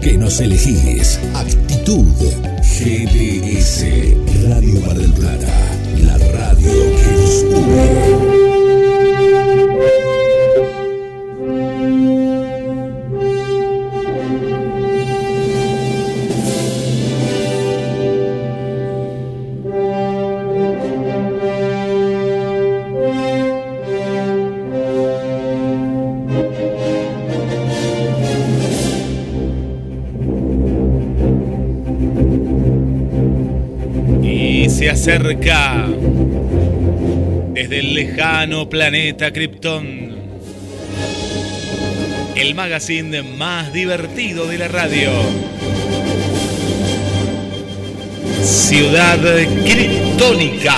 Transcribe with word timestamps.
que 0.00 0.16
nos 0.18 0.40
elegís. 0.40 1.18
Actitud 1.34 2.06
GDS 2.62 3.21
Acerca 35.02 35.88
desde 37.54 37.80
el 37.80 37.92
lejano 37.92 38.68
planeta 38.68 39.32
Krypton. 39.32 40.12
El 42.36 42.54
magazine 42.54 43.24
más 43.24 43.72
divertido 43.72 44.46
de 44.46 44.58
la 44.58 44.68
radio. 44.68 45.10
Ciudad 48.44 49.18
Kryptónica. 49.66 50.76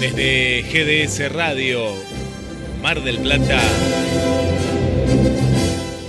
Desde 0.00 0.64
GDS 0.64 1.32
Radio, 1.32 1.94
Mar 2.82 3.04
del 3.04 3.18
Plata, 3.20 3.62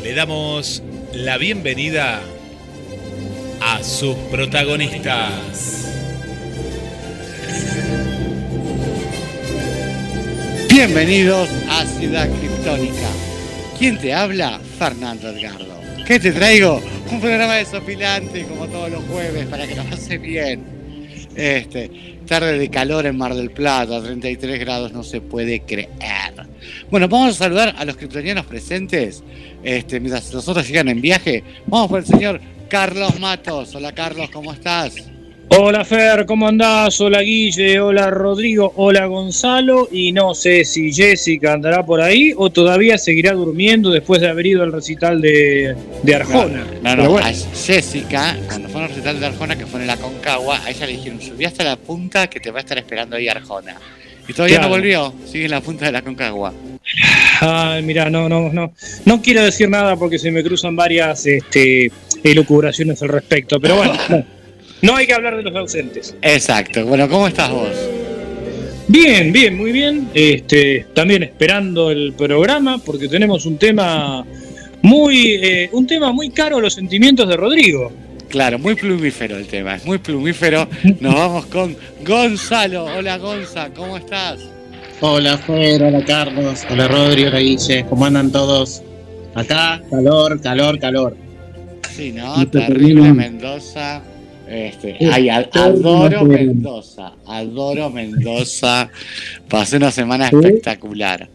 le 0.04 0.16
damos 0.16 0.82
la 1.14 1.38
bienvenida 1.38 2.21
sus 3.84 4.16
protagonistas. 4.30 5.88
Bienvenidos 10.70 11.50
a 11.70 11.86
Ciudad 11.86 12.30
Criptónica. 12.40 13.08
¿Quién 13.78 13.98
te 13.98 14.14
habla? 14.14 14.60
Fernando 14.78 15.30
Edgardo. 15.30 15.82
¿Qué 16.06 16.20
te 16.20 16.32
traigo? 16.32 16.82
Un 17.12 17.20
programa 17.20 17.56
desopilante 17.56 18.44
como 18.46 18.68
todos 18.68 18.92
los 18.92 19.04
jueves 19.06 19.48
para 19.48 19.68
que 19.68 19.76
nos 19.76 19.86
pase 19.88 20.18
bien. 20.18 20.64
Este, 21.36 22.20
tarde 22.28 22.60
de 22.60 22.70
calor 22.70 23.06
en 23.06 23.18
Mar 23.18 23.34
del 23.34 23.50
Plata, 23.50 24.02
33 24.02 24.60
grados, 24.60 24.94
no 24.94 25.04
se 25.04 25.22
puede 25.22 25.62
creer. 25.62 25.90
Bueno, 26.92 27.08
vamos 27.08 27.36
a 27.36 27.38
saludar 27.46 27.76
a 27.78 27.86
los 27.86 27.98
criptonianos 27.98 28.46
presentes. 28.46 29.24
Este, 29.64 30.00
mientras 30.00 30.32
los 30.34 30.48
otros 30.48 30.68
llegan 30.68 30.90
en 30.90 31.02
viaje, 31.02 31.44
vamos 31.66 31.90
por 31.90 32.00
el 32.00 32.06
señor 32.06 32.42
Carlos 32.76 33.20
Matos. 33.20 33.76
Hola 33.76 33.92
Carlos, 33.92 34.30
¿cómo 34.32 34.54
estás? 34.54 34.94
Hola 35.50 35.84
Fer, 35.84 36.26
¿cómo 36.26 36.48
andás? 36.48 37.02
Hola 37.02 37.20
Guille, 37.22 37.82
hola 37.82 38.10
Rodrigo, 38.10 38.72
hola 38.78 39.06
Gonzalo 39.08 39.90
y 39.92 40.14
no 40.14 40.34
sé 40.34 40.64
si 40.64 40.94
Jessica 40.94 41.52
andará 41.52 41.86
por 41.86 42.00
ahí 42.02 42.32
o 42.38 42.50
todavía 42.50 42.98
seguirá 42.98 43.34
durmiendo 43.34 43.90
después 43.90 44.22
de 44.22 44.30
haber 44.30 44.46
ido 44.46 44.64
al 44.64 44.72
recital 44.72 45.20
de, 45.20 45.76
de 46.04 46.16
Arjona. 46.16 46.64
No, 46.82 46.96
no, 46.96 47.04
Pero 47.04 47.10
bueno, 47.12 47.28
a 47.28 47.34
Jessica, 47.34 48.38
cuando 48.48 48.70
fue 48.70 48.84
al 48.84 48.88
recital 48.88 49.20
de 49.20 49.26
Arjona, 49.26 49.58
que 49.58 49.66
fue 49.66 49.82
en 49.82 49.88
la 49.88 49.98
Concagua, 49.98 50.64
a 50.64 50.70
ella 50.70 50.86
le 50.86 50.94
dijeron, 50.94 51.22
subí 51.22 51.44
hasta 51.44 51.66
la 51.66 51.76
punta 51.76 52.28
que 52.30 52.40
te 52.40 52.50
va 52.52 52.60
a 52.60 52.62
estar 52.62 52.78
esperando 52.78 53.18
ahí 53.18 53.28
Arjona. 53.28 53.76
Y 54.30 54.34
todavía 54.34 54.58
Claro. 54.60 54.70
no 54.70 54.76
volvió, 54.76 55.14
sigue 55.30 55.46
en 55.46 55.52
la 55.52 55.60
punta 55.60 55.86
de 55.88 55.92
la 55.92 56.02
Concagua. 56.02 56.54
ay, 57.42 57.84
mira, 57.84 58.10
no, 58.10 58.30
no, 58.30 58.50
no, 58.54 58.72
no 59.04 59.22
quiero 59.22 59.44
decir 59.44 59.68
nada 59.70 59.98
porque 59.98 60.18
se 60.18 60.32
me 60.32 60.42
cruzan 60.44 60.78
varias 60.78 61.26
este, 61.26 61.92
elucubraciones 62.24 63.02
al 63.02 63.10
respecto, 63.10 63.60
pero 63.60 63.78
bueno, 63.78 63.94
no, 64.10 64.26
no 64.82 64.96
hay 64.96 65.08
que 65.08 65.14
hablar 65.14 65.38
de 65.38 65.44
los 65.44 65.56
ausentes. 65.56 66.16
Exacto, 66.22 66.86
bueno, 66.86 67.08
¿cómo 67.10 67.28
estás 67.28 67.50
vos? 67.52 67.76
Bien, 68.92 69.32
bien, 69.32 69.56
muy 69.56 69.72
bien. 69.72 70.10
Este, 70.14 70.86
también 70.94 71.24
esperando 71.24 71.92
el 71.92 72.12
programa 72.12 72.78
porque 72.78 73.08
tenemos 73.08 73.46
un 73.46 73.58
tema 73.58 74.26
muy, 74.82 75.36
eh, 75.36 75.70
un 75.72 75.88
tema 75.88 76.12
muy 76.12 76.30
caro 76.30 76.58
a 76.58 76.62
los 76.62 76.74
sentimientos 76.74 77.30
de 77.30 77.38
Rodrigo. 77.38 77.90
Claro, 78.28 78.60
muy 78.60 78.76
plumífero 78.76 79.38
el 79.38 79.48
tema, 79.48 79.76
es 79.76 79.86
muy 79.86 79.98
plumífero. 79.98 80.68
Nos 81.00 81.14
vamos 81.14 81.46
con 81.46 81.76
Gonzalo. 82.06 82.86
Hola 82.86 83.18
Gonza, 83.18 83.70
¿cómo 83.74 83.96
estás? 83.98 84.42
Hola 85.00 85.38
Fer, 85.38 85.84
hola 85.84 86.04
Carlos, 86.04 86.66
hola 86.70 86.88
Rodri, 86.90 87.24
hola 87.24 87.40
Guille, 87.40 87.86
¿cómo 87.90 88.06
andan 88.06 88.30
todos? 88.32 88.84
Acá, 89.36 89.82
calor, 89.90 90.42
calor, 90.42 90.78
calor. 90.80 91.31
Sí, 91.92 92.12
¿no? 92.12 92.48
Terrible 92.48 93.14
Mendoza. 93.14 94.02
Este, 94.48 94.98
ay, 95.12 95.30
adoro. 95.30 96.26
Mendoza, 96.26 97.14
adoro 97.26 97.90
Mendoza. 97.90 98.90
Pasé 99.48 99.78
una 99.78 99.92
semana 99.92 100.28
espectacular. 100.28 101.30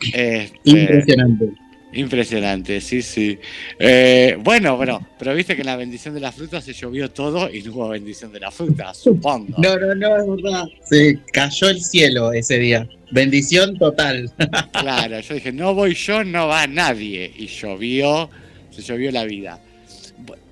Este, 0.00 0.52
Impresionante. 0.64 1.64
Impresionante, 1.94 2.80
sí, 2.80 3.02
sí. 3.02 3.38
Eh, 3.78 4.36
bueno, 4.40 4.76
bueno, 4.76 5.06
pero 5.16 5.32
viste 5.32 5.54
que 5.54 5.62
en 5.62 5.66
la 5.66 5.76
bendición 5.76 6.12
de 6.12 6.20
la 6.20 6.32
fruta 6.32 6.60
se 6.60 6.72
llovió 6.72 7.10
todo 7.10 7.48
y 7.52 7.62
no 7.62 7.72
hubo 7.72 7.88
bendición 7.88 8.32
de 8.32 8.40
la 8.40 8.50
fruta, 8.50 8.92
supongo. 8.94 9.54
No, 9.58 9.76
no, 9.76 9.94
no, 9.94 10.16
es 10.16 10.42
verdad. 10.42 10.64
Se 10.84 11.20
cayó 11.32 11.68
el 11.68 11.80
cielo 11.80 12.32
ese 12.32 12.58
día. 12.58 12.88
Bendición 13.12 13.78
total. 13.78 14.30
Claro, 14.72 15.20
yo 15.20 15.34
dije, 15.34 15.52
no 15.52 15.72
voy 15.72 15.94
yo, 15.94 16.24
no 16.24 16.48
va 16.48 16.66
nadie. 16.66 17.32
Y 17.36 17.46
llovió, 17.46 18.28
se 18.70 18.82
llovió 18.82 19.10
la 19.12 19.24
vida. 19.24 19.60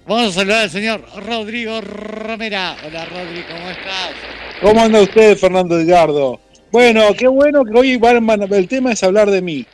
Vamos 0.07 0.31
a 0.31 0.41
saludar 0.41 0.63
al 0.63 0.71
señor 0.71 1.05
Rodrigo 1.27 1.81
Romera. 1.81 2.77
Hola 2.87 3.05
Rodri, 3.05 3.43
¿cómo 3.49 3.71
estás? 3.71 4.11
¿Cómo 4.61 4.81
anda 4.83 5.01
usted, 5.01 5.37
Fernando 5.37 5.79
Edgardo? 5.79 6.41
Bueno, 6.73 7.13
qué 7.15 7.29
bueno 7.29 7.65
que 7.65 7.79
hoy 7.79 7.97
van- 7.97 8.27
van- 8.27 8.53
el 8.53 8.69
tema 8.69 8.93
es 8.93 9.03
hablar 9.03 9.31
de 9.31 9.41
mí. 9.43 9.65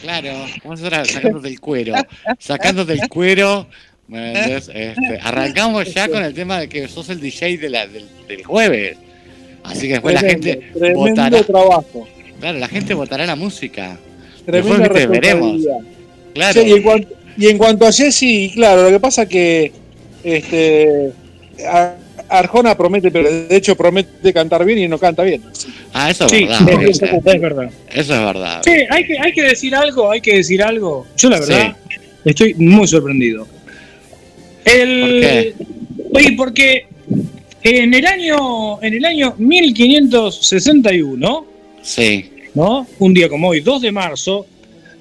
Claro, 0.00 0.30
vamos 0.62 0.82
a 0.82 1.04
sacando 1.04 1.40
del 1.40 1.58
cuero. 1.60 1.94
Sacando 2.38 2.84
del 2.84 3.08
cuero. 3.08 3.66
Este, 4.10 4.94
arrancamos 5.22 5.92
ya 5.92 6.08
con 6.08 6.22
el 6.22 6.32
tema 6.34 6.60
de 6.60 6.68
que 6.68 6.86
sos 6.88 7.08
el 7.10 7.20
DJ 7.20 7.58
de 7.58 7.68
la- 7.68 7.86
del, 7.86 8.06
del 8.28 8.44
jueves. 8.44 8.96
Así 9.64 9.82
que 9.86 9.94
después 9.94 10.14
la 10.14 10.20
gente 10.20 10.70
tremendo 10.72 10.98
votará. 11.00 11.42
trabajo. 11.42 12.08
Claro, 12.40 12.58
la 12.58 12.68
gente 12.68 12.94
votará 12.94 13.26
la 13.26 13.34
música. 13.36 13.98
Tremenda 14.46 14.78
Después, 14.88 15.08
veremos. 15.08 15.62
Claro. 16.32 16.62
Sí, 16.62 16.68
y, 16.68 16.72
en 16.72 16.82
cuanto, 16.82 17.08
y 17.38 17.48
en 17.48 17.58
cuanto 17.58 17.86
a 17.86 17.92
Jessy, 17.92 18.50
claro, 18.54 18.82
lo 18.84 18.90
que 18.90 19.00
pasa 19.00 19.28
que 19.28 19.72
este 20.24 21.12
Arjona 22.28 22.76
promete, 22.76 23.10
pero 23.10 23.30
de 23.30 23.56
hecho 23.56 23.76
promete 23.76 24.32
cantar 24.32 24.64
bien 24.64 24.78
y 24.80 24.88
no 24.88 24.98
canta 24.98 25.22
bien. 25.22 25.42
Ah, 25.92 26.10
eso 26.10 26.26
es 26.26 26.32
Sí, 26.32 26.44
verdad. 26.44 26.82
es 27.24 27.40
verdad. 27.40 27.70
Eso 27.90 28.14
es 28.14 28.20
verdad. 28.20 28.60
Sí, 28.64 28.72
hay 28.90 29.06
que, 29.06 29.18
hay 29.18 29.32
que 29.32 29.42
decir 29.42 29.74
algo, 29.74 30.10
hay 30.10 30.20
que 30.20 30.36
decir 30.36 30.62
algo. 30.62 31.06
Yo 31.16 31.30
la 31.30 31.40
verdad 31.40 31.76
estoy 32.24 32.54
muy 32.54 32.86
sorprendido. 32.86 33.46
El, 34.64 35.10
¿Por 35.10 35.20
qué? 35.20 35.54
Oye, 36.12 36.32
porque 36.36 36.86
en 37.62 37.94
el 37.94 38.06
año, 38.06 38.82
en 38.82 38.94
el 38.94 39.04
año 39.04 39.34
1561, 39.38 41.46
Sí. 41.82 42.30
¿no? 42.54 42.86
Un 42.98 43.14
día 43.14 43.28
como 43.28 43.48
hoy, 43.48 43.60
2 43.60 43.82
de 43.82 43.92
marzo, 43.92 44.46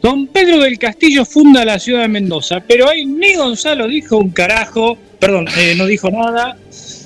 don 0.01 0.27
Pedro 0.27 0.59
del 0.59 0.77
Castillo 0.77 1.25
funda 1.25 1.65
la 1.65 1.79
ciudad 1.79 2.01
de 2.01 2.07
Mendoza, 2.07 2.61
pero 2.65 2.89
ahí 2.89 3.05
ni 3.05 3.35
Gonzalo 3.35 3.87
dijo 3.87 4.17
un 4.17 4.29
carajo, 4.29 4.97
perdón, 5.19 5.47
eh, 5.57 5.73
no 5.75 5.85
dijo 5.85 6.09
nada, 6.11 6.57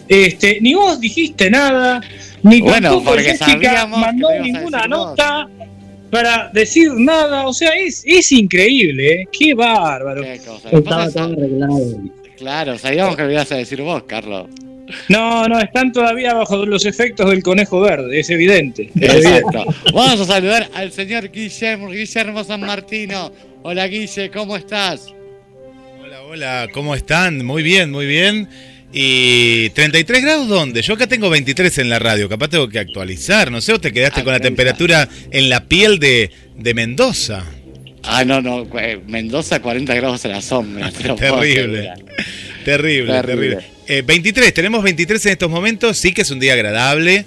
este, 0.07 0.59
ni 0.61 0.73
vos 0.73 0.99
dijiste 0.99 1.49
nada, 1.49 2.01
ni 2.43 2.61
Bueno, 2.61 2.89
tampoco 2.89 3.11
porque 3.11 3.23
Jessica 3.37 3.85
mandó 3.87 4.27
ninguna 4.41 4.79
vos. 4.81 4.89
nota 4.89 5.47
para 6.09 6.49
decir 6.53 6.91
nada, 6.97 7.47
o 7.47 7.53
sea, 7.53 7.69
es, 7.75 8.03
es 8.05 8.31
increíble, 8.33 9.13
¿eh? 9.21 9.27
qué 9.31 9.53
bárbaro. 9.53 10.21
Qué 10.23 10.39
cosa. 10.45 10.69
Estaba 10.69 11.05
es- 11.05 11.13
todo 11.13 11.23
arreglado. 11.31 11.79
Claro, 12.37 12.77
sabíamos 12.77 13.15
que 13.15 13.21
lo 13.23 13.31
ibas 13.31 13.51
a 13.51 13.55
decir 13.55 13.81
vos, 13.81 14.03
Carlos. 14.03 14.47
No, 15.09 15.47
no, 15.47 15.59
están 15.59 15.91
todavía 15.91 16.33
bajo 16.33 16.65
los 16.65 16.85
efectos 16.85 17.29
del 17.29 17.43
conejo 17.43 17.81
verde, 17.81 18.19
es 18.19 18.29
evidente. 18.29 18.89
Exacto. 18.95 19.65
Vamos 19.93 20.21
a 20.21 20.25
saludar 20.25 20.69
al 20.73 20.91
señor 20.91 21.31
Guillermo, 21.31 21.89
Guillermo 21.89 22.43
San 22.43 22.61
Martino. 22.61 23.31
Hola 23.63 23.87
Guille, 23.87 24.29
¿cómo 24.31 24.57
estás? 24.57 25.13
Hola, 26.01 26.21
hola, 26.23 26.67
¿cómo 26.73 26.95
están? 26.95 27.45
Muy 27.45 27.63
bien, 27.63 27.91
muy 27.91 28.05
bien. 28.05 28.47
¿Y 28.93 29.69
33 29.69 30.21
grados 30.21 30.47
dónde? 30.49 30.81
Yo 30.81 30.95
acá 30.95 31.07
tengo 31.07 31.29
23 31.29 31.77
en 31.77 31.89
la 31.89 31.99
radio, 31.99 32.27
capaz 32.27 32.49
tengo 32.49 32.67
que 32.67 32.79
actualizar, 32.79 33.49
no 33.49 33.61
sé, 33.61 33.73
o 33.73 33.79
te 33.79 33.93
quedaste 33.93 34.23
con 34.23 34.33
la 34.33 34.39
temperatura 34.39 35.07
en 35.31 35.49
la 35.49 35.63
piel 35.65 35.97
de, 35.99 36.29
de 36.57 36.73
Mendoza. 36.73 37.45
Ah, 38.03 38.25
no, 38.25 38.41
no, 38.41 38.67
eh, 38.79 38.99
Mendoza 39.07 39.61
40 39.61 39.93
grados 39.95 40.25
a 40.25 40.29
la 40.29 40.41
sombra. 40.41 40.91
Terrible, 40.91 41.93
Terrible. 42.65 43.13
terrible. 43.13 43.57
Eh, 43.87 44.03
23, 44.05 44.53
tenemos 44.53 44.83
23 44.83 45.25
en 45.25 45.31
estos 45.33 45.49
momentos, 45.49 45.97
sí 45.97 46.13
que 46.13 46.21
es 46.21 46.31
un 46.31 46.39
día 46.39 46.53
agradable 46.53 47.25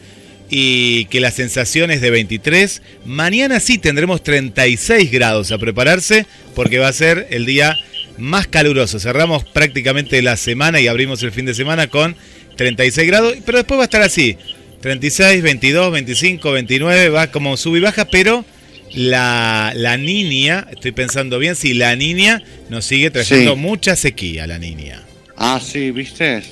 y 0.50 1.06
que 1.06 1.20
la 1.20 1.30
sensación 1.30 1.90
es 1.90 2.00
de 2.00 2.10
23. 2.10 2.80
Mañana 3.04 3.60
sí 3.60 3.78
tendremos 3.78 4.22
36 4.22 5.10
grados 5.10 5.52
a 5.52 5.58
prepararse 5.58 6.26
porque 6.54 6.78
va 6.78 6.88
a 6.88 6.92
ser 6.92 7.26
el 7.30 7.44
día 7.44 7.76
más 8.18 8.46
caluroso. 8.46 9.00
Cerramos 9.00 9.44
prácticamente 9.44 10.22
la 10.22 10.36
semana 10.36 10.80
y 10.80 10.86
abrimos 10.86 11.22
el 11.22 11.32
fin 11.32 11.44
de 11.46 11.54
semana 11.54 11.88
con 11.88 12.16
36 12.56 13.06
grados, 13.08 13.34
pero 13.44 13.58
después 13.58 13.78
va 13.78 13.84
a 13.84 13.86
estar 13.86 14.02
así. 14.02 14.36
36, 14.80 15.42
22, 15.42 15.92
25, 15.92 16.52
29, 16.52 17.08
va 17.08 17.26
como 17.30 17.56
sube 17.56 17.78
y 17.78 17.80
baja, 17.82 18.04
pero 18.04 18.44
la, 18.92 19.72
la 19.74 19.96
niña, 19.96 20.68
estoy 20.70 20.92
pensando 20.92 21.38
bien, 21.38 21.56
si 21.56 21.74
la 21.74 21.96
niña 21.96 22.42
nos 22.68 22.84
sigue 22.84 23.10
trayendo 23.10 23.54
Sí. 23.54 23.58
mucha 23.60 23.96
sequía, 23.96 24.46
la 24.46 24.58
niña. 24.58 25.02
Ah, 25.36 25.60
sí, 25.62 25.90
¿viste? 25.90 26.38
Es 26.38 26.44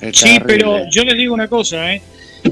Sí, 0.00 0.24
terrible. 0.24 0.44
pero 0.46 0.78
yo 0.90 1.04
les 1.04 1.16
digo 1.16 1.34
una 1.34 1.48
cosa, 1.48 1.92
¿eh? 1.94 2.00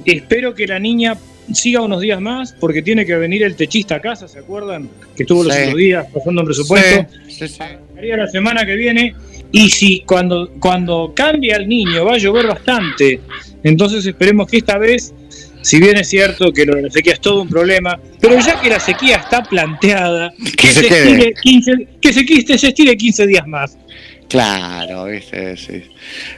Espero 0.04 0.54
que 0.54 0.66
la 0.66 0.78
niña 0.78 1.16
siga 1.52 1.80
unos 1.80 2.00
días 2.02 2.20
más 2.20 2.52
porque 2.60 2.82
tiene 2.82 3.06
que 3.06 3.16
venir 3.16 3.42
el 3.42 3.56
techista 3.56 3.96
a 3.96 4.00
casa, 4.00 4.28
¿se 4.28 4.38
acuerdan? 4.40 4.88
Que 5.16 5.22
estuvo 5.22 5.42
los 5.44 5.54
Sí. 5.54 5.62
otros 5.62 5.76
días 5.78 6.06
pasando 6.12 6.42
un 6.42 6.46
presupuesto. 6.46 7.06
Sí, 7.28 7.48
sí, 7.48 7.58
la 8.02 8.26
semana 8.28 8.66
que 8.66 8.74
viene 8.74 9.14
y 9.50 9.70
si 9.70 10.00
cuando, 10.00 10.50
cuando 10.60 11.12
cambia 11.16 11.56
el 11.56 11.66
niño 11.68 12.04
va 12.04 12.14
a 12.14 12.18
llover 12.18 12.46
bastante, 12.48 13.20
entonces 13.64 14.04
esperemos 14.04 14.46
que 14.50 14.58
esta 14.58 14.76
vez, 14.76 15.14
si 15.62 15.80
bien 15.80 15.96
es 15.96 16.08
cierto 16.10 16.52
que 16.52 16.66
lo 16.66 16.76
de 16.76 16.82
la 16.82 16.90
sequía 16.90 17.14
es 17.14 17.20
todo 17.20 17.40
un 17.42 17.48
problema, 17.48 17.98
pero 18.20 18.38
ya 18.40 18.60
que 18.60 18.68
la 18.68 18.78
sequía 18.78 19.16
está 19.16 19.42
planteada, 19.42 20.30
Que 20.54 20.66
se 20.68 20.86
quede. 20.86 21.10
estire 21.12 21.34
15, 21.42 21.88
que 22.02 22.12
se, 22.12 22.26
que 22.26 22.58
se 22.58 22.68
estire 22.68 22.94
15 22.94 23.26
días 23.26 23.46
más. 23.46 23.78
Claro, 24.28 25.06
¿viste? 25.06 25.56
Sí. 25.56 25.84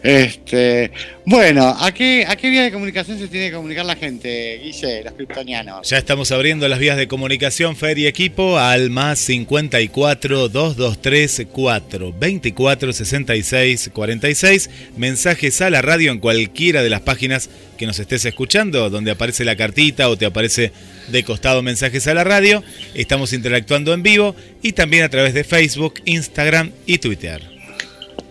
Este, 0.03 0.93
bueno, 1.27 1.77
¿a 1.77 1.93
qué, 1.93 2.25
¿a 2.27 2.37
qué 2.37 2.49
vía 2.49 2.63
de 2.63 2.71
comunicación 2.71 3.19
se 3.19 3.27
tiene 3.27 3.49
que 3.49 3.57
comunicar 3.57 3.85
la 3.85 3.97
gente, 3.97 4.61
Guille, 4.63 5.03
los 5.03 5.15
kryptonianos? 5.15 5.89
Ya 5.89 5.99
estamos 5.99 6.31
abriendo 6.31 6.69
las 6.69 6.79
vías 6.79 6.97
de 6.97 7.09
comunicación 7.09 7.75
Fer 7.75 7.99
y 7.99 8.07
equipo 8.07 8.59
al 8.59 8.91
más 8.91 9.19
54 9.19 10.49
223 10.49 11.47
4 11.51 12.13
24 12.13 12.93
66 12.93 13.91
46. 13.93 14.71
Mensajes 14.97 15.61
a 15.61 15.71
la 15.71 15.83
radio 15.83 16.13
en 16.13 16.21
cualquiera 16.21 16.85
de 16.85 16.91
las 16.91 17.01
páginas 17.01 17.51
que 17.77 17.87
nos 17.87 17.99
estés 17.99 18.25
escuchando, 18.25 18.89
donde 18.89 19.11
aparece 19.11 19.45
la 19.45 19.57
cartita 19.57 20.11
o 20.11 20.17
te 20.17 20.27
aparece 20.27 20.71
de 21.09 21.25
costado 21.25 21.61
mensajes 21.63 22.07
a 22.07 22.15
la 22.15 22.23
radio. 22.23 22.63
Estamos 22.95 23.33
interactuando 23.33 23.93
en 23.93 24.05
vivo 24.05 24.37
y 24.63 24.73
también 24.73 25.03
a 25.03 25.09
través 25.09 25.35
de 25.35 25.43
Facebook, 25.43 25.95
Instagram 26.05 26.71
y 26.87 26.99
Twitter. 26.99 27.60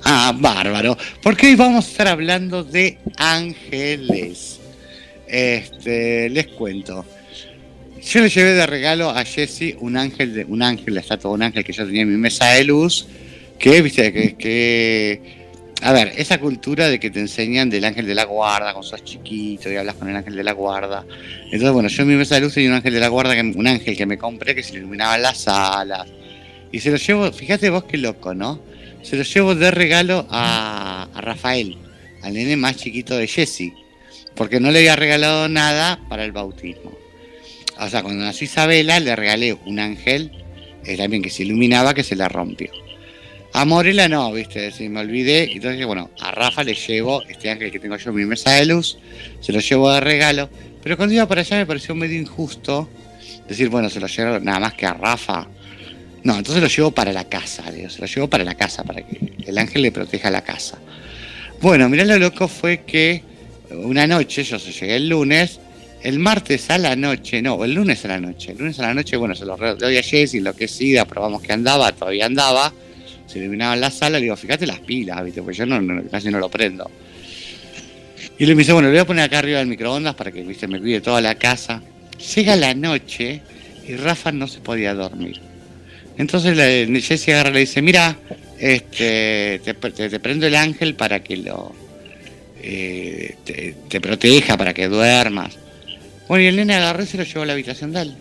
Ah, 0.04 0.34
bárbaro. 0.38 0.98
Porque 1.22 1.48
hoy 1.48 1.56
vamos 1.56 1.86
a 1.86 1.90
estar 1.90 2.07
hablando 2.07 2.63
de 2.63 2.98
ángeles. 3.18 4.60
Este, 5.28 6.30
les 6.30 6.48
cuento. 6.48 7.06
Yo 8.01 8.22
le 8.22 8.30
llevé 8.30 8.54
de 8.54 8.66
regalo 8.66 9.10
a 9.10 9.24
Jesse 9.25 9.75
un 9.80 9.98
ángel, 9.98 10.34
de, 10.34 10.46
un 10.46 10.63
ángel, 10.63 10.96
la 10.96 11.01
estatua 11.01 11.31
de 11.31 11.36
un 11.36 11.44
ángel 11.44 11.63
que 11.63 11.74
yo 11.74 11.86
tenía 11.86 12.01
en 12.01 12.12
mi 12.12 12.18
mesa 12.18 12.48
de 12.51 12.63
luz. 12.63 13.07
Que, 13.57 13.81
viste, 13.81 14.36
que. 14.36 15.40
A 15.81 15.94
ver, 15.94 16.13
esa 16.18 16.40
cultura 16.40 16.90
de 16.90 17.00
que 17.00 17.10
te 17.10 17.22
enseñan 17.22 17.69
del 17.69 17.86
ángel 17.86 18.06
de 18.06 18.13
la 18.13 18.25
guarda 18.25 18.74
cuando 18.74 18.84
sos 18.84 19.01
chiquito 19.04 19.72
y 19.72 19.78
hablas 19.78 19.96
con 19.96 20.10
el 20.10 20.16
ángel 20.16 20.36
de 20.36 20.44
la 20.44 20.51
guarda. 20.51 21.06
Entonces, 21.46 21.72
bueno, 21.72 21.88
yo 21.88 22.01
en 22.01 22.10
mi 22.10 22.16
mesa 22.16 22.36
de 22.36 22.42
luz 22.42 22.54
tenía 22.54 22.69
un 22.69 22.75
ángel 22.75 22.94
de 22.94 23.00
la 23.00 23.07
guarda, 23.07 23.34
un 23.40 23.68
ángel 23.68 23.96
que 23.96 24.06
me 24.06 24.18
compré 24.18 24.56
que 24.56 24.63
se 24.63 24.75
iluminaba 24.75 25.18
las 25.18 25.42
salas. 25.42 26.07
Y 26.72 26.81
se 26.81 26.92
lo 26.92 26.98
llevo, 26.98 27.31
fíjate 27.31 27.69
vos 27.69 27.86
qué 27.86 27.98
loco, 27.98 28.34
¿no? 28.34 28.62
Se 29.01 29.16
lo 29.16 29.24
llevo 29.24 29.56
de 29.56 29.72
regalo 29.72 30.28
a, 30.30 31.07
Rafael, 31.16 31.78
al 32.22 32.34
nene 32.34 32.57
más 32.57 32.78
chiquito 32.78 33.18
de 33.18 33.28
Jesse, 33.28 33.74
porque 34.36 34.60
no 34.60 34.72
le 34.72 34.80
había 34.80 34.96
regalado 34.96 35.50
nada 35.50 36.00
para 36.10 36.25
el 36.25 36.31
bautismo. 36.31 36.98
O 37.80 37.90
sea, 37.90 38.04
cuando 38.04 38.24
nació 38.24 38.46
Isabela 38.46 39.00
le 39.00 39.16
regalé 39.16 39.54
un 39.54 39.80
ángel, 39.80 40.31
eh, 40.86 40.98
también 40.98 41.22
que 41.22 41.30
se 41.30 41.44
iluminaba, 41.44 41.94
que 41.94 42.04
se 42.04 42.16
la 42.16 42.28
rompió. 42.28 42.69
A 43.54 43.66
Morela 43.66 44.07
no, 44.07 44.31
viste, 44.31 44.72
me 44.90 45.00
olvidé. 45.00 45.51
Entonces 45.51 45.86
bueno, 45.86 46.10
a 46.19 46.31
Rafa 46.31 46.63
le 46.63 46.75
llevo 46.75 47.24
este 47.24 47.50
ángel 47.50 47.72
que 47.72 47.80
tengo 47.80 47.98
yo 47.98 48.12
en 48.12 48.16
mi 48.16 48.25
mesa 48.25 48.51
de 48.51 48.66
luz, 48.66 48.98
se 49.40 49.51
lo 49.51 49.60
llevo 49.60 49.92
de 49.92 50.00
regalo. 50.01 50.50
Pero 50.84 50.98
cuando 50.98 51.16
iba 51.16 51.28
para 51.28 51.42
allá 51.42 51.57
me 51.57 51.66
pareció 51.66 51.96
medio 51.96 52.19
injusto 52.19 52.90
decir, 53.48 53.69
bueno, 53.69 53.90
se 53.90 54.00
lo 54.00 54.07
llevo 54.07 54.40
nada 54.40 54.60
más 54.60 54.74
que 54.75 54.86
a 54.86 54.94
Rafa. 54.94 55.48
No, 56.24 56.38
entonces 56.38 56.62
lo 56.62 56.68
llevo 56.68 56.92
para 56.92 57.13
la 57.13 57.25
casa, 57.30 57.71
digo, 57.71 57.89
se 57.89 58.01
lo 58.01 58.07
llevo 58.07 58.27
para 58.27 58.44
la 58.44 58.56
casa, 58.56 58.83
para 58.83 59.01
que 59.01 59.33
el 59.45 59.57
ángel 59.57 59.81
le 59.81 59.92
proteja 59.92 60.30
la 60.30 60.42
casa. 60.42 60.77
Bueno, 61.62 61.88
mirá 61.89 62.04
lo 62.06 62.18
loco 62.18 62.48
fue 62.48 62.83
que 62.86 63.24
una 63.71 64.07
noche, 64.07 64.44
yo 64.44 64.60
se 64.60 64.71
llegué 64.71 64.95
el 64.95 65.10
lunes, 65.10 65.60
el 66.01 66.19
martes 66.19 66.69
a 66.69 66.77
la 66.77 66.95
noche, 66.95 67.42
no, 67.42 67.63
el 67.63 67.74
lunes 67.74 68.04
a 68.06 68.10
la 68.10 68.19
noche, 68.19 68.51
el 68.51 68.57
lunes 68.57 68.80
a 68.80 68.83
la 68.83 68.94
noche, 68.94 69.18
bueno, 69.18 69.36
se 69.36 69.45
lo 69.45 69.57
doy 69.57 69.98
a 69.98 70.04
Jessy, 70.04 70.38
enloquecida, 70.38 71.06
probamos 71.06 71.42
que 71.42 71.54
andaba, 71.54 71.92
todavía 71.92 72.25
andaba, 72.25 72.74
se 73.27 73.39
iluminaba 73.39 73.74
en 73.74 73.81
la 73.81 73.92
sala, 73.92 74.18
le 74.18 74.24
digo, 74.24 74.36
fíjate 74.36 74.65
las 74.65 74.80
pilas, 74.80 75.24
viste, 75.24 75.42
porque 75.42 75.57
yo 75.57 75.65
no, 75.65 76.04
casi 76.10 76.30
no 76.30 76.39
lo 76.39 76.50
prendo. 76.50 76.89
Y 78.38 78.45
le 78.45 78.56
dice, 78.56 78.72
bueno, 78.72 78.88
lo 78.88 78.94
voy 78.94 79.01
a 79.01 79.06
poner 79.06 79.25
acá 79.25 79.39
arriba 79.39 79.60
del 79.60 79.68
microondas 79.68 80.15
para 80.15 80.31
que, 80.31 80.42
viste, 80.44 80.68
me 80.68 80.80
cuide 80.80 81.01
toda 81.01 81.19
la 81.19 81.36
casa. 81.36 81.81
Llega 82.36 82.56
la 82.56 82.74
noche 82.74 83.42
y 83.86 83.95
Rafa 83.98 84.31
no 84.31 84.48
se 84.48 84.62
podía 84.62 84.94
dormir. 84.94 85.49
Entonces 86.19 86.56
la, 86.56 86.66
Jessie 87.01 87.33
agarra 87.33 87.50
y 87.50 87.54
le 87.54 87.60
dice, 87.62 87.81
mira, 87.81 88.16
este, 88.60 89.60
te, 89.63 89.74
te- 89.74 90.10
te 90.10 90.19
prendo 90.19 90.45
el 90.45 90.56
ángel 90.56 90.94
para 90.94 91.24
que 91.24 91.38
lo 91.38 91.74
eh, 92.62 93.36
te, 93.45 93.74
te 93.88 94.00
proteja, 94.01 94.56
para 94.57 94.74
que 94.74 94.88
duermas. 94.88 95.57
Bueno, 96.27 96.44
y 96.44 96.48
el 96.48 96.57
nene 96.57 96.75
agarró 96.75 97.01
y 97.04 97.07
se 97.07 97.18
lo 97.18 97.24
llevó 97.24 97.42
a 97.42 97.45
la 97.48 97.54
habitación 97.54 97.92
de 97.94 98.01
él. 98.01 98.16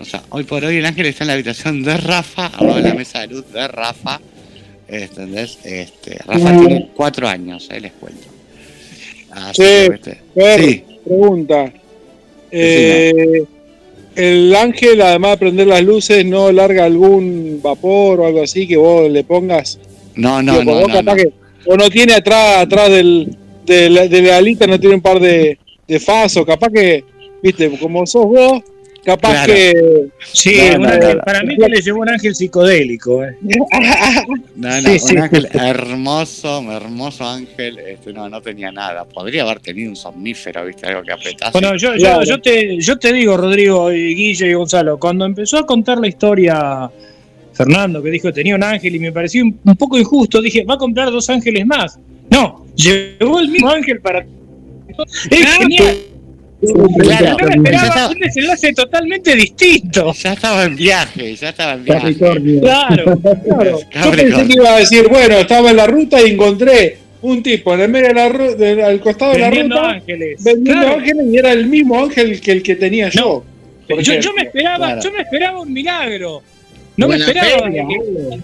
O 0.00 0.04
sea, 0.04 0.22
hoy 0.30 0.44
por 0.44 0.64
hoy 0.64 0.76
el 0.78 0.86
ángel 0.86 1.06
está 1.06 1.24
en 1.24 1.28
la 1.28 1.34
habitación 1.34 1.82
de 1.82 1.96
Rafa, 1.96 2.46
al 2.46 2.66
lado 2.66 2.82
de 2.82 2.88
la 2.88 2.94
mesa 2.94 3.20
de 3.20 3.28
luz 3.28 3.44
de 3.52 3.68
Rafa. 3.68 4.20
¿Entendés? 4.88 5.58
Este, 5.64 6.18
Rafa 6.26 6.58
tiene 6.58 6.88
cuatro 6.94 7.28
años, 7.28 7.68
eh, 7.70 7.80
les 7.80 7.92
cuento. 7.92 8.26
Así 9.32 9.62
Sí, 9.62 9.88
que. 10.02 10.18
Fer, 10.34 10.60
Sí. 10.64 10.84
pregunta. 11.04 11.72
Eh, 12.50 13.44
¿El 14.16 14.54
ángel, 14.56 15.00
además 15.02 15.32
de 15.32 15.36
prender 15.36 15.66
las 15.66 15.82
luces, 15.84 16.24
no 16.24 16.50
larga 16.50 16.84
algún 16.86 17.60
vapor 17.62 18.20
o 18.20 18.26
algo 18.26 18.42
así 18.42 18.66
que 18.66 18.76
vos 18.76 19.10
le 19.10 19.22
pongas? 19.24 19.78
No, 20.14 20.42
no, 20.42 20.52
no. 21.02 21.14
que- 21.16 21.32
o 21.66 21.76
no 21.76 21.90
tiene 21.90 22.14
atrás, 22.14 22.58
atrás 22.58 22.90
del, 22.90 23.36
de, 23.66 23.90
la, 23.90 24.06
de 24.08 24.22
la 24.22 24.36
alita, 24.38 24.66
no 24.66 24.78
tiene 24.80 24.94
un 24.94 25.02
par 25.02 25.20
de, 25.20 25.58
de 25.86 26.00
fasos. 26.00 26.46
Capaz 26.46 26.70
que, 26.70 27.04
viste, 27.42 27.70
como 27.78 28.06
sos 28.06 28.24
vos, 28.26 28.62
capaz 29.06 29.30
Claro. 29.30 29.54
que. 29.54 30.06
Sí, 30.32 30.56
No, 30.72 30.76
un 30.76 30.82
no, 30.82 30.88
ángel- 30.90 31.16
no. 31.16 31.22
para 31.22 31.42
mí 31.44 31.56
que 31.56 31.68
le 31.68 31.80
llevó 31.80 32.00
un 32.00 32.08
ángel 32.10 32.34
psicodélico. 32.34 33.24
eh. 33.24 33.36
No, 34.56 34.68
no, 34.68 34.80
Sí, 34.82 34.88
un 34.90 34.98
sí. 34.98 35.16
ángel 35.18 35.48
hermoso, 35.52 36.72
hermoso 36.72 37.24
ángel, 37.24 37.78
este, 37.78 38.12
no, 38.12 38.28
no 38.28 38.40
tenía 38.42 38.72
nada. 38.72 39.04
Podría 39.04 39.42
haber 39.42 39.60
tenido 39.60 39.90
un 39.90 39.96
somnífero, 39.96 40.64
viste, 40.66 40.86
algo 40.86 41.02
que 41.02 41.12
apretase. 41.12 41.52
Bueno, 41.52 41.76
yo, 41.76 41.94
yo- 41.96 42.40
te, 42.40 42.80
yo 42.80 42.98
te 42.98 43.12
digo, 43.12 43.36
Rodrigo, 43.36 43.92
y 43.92 44.14
Guille 44.14 44.48
y 44.50 44.54
Gonzalo, 44.54 44.98
cuando 44.98 45.24
empezó 45.24 45.58
a 45.58 45.66
contar 45.66 45.98
la 45.98 46.08
historia 46.08 46.90
Fernando, 47.52 48.02
que 48.02 48.10
dijo 48.10 48.28
que 48.28 48.34
tenía 48.34 48.54
un 48.54 48.62
ángel 48.64 48.94
y 48.94 48.98
me 48.98 49.12
pareció 49.12 49.42
un, 49.44 49.58
un 49.64 49.76
poco 49.76 49.98
injusto, 49.98 50.40
dije, 50.42 50.64
va 50.64 50.74
a 50.74 50.78
comprar 50.78 51.10
dos 51.10 51.28
ángeles 51.30 51.64
más. 51.66 51.98
No, 52.30 52.66
llevó 52.74 53.40
el 53.40 53.48
mismo 53.48 53.70
ángel 53.70 54.00
para... 54.00 54.26
Es 55.30 55.54
genial. 55.58 55.96
Claro, 56.60 57.36
Yo 57.38 57.46
me 57.48 57.54
esperaba 57.56 57.86
estaba, 57.86 58.08
un 58.08 58.18
desenlace 58.18 58.72
totalmente 58.72 59.34
distinto. 59.36 60.12
ya 60.14 60.32
estaba 60.32 60.64
en 60.64 60.74
viaje, 60.76 61.36
ya 61.36 61.50
estaba 61.50 61.72
en 61.74 61.84
viaje. 61.84 62.00
Capricornio. 62.16 62.60
Claro, 62.62 63.04
claro. 63.44 63.80
Yo 64.04 64.10
pensé 64.10 64.46
que 64.48 64.52
iba 64.54 64.74
a 64.74 64.78
decir, 64.78 65.06
bueno, 65.08 65.34
estaba 65.38 65.70
en 65.70 65.76
la 65.76 65.86
ruta 65.86 66.20
y 66.22 66.30
encontré 66.32 66.98
un 67.22 67.42
tipo 67.42 67.74
en 67.74 67.80
el 67.80 67.88
medio 67.90 68.08
de 68.08 68.14
la 68.14 68.28
ruta, 68.30 68.86
al 68.86 69.00
costado 69.00 69.32
de 69.32 69.38
la 69.40 69.46
Vendiendo 69.50 69.76
ruta, 69.76 69.90
ángeles. 69.90 70.44
vendiendo 70.44 70.82
Claro. 70.82 70.98
ángeles 70.98 71.26
y 71.30 71.36
era 71.36 71.52
el 71.52 71.66
mismo 71.66 72.02
ángel 72.02 72.40
que 72.40 72.52
el 72.52 72.62
que 72.62 72.76
tenía 72.76 73.08
yo. 73.10 73.44
Yo, 73.88 74.00
yo 74.00 74.12
ejemplo. 74.12 74.32
me 74.36 74.42
esperaba, 74.42 74.86
Claro. 74.86 75.00
yo 75.02 75.12
me 75.12 75.20
esperaba 75.22 75.60
un 75.60 75.72
milagro. 75.72 76.42
No 76.96 77.08
me 77.08 77.16
esperaba. 77.16 77.70
fe, 77.70 77.86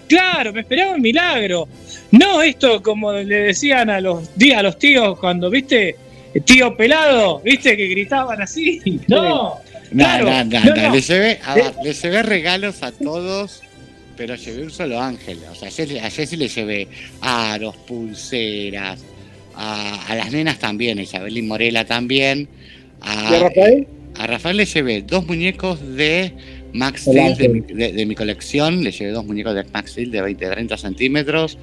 Claro, 0.07 0.53
me 0.53 0.59
esperaba 0.61 0.93
un 0.93 1.01
milagro. 1.01 1.67
No 2.11 2.43
esto 2.43 2.81
como 2.83 3.11
le 3.11 3.35
decían 3.37 3.89
a 3.89 3.99
los, 3.99 4.29
a 4.55 4.61
los 4.61 4.77
tíos 4.77 5.17
cuando, 5.17 5.49
viste, 5.49 5.95
tío 6.41 6.75
pelado, 6.75 7.39
viste, 7.39 7.75
que 7.77 7.87
gritaban 7.87 8.41
así. 8.41 8.81
No, 9.07 9.21
No, 9.21 9.59
Claro, 9.91 10.25
no, 10.25 10.43
no, 10.45 10.75
no. 10.75 10.93
Le, 10.93 11.01
llevé, 11.01 11.39
a 11.45 11.53
ver, 11.55 11.73
le 11.83 11.93
llevé 11.93 12.23
regalos 12.23 12.81
a 12.81 12.91
todos, 12.91 13.61
pero 14.17 14.35
llevé 14.35 14.63
un 14.63 14.71
solo 14.71 14.99
ángel. 14.99 15.39
O 15.51 15.55
sea, 15.55 15.67
ayer, 15.67 15.99
ayer 16.03 16.27
sí 16.27 16.35
le 16.37 16.47
llevé 16.47 16.87
aros, 17.21 17.75
pulseras, 17.87 19.03
a, 19.55 20.05
a 20.07 20.15
las 20.15 20.31
nenas 20.31 20.57
también, 20.59 20.97
a 20.99 21.03
Isabel 21.03 21.37
y 21.37 21.41
Morela 21.43 21.85
también. 21.85 22.47
A, 23.01 23.29
¿Y 23.31 23.35
a 23.35 23.39
Rafael? 23.39 23.87
a 24.17 24.27
Rafael 24.27 24.57
le 24.57 24.65
llevé 24.65 25.01
dos 25.03 25.25
muñecos 25.27 25.79
de 25.95 26.33
Max 26.73 27.05
El 27.07 27.35
Steel 27.35 27.65
de, 27.67 27.73
de- 27.75 27.93
de 27.93 28.05
mi 28.07 28.15
colección. 28.15 28.83
Le 28.83 28.91
llevé 28.91 29.11
dos 29.11 29.25
muñecos 29.25 29.53
de 29.53 29.63
Max 29.65 29.91
Steel 29.91 30.09
de 30.09 30.21
20, 30.23 30.49
30 30.49 30.77
centímetros. 30.77 31.57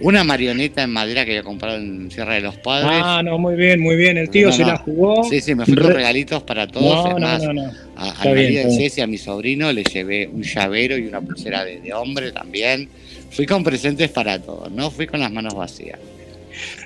Una 0.00 0.22
marioneta 0.22 0.82
en 0.82 0.90
madera 0.90 1.24
que 1.24 1.32
había 1.32 1.42
comprado 1.42 1.76
en 1.76 2.10
Sierra 2.10 2.34
de 2.34 2.40
los 2.42 2.56
Padres. 2.56 2.88
ah, 3.02 3.20
no, 3.24 3.36
muy 3.38 3.56
bien, 3.56 3.80
muy 3.80 3.96
bien. 3.96 4.16
El 4.16 4.30
tío 4.30 4.48
No, 4.48 4.52
se 4.52 4.62
no. 4.62 4.68
la 4.68 4.76
jugó. 4.78 5.24
Sí, 5.24 5.40
sí, 5.40 5.54
me 5.54 5.64
fui 5.64 5.74
con 5.74 5.88
Re- 5.88 5.94
regalitos 5.94 6.42
para 6.44 6.66
todos. 6.68 6.84
No, 7.04 7.08
es 7.08 7.14
no, 7.14 7.20
más, 7.20 7.42
no, 7.42 7.52
no. 7.52 7.72
a, 7.96 8.08
Está 8.10 8.28
al 8.30 8.34
bien. 8.36 8.70
Ceci, 8.70 9.00
a 9.00 9.06
mi 9.06 9.18
sobrino, 9.18 9.72
le 9.72 9.82
llevé 9.84 10.28
un 10.32 10.42
llavero 10.42 10.96
y 10.96 11.06
una 11.06 11.20
pulsera 11.20 11.64
de, 11.64 11.80
de 11.80 11.92
hombre 11.92 12.30
también. 12.32 12.88
Fui 13.30 13.44
con 13.44 13.62
presentes 13.64 14.08
para 14.10 14.38
todos, 14.40 14.70
no 14.70 14.90
fui 14.90 15.06
con 15.06 15.20
las 15.20 15.30
manos 15.32 15.54
vacías. 15.54 15.98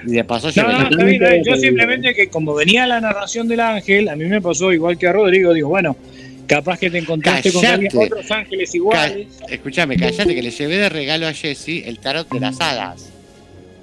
Y 0.06 0.12
de 0.12 0.24
paso 0.24 0.48
No, 0.48 0.52
llevé 0.52 0.72
no, 0.72 0.88
está 0.88 1.04
bien. 1.30 1.44
Yo 1.44 1.56
simplemente 1.56 2.14
que 2.14 2.28
como 2.28 2.54
venía 2.54 2.86
la 2.86 3.00
narración 3.00 3.46
del 3.46 3.60
ángel, 3.60 4.08
a 4.08 4.16
mí 4.16 4.24
me 4.24 4.40
pasó 4.40 4.72
igual 4.72 4.98
que 4.98 5.06
a 5.06 5.12
Rodrigo, 5.12 5.52
digo, 5.52 5.68
bueno, 5.68 5.96
capaz 6.52 6.78
que 6.78 6.90
te 6.90 6.98
encontraste 6.98 7.52
con 7.52 7.64
otros 8.04 8.30
ángeles 8.30 8.74
iguales. 8.74 9.26
Escúchame, 9.48 9.96
callate 9.96 10.34
que 10.34 10.42
le 10.42 10.50
llevé 10.50 10.76
de 10.76 10.88
regalo 10.88 11.26
a 11.26 11.32
Jessy 11.32 11.82
el 11.86 11.98
tarot 11.98 12.28
de 12.28 12.40
las 12.40 12.60
hadas. 12.60 13.10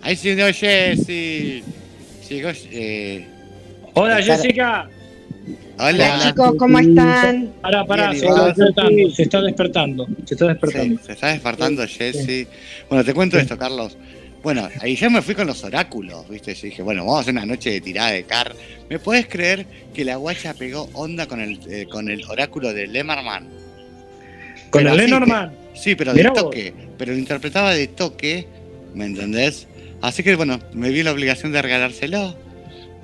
Ahí 0.01 0.15
sí, 0.15 0.35
no, 0.35 0.45
Jessy. 0.53 1.63
Llegó, 2.29 2.49
eh, 2.71 3.25
Hola 3.93 4.21
Jessica. 4.21 4.87
Hola, 5.79 5.89
Hola 5.89 6.19
chicos, 6.27 6.55
¿cómo 6.59 6.77
están? 6.77 7.53
Pará, 7.61 7.85
pará, 7.85 8.11
Bien, 8.11 8.19
se 8.19 8.25
¿y 8.25 8.29
está 8.29 9.15
se 9.15 9.23
está 9.23 9.41
despertando, 9.41 10.07
se 10.25 10.33
está 10.35 10.47
despertando. 10.47 10.97
Sí, 10.97 11.05
se 11.05 11.13
está 11.13 11.27
despertando 11.27 11.87
Jessy. 11.87 12.47
Bueno, 12.87 13.03
te 13.03 13.13
cuento 13.13 13.39
esto, 13.39 13.57
Carlos. 13.57 13.97
Bueno, 14.41 14.69
ahí 14.79 14.95
ya 14.95 15.09
me 15.09 15.21
fui 15.21 15.35
con 15.35 15.47
los 15.47 15.63
oráculos, 15.63 16.27
¿viste? 16.29 16.53
Yo 16.55 16.61
dije, 16.67 16.81
bueno, 16.81 17.01
vamos 17.03 17.17
a 17.17 17.21
hacer 17.21 17.33
una 17.33 17.45
noche 17.45 17.71
de 17.71 17.81
tirada 17.81 18.11
de 18.11 18.23
car. 18.23 18.55
¿Me 18.89 18.97
podés 18.97 19.27
creer 19.27 19.65
que 19.93 20.05
la 20.05 20.15
guacha 20.15 20.53
pegó 20.53 20.89
onda 20.93 21.27
con 21.27 21.41
el, 21.41 21.59
eh, 21.69 21.85
con 21.91 22.09
el 22.09 22.23
oráculo 22.25 22.73
de 22.73 22.87
Lemarman? 22.87 23.47
Con 24.69 24.83
Pero 24.83 24.91
el 24.93 24.97
Lenormand. 24.97 25.51
que- 25.51 25.79
Sí, 25.79 25.95
pero 25.95 26.13
Mirá 26.13 26.29
de 26.31 26.41
vos. 26.41 26.43
toque. 26.51 26.73
Pero 26.97 27.11
lo 27.13 27.17
interpretaba 27.17 27.73
de 27.73 27.87
toque, 27.87 28.47
¿me 28.93 29.05
entendés? 29.05 29.67
Así 30.01 30.23
que, 30.23 30.35
bueno, 30.35 30.59
me 30.73 30.89
vi 30.89 31.03
la 31.03 31.11
obligación 31.11 31.51
de 31.51 31.61
regalárselo. 31.61 32.35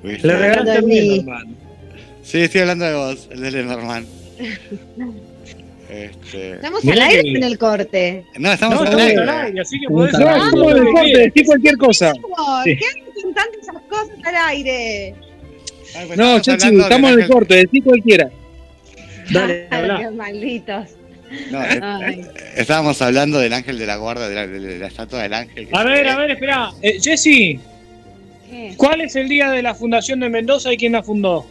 ¿viste? 0.02 0.26
Le 0.26 0.36
regalaste 0.36 0.78
el. 0.78 0.88
Lenormand. 0.88 1.54
Sí, 2.22 2.38
estoy 2.40 2.62
hablando 2.62 2.84
de 2.86 2.94
vos, 2.94 3.28
el 3.30 3.40
de 3.40 3.50
Lenormand. 3.50 4.06
Este... 5.88 6.52
¿Estamos 6.54 6.84
al 6.86 7.00
aire 7.00 7.22
que- 7.22 7.30
en 7.30 7.42
el 7.44 7.58
corte? 7.58 8.24
No, 8.38 8.52
estamos 8.52 8.80
No, 8.82 8.86
al 8.90 8.98
aire. 9.00 9.22
al 9.22 9.28
aire, 9.28 9.60
así 9.60 9.78
que 9.80 9.86
podés 9.88 10.12
No, 10.14 10.18
estamos 10.18 10.72
en 10.72 10.78
el 10.78 10.92
corte, 10.92 11.18
decí 11.18 11.44
cualquier 11.44 11.76
cosa. 11.76 12.12
¿Por 12.14 12.64
Sí. 12.64 12.76
qué 12.76 12.86
hacen 12.86 13.34
tantas 13.34 13.62
esas 13.62 13.82
cosas 13.88 14.08
al 14.24 14.36
aire? 14.48 15.14
Ay, 15.96 16.06
pues, 16.06 16.18
No, 16.18 16.36
estamos 16.36 16.42
Chechi, 16.62 16.76
estamos 16.80 17.12
en 17.12 17.20
el 17.20 17.28
corte, 17.28 17.54
decí 17.54 17.80
cualquiera. 17.80 18.30
Dale, 19.30 19.68
Ay, 19.70 19.78
habla. 19.80 19.98
qué 19.98 20.10
malditos. 20.10 20.88
No, 21.50 21.58
Ay. 21.82 22.26
estábamos 22.56 23.00
hablando 23.02 23.38
del 23.38 23.52
ángel 23.52 23.78
de 23.78 23.86
la 23.86 23.96
guarda, 23.96 24.28
de 24.28 24.34
la, 24.34 24.46
de 24.46 24.78
la 24.78 24.86
estatua 24.88 25.22
del 25.22 25.34
ángel. 25.34 25.68
A 25.72 25.84
ver, 25.84 26.04
ve. 26.04 26.10
a 26.10 26.16
ver, 26.18 26.30
espera. 26.32 26.70
Eh, 26.82 26.98
Jessy. 27.00 27.60
¿cuál 28.76 29.00
es 29.00 29.16
el 29.16 29.28
día 29.28 29.50
de 29.50 29.60
la 29.60 29.74
fundación 29.74 30.20
de 30.20 30.28
Mendoza 30.30 30.72
y 30.72 30.76
quién 30.76 30.92
la 30.92 31.02
fundó? 31.02 31.46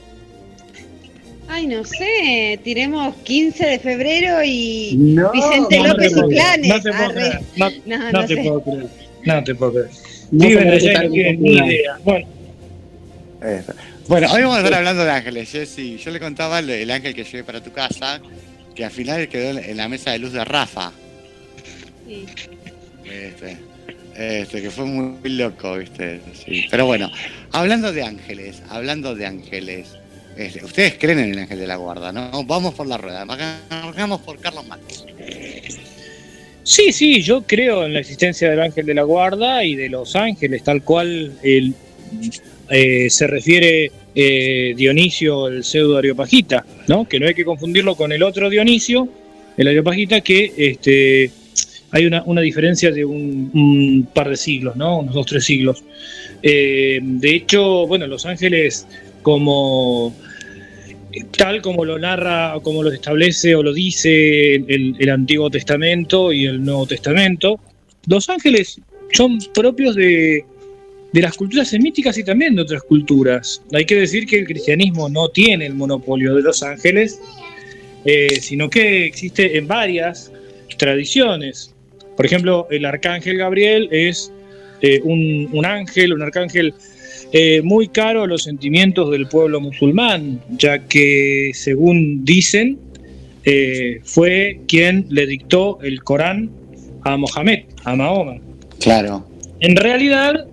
Ay, 1.47 1.67
no 1.67 1.83
sé, 1.83 2.59
tiremos 2.63 3.15
15 3.17 3.65
de 3.65 3.79
febrero 3.79 4.43
y 4.43 4.95
No, 4.97 5.31
Vicente 5.31 5.77
No, 5.77 5.83
no 5.83 5.93
López 5.93 6.13
puedo 6.13 6.31
y 6.31 6.33
Planes. 6.35 6.67
No 6.69 6.81
te 6.81 6.91
puedo 6.91 7.13
creer. 7.13 7.39
No, 7.55 7.69
No, 7.85 7.97
no 7.97 8.11
no 8.11 8.25
te 8.25 8.35
sé. 8.35 8.41
puedo 8.43 8.61
creer. 8.63 8.87
No 9.25 9.43
te 9.43 9.55
puedo 9.55 9.71
creer. 9.73 9.89
No 10.31 10.47
Viven 10.47 10.63
se 10.63 10.89
allá 10.89 10.91
y 10.91 10.95
puede 10.95 11.05
no 11.07 11.11
tienen 11.13 11.41
ni 11.41 11.51
estar 11.53 11.67
idea. 11.71 11.97
Bueno, 12.03 12.27
Eso. 13.41 13.73
Bueno, 14.07 14.27
hoy 14.33 14.41
vamos 14.41 14.57
a 14.57 14.59
estar 14.59 14.73
hablando 14.75 15.03
de 15.05 15.11
ángeles, 15.11 15.51
Jessy. 15.51 15.97
Yo 15.97 16.11
le 16.11 16.19
contaba 16.19 16.59
el, 16.59 16.69
el 16.69 16.91
ángel 16.91 17.13
que 17.15 17.23
llevé 17.23 17.43
para 17.43 17.63
tu 17.63 17.71
casa, 17.71 18.19
que 18.75 18.85
al 18.85 18.91
final 18.91 19.27
quedó 19.27 19.51
en- 19.57 19.63
en 19.69 19.77
la 19.77 19.87
mesa 19.87 20.11
de 20.11 20.19
luz 20.19 20.31
de 20.33 20.43
Rafa. 20.45 20.91
Sí. 22.07 22.25
Este, 23.03 23.57
este, 24.15 24.61
que 24.61 24.69
fue 24.71 24.85
muy, 24.85 25.17
muy 25.19 25.29
loco, 25.31 25.77
¿viste? 25.77 26.21
Sí. 26.45 26.65
Pero 26.69 26.85
bueno, 26.85 27.11
hablando 27.51 27.91
de 27.93 28.03
ángeles, 28.03 28.61
hablando 28.69 29.15
de 29.15 29.25
ángeles. 29.27 29.95
Este, 30.38 30.63
ustedes 30.63 30.96
creen 31.00 31.20
en 31.20 31.32
el 31.32 31.39
ángel 31.39 31.60
de 31.60 31.68
la 31.68 31.75
guarda, 31.77 32.12
¿no? 32.12 32.44
Vamos 32.44 32.74
por 32.74 32.88
la 32.88 32.98
rueda. 32.98 33.25
Vamos 33.25 34.22
por 34.22 34.39
Carlos 34.39 34.65
Matos. 34.68 35.06
sí, 36.63 36.92
sí, 36.92 37.22
yo 37.22 37.44
creo 37.44 37.86
en 37.86 37.94
la 37.94 38.00
existencia 38.00 38.50
del 38.50 38.62
ángel 38.62 38.86
de 38.86 38.94
la 38.94 39.04
guarda 39.04 39.63
y 39.63 39.75
de 39.75 39.89
los 39.89 40.15
ángeles, 40.15 40.63
tal 40.63 40.84
cual 40.84 41.34
eh, 41.42 43.10
se 43.10 43.27
refiere 43.27 43.92
eh, 44.13 44.74
Dionisio, 44.75 45.48
el 45.48 45.63
pseudo 45.63 45.98
Areopagita, 45.98 46.65
¿no? 46.88 47.08
Que 47.08 47.20
no 47.20 47.27
hay 47.27 47.34
que 47.34 47.46
confundirlo 47.46 47.96
con 47.96 48.12
el 48.12 48.24
otro 48.24 48.50
Dionisio, 48.50 49.08
el 49.58 49.68
Areopagita, 49.68 50.22
que 50.22 50.54
este, 50.58 51.32
hay 51.92 52.06
una, 52.06 52.42
diferencia 52.42 52.92
de 52.92 53.06
un, 53.06 53.51
un 53.54 54.10
par 54.13 54.30
de 54.30 54.36
siglos, 54.36 54.75
¿no? 54.75 55.00
Unos 55.00 55.13
dos, 55.13 55.25
tres 55.27 55.46
siglos. 55.46 55.84
Eh, 56.44 57.00
de 57.01 57.36
hecho, 57.36 57.88
bueno, 57.88 58.06
los 58.06 58.25
ángeles 58.25 58.86
como 59.22 60.13
tal 61.38 61.62
como 61.62 61.86
lo 61.86 61.98
narra, 61.98 62.55
como 62.62 62.84
lo 62.84 62.91
establece 62.91 63.55
o 63.55 63.63
lo 63.63 63.74
dice 63.74 64.55
el, 64.55 64.95
el 64.98 65.10
Antiguo 65.10 65.50
Testamento 65.50 66.31
y 66.31 66.45
el 66.45 66.63
Nuevo 66.63 66.86
Testamento, 66.86 67.60
los 68.07 68.29
ángeles 68.29 68.79
son 69.13 69.39
propios 69.53 69.95
de, 69.95 70.45
las 71.13 71.38
culturas 71.38 71.69
semíticas 71.69 72.17
y 72.17 72.24
también 72.24 72.55
de 72.55 72.63
otras 72.63 72.84
culturas. 72.84 73.62
Hay 73.74 73.86
que 73.86 73.95
decir 73.95 74.25
que 74.25 74.39
el 74.39 74.45
cristianismo 74.45 75.07
no 75.10 75.29
tiene 75.29 75.65
el 75.65 75.74
monopolio 75.74 76.36
de 76.36 76.41
los 76.41 76.62
ángeles, 76.62 77.19
eh, 78.03 78.38
sino 78.41 78.69
que 78.69 79.05
existe 79.05 79.57
en 79.57 79.67
varias 79.67 80.31
tradiciones. 80.77 81.74
Por 82.17 82.25
ejemplo, 82.25 82.67
el 82.69 82.86
arcángel 82.86 83.38
Gabriel 83.38 83.88
es 83.91 84.31
eh, 84.81 85.00
un 85.03 85.65
ángel, 85.65 86.13
un 86.13 86.22
arcángel 86.22 86.74
eh, 87.38 87.62
muy 87.62 87.89
caro 87.89 88.24
a 88.24 88.27
los 88.27 88.44
sentimientos 88.44 89.12
del 89.12 89.27
pueblo 89.27 89.60
musulmán, 89.60 90.39
ya 90.58 90.88
que, 90.88 91.51
según 91.54 92.24
dicen, 92.24 92.80
eh, 93.44 94.00
fue 94.06 94.62
quien 94.70 95.08
le 95.10 95.27
dictó 95.27 95.80
el 95.82 96.01
Corán 96.01 96.50
a 97.01 97.18
Mohamed, 97.18 97.65
a 97.84 97.94
Mahoma. 97.94 98.38
Claro. 98.80 99.27
En 99.60 99.75
realidad, 99.75 100.48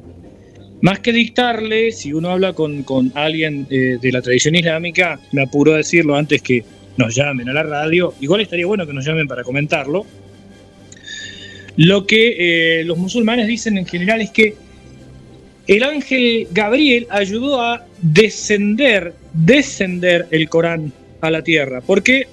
más 0.80 0.98
que 0.98 1.12
dictarle, 1.12 1.92
si 1.92 2.12
uno 2.12 2.30
habla 2.30 2.52
con, 2.52 2.82
con 2.82 3.12
alguien 3.14 3.68
eh, 3.70 3.98
de 4.02 4.10
la 4.10 4.20
tradición 4.20 4.56
islámica, 4.56 5.20
me 5.30 5.42
apuro 5.42 5.74
a 5.74 5.76
decirlo 5.76 6.16
antes 6.16 6.42
que 6.42 6.64
nos 6.96 7.14
llamen 7.14 7.48
a 7.48 7.52
la 7.52 7.62
radio, 7.62 8.12
igual 8.20 8.40
estaría 8.40 8.66
bueno 8.66 8.88
que 8.88 8.92
nos 8.92 9.04
llamen 9.06 9.28
para 9.28 9.44
comentarlo, 9.44 10.04
lo 11.76 12.08
que 12.08 12.80
eh, 12.80 12.84
los 12.84 12.98
musulmanes 12.98 13.46
dicen 13.46 13.78
en 13.78 13.86
general 13.86 14.20
es 14.20 14.32
que 14.32 14.56
el 15.66 15.82
ángel 15.84 16.48
Gabriel 16.50 17.06
ayudó 17.10 17.60
a 17.60 17.86
descender, 18.00 19.14
descender 19.32 20.26
el 20.30 20.48
Corán 20.48 20.92
a 21.20 21.30
la 21.30 21.42
tierra, 21.42 21.80
porque 21.80 22.26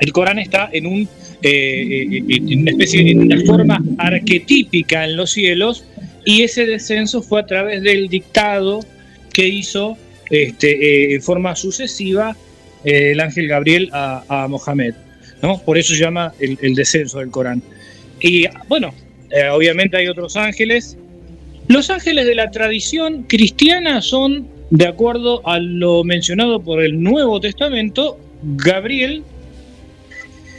el 0.00 0.12
Corán 0.12 0.38
está 0.38 0.68
en, 0.72 0.86
un, 0.86 1.08
eh, 1.42 2.08
eh, 2.10 2.24
en 2.28 2.60
una 2.60 2.72
especie, 2.72 3.10
en 3.12 3.46
forma 3.46 3.82
arquetípica 3.98 5.04
en 5.04 5.16
los 5.16 5.30
cielos, 5.30 5.84
y 6.24 6.42
ese 6.42 6.66
descenso 6.66 7.22
fue 7.22 7.40
a 7.40 7.46
través 7.46 7.82
del 7.82 8.08
dictado 8.08 8.80
que 9.32 9.46
hizo 9.46 9.96
este, 10.30 10.70
eh, 11.12 11.14
en 11.14 11.22
forma 11.22 11.54
sucesiva 11.54 12.36
el 12.82 13.20
ángel 13.20 13.48
Gabriel 13.48 13.88
a, 13.92 14.24
a 14.28 14.48
Mohamed. 14.48 14.94
¿no? 15.42 15.58
Por 15.62 15.78
eso 15.78 15.94
se 15.94 16.00
llama 16.00 16.32
el, 16.40 16.58
el 16.60 16.74
descenso 16.74 17.18
del 17.18 17.30
Corán. 17.30 17.62
Y 18.20 18.46
bueno, 18.68 18.92
obviamente 19.52 19.96
hay 19.96 20.08
otros 20.08 20.36
ángeles. 20.36 20.98
Los 21.68 21.90
ángeles 21.90 22.26
de 22.26 22.34
la 22.34 22.50
tradición 22.50 23.22
cristiana 23.24 24.02
son, 24.02 24.46
de 24.70 24.86
acuerdo 24.86 25.46
a 25.48 25.58
lo 25.58 26.04
mencionado 26.04 26.60
por 26.60 26.82
el 26.82 27.02
Nuevo 27.02 27.40
Testamento, 27.40 28.18
Gabriel, 28.42 29.22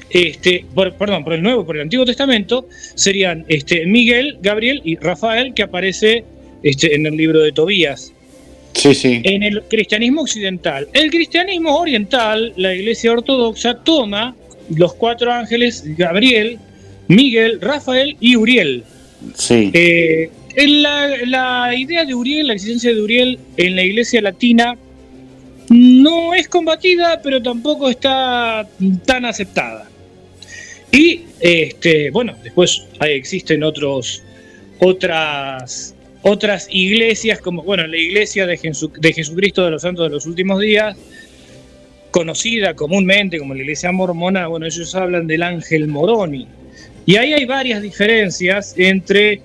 este, 0.09 0.65
por- 0.73 0.93
perdón, 0.93 1.23
por 1.23 1.33
el 1.33 1.41
Nuevo, 1.43 1.65
por 1.65 1.75
el 1.75 1.83
Antiguo 1.83 2.05
Testamento, 2.05 2.67
serían 2.95 3.45
este, 3.47 3.85
Miguel, 3.85 4.37
Gabriel 4.41 4.81
y 4.83 4.95
Rafael, 4.97 5.53
que 5.53 5.63
aparece 5.63 6.23
este, 6.63 6.95
en 6.95 7.05
el 7.05 7.17
libro 7.17 7.41
de 7.41 7.51
Tobías. 7.51 8.11
Sí, 8.73 8.93
sí. 8.93 9.21
En 9.23 9.43
el 9.43 9.61
cristianismo 9.63 10.21
occidental. 10.21 10.87
El 10.93 11.09
cristianismo 11.09 11.77
oriental, 11.77 12.51
la 12.57 12.73
iglesia 12.73 13.11
ortodoxa 13.13 13.75
toma 13.83 14.35
los 14.75 14.93
cuatro 14.95 15.31
ángeles, 15.31 15.83
Gabriel, 15.97 16.57
Miguel, 17.07 17.61
Rafael 17.61 18.17
y 18.19 18.35
Uriel. 18.35 18.83
Sí. 19.35 19.69
Eh, 19.73 20.29
la, 20.55 21.73
idea 21.75 22.05
de 22.05 22.13
Uriel, 22.13 22.47
la 22.47 22.53
existencia 22.53 22.93
de 22.93 23.01
Uriel 23.01 23.39
en 23.57 23.75
la 23.75 23.83
iglesia 23.83 24.21
latina 24.21 24.77
no 25.69 26.33
es 26.33 26.47
combatida, 26.47 27.19
pero 27.21 27.41
tampoco 27.41 27.89
está 27.89 28.67
tan 29.05 29.25
aceptada. 29.25 29.89
Y 30.91 31.23
este, 31.39 32.09
bueno, 32.11 32.35
después 32.43 32.87
existen 33.01 33.63
otros, 33.63 34.23
otras, 34.79 35.95
otras 36.21 36.67
iglesias, 36.69 37.39
como 37.39 37.63
bueno, 37.63 37.85
la 37.87 37.97
iglesia 37.97 38.45
de, 38.45 38.57
de 38.99 39.13
Jesucristo 39.13 39.65
de 39.65 39.71
los 39.71 39.81
Santos 39.81 40.05
de 40.05 40.15
los 40.15 40.25
Últimos 40.25 40.61
Días, 40.61 40.95
conocida 42.11 42.75
comúnmente 42.75 43.39
como 43.39 43.53
la 43.53 43.61
iglesia 43.61 43.91
mormona, 43.91 44.47
bueno, 44.47 44.65
ellos 44.65 44.95
hablan 44.95 45.27
del 45.27 45.43
ángel 45.43 45.89
Moroni. 45.89 46.47
Y 47.05 47.17
ahí 47.17 47.33
hay 47.33 47.45
varias 47.45 47.81
diferencias 47.81 48.73
entre 48.77 49.41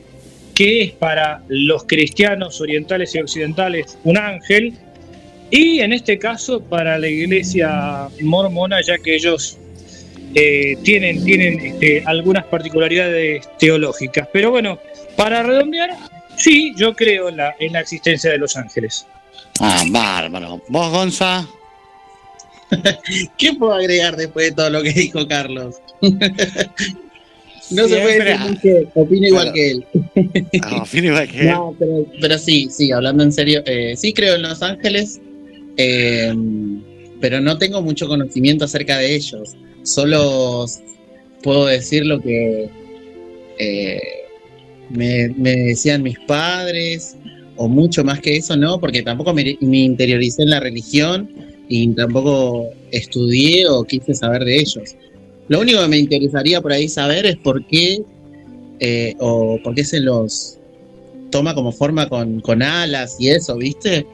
qué 0.55 0.83
es 0.83 0.93
para 0.93 1.43
los 1.49 1.85
cristianos 1.85 2.61
orientales 2.61 3.15
y 3.15 3.21
occidentales 3.21 3.99
un 4.05 4.19
ángel 4.19 4.79
y 5.51 5.81
en 5.81 5.93
este 5.93 6.19
caso 6.19 6.61
para 6.61 6.97
la 6.99 7.09
iglesia 7.09 8.09
mormona, 8.21 8.81
ya 8.83 8.99
que 8.99 9.17
ellos 9.17 9.59
eh, 10.35 10.77
tienen, 10.85 11.25
tienen 11.25 11.59
este, 11.59 12.05
algunas 12.07 12.45
particularidades 12.45 13.49
teológicas. 13.59 14.29
Pero 14.33 14.53
bueno, 14.53 14.79
para 15.17 15.43
redondear, 15.43 15.91
sí, 16.37 16.73
yo 16.77 16.95
creo 16.95 17.31
en 17.31 17.39
la, 17.39 17.57
en 17.59 17.73
la 17.73 17.81
existencia 17.81 18.31
de 18.31 18.39
los 18.39 18.57
ángeles. 18.57 19.07
Ah, 19.59 19.83
bárbaro. 19.89 20.63
¿Vos, 20.69 20.91
Gonza? 20.93 21.47
¿Qué 23.37 23.53
puedo 23.55 23.75
agregar 23.75 24.17
después 24.17 24.51
de 24.51 24.53
todo 24.53 24.71
lo 24.71 24.83
que 24.83 24.93
dijo 24.93 25.27
Carlos? 25.27 25.77
no 27.71 27.89
se 27.89 28.01
puede 28.01 28.25
decir 28.25 28.59
que 28.61 28.89
opino 28.95 29.27
igual 29.29 29.53
que 29.53 29.71
él. 29.71 29.85
Ah, 30.63 30.85
fin 30.85 31.05
igual 31.05 31.29
que 31.29 31.41
él. 31.41 31.49
No, 31.49 31.75
pero, 31.79 32.07
pero 32.21 32.39
sí, 32.39 32.69
sí, 32.71 32.93
hablando 32.93 33.23
en 33.25 33.33
serio, 33.33 33.63
eh, 33.67 33.95
sí 33.97 34.13
creo 34.13 34.37
en 34.37 34.43
Los 34.43 34.63
Ángeles, 34.63 35.21
eh, 35.77 36.33
pero 37.21 37.41
no 37.41 37.59
tengo 37.59 37.83
mucho 37.83 38.09
conocimiento 38.09 38.65
acerca 38.65 38.99
de 38.99 39.15
ellos. 39.15 39.57
Solo 39.83 40.67
puedo 41.43 41.67
decir 41.67 42.05
lo 42.07 42.21
que 42.21 42.69
eh, 43.59 44.01
me, 44.91 45.29
me 45.37 45.57
decían 45.57 46.03
mis 46.03 46.19
padres, 46.21 47.17
o 47.57 47.69
mucho 47.69 48.03
más 48.05 48.21
que 48.21 48.37
eso, 48.37 48.57
no, 48.57 48.81
porque 48.81 49.03
tampoco 49.03 49.35
me, 49.35 49.59
me 49.61 49.79
interioricé 49.81 50.43
en 50.43 50.51
la 50.51 50.61
religión 50.61 51.31
y 51.69 51.89
tampoco 51.89 52.71
estudié 52.91 53.69
o 53.69 53.85
quise 53.85 54.15
saber 54.15 54.45
de 54.45 54.57
ellos. 54.57 54.97
Lo 55.51 55.61
único 55.61 55.81
que 55.83 55.89
me 55.89 55.99
interesaría 55.99 56.61
por 56.63 56.73
ahí 56.73 56.89
saber 56.89 57.27
es 57.27 57.37
por 57.37 57.67
qué, 57.67 58.01
eh, 58.79 59.15
o 59.19 59.59
por 59.63 59.75
qué 59.75 59.85
se 59.85 59.99
los 60.01 60.57
toma 61.31 61.55
como 61.55 61.73
forma 61.73 62.09
con, 62.09 62.41
con 62.41 62.63
alas 62.63 63.17
y 63.19 63.29
eso, 63.31 63.57
¿viste? 63.57 64.07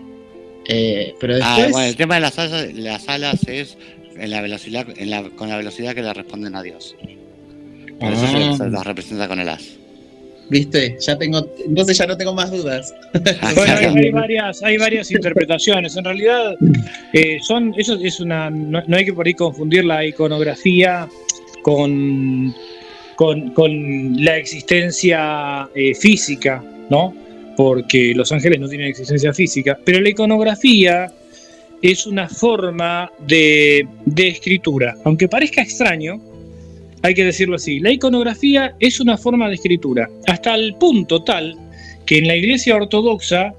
Eh, 0.69 1.15
pero 1.21 1.35
Ah, 1.43 1.59
bueno, 1.71 1.87
el 1.87 1.95
tema 1.97 2.15
de 2.17 2.23
las 2.23 2.39
alas, 2.39 2.73
las 2.75 3.09
alas 3.09 3.47
es 3.47 3.77
en 4.19 4.31
la 4.31 4.41
velocidad, 4.41 4.87
en 4.97 5.11
la, 5.11 5.29
con 5.31 5.49
la 5.51 5.59
velocidad 5.59 5.95
que 5.95 6.03
le 6.03 6.13
responden 6.15 6.55
a 6.57 6.63
Dios. 6.63 6.97
Por 8.01 8.13
eso 8.13 8.25
Ah. 8.27 8.53
se, 8.57 8.65
se 8.65 8.71
los 8.71 8.85
representa 8.85 9.29
con 9.29 9.39
el 9.39 9.49
as. 9.51 9.77
¿viste? 10.49 10.97
Ya 11.01 11.19
tengo, 11.19 11.45
entonces 11.67 11.99
ya 11.99 12.07
no 12.07 12.17
tengo 12.17 12.33
más 12.33 12.51
dudas. 12.51 12.95
Bueno, 13.55 13.75
hay, 13.77 13.85
hay 14.05 14.11
varias, 14.23 14.63
hay 14.63 14.79
varias 14.79 15.11
interpretaciones. 15.11 15.97
En 15.97 16.05
realidad, 16.05 16.55
eh, 17.13 17.39
son, 17.43 17.75
eso 17.77 17.95
es 18.03 18.21
una, 18.21 18.49
no, 18.49 18.83
no 18.87 18.97
hay 18.97 19.05
que 19.05 19.13
por 19.13 19.27
ahí 19.27 19.35
confundir 19.35 19.85
la 19.85 20.05
iconografía 20.07 21.09
con, 21.67 22.55
con, 23.17 23.51
con 23.51 24.25
la 24.25 24.37
existencia 24.37 25.69
eh, 25.75 25.97
física, 25.97 26.63
¿no? 26.89 27.13
Porque 27.57 28.13
los 28.15 28.31
ángeles 28.31 28.61
no 28.61 28.69
tienen 28.69 28.87
existencia 28.87 29.35
física. 29.35 29.77
Pero 29.85 30.01
la 30.01 30.11
iconografía 30.11 31.13
es 31.83 32.07
una 32.07 32.29
forma 32.29 33.11
de, 33.27 33.85
de 34.05 34.29
escritura. 34.29 34.97
Aunque 35.03 35.27
parezca 35.27 35.61
extraño, 35.61 36.21
hay 37.03 37.15
que 37.15 37.25
decirlo 37.25 37.57
así. 37.57 37.81
La 37.81 37.91
iconografía 37.91 38.77
es 38.79 39.01
una 39.01 39.19
forma 39.19 39.49
de 39.49 39.57
escritura. 39.57 40.09
Hasta 40.29 40.55
el 40.55 40.77
punto 40.77 41.25
tal 41.25 41.57
que 42.07 42.19
en 42.19 42.29
la 42.29 42.37
iglesia 42.37 42.77
ortodoxa, 42.77 43.53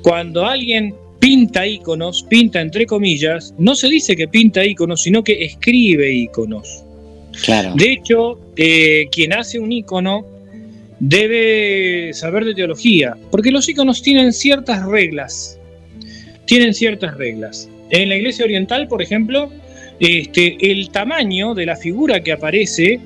cuando 0.00 0.46
alguien 0.46 0.94
pinta 1.20 1.66
iconos, 1.66 2.22
pinta 2.22 2.62
entre 2.62 2.86
comillas, 2.86 3.52
no 3.58 3.74
se 3.74 3.90
dice 3.90 4.16
que 4.16 4.28
pinta 4.28 4.64
iconos, 4.64 5.02
sino 5.02 5.22
que 5.22 5.44
escribe 5.44 6.10
iconos. 6.10 6.84
De 7.76 7.92
hecho, 7.92 8.38
eh, 8.56 9.06
quien 9.10 9.32
hace 9.32 9.58
un 9.58 9.72
icono 9.72 10.26
debe 11.00 12.12
saber 12.12 12.44
de 12.44 12.54
teología, 12.54 13.16
porque 13.30 13.50
los 13.50 13.68
iconos 13.68 14.02
tienen 14.02 14.32
ciertas 14.32 14.84
reglas. 14.84 15.58
Tienen 16.46 16.74
ciertas 16.74 17.16
reglas. 17.16 17.68
En 17.90 18.08
la 18.08 18.16
iglesia 18.16 18.44
oriental, 18.44 18.88
por 18.88 19.02
ejemplo, 19.02 19.50
este, 20.00 20.56
el 20.70 20.90
tamaño 20.90 21.54
de 21.54 21.66
la 21.66 21.76
figura 21.76 22.22
que 22.22 22.32
aparece 22.32 23.00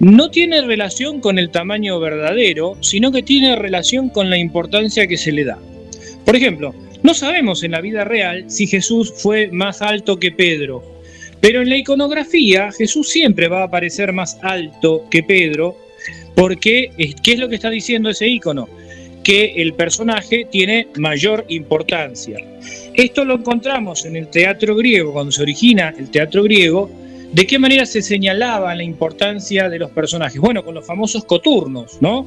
no 0.00 0.30
tiene 0.30 0.60
relación 0.62 1.20
con 1.20 1.38
el 1.38 1.50
tamaño 1.50 2.00
verdadero, 2.00 2.76
sino 2.80 3.12
que 3.12 3.22
tiene 3.22 3.56
relación 3.56 4.08
con 4.08 4.30
la 4.30 4.38
importancia 4.38 5.06
que 5.06 5.16
se 5.16 5.32
le 5.32 5.44
da. 5.44 5.58
Por 6.24 6.36
ejemplo, 6.36 6.74
no 7.02 7.14
sabemos 7.14 7.62
en 7.62 7.72
la 7.72 7.80
vida 7.80 8.04
real 8.04 8.44
si 8.48 8.66
Jesús 8.66 9.12
fue 9.16 9.48
más 9.48 9.82
alto 9.82 10.18
que 10.18 10.32
Pedro, 10.32 10.82
pero 11.42 11.60
en 11.60 11.68
la 11.68 11.76
iconografía 11.76 12.70
Jesús 12.70 13.10
siempre 13.10 13.48
va 13.48 13.62
a 13.62 13.64
aparecer 13.64 14.12
más 14.12 14.38
alto 14.42 15.04
que 15.10 15.24
Pedro, 15.24 15.76
porque 16.36 16.92
eh, 16.96 17.14
¿qué 17.20 17.32
es 17.32 17.38
lo 17.40 17.48
que 17.48 17.56
está 17.56 17.68
diciendo 17.68 18.08
ese 18.08 18.28
icono? 18.28 18.68
Que 19.24 19.54
el 19.56 19.74
personaje 19.74 20.46
tiene 20.50 20.86
mayor 20.98 21.44
importancia. 21.48 22.38
Esto 22.94 23.24
lo 23.24 23.34
encontramos 23.34 24.04
en 24.04 24.14
el 24.16 24.28
teatro 24.28 24.76
griego, 24.76 25.12
cuando 25.12 25.32
se 25.32 25.42
origina 25.42 25.92
el 25.98 26.10
teatro 26.10 26.44
griego, 26.44 26.88
¿De 27.32 27.46
qué 27.46 27.58
manera 27.58 27.86
se 27.86 28.02
señalaba 28.02 28.74
la 28.74 28.82
importancia 28.82 29.70
de 29.70 29.78
los 29.78 29.90
personajes? 29.90 30.38
Bueno, 30.38 30.62
con 30.62 30.74
los 30.74 30.86
famosos 30.86 31.24
coturnos, 31.24 31.96
¿no? 32.00 32.26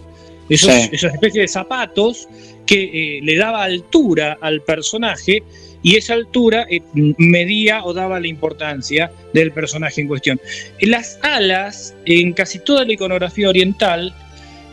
Esos, 0.49 0.73
Sí. 0.73 0.89
Esas 0.91 1.13
especies 1.13 1.43
de 1.43 1.47
zapatos 1.47 2.27
que 2.65 3.17
eh, 3.17 3.19
le 3.21 3.35
daba 3.35 3.63
altura 3.63 4.39
al 4.41 4.61
personaje 4.63 5.43
y 5.85 5.97
esa 5.97 6.15
altura 6.15 6.65
eh, 6.67 6.81
medía 6.95 7.85
o 7.85 7.93
daba 7.93 8.19
la 8.19 8.25
importancia 8.25 9.11
del 9.33 9.51
personaje 9.51 10.01
en 10.01 10.07
cuestión. 10.07 10.41
Las 10.81 11.19
alas, 11.21 11.93
en 12.05 12.33
casi 12.33 12.57
toda 12.57 12.85
la 12.85 12.93
iconografía 12.93 13.49
oriental, 13.49 14.11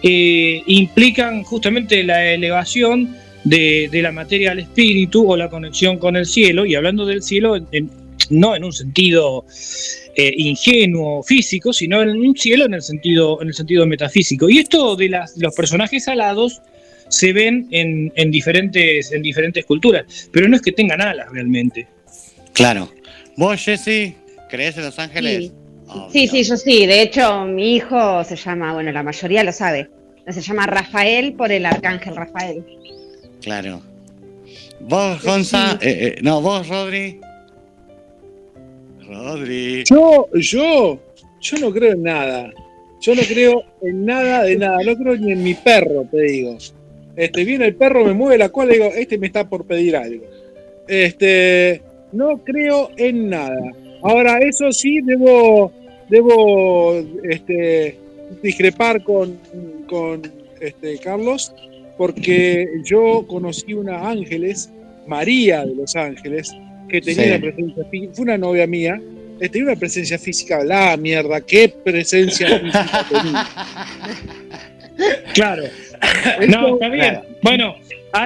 eh, 0.02 0.62
implican 0.66 1.42
justamente 1.42 2.02
la 2.02 2.32
elevación 2.32 3.14
de, 3.44 3.90
la 3.92 4.10
materia 4.10 4.52
al 4.52 4.60
espíritu 4.60 5.30
o 5.30 5.36
la 5.36 5.50
conexión 5.50 5.98
con 5.98 6.16
el 6.16 6.24
cielo, 6.24 6.64
y 6.64 6.76
hablando 6.76 7.04
del 7.04 7.22
cielo, 7.22 7.58
no 8.30 8.56
en 8.56 8.64
un 8.64 8.72
sentido 8.72 9.44
eh, 10.16 10.32
ingenuo 10.34 11.22
físico, 11.22 11.74
sino 11.74 12.00
en 12.00 12.08
un 12.08 12.34
cielo 12.34 12.64
en 12.64 12.72
el 12.72 12.80
sentido, 12.80 13.42
en 13.42 13.48
el 13.48 13.54
sentido 13.54 13.86
metafísico. 13.86 14.48
Y 14.48 14.60
esto 14.60 14.96
de 14.96 15.10
los 15.36 15.54
personajes 15.54 16.08
alados 16.08 16.62
se 17.12 17.32
ven 17.34 17.68
en, 17.70 18.10
en 18.16 18.30
diferentes, 18.30 19.12
en 19.12 19.20
diferentes 19.22 19.64
culturas, 19.66 20.30
pero 20.32 20.48
no 20.48 20.56
es 20.56 20.62
que 20.62 20.72
tengan 20.72 21.00
alas 21.02 21.30
realmente. 21.30 21.86
Claro. 22.54 22.90
¿Vos, 23.36 23.62
Jessy, 23.62 24.14
crees 24.48 24.76
en 24.78 24.84
Los 24.84 24.98
Ángeles? 24.98 25.44
Sí. 25.44 25.52
Oh, 25.88 26.08
Sí, 26.10 26.24
no. 26.26 26.32
sí, 26.32 26.42
yo 26.44 26.56
sí. 26.56 26.86
De 26.86 27.02
hecho, 27.02 27.44
mi 27.44 27.76
hijo 27.76 28.24
se 28.24 28.34
llama, 28.36 28.72
bueno, 28.72 28.90
la 28.92 29.02
mayoría 29.02 29.44
lo 29.44 29.52
sabe. 29.52 29.90
Se 30.26 30.40
llama 30.40 30.66
Rafael 30.66 31.34
por 31.34 31.52
el 31.52 31.66
arcángel 31.66 32.16
Rafael. 32.16 32.64
Claro. 33.42 33.82
¿Vos, 34.80 35.22
Gonza? 35.22 35.72
Sí. 35.82 35.88
Eh, 35.88 36.14
eh, 36.16 36.18
no, 36.22 36.40
vos, 36.40 36.66
Rodri. 36.66 37.20
Rodri. 39.06 39.84
Yo, 39.84 40.28
yo, 40.34 40.98
yo 41.40 41.58
no 41.58 41.70
creo 41.72 41.92
en 41.92 42.02
nada. 42.04 42.50
Yo 43.02 43.14
no 43.14 43.22
creo 43.22 43.62
en 43.82 44.04
nada 44.06 44.44
de 44.44 44.56
nada. 44.56 44.78
No 44.84 44.96
creo 44.96 45.16
ni 45.16 45.32
en 45.32 45.42
mi 45.42 45.54
perro, 45.54 46.06
te 46.10 46.22
digo. 46.22 46.56
Este, 47.16 47.44
viene 47.44 47.66
el 47.66 47.74
perro, 47.74 48.04
me 48.04 48.14
mueve 48.14 48.38
la 48.38 48.48
cola 48.48 48.72
y 48.72 48.78
digo, 48.78 48.90
este 48.94 49.18
me 49.18 49.26
está 49.26 49.48
por 49.48 49.66
pedir 49.66 49.96
algo. 49.96 50.24
Este, 50.88 51.82
no 52.12 52.38
creo 52.44 52.90
en 52.96 53.28
nada. 53.30 53.60
Ahora, 54.02 54.38
eso 54.38 54.72
sí, 54.72 55.00
debo, 55.02 55.72
debo 56.08 56.98
este, 57.28 57.96
discrepar 58.42 59.02
con, 59.04 59.38
con 59.88 60.22
este, 60.60 60.98
Carlos, 60.98 61.54
porque 61.96 62.66
yo 62.84 63.24
conocí 63.28 63.74
una 63.74 64.08
ángeles, 64.08 64.70
María 65.06 65.64
de 65.64 65.74
los 65.74 65.94
Ángeles, 65.94 66.50
que 66.88 67.00
tenía 67.00 67.24
Sí. 67.24 67.28
una 67.30 67.40
presencia 67.40 67.84
física, 67.90 68.12
fue 68.14 68.22
una 68.24 68.38
novia 68.38 68.66
mía, 68.66 69.00
tenía 69.38 69.64
una 69.64 69.76
presencia 69.76 70.18
física, 70.18 70.64
la 70.64 70.96
mierda, 70.96 71.40
qué 71.40 71.68
presencia 71.68 72.48
física 72.58 73.06
tenía. 73.10 73.46
Claro, 75.34 75.62
No, 76.48 76.74
está 76.74 76.88
bien. 76.88 77.00
Claro. 77.00 77.26
Bueno, 77.42 77.74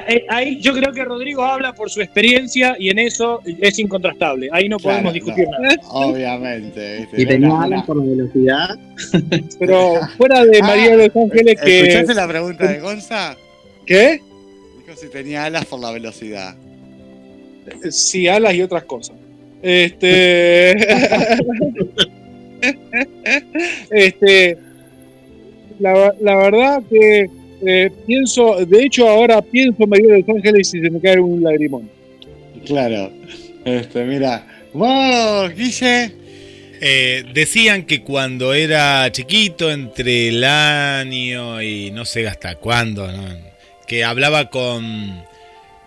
eh, 0.08 0.26
ahí 0.28 0.60
yo 0.60 0.72
creo 0.74 0.92
que 0.92 1.04
Rodrigo 1.04 1.44
habla 1.44 1.72
por 1.72 1.90
su 1.90 2.00
experiencia 2.00 2.74
y 2.78 2.90
en 2.90 2.98
eso 2.98 3.40
es 3.60 3.78
incontrastable. 3.78 4.48
Ahí 4.52 4.68
no 4.68 4.78
podemos 4.78 5.12
Claro, 5.12 5.14
discutir 5.14 5.46
no. 5.48 5.58
nada. 5.60 5.76
Obviamente. 5.90 7.08
Y 7.16 7.26
tenía 7.26 7.60
alas 7.62 7.84
por 7.84 7.96
la 7.96 8.04
velocidad. 8.04 8.78
Pero 9.58 9.94
fuera 10.16 10.44
de 10.44 10.60
María 10.62 10.96
de 10.96 11.08
los 11.08 11.16
Ángeles, 11.16 11.60
que. 11.60 11.80
¿Escuchaste 11.80 12.14
la 12.14 12.28
pregunta 12.28 12.66
de 12.66 12.80
Gonza? 12.80 13.36
¿Qué? 13.86 14.20
Dijo 14.78 14.96
si 14.96 15.08
tenía 15.08 15.44
alas 15.44 15.64
por 15.66 15.80
la 15.80 15.92
velocidad. 15.92 16.56
Sí, 17.90 18.26
alas 18.28 18.54
y 18.54 18.62
otras 18.62 18.84
cosas. 18.84 19.16
Este. 19.62 20.76
este. 23.90 24.58
La, 25.78 26.12
la 26.20 26.36
verdad 26.36 26.82
que 26.88 27.26
eh, 27.64 27.90
pienso, 28.07 28.64
de 28.64 28.83
hecho, 28.85 29.09
ahora 29.09 29.40
pienso 29.40 29.87
María 29.87 30.14
de 30.14 30.21
los 30.21 30.29
Ángeles 30.29 30.75
y 30.75 30.81
se 30.81 30.90
me 30.90 31.01
cae 31.01 31.19
un 31.21 31.42
lagrimón. 31.42 31.88
Claro. 32.64 33.11
Este, 33.64 34.05
mira. 34.05 34.47
Vos, 34.73 35.55
Guille. 35.55 36.12
Eh, 36.81 37.25
decían 37.33 37.85
que 37.85 38.03
cuando 38.03 38.53
era 38.53 39.11
chiquito, 39.11 39.71
entre 39.71 40.29
el 40.29 40.45
año 40.45 41.62
y 41.62 41.90
no 41.90 42.05
sé 42.05 42.29
hasta 42.29 42.57
cuándo, 42.57 43.11
¿no? 43.11 43.25
que 43.87 44.05
hablaba 44.05 44.51
con... 44.51 45.25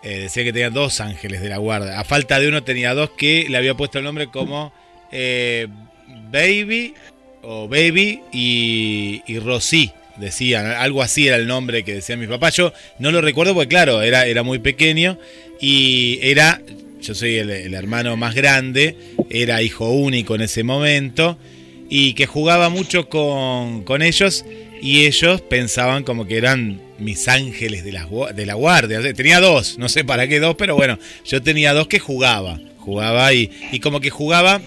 eh, 0.04 0.20
decía 0.22 0.44
que 0.44 0.54
tenía 0.54 0.70
dos 0.70 1.02
ángeles 1.02 1.42
de 1.42 1.50
la 1.50 1.58
guarda. 1.58 2.00
A 2.00 2.04
falta 2.04 2.40
de 2.40 2.48
uno 2.48 2.64
tenía 2.64 2.94
dos 2.94 3.12
que 3.12 3.46
le 3.50 3.58
había 3.58 3.76
puesto 3.76 4.00
el 4.00 4.06
nombre 4.06 4.28
como 4.28 4.74
eh, 5.12 5.68
Baby 6.32 6.96
o 7.44 7.68
Baby 7.68 8.22
y, 8.32 9.22
y 9.28 9.40
Rosy. 9.40 9.92
Decían, 10.20 10.66
algo 10.66 11.02
así 11.02 11.28
era 11.28 11.38
el 11.38 11.48
nombre 11.48 11.84
que 11.84 11.96
decía 11.96 12.18
mi 12.18 12.28
papá. 12.28 12.50
Yo 12.50 12.74
no 13.00 13.12
lo 13.12 13.22
recuerdo 13.22 13.54
porque 13.54 13.70
claro, 13.70 14.02
era, 14.02 14.26
era 14.26 14.44
muy 14.44 14.60
pequeño 14.60 15.18
y 15.60 16.20
era, 16.22 16.62
yo 17.02 17.16
soy 17.16 17.38
el, 17.38 17.74
hermano 17.74 18.18
más 18.18 18.36
grande, 18.36 18.96
era 19.30 19.62
hijo 19.62 19.90
único 19.92 20.36
en 20.36 20.42
ese 20.42 20.64
momento 20.64 21.38
y 21.90 22.14
que 22.14 22.26
jugaba 22.26 22.70
mucho 22.70 23.10
con, 23.10 23.84
con 23.84 24.02
ellos 24.02 24.46
y 24.82 25.06
ellos 25.06 25.42
pensaban 25.42 26.04
como 26.04 26.26
que 26.26 26.38
eran 26.38 26.82
mis 27.00 27.28
ángeles 27.28 27.84
de 27.84 27.92
la, 27.92 28.08
de 28.36 28.46
la 28.46 28.54
guardia. 28.54 29.02
Tenía 29.14 29.40
dos, 29.40 29.78
no 29.78 29.90
sé 29.90 30.04
para 30.04 30.28
qué 30.28 30.40
dos, 30.40 30.56
pero 30.58 30.76
bueno, 30.76 31.00
yo 31.26 31.42
tenía 31.42 31.74
dos 31.74 31.88
que 31.88 32.00
jugaba, 32.00 32.60
jugaba 32.78 33.34
y, 33.34 33.52
y 33.72 33.80
como 33.80 34.00
que 34.00 34.10
jugaba, 34.10 34.62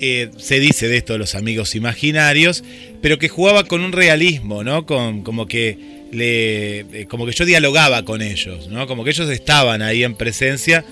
eh, 0.00 0.30
se 0.36 0.60
dice 0.60 0.88
de 0.88 0.96
esto 0.98 1.18
los 1.18 1.34
amigos 1.34 1.74
imaginarios, 1.74 2.62
pero 3.00 3.18
que 3.18 3.28
jugaba 3.28 3.64
con 3.64 3.80
un 3.82 3.92
realismo, 3.92 4.62
¿no? 4.64 4.86
Con, 4.86 5.22
como 5.22 5.46
que 5.46 5.78
le, 6.12 6.80
eh, 6.80 7.06
como 7.08 7.26
que 7.26 7.32
yo 7.32 7.44
dialogaba 7.44 8.04
con 8.04 8.22
ellos, 8.22 8.68
¿no? 8.68 8.86
Como 8.86 9.04
que 9.04 9.10
ellos 9.10 9.30
estaban 9.30 9.82
ahí 9.82 10.04
en 10.04 10.14
presencia. 10.14 10.84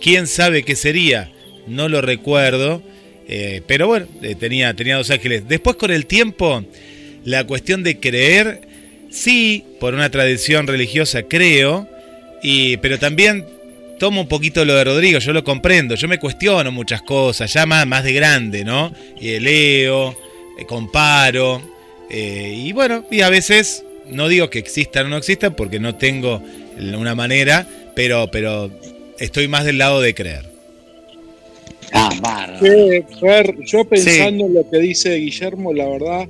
¿Quién 0.00 0.26
sabe 0.26 0.62
qué 0.64 0.76
sería? 0.76 1.30
No 1.66 1.88
lo 1.88 2.00
recuerdo. 2.00 2.82
eh, 3.28 3.62
pero 3.66 3.86
bueno, 3.86 4.06
tenía, 4.38 4.74
tenía 4.74 4.96
dos 4.96 5.10
ángeles. 5.10 5.48
Después 5.48 5.76
con 5.76 5.90
el 5.90 6.06
tiempo, 6.06 6.64
la 7.24 7.44
cuestión 7.44 7.82
de 7.82 7.98
creer, 7.98 8.62
sí, 9.10 9.64
por 9.80 9.94
una 9.94 10.10
tradición 10.10 10.66
religiosa 10.66 11.22
creo, 11.22 11.88
y, 12.42 12.76
pero 12.78 12.98
también 12.98 13.46
tomo 14.02 14.22
un 14.22 14.26
poquito 14.26 14.64
lo 14.64 14.74
de 14.74 14.82
Rodrigo, 14.82 15.20
yo 15.20 15.32
lo 15.32 15.44
comprendo, 15.44 15.94
yo 15.94 16.08
me 16.08 16.18
cuestiono 16.18 16.72
muchas 16.72 17.02
cosas, 17.02 17.52
ya 17.52 17.66
más, 17.66 17.86
más 17.86 18.02
de 18.02 18.12
grande, 18.12 18.64
¿no? 18.64 18.92
Y 19.20 19.38
leo, 19.38 20.16
eh, 20.58 20.64
comparo, 20.66 21.62
eh, 22.10 22.52
y 22.52 22.72
bueno, 22.72 23.04
y 23.12 23.20
a 23.20 23.28
veces 23.28 23.84
no 24.08 24.26
digo 24.26 24.50
que 24.50 24.58
existan 24.58 25.06
o 25.06 25.08
no 25.10 25.18
existan 25.18 25.54
porque 25.54 25.78
no 25.78 25.94
tengo 25.94 26.42
una 26.96 27.14
manera, 27.14 27.64
pero, 27.94 28.28
pero 28.32 28.72
estoy 29.20 29.46
más 29.46 29.64
del 29.64 29.78
lado 29.78 30.00
de 30.00 30.14
creer. 30.16 30.46
Ah, 31.92 32.10
bárbaro. 32.20 32.58
Que, 32.58 33.04
Fer, 33.20 33.54
yo 33.64 33.84
pensando 33.84 34.46
en 34.46 34.54
lo 34.54 34.68
que 34.68 34.78
dice 34.78 35.14
Guillermo, 35.14 35.72
la 35.72 35.86
verdad, 35.88 36.28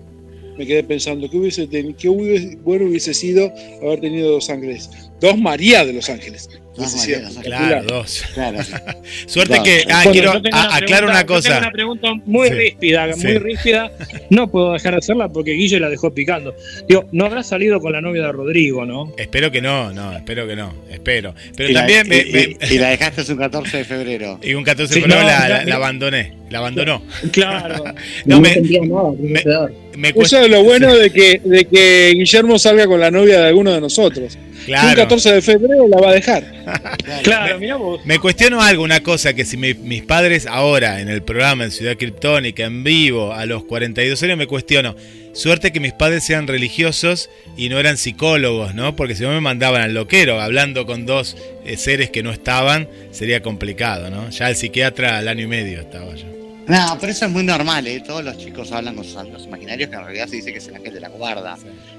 me 0.58 0.66
quedé 0.66 0.84
pensando 0.84 1.26
que 1.30 1.38
hubiese 1.38 1.66
hubiese- 2.10 2.58
bueno 2.58 2.84
hubiese 2.84 3.14
sido 3.14 3.50
haber 3.80 4.00
tenido 4.00 4.30
dos 4.30 4.50
ángeles. 4.50 4.90
Dos 5.22 5.38
María 5.38 5.84
de 5.86 5.92
los 5.94 6.10
Ángeles. 6.10 6.50
Dos 6.76 6.96
María 6.96 7.16
de 7.18 7.22
los. 7.24 7.36
Claro, 7.38 7.82
dos. 7.86 8.24
Claro. 8.34 8.58
Suerte 9.26 9.56
Dos. 9.56 9.64
que, 9.64 9.84
ah, 9.90 10.00
Bueno, 10.04 10.12
quiero 10.12 10.32
yo 10.34 10.42
tengo 10.42 10.56
a- 10.56 10.76
aclaro 10.76 10.86
pregunta- 10.86 11.04
una 11.04 11.12
yo 11.20 11.26
tengo 11.26 11.34
cosa. 11.34 11.58
una 11.58 11.70
pregunta 11.70 12.08
muy 12.24 12.48
Sí. 12.48 12.54
ríspida, 12.54 13.06
muy 13.08 13.16
Sí. 13.20 13.38
ríspida. 13.38 13.92
No 14.30 14.50
puedo 14.50 14.72
dejar 14.72 14.92
de 14.94 14.98
hacerla 14.98 15.28
porque 15.28 15.52
Guille 15.52 15.78
la 15.80 15.90
dejó 15.90 16.12
picando. 16.14 16.54
Digo, 16.88 17.08
no 17.12 17.26
habrá 17.26 17.42
salido 17.42 17.78
con 17.80 17.92
la 17.92 18.00
novia 18.00 18.22
de 18.22 18.32
Rodrigo, 18.32 18.84
¿no? 18.86 19.12
Espero 19.18 19.50
que 19.50 19.60
no, 19.60 19.92
no, 19.92 20.16
espero 20.16 20.46
que 20.46 20.56
no, 20.56 20.72
espero. 20.90 21.34
Pero 21.56 21.68
Y 21.68 21.72
la- 21.72 21.80
también 21.80 22.08
me, 22.08 22.16
y- 22.18 22.32
me- 22.32 22.40
y- 22.70 22.74
y 22.74 22.78
la 22.78 22.88
dejaste 22.88 23.30
un 23.32 23.38
14 23.38 23.76
de 23.78 23.84
febrero. 23.84 24.40
y 24.42 24.54
un 24.54 24.64
14 24.64 24.94
Sí, 24.94 25.00
de 25.00 25.06
febrero 25.06 25.22
no, 25.22 25.64
la, 25.66 25.74
abandoné, 25.76 26.32
la 26.50 26.58
abandonó. 26.58 27.02
Claro. 27.32 27.84
No, 28.24 28.36
No, 28.36 28.40
me- 28.40 28.56
nada, 28.56 29.68
me- 29.96 30.12
cuesta- 30.14 30.38
Eso 30.38 30.44
es 30.46 30.50
lo 30.50 30.64
bueno 30.64 30.94
de 30.96 31.10
que, 31.10 31.40
de 31.44 31.66
que 31.66 32.12
Guillermo 32.14 32.58
salga 32.58 32.86
con 32.86 32.98
la 32.98 33.10
novia 33.10 33.40
de 33.42 33.48
alguno 33.48 33.72
de 33.72 33.80
nosotros. 33.80 34.36
Un 34.36 34.64
claro. 34.66 35.08
14 35.16 35.32
de 35.34 35.42
febrero 35.42 35.88
la 35.88 36.00
va 36.00 36.10
a 36.10 36.14
dejar. 36.14 36.44
Claro, 37.22 37.58
mira 37.58 37.76
vos. 37.76 38.00
Me 38.04 38.18
cuestiono 38.18 38.60
algo, 38.62 38.82
una 38.82 39.02
cosa, 39.02 39.34
que 39.34 39.44
si 39.44 39.56
mi- 39.56 39.74
mis 39.74 40.02
padres 40.02 40.46
ahora 40.46 41.00
en 41.00 41.08
el 41.08 41.22
programa 41.22 41.64
en 41.64 41.70
Ciudad 41.70 41.96
Criptónica, 41.96 42.64
en 42.64 42.82
vivo, 42.84 43.32
a 43.32 43.44
los 43.46 43.64
42 43.64 44.22
años, 44.22 44.38
me 44.38 44.46
cuestiono. 44.46 44.94
Suerte 45.34 45.72
que 45.72 45.80
mis 45.80 45.92
padres 45.92 46.24
sean 46.24 46.46
religiosos 46.46 47.30
y 47.56 47.68
no 47.68 47.78
eran 47.78 47.96
psicólogos, 47.96 48.74
¿no? 48.74 48.96
Porque 48.96 49.14
si 49.14 49.22
no 49.22 49.30
me 49.30 49.40
mandaban 49.40 49.82
al 49.82 49.94
loquero, 49.94 50.40
hablando 50.40 50.84
con 50.86 51.06
dos 51.06 51.36
eh, 51.64 51.76
seres 51.76 52.10
que 52.10 52.22
no 52.22 52.30
estaban, 52.32 52.88
sería 53.12 53.40
complicado, 53.42 54.10
¿no? 54.10 54.30
Ya 54.30 54.48
el 54.48 54.56
psiquiatra 54.56 55.18
al 55.18 55.28
año 55.28 55.44
y 55.44 55.48
medio 55.48 55.80
estaba 55.80 56.14
yo. 56.14 56.26
No, 56.66 56.96
pero 57.00 57.12
eso 57.12 57.26
es 57.26 57.30
muy 57.32 57.42
normal, 57.42 57.86
¿eh? 57.86 58.00
Todos 58.00 58.24
los 58.24 58.38
chicos 58.38 58.70
hablan 58.70 58.94
con 58.94 59.04
sus 59.04 59.16
amigos 59.16 59.44
imaginarios 59.44 59.90
que 59.90 59.96
en 59.96 60.04
realidad 60.04 60.28
se 60.28 60.36
dice 60.36 60.52
que 60.52 60.58
es 60.58 60.68
el 60.68 60.76
ángel 60.76 60.94
de 60.94 61.00
la 61.00 61.08
guarda. 61.08 61.58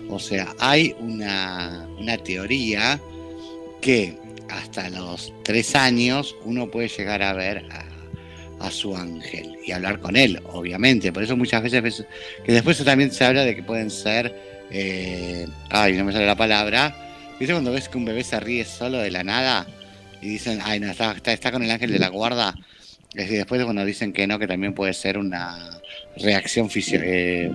O 0.09 0.19
sea, 0.19 0.53
hay 0.59 0.95
una, 0.99 1.87
una 1.99 2.17
teoría 2.17 2.99
que 3.81 4.17
hasta 4.49 4.89
los 4.89 5.33
tres 5.43 5.75
años 5.75 6.35
uno 6.45 6.71
puede 6.71 6.87
llegar 6.87 7.21
a 7.21 7.33
ver 7.33 7.65
a, 7.71 8.65
a 8.65 8.71
su 8.71 8.95
ángel 8.95 9.57
y 9.65 9.71
hablar 9.73 9.99
con 9.99 10.15
él, 10.15 10.41
obviamente. 10.45 11.11
Por 11.11 11.23
eso 11.23 11.35
muchas 11.35 11.61
veces 11.61 11.83
ves 11.83 12.05
que 12.45 12.53
después 12.53 12.81
también 12.85 13.11
se 13.11 13.25
habla 13.25 13.43
de 13.43 13.55
que 13.55 13.63
pueden 13.63 13.91
ser, 13.91 14.33
eh, 14.71 15.45
ay, 15.69 15.97
no 15.97 16.05
me 16.05 16.13
sale 16.13 16.25
la 16.25 16.37
palabra. 16.37 16.95
¿Viste 17.37 17.53
cuando 17.53 17.73
ves 17.73 17.89
que 17.89 17.97
un 17.97 18.05
bebé 18.05 18.23
se 18.23 18.39
ríe 18.39 18.63
solo 18.63 18.99
de 18.99 19.11
la 19.11 19.23
nada 19.23 19.67
y 20.21 20.29
dicen, 20.29 20.59
ay, 20.63 20.79
no, 20.79 20.89
está, 20.89 21.11
está, 21.11 21.33
está 21.33 21.51
con 21.51 21.63
el 21.63 21.71
ángel 21.71 21.91
de 21.91 21.99
la 21.99 22.07
guarda? 22.07 22.55
Es 23.13 23.25
decir, 23.25 23.37
después 23.37 23.63
cuando 23.63 23.85
dicen 23.85 24.11
que 24.11 24.25
no, 24.27 24.39
que 24.39 24.47
también 24.47 24.73
puede 24.73 24.93
ser 24.93 25.17
una 25.17 25.79
reacción 26.17 26.69
fisio- 26.69 26.99
eh, 27.03 27.51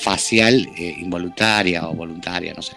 facial 0.00 0.68
eh, 0.78 0.94
involuntaria 0.98 1.88
o 1.88 1.94
voluntaria, 1.94 2.52
no 2.54 2.62
sé. 2.62 2.74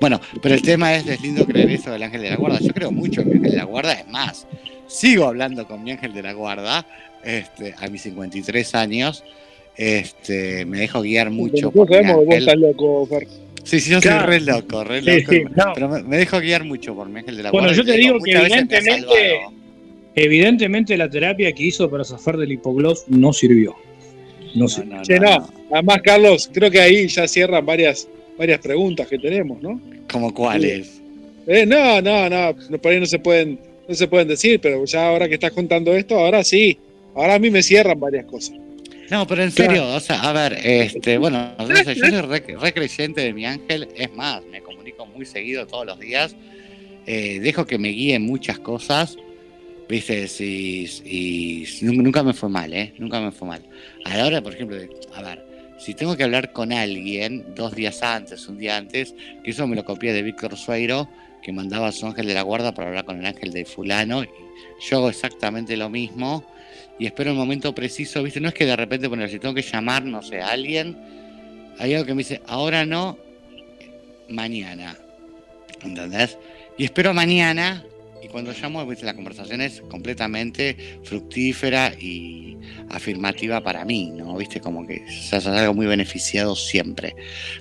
Bueno, 0.00 0.20
pero 0.42 0.54
el 0.54 0.62
tema 0.62 0.94
es, 0.94 1.06
es 1.06 1.20
lindo 1.22 1.44
creer 1.46 1.70
eso 1.70 1.90
del 1.90 2.02
ángel 2.02 2.22
de 2.22 2.30
la 2.30 2.36
guarda. 2.36 2.58
Yo 2.60 2.72
creo 2.74 2.90
mucho 2.90 3.22
en 3.22 3.28
mi 3.28 3.34
ángel 3.36 3.50
de 3.52 3.56
la 3.58 3.64
guarda, 3.64 3.92
es 3.94 4.06
más, 4.08 4.46
sigo 4.86 5.26
hablando 5.26 5.66
con 5.66 5.82
mi 5.82 5.92
ángel 5.92 6.12
de 6.12 6.22
la 6.22 6.32
guarda 6.34 6.86
este, 7.24 7.74
a 7.78 7.88
mis 7.88 8.02
53 8.02 8.74
años. 8.74 9.24
Este, 9.76 10.66
me 10.66 10.78
dejo 10.78 11.00
guiar 11.00 11.30
mucho 11.30 11.70
por 11.70 11.88
sabemos 11.88 12.18
que 12.20 12.24
vos 12.26 12.34
estás 12.36 12.56
loco, 12.56 13.06
Fer. 13.06 13.26
Sí, 13.64 13.80
sí, 13.80 13.90
yo 13.90 14.00
Claro. 14.00 14.20
soy 14.26 14.38
re 14.38 14.40
loco, 14.44 14.84
re 14.84 15.00
Sí, 15.00 15.20
loco. 15.20 15.32
sí, 15.32 15.42
no. 15.56 15.72
Pero 15.74 15.88
me, 15.88 16.02
me 16.02 16.16
dejo 16.18 16.38
guiar 16.40 16.64
mucho 16.64 16.94
por 16.94 17.08
mi 17.08 17.20
ángel 17.20 17.36
de 17.36 17.42
la 17.44 17.50
Bueno, 17.50 17.68
guarda. 17.68 17.82
yo 17.82 17.88
y 17.88 17.92
te 17.94 17.98
digo 17.98 18.18
que 18.22 18.32
evidentemente-. 18.32 19.40
Evidentemente 20.14 20.96
la 20.96 21.08
terapia 21.08 21.52
que 21.52 21.64
hizo 21.64 21.90
para 21.90 22.04
zafar 22.04 22.36
del 22.36 22.52
hipogloss 22.52 23.04
no 23.08 23.32
sirvió. 23.32 23.74
No 24.54 24.64
No, 24.64 24.68
sirvió. 24.68 25.20
no. 25.20 25.48
Además, 25.72 26.00
Carlos, 26.02 26.50
creo 26.52 26.70
que 26.70 26.80
ahí 26.80 27.08
ya 27.08 27.26
cierran 27.26 27.64
varias, 27.64 28.08
varias 28.36 28.60
preguntas 28.60 29.08
que 29.08 29.18
tenemos, 29.18 29.62
¿no? 29.62 29.80
¿Como 30.10 30.34
cuáles? 30.34 31.00
Eh, 31.46 31.64
no, 31.66 32.00
no, 32.02 32.28
no, 32.28 32.54
no, 32.68 32.78
por 32.78 32.92
ahí 32.92 33.00
no 33.00 33.06
se 33.06 33.18
pueden, 33.18 33.58
no 33.88 33.94
se 33.94 34.06
pueden 34.06 34.28
decir, 34.28 34.60
pero 34.60 34.84
ya 34.84 35.08
ahora 35.08 35.28
que 35.28 35.34
estás 35.34 35.52
contando 35.52 35.94
esto, 35.94 36.18
ahora 36.18 36.44
sí. 36.44 36.78
Ahora 37.14 37.34
a 37.34 37.38
mí 37.38 37.50
me 37.50 37.62
cierran 37.62 37.98
varias 37.98 38.26
cosas. 38.26 38.56
No, 39.10 39.26
pero 39.26 39.42
en 39.42 39.50
serio, 39.50 39.86
o 39.94 40.00
sea, 40.00 40.22
a 40.22 40.32
ver, 40.32 40.58
este, 40.62 41.18
bueno, 41.18 41.54
yo, 41.58 41.76
soy 41.84 41.94
re, 41.94 42.40
re 42.58 42.72
creyente 42.72 43.20
de 43.22 43.32
mi 43.34 43.44
ángel, 43.44 43.88
es 43.94 44.10
más, 44.14 44.42
me 44.50 44.62
comunico 44.62 45.04
muy 45.04 45.26
seguido 45.26 45.66
todos 45.66 45.84
los 45.84 45.98
días, 45.98 46.34
eh, 47.06 47.38
dejo 47.40 47.66
que 47.66 47.76
me 47.76 47.88
guíen 47.88 48.22
muchas 48.22 48.58
cosas, 48.58 49.18
viste, 49.92 50.26
y, 50.40 50.86
y 51.04 51.66
nun- 51.82 52.02
nunca 52.02 52.22
me 52.22 52.32
fue 52.32 52.48
mal, 52.48 52.72
¿eh? 52.72 52.94
Nunca 52.98 53.20
me 53.20 53.30
fue 53.30 53.46
mal. 53.48 53.62
A 54.06 54.16
la 54.16 54.26
hora, 54.26 54.40
por 54.40 54.54
ejemplo, 54.54 54.76
de, 54.76 54.88
a 55.14 55.20
ver, 55.22 55.44
si 55.78 55.92
tengo 55.92 56.16
que 56.16 56.24
hablar 56.24 56.52
con 56.52 56.72
alguien 56.72 57.54
dos 57.54 57.74
días 57.74 58.02
antes, 58.02 58.48
un 58.48 58.56
día 58.56 58.76
antes, 58.78 59.14
que 59.44 59.50
eso 59.50 59.66
me 59.66 59.76
lo 59.76 59.84
copié 59.84 60.12
de 60.14 60.22
Víctor 60.22 60.56
Sueiro, 60.56 61.08
que 61.42 61.52
mandaba 61.52 61.88
a 61.88 61.92
su 61.92 62.06
ángel 62.06 62.26
de 62.26 62.34
la 62.34 62.42
guarda 62.42 62.72
para 62.72 62.88
hablar 62.88 63.04
con 63.04 63.18
el 63.18 63.26
ángel 63.26 63.52
de 63.52 63.64
fulano, 63.64 64.24
yo 64.88 64.96
hago 64.96 65.10
exactamente 65.10 65.76
lo 65.76 65.90
mismo 65.90 66.44
y 66.98 67.06
espero 67.06 67.30
el 67.30 67.36
momento 67.36 67.74
preciso, 67.74 68.22
¿viste? 68.22 68.40
No 68.40 68.48
es 68.48 68.54
que 68.54 68.64
de 68.64 68.76
repente 68.76 69.08
poner, 69.10 69.28
si 69.28 69.38
tengo 69.38 69.54
que 69.54 69.62
llamar, 69.62 70.04
no 70.04 70.22
sé, 70.22 70.40
a 70.40 70.48
alguien, 70.48 70.96
hay 71.78 71.94
algo 71.94 72.06
que 72.06 72.14
me 72.14 72.18
dice, 72.20 72.40
ahora 72.46 72.86
no, 72.86 73.18
mañana. 74.28 74.96
¿Entendés? 75.82 76.38
Y 76.78 76.84
espero 76.84 77.12
mañana, 77.12 77.84
y 78.22 78.28
cuando 78.28 78.52
llamo, 78.52 78.86
¿viste? 78.86 79.04
la 79.04 79.14
conversación 79.14 79.60
es 79.60 79.80
completamente 79.82 80.76
fructífera 81.02 81.92
y 81.98 82.56
afirmativa 82.90 83.60
para 83.60 83.84
mí, 83.84 84.12
¿no? 84.14 84.36
¿Viste? 84.36 84.60
Como 84.60 84.86
que 84.86 85.04
se 85.08 85.36
hace 85.36 85.48
algo 85.48 85.74
muy 85.74 85.86
beneficiado 85.86 86.54
siempre. 86.54 87.16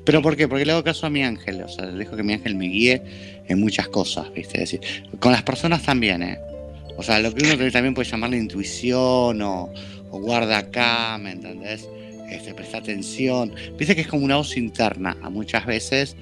¿Pero 0.06 0.22
por 0.22 0.38
qué? 0.38 0.48
Porque 0.48 0.66
le 0.66 0.74
hago 0.74 0.84
caso 0.84 1.08
a 1.08 1.10
mi 1.10 1.24
ángel, 1.24 1.62
o 1.64 1.70
sea, 1.70 1.86
le 1.86 1.98
dejo 1.98 2.16
que 2.16 2.24
mi 2.24 2.34
ángel 2.34 2.56
me 2.56 2.68
guíe 2.68 3.02
en 3.48 3.60
muchas 3.60 3.88
cosas, 3.88 4.32
¿viste? 4.34 4.62
Es 4.62 4.72
decir, 4.72 5.10
con 5.20 5.32
las 5.32 5.42
personas 5.42 5.82
también, 5.82 6.22
¿eh? 6.22 6.38
O 6.98 7.04
sea, 7.04 7.20
lo 7.20 7.34
que 7.34 7.44
uno 7.44 7.72
también 7.72 7.96
puede 7.96 8.10
llamarle 8.10 8.38
intuición 8.38 9.42
o, 9.42 9.74
o 10.12 10.20
guarda 10.20 10.60
acá, 10.60 11.18
¿me 11.18 11.32
entendés? 11.32 11.88
Este, 12.30 12.54
presta 12.54 12.78
atención. 12.78 13.54
Viste 13.78 13.96
que 13.96 14.02
es 14.02 14.08
como 14.08 14.24
una 14.24 14.38
voz 14.38 14.56
interna 14.56 15.18
a 15.24 15.30
muchas 15.30 15.66
veces, 15.66 16.16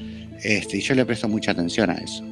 este, 0.44 0.78
y 0.78 0.82
yo 0.82 0.96
le 0.96 1.06
presto 1.06 1.28
mucha 1.28 1.52
atención 1.52 1.90
a 1.90 1.96
eso. 1.96 2.24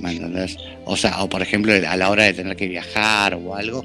¿Me 0.00 0.12
entendés? 0.12 0.56
O 0.86 0.96
sea, 0.96 1.22
o 1.22 1.28
por 1.28 1.42
ejemplo, 1.42 1.72
a 1.72 1.96
la 1.96 2.10
hora 2.10 2.24
de 2.24 2.32
tener 2.32 2.56
que 2.56 2.68
viajar 2.68 3.34
o 3.34 3.54
algo. 3.54 3.84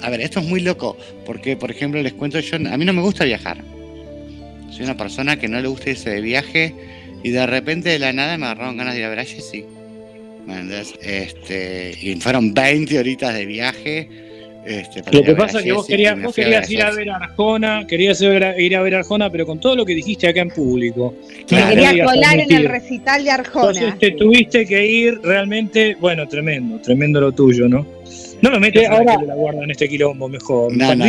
A 0.00 0.10
ver, 0.10 0.20
esto 0.20 0.40
es 0.40 0.46
muy 0.46 0.60
loco, 0.60 0.96
porque 1.26 1.56
por 1.56 1.70
ejemplo 1.70 2.02
les 2.02 2.14
cuento 2.14 2.40
yo, 2.40 2.56
a 2.56 2.76
mí 2.76 2.84
no 2.84 2.92
me 2.92 3.02
gusta 3.02 3.24
viajar. 3.24 3.62
Soy 4.70 4.84
una 4.84 4.96
persona 4.96 5.38
que 5.38 5.48
no 5.48 5.60
le 5.60 5.68
gusta 5.68 5.90
irse 5.90 6.10
de 6.10 6.20
viaje 6.22 6.74
y 7.22 7.30
de 7.30 7.46
repente 7.46 7.90
de 7.90 7.98
la 7.98 8.12
nada 8.12 8.38
me 8.38 8.46
agarraron 8.46 8.78
ganas 8.78 8.94
de 8.94 9.00
ir 9.00 9.06
a 9.06 9.10
ver 9.10 9.20
a 9.20 9.24
Jessie. 9.24 9.66
¿Me 10.46 10.54
entendés? 10.54 10.94
Este, 11.02 11.96
y 12.00 12.16
fueron 12.16 12.54
20 12.54 12.98
horitas 12.98 13.34
de 13.34 13.46
viaje. 13.46 14.08
Este, 14.64 15.02
para 15.02 15.18
Lo 15.18 15.24
que 15.24 15.34
pasa 15.34 15.58
es 15.58 15.64
que 15.64 15.72
vos 15.72 15.86
querías, 15.86 16.22
vos 16.22 16.34
querías 16.34 16.70
ir 16.70 16.82
a 16.82 16.92
ver 16.92 17.10
a 17.10 17.16
Arjona, 17.16 17.84
querías 17.86 18.20
ir 18.20 18.44
a, 18.44 18.60
ir 18.60 18.76
a 18.76 18.82
ver 18.82 18.94
a 18.94 18.98
Arjona, 19.00 19.28
pero 19.30 19.44
con 19.44 19.58
todo 19.58 19.74
lo 19.74 19.84
que 19.84 19.94
dijiste 19.94 20.28
acá 20.28 20.40
en 20.40 20.50
público. 20.50 21.14
Me 21.28 21.44
Claro. 21.46 21.68
quería 21.70 21.88
podías 21.90 22.06
colar 22.06 22.38
en 22.40 22.52
el 22.52 22.64
recital 22.68 23.24
de 23.24 23.30
Arjona. 23.30 23.68
Entonces 23.70 23.98
te 23.98 24.10
tuviste 24.12 24.64
que 24.66 24.86
ir 24.86 25.20
realmente, 25.22 25.96
bueno, 26.00 26.28
tremendo, 26.28 26.80
tremendo 26.80 27.20
lo 27.20 27.32
tuyo, 27.32 27.68
¿no? 27.68 27.84
No 28.40 28.50
me 28.50 28.60
metas 28.60 28.86
ahora- 28.88 29.16
que 29.18 29.26
la 29.26 29.34
guarda 29.34 29.64
en 29.64 29.70
este 29.72 29.88
quilombo 29.88 30.28
mejor. 30.28 30.76
No, 30.76 30.94
no, 30.94 31.04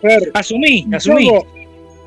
Fer, 0.00 0.30
asumí, 0.34 0.84
yo 0.88 0.96
asumí. 0.96 1.28
hago, 1.28 1.46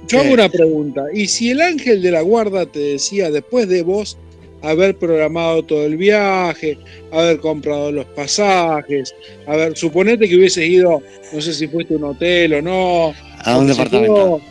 yo 0.07 0.19
hago 0.19 0.33
una 0.33 0.49
pregunta. 0.49 1.05
¿Y 1.13 1.27
si 1.27 1.51
el 1.51 1.61
ángel 1.61 2.01
de 2.01 2.11
la 2.11 2.21
guarda 2.21 2.65
te 2.65 2.79
decía, 2.79 3.29
después 3.31 3.67
de 3.67 3.83
vos 3.83 4.17
haber 4.61 4.95
programado 4.97 5.63
todo 5.63 5.85
el 5.85 5.97
viaje, 5.97 6.77
haber 7.11 7.39
comprado 7.39 7.91
los 7.91 8.05
pasajes, 8.07 9.13
a 9.47 9.55
ver, 9.55 9.75
suponete 9.77 10.27
que 10.29 10.35
hubieses 10.37 10.67
ido, 10.67 11.01
no 11.33 11.41
sé 11.41 11.53
si 11.53 11.67
fuiste 11.67 11.93
a 11.93 11.97
un 11.97 12.03
hotel 12.05 12.53
o 12.55 12.61
no, 12.61 13.13
A 13.43 13.57
un 13.57 13.67
departamento. 13.67 14.41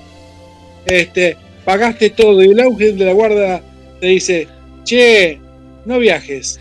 este, 0.87 1.37
pagaste 1.65 2.11
todo 2.11 2.43
y 2.43 2.51
el 2.51 2.61
ángel 2.61 2.99
de 2.99 3.05
la 3.05 3.13
guarda 3.13 3.63
te 4.01 4.07
dice, 4.09 4.49
che, 4.85 5.39
no 5.85 5.99
viajes. 5.99 6.59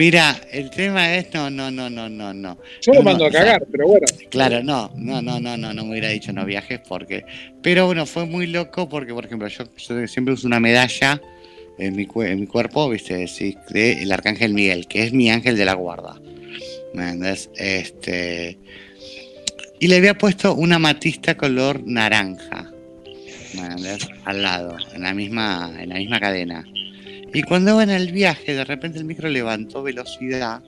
Mira, 0.00 0.40
el 0.50 0.70
tema 0.70 1.14
es 1.14 1.26
no, 1.34 1.50
no, 1.50 1.70
no, 1.70 1.90
no, 1.90 2.08
no, 2.08 2.32
no. 2.32 2.56
Yo 2.80 2.94
No, 2.94 3.00
lo 3.00 3.04
mando 3.04 3.18
no, 3.18 3.24
a 3.26 3.28
o 3.28 3.32
sea, 3.32 3.40
cagar, 3.42 3.66
pero 3.70 3.86
bueno. 3.86 4.06
Claro, 4.30 4.62
no, 4.62 4.90
no, 4.96 5.20
no, 5.20 5.38
no, 5.38 5.58
no, 5.58 5.74
no 5.74 5.84
me 5.84 5.90
hubiera 5.90 6.08
dicho 6.08 6.32
no 6.32 6.46
viajes 6.46 6.80
porque. 6.88 7.26
Pero 7.60 7.84
bueno, 7.84 8.06
fue 8.06 8.24
muy 8.24 8.46
loco 8.46 8.88
porque, 8.88 9.12
por 9.12 9.26
ejemplo, 9.26 9.46
yo, 9.48 9.64
yo 9.76 10.08
siempre 10.08 10.32
uso 10.32 10.46
una 10.46 10.58
medalla 10.58 11.20
en 11.78 11.96
mi, 11.96 12.08
en 12.14 12.40
mi 12.40 12.46
cuerpo, 12.46 12.88
viste, 12.88 13.28
sí, 13.28 13.58
de 13.68 14.02
el 14.02 14.10
arcángel 14.10 14.54
Miguel, 14.54 14.86
que 14.86 15.02
es 15.02 15.12
mi 15.12 15.30
ángel 15.30 15.58
de 15.58 15.66
la 15.66 15.74
guarda. 15.74 16.18
¿Me 16.94 17.02
entendés? 17.02 17.50
Este. 17.56 18.58
Y 19.80 19.88
le 19.88 19.96
había 19.96 20.14
puesto 20.14 20.54
una 20.54 20.78
matista 20.78 21.36
color 21.36 21.82
naranja. 21.84 22.72
¿Me 23.52 23.66
entendés? 23.66 24.08
Al 24.24 24.40
lado, 24.40 24.78
en 24.94 25.02
la 25.02 25.12
misma, 25.12 25.74
en 25.78 25.90
la 25.90 25.96
misma 25.96 26.18
cadena. 26.18 26.64
Y 27.32 27.42
cuando 27.42 27.72
iba 27.72 27.82
en 27.82 27.90
el 27.90 28.12
viaje, 28.12 28.54
de 28.54 28.64
repente 28.64 28.98
el 28.98 29.04
micro 29.04 29.28
levantó 29.28 29.82
velocidad. 29.82 30.60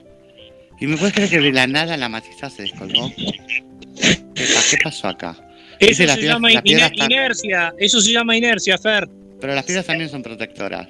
Y 0.79 0.87
me 0.87 0.97
puedes 0.97 1.13
creer 1.13 1.29
que 1.29 1.39
de 1.39 1.51
la 1.51 1.67
nada 1.67 1.95
la 1.97 2.09
matista 2.09 2.49
se 2.49 2.63
descolgó. 2.63 3.11
¿Qué, 3.15 4.45
pa- 4.45 4.61
qué 4.69 4.77
pasó 4.83 5.07
acá? 5.09 5.35
Eso 5.79 6.05
se 6.07 6.21
llama 6.21 6.49
iner- 6.51 6.91
inercia, 7.05 7.73
eso 7.77 7.99
se 8.01 8.11
llama 8.11 8.37
inercia, 8.37 8.77
Fer. 8.77 9.07
Pero 9.41 9.53
las 9.55 9.65
piedras 9.65 9.85
también 9.85 10.09
son 10.09 10.23
protectoras. 10.23 10.87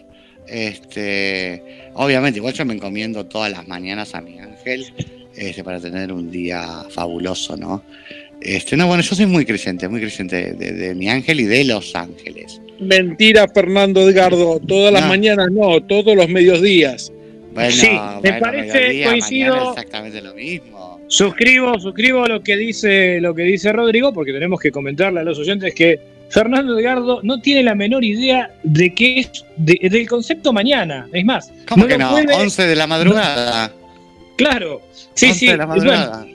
Este, 0.48 1.90
obviamente, 1.94 2.40
igual 2.40 2.54
yo 2.54 2.66
me 2.66 2.74
encomiendo 2.74 3.26
todas 3.26 3.52
las 3.52 3.68
mañanas 3.68 4.14
a 4.14 4.22
mi 4.22 4.40
ángel 4.40 4.94
este, 5.36 5.64
para 5.64 5.80
tener 5.80 6.12
un 6.14 6.30
día 6.32 6.86
fabuloso, 6.90 7.58
¿no? 7.58 7.84
Este, 8.44 8.76
no, 8.78 8.88
bueno, 8.88 9.02
yo 9.04 9.16
soy 9.16 9.26
muy 9.26 9.46
creyente, 9.46 9.88
muy 9.88 10.00
creyente 10.02 10.54
de, 10.54 10.72
de 10.74 10.96
mi 10.96 11.10
ángel 11.10 11.40
y 11.40 11.44
de 11.46 11.64
los 11.66 11.96
ángeles. 11.96 12.60
Mentira, 12.80 13.48
Fernando 13.48 14.08
Edgardo. 14.10 14.60
Todas 14.68 14.92
las 14.92 15.08
mañanas 15.08 15.50
no, 15.52 15.82
todos 15.82 16.16
los 16.16 16.28
mediodías. 16.28 17.12
Bueno, 17.54 17.72
Sí, 17.72 17.88
me 17.88 18.20
bueno, 18.32 18.40
parece, 18.40 18.74
mediodía, 18.80 19.08
coincido. 19.10 19.70
exactamente 19.72 20.22
lo 20.22 20.34
mismo. 20.34 21.00
Suscribo, 21.08 21.80
suscribo 21.80 22.26
lo 22.26 22.42
que 22.42 22.58
dice 22.58 23.22
lo 23.22 23.36
que 23.36 23.44
dice 23.44 23.72
Rodrigo, 23.72 24.12
porque 24.12 24.34
tenemos 24.34 24.60
que 24.60 24.72
comentarle 24.72 25.20
a 25.20 25.24
los 25.24 25.38
oyentes 25.38 25.74
que 25.76 26.00
Fernando 26.30 26.78
Edgardo 26.80 27.20
no 27.22 27.40
tiene 27.40 27.62
la 27.62 27.76
menor 27.76 28.04
idea 28.04 28.52
de 28.64 28.94
qué 28.96 29.20
es 29.20 29.46
de- 29.56 29.80
del 29.90 30.08
concepto 30.10 30.52
mañana. 30.52 31.08
Es 31.14 31.24
más, 31.24 31.52
¿Cómo 31.70 31.84
no 31.84 31.88
que 31.88 31.98
no? 32.00 32.10
puede- 32.12 32.34
11 32.34 32.64
de 32.66 32.76
la 32.76 32.88
madrugada. 32.88 33.72
claro. 34.36 34.82
Sí, 35.14 35.28
11 35.28 35.40
sí, 35.40 35.46
de 35.48 35.58
la 35.58 35.66
bueno, 35.68 35.84
madrugada. 35.84 36.26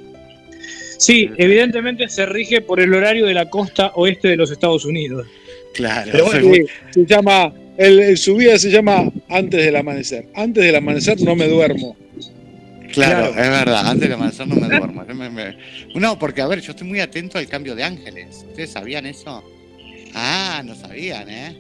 Sí, 0.99 1.31
evidentemente 1.39 2.07
se 2.11 2.27
rige 2.27 2.61
por 2.61 2.79
el 2.81 2.93
horario 2.93 3.25
de 3.25 3.33
la 3.33 3.49
costa 3.49 3.93
oeste 3.95 4.29
de 4.29 4.37
los 4.37 4.51
Estados 4.51 4.85
Unidos. 4.85 5.27
Claro. 5.73 6.11
Pero 6.13 6.27
bueno, 6.27 6.51
Sí, 6.53 6.65
se 6.93 7.07
llama, 7.07 7.53
el, 7.79 7.99
el- 8.01 8.19
su 8.19 8.37
vida 8.37 8.59
se 8.59 8.71
llama 8.71 9.11
Antes 9.31 9.65
del 9.65 9.77
Amanecer. 9.77 10.27
Antes 10.35 10.65
del 10.65 10.77
Amanecer 10.77 11.21
no 11.23 11.35
me 11.35 11.49
duermo. 11.49 11.97
Claro, 12.93 13.33
Claro. 13.33 13.43
es 13.43 13.51
verdad, 13.51 13.87
antes 13.87 14.09
de 14.09 14.15
amanecer 14.15 14.47
no 14.49 14.55
me 14.57 14.67
duermo. 14.67 15.05
Me- 15.15 15.29
me- 15.31 15.57
No, 15.95 16.19
porque 16.19 16.41
a 16.41 16.47
ver, 16.47 16.61
yo 16.61 16.71
estoy 16.73 16.87
muy 16.89 17.01
atento 17.01 17.37
al 17.39 17.47
cambio 17.47 17.75
de 17.75 17.85
ángeles. 17.85 18.45
¿Ustedes 18.49 18.71
sabían 18.71 19.05
eso? 19.05 19.45
Ah, 20.15 20.63
no 20.65 20.75
sabían, 20.75 21.29
¿eh? 21.29 21.55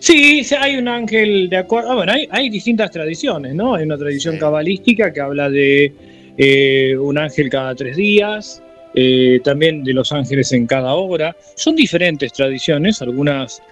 Sí, 0.00 0.42
sí, 0.42 0.54
hay 0.58 0.76
un 0.76 0.88
ángel 0.88 1.48
de 1.50 1.58
acuerdo. 1.58 1.92
ah, 1.92 1.94
bueno, 1.96 2.12
hay, 2.12 2.26
hay 2.30 2.48
distintas 2.48 2.90
tradiciones, 2.90 3.54
¿no? 3.54 3.74
Hay 3.74 3.84
una 3.84 3.98
tradición 3.98 4.34
Sí. 4.34 4.40
cabalística 4.40 5.12
que 5.12 5.20
habla 5.20 5.50
de 5.50 5.92
eh, 6.38 6.96
un 6.98 7.18
ángel 7.18 7.50
cada 7.50 7.74
tres 7.74 7.94
días, 7.96 8.62
eh, 8.94 9.40
también 9.44 9.82
de 9.84 9.92
los 9.94 10.12
ángeles 10.12 10.52
en 10.52 10.66
cada 10.66 10.94
hora. 10.94 11.34
Son 11.56 11.74
diferentes 11.76 12.32
tradiciones, 12.32 13.00
algunas 13.02 13.62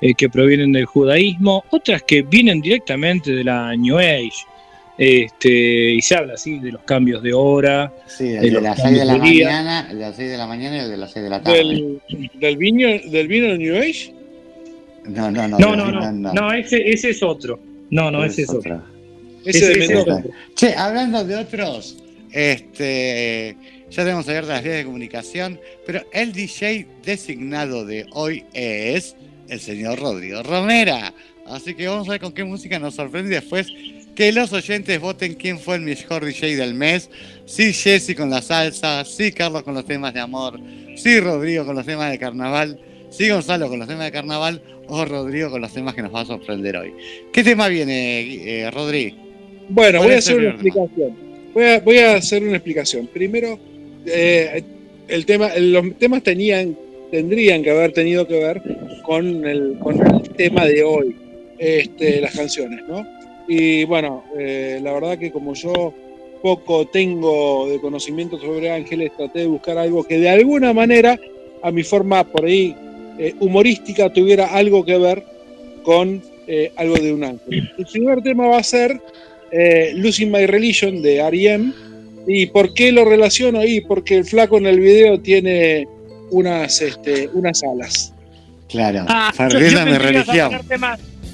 eh, 0.00 0.14
que 0.14 0.28
provienen 0.28 0.72
del 0.72 0.86
judaísmo, 0.86 1.64
otras 1.70 2.02
que 2.02 2.22
vienen 2.22 2.60
directamente 2.60 3.32
de 3.32 3.44
la 3.44 3.74
New 3.76 3.98
Age. 3.98 4.30
Este, 4.98 5.92
y 5.94 6.02
se 6.02 6.14
habla 6.14 6.34
así 6.34 6.58
de 6.58 6.72
los 6.72 6.82
cambios 6.82 7.22
de 7.22 7.32
hora. 7.32 7.90
Sí, 8.06 8.24
De 8.28 8.36
el 8.38 8.42
de 8.44 8.50
los 8.50 8.62
las 8.62 8.82
6 8.82 8.98
de 8.98 9.04
la 9.06 9.12
de 9.14 9.18
mañana, 9.18 9.86
el 9.90 9.96
de 9.98 10.02
las 10.04 10.16
6 10.16 10.30
de 10.30 10.36
la 10.36 10.46
mañana 10.46 10.76
y 10.76 10.80
el 10.80 10.90
de 10.90 10.96
las 10.98 11.10
6 11.12 11.24
de 11.24 11.30
la 11.30 11.42
tarde. 11.42 11.56
Del, 11.58 12.00
del, 12.34 12.56
vino, 12.58 12.88
del 13.10 13.28
vino 13.28 13.56
New 13.56 13.76
Age. 13.76 14.12
No, 15.06 15.30
no, 15.30 15.48
no. 15.48 15.58
No, 15.58 15.74
no, 15.76 15.86
final 15.86 16.20
no, 16.22 16.32
no, 16.34 16.52
ese, 16.52 16.86
ese 16.90 17.10
es 17.10 17.22
otro. 17.22 17.58
No, 17.90 18.10
no, 18.10 18.22
ese 18.24 18.42
es 18.42 18.50
otro. 18.50 18.58
otra. 18.76 18.82
Ese 19.46 19.58
Ese- 19.58 19.66
de 19.68 19.72
ese 19.72 19.82
es 19.84 19.88
Mendoza. 19.88 20.16
otro. 20.18 20.30
Che, 20.54 20.74
hablando 20.74 21.24
de 21.24 21.36
otros, 21.36 21.96
este, 22.32 23.56
ya 23.90 24.04
tenemos 24.04 24.28
abiertas 24.28 24.54
las 24.54 24.62
vías 24.62 24.76
de 24.76 24.84
comunicación, 24.84 25.60
pero 25.84 26.02
el 26.12 26.32
DJ 26.32 26.86
designado 27.04 27.84
de 27.84 28.06
hoy 28.12 28.44
es 28.52 29.16
el 29.48 29.60
señor 29.60 29.98
Rodrigo 29.98 30.42
Romera. 30.42 31.12
Así 31.46 31.74
que 31.74 31.88
vamos 31.88 32.08
a 32.08 32.12
ver 32.12 32.20
con 32.20 32.32
qué 32.32 32.44
música 32.44 32.78
nos 32.78 32.94
sorprende 32.94 33.34
después 33.34 33.66
que 34.14 34.32
los 34.32 34.52
oyentes 34.52 35.00
voten 35.00 35.34
quién 35.34 35.58
fue 35.58 35.76
el 35.76 35.82
mejor 35.82 36.24
DJ 36.24 36.56
del 36.56 36.74
mes. 36.74 37.10
Sí, 37.46 37.72
Jesse 37.72 38.14
con 38.14 38.30
la 38.30 38.40
salsa, 38.42 39.04
sí, 39.04 39.32
Carlos 39.32 39.64
con 39.64 39.74
los 39.74 39.84
temas 39.84 40.14
de 40.14 40.20
amor, 40.20 40.60
sí, 40.96 41.18
Rodrigo 41.18 41.66
con 41.66 41.74
los 41.74 41.84
temas 41.84 42.10
de 42.12 42.18
carnaval, 42.18 42.78
sí, 43.10 43.28
Gonzalo 43.28 43.68
con 43.68 43.80
los 43.80 43.88
temas 43.88 44.04
de 44.04 44.12
carnaval 44.12 44.62
o 44.86 45.04
Rodrigo 45.04 45.50
con 45.50 45.60
los 45.60 45.72
temas 45.72 45.94
que 45.94 46.02
nos 46.02 46.14
va 46.14 46.20
a 46.20 46.26
sorprender 46.26 46.76
hoy. 46.76 46.92
¿Qué 47.32 47.42
tema 47.42 47.66
viene, 47.68 48.20
eh, 48.20 48.70
Rodrigo? 48.70 49.16
Bueno, 49.68 49.98
¿Cuál 49.98 50.08
voy 50.08 50.14
a 50.14 50.18
hacer 50.18 50.38
una 50.38 50.50
explicación. 50.50 51.16
Voy 51.54 51.64
a, 51.64 51.80
voy 51.80 51.98
a 51.98 52.14
hacer 52.16 52.42
una 52.42 52.56
explicación. 52.56 53.06
Primero, 53.08 53.58
eh, 54.06 54.62
el 55.08 55.26
tema, 55.26 55.50
los 55.58 55.96
temas 55.98 56.22
tenían, 56.22 56.76
tendrían 57.10 57.62
que 57.62 57.70
haber 57.70 57.92
tenido 57.92 58.26
que 58.26 58.38
ver 58.38 58.62
con 59.02 59.46
el, 59.46 59.78
tema 60.36 60.64
de 60.64 60.82
hoy, 60.82 61.16
este, 61.58 62.20
las 62.20 62.34
canciones, 62.34 62.82
¿no? 62.88 63.06
Y 63.48 63.84
bueno, 63.84 64.24
eh, 64.38 64.80
la 64.82 64.92
verdad 64.92 65.18
que 65.18 65.30
como 65.30 65.54
yo 65.54 65.92
poco 66.40 66.86
tengo 66.86 67.68
de 67.68 67.80
conocimiento 67.80 68.38
sobre 68.38 68.70
ángeles, 68.70 69.10
traté 69.16 69.40
de 69.40 69.46
buscar 69.46 69.76
algo 69.76 70.04
que 70.04 70.18
de 70.18 70.30
alguna 70.30 70.72
manera, 70.72 71.18
a 71.62 71.70
mi 71.70 71.82
forma 71.82 72.24
por 72.24 72.44
ahí 72.44 72.74
eh, 73.18 73.34
humorística, 73.40 74.10
tuviera 74.10 74.46
algo 74.46 74.84
que 74.84 74.96
ver 74.96 75.24
con 75.82 76.22
algo 76.76 76.96
de 76.96 77.12
un 77.12 77.22
ángel. 77.22 77.70
El 77.78 77.86
primer 77.86 78.22
tema 78.22 78.48
va 78.48 78.58
a 78.58 78.62
ser 78.64 79.00
Losing 79.94 80.32
My 80.32 80.46
Religion 80.46 81.00
de 81.00 81.18
R.E.M. 81.18 81.72
¿Y 82.26 82.46
por 82.46 82.74
qué 82.74 82.92
lo 82.92 83.04
relaciono 83.04 83.60
ahí? 83.60 83.80
Porque 83.80 84.18
el 84.18 84.24
flaco 84.24 84.58
en 84.58 84.66
el 84.66 84.80
video 84.80 85.20
tiene 85.20 85.88
unas, 86.30 86.80
este, 86.80 87.28
unas 87.32 87.62
alas. 87.62 88.12
Claro, 88.68 89.04
ah, 89.08 89.32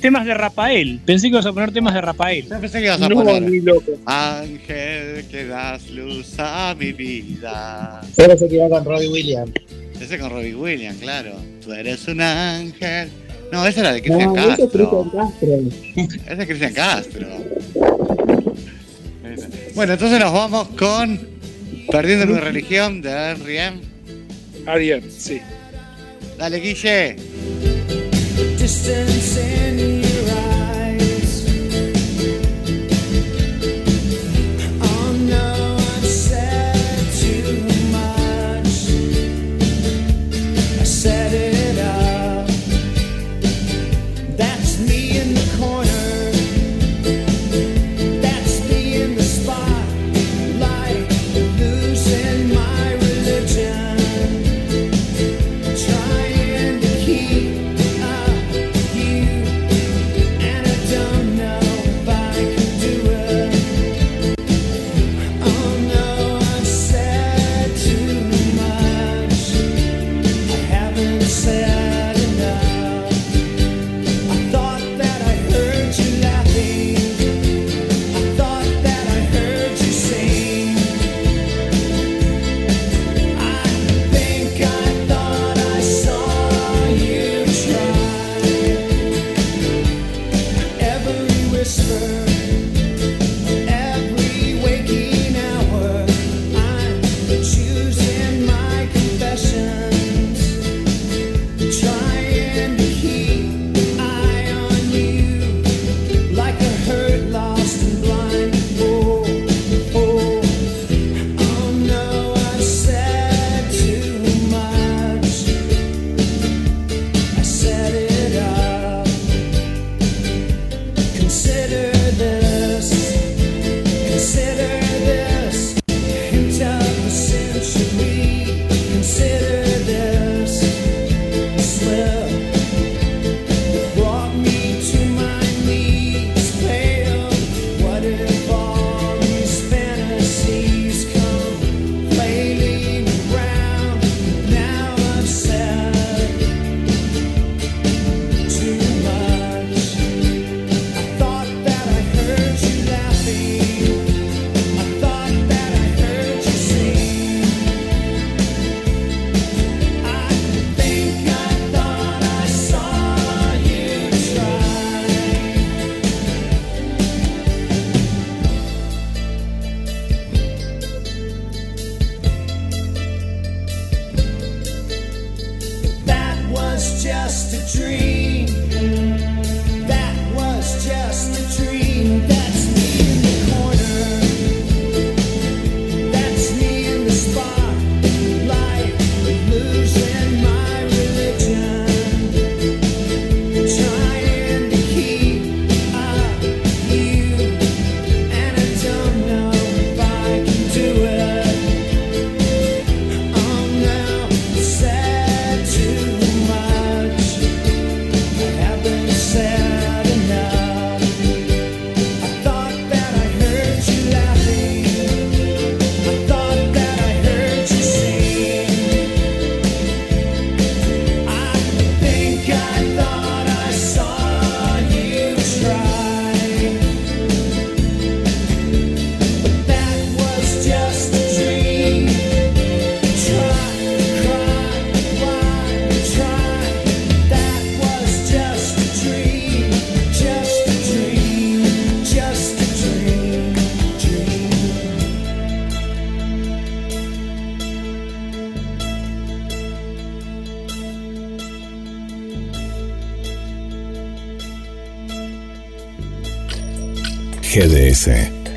Temas, 0.01 0.27
de 0.27 0.35
Rafael. 0.35 1.01
Pensé 1.05 1.27
que 1.27 1.33
ibas 1.33 1.47
a 1.47 1.53
poner 1.53 1.73
temas 1.73 1.95
de 1.95 2.01
Rafael. 2.01 2.45
Pensé 2.61 2.79
que 2.79 2.85
ibas 2.85 3.01
a 3.01 3.09
no, 3.09 3.17
poner. 3.17 3.43
Ni 3.43 3.61
loco. 3.61 3.93
Ángel 4.05 5.25
que 5.31 5.47
das 5.47 5.91
luz 5.91 6.35
a 6.39 6.75
mi 6.79 6.93
vida. 6.93 8.03
Pero 8.15 8.37
se 8.37 8.49
quedó 8.49 8.69
con 8.69 8.85
Robbie 8.85 9.09
Williams. 9.09 9.53
Ese 10.01 10.19
con 10.19 10.31
Robbie 10.31 10.55
Williams, 10.55 10.99
claro. 11.01 11.33
Tú 11.65 11.73
eres 11.73 12.07
un 12.09 12.21
ángel. 12.21 13.09
No, 13.51 13.67
esa 13.67 13.81
era 13.81 13.93
de 13.95 14.03
Cristian 14.03 14.35
Castro. 14.35 15.13
Ese 15.47 16.43
es 16.43 16.47
Cristian 16.47 16.47
Cristian 16.47 16.75
Castro. 16.75 17.29
Bueno, 19.75 19.93
entonces 19.95 20.19
nos 20.19 20.33
vamos 20.33 20.69
con 20.79 21.37
Perdiendo 21.91 22.27
mi 22.27 22.39
religión 22.39 23.01
de 23.01 23.13
Arián. 23.13 23.81
Arián, 24.67 25.03
sí. 25.11 25.41
Dale, 26.37 26.59
Guille. 26.59 27.17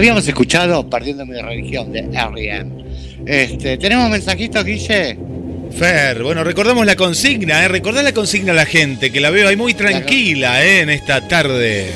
Habíamos 0.00 0.26
escuchado 0.26 0.88
Partiendo 0.88 1.26
mi 1.26 1.38
religión 1.38 1.92
de 1.92 1.98
R.E.M. 1.98 2.70
Este, 3.26 3.76
¿Tenemos 3.76 4.08
mensajitos, 4.08 4.64
Guille? 4.64 5.18
Fer, 5.78 6.22
bueno, 6.22 6.42
recordamos 6.42 6.86
la 6.86 6.96
consigna, 6.96 7.62
¿eh? 7.62 7.68
Recordá 7.68 8.02
la 8.02 8.14
consigna 8.14 8.52
a 8.52 8.54
la 8.54 8.64
gente, 8.64 9.12
que 9.12 9.20
la 9.20 9.28
veo 9.28 9.46
ahí 9.46 9.56
muy 9.56 9.74
tranquila, 9.74 10.64
¿eh? 10.64 10.80
En 10.80 10.88
esta 10.88 11.28
tarde. 11.28 11.88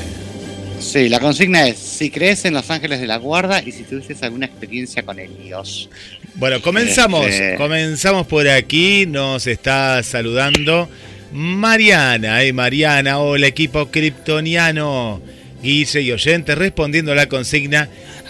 Sí, 0.79 1.09
la 1.09 1.19
consigna 1.19 1.67
es, 1.67 1.79
si 1.79 2.11
crees 2.11 2.45
en 2.45 2.53
los 2.53 2.69
ángeles 2.69 3.01
de 3.01 3.07
la 3.07 3.17
guarda 3.17 3.63
y 3.65 3.71
si 3.71 3.81
tuvieses 3.81 4.21
alguna 4.21 4.45
experiencia 4.45 5.01
con 5.01 5.17
el 5.17 5.35
Dios. 5.43 5.89
Bueno, 6.35 6.61
comenzamos, 6.61 7.25
este. 7.25 7.55
comenzamos 7.55 8.27
por 8.27 8.47
aquí, 8.47 9.07
nos 9.07 9.47
está 9.47 10.03
saludando 10.03 10.87
Mariana, 11.31 12.43
¿eh? 12.43 12.53
Mariana, 12.53 13.17
hola 13.17 13.47
equipo 13.47 13.87
kryptoniano. 13.87 15.21
Guille 15.61 16.01
y 16.01 16.11
oyente, 16.11 16.55
respondiendo 16.55 17.11
a 17.11 17.15
la 17.15 17.27
consigna, 17.27 17.89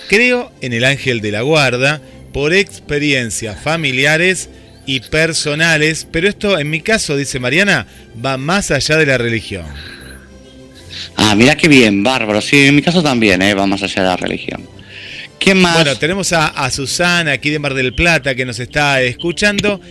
creo 0.09 0.51
en 0.61 0.73
el 0.73 0.85
ángel 0.85 1.21
de 1.21 1.31
la 1.31 1.41
guarda 1.41 2.01
por 2.31 2.53
experiencias 2.53 3.61
familiares 3.61 4.49
y 4.85 4.99
personales, 4.99 6.07
pero 6.11 6.27
esto 6.27 6.59
en 6.59 6.69
mi 6.69 6.81
caso, 6.81 7.15
dice 7.17 7.39
Mariana, 7.39 7.87
va 8.23 8.37
más 8.37 8.71
allá 8.71 8.97
de 8.97 9.05
la 9.05 9.17
religión. 9.17 9.65
Ah, 11.15 11.35
mirá 11.35 11.55
qué 11.55 11.67
bien, 11.67 12.03
bárbaro. 12.03 12.41
Sí, 12.41 12.67
en 12.67 12.75
mi 12.75 12.81
caso 12.81 13.01
también, 13.01 13.41
¿eh? 13.41 13.53
va 13.53 13.65
más 13.65 13.83
allá 13.83 14.03
de 14.03 14.09
la 14.09 14.17
religión. 14.17 14.67
¿Quién 15.39 15.59
más? 15.59 15.75
Bueno, 15.75 15.97
tenemos 15.97 16.31
a, 16.33 16.47
a 16.47 16.71
Susana 16.71 17.33
aquí 17.33 17.49
de 17.49 17.59
Mar 17.59 17.73
del 17.73 17.93
Plata 17.93 18.35
que 18.35 18.45
nos 18.45 18.59
está 18.59 19.01
escuchando. 19.01 19.81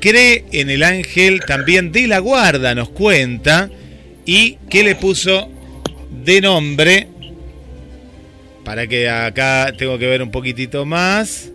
Cree 0.00 0.44
en 0.52 0.70
el 0.70 0.82
ángel 0.82 1.40
también 1.46 1.92
de 1.92 2.06
la 2.06 2.18
guarda, 2.18 2.74
nos 2.74 2.90
cuenta. 2.90 3.70
Y 4.24 4.58
que 4.68 4.82
le 4.82 4.96
puso 4.96 5.50
de 6.26 6.40
nombre. 6.40 7.08
Para 8.64 8.86
que 8.86 9.08
acá 9.08 9.72
tengo 9.78 9.96
que 9.96 10.06
ver 10.06 10.20
un 10.22 10.30
poquitito 10.30 10.84
más. 10.84 11.50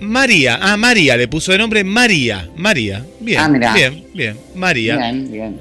María, 0.00 0.58
ah, 0.62 0.76
María, 0.76 1.16
le 1.16 1.28
puso 1.28 1.52
de 1.52 1.58
nombre 1.58 1.84
María. 1.84 2.48
María, 2.56 3.04
bien, 3.20 3.40
Ah, 3.40 3.74
bien, 3.74 4.04
bien, 4.14 4.38
María. 4.54 4.96
Bien, 4.96 5.30
bien. 5.30 5.60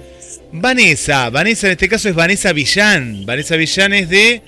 Vanessa, 0.54 1.30
Vanessa 1.30 1.68
en 1.68 1.74
este 1.74 1.90
caso 1.90 2.08
es 2.08 2.16
Vanessa 2.16 2.54
Villán. 2.54 3.26
Vanessa 3.26 3.56
Villán 3.56 3.94
es 3.94 4.08
de. 4.08 4.42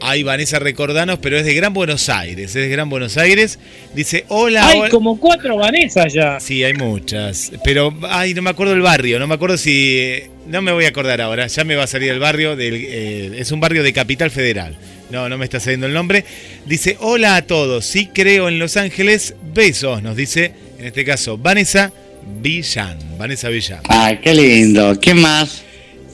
Ay, 0.00 0.22
Vanessa, 0.22 0.58
recordanos, 0.58 1.18
pero 1.20 1.38
es 1.38 1.44
de 1.46 1.54
Gran 1.54 1.72
Buenos 1.72 2.08
Aires. 2.08 2.48
Es 2.48 2.54
de 2.54 2.68
Gran 2.68 2.90
Buenos 2.90 3.16
Aires. 3.16 3.58
Dice: 3.94 4.24
Hola, 4.28 4.68
Hay 4.68 4.80
hola. 4.80 4.90
como 4.90 5.18
cuatro 5.18 5.56
Vanessa 5.56 6.06
ya. 6.08 6.38
Sí, 6.40 6.62
hay 6.62 6.74
muchas. 6.74 7.52
Pero, 7.64 7.96
ay, 8.10 8.34
no 8.34 8.42
me 8.42 8.50
acuerdo 8.50 8.74
el 8.74 8.82
barrio. 8.82 9.18
No 9.18 9.26
me 9.26 9.34
acuerdo 9.34 9.56
si. 9.56 10.20
No 10.46 10.60
me 10.60 10.72
voy 10.72 10.84
a 10.84 10.88
acordar 10.88 11.20
ahora. 11.22 11.46
Ya 11.46 11.64
me 11.64 11.74
va 11.76 11.84
a 11.84 11.86
salir 11.86 12.10
el 12.10 12.18
barrio. 12.18 12.54
Del, 12.56 12.74
eh, 12.86 13.32
es 13.38 13.50
un 13.50 13.60
barrio 13.60 13.82
de 13.82 13.92
Capital 13.94 14.30
Federal. 14.30 14.76
No, 15.10 15.28
no 15.28 15.38
me 15.38 15.44
está 15.44 15.58
saliendo 15.60 15.86
el 15.86 15.94
nombre. 15.94 16.24
Dice: 16.66 16.96
Hola 17.00 17.36
a 17.36 17.42
todos. 17.42 17.86
Sí 17.86 18.10
creo 18.12 18.48
en 18.48 18.58
Los 18.58 18.76
Ángeles. 18.76 19.34
Besos. 19.54 20.02
Nos 20.02 20.16
dice, 20.16 20.52
en 20.78 20.86
este 20.86 21.04
caso, 21.04 21.38
Vanessa 21.38 21.92
Villán. 22.42 22.98
Vanessa 23.16 23.48
Villán. 23.48 23.80
Ay, 23.88 24.18
qué 24.22 24.34
lindo. 24.34 24.98
¿Quién 25.00 25.20
más? 25.20 25.62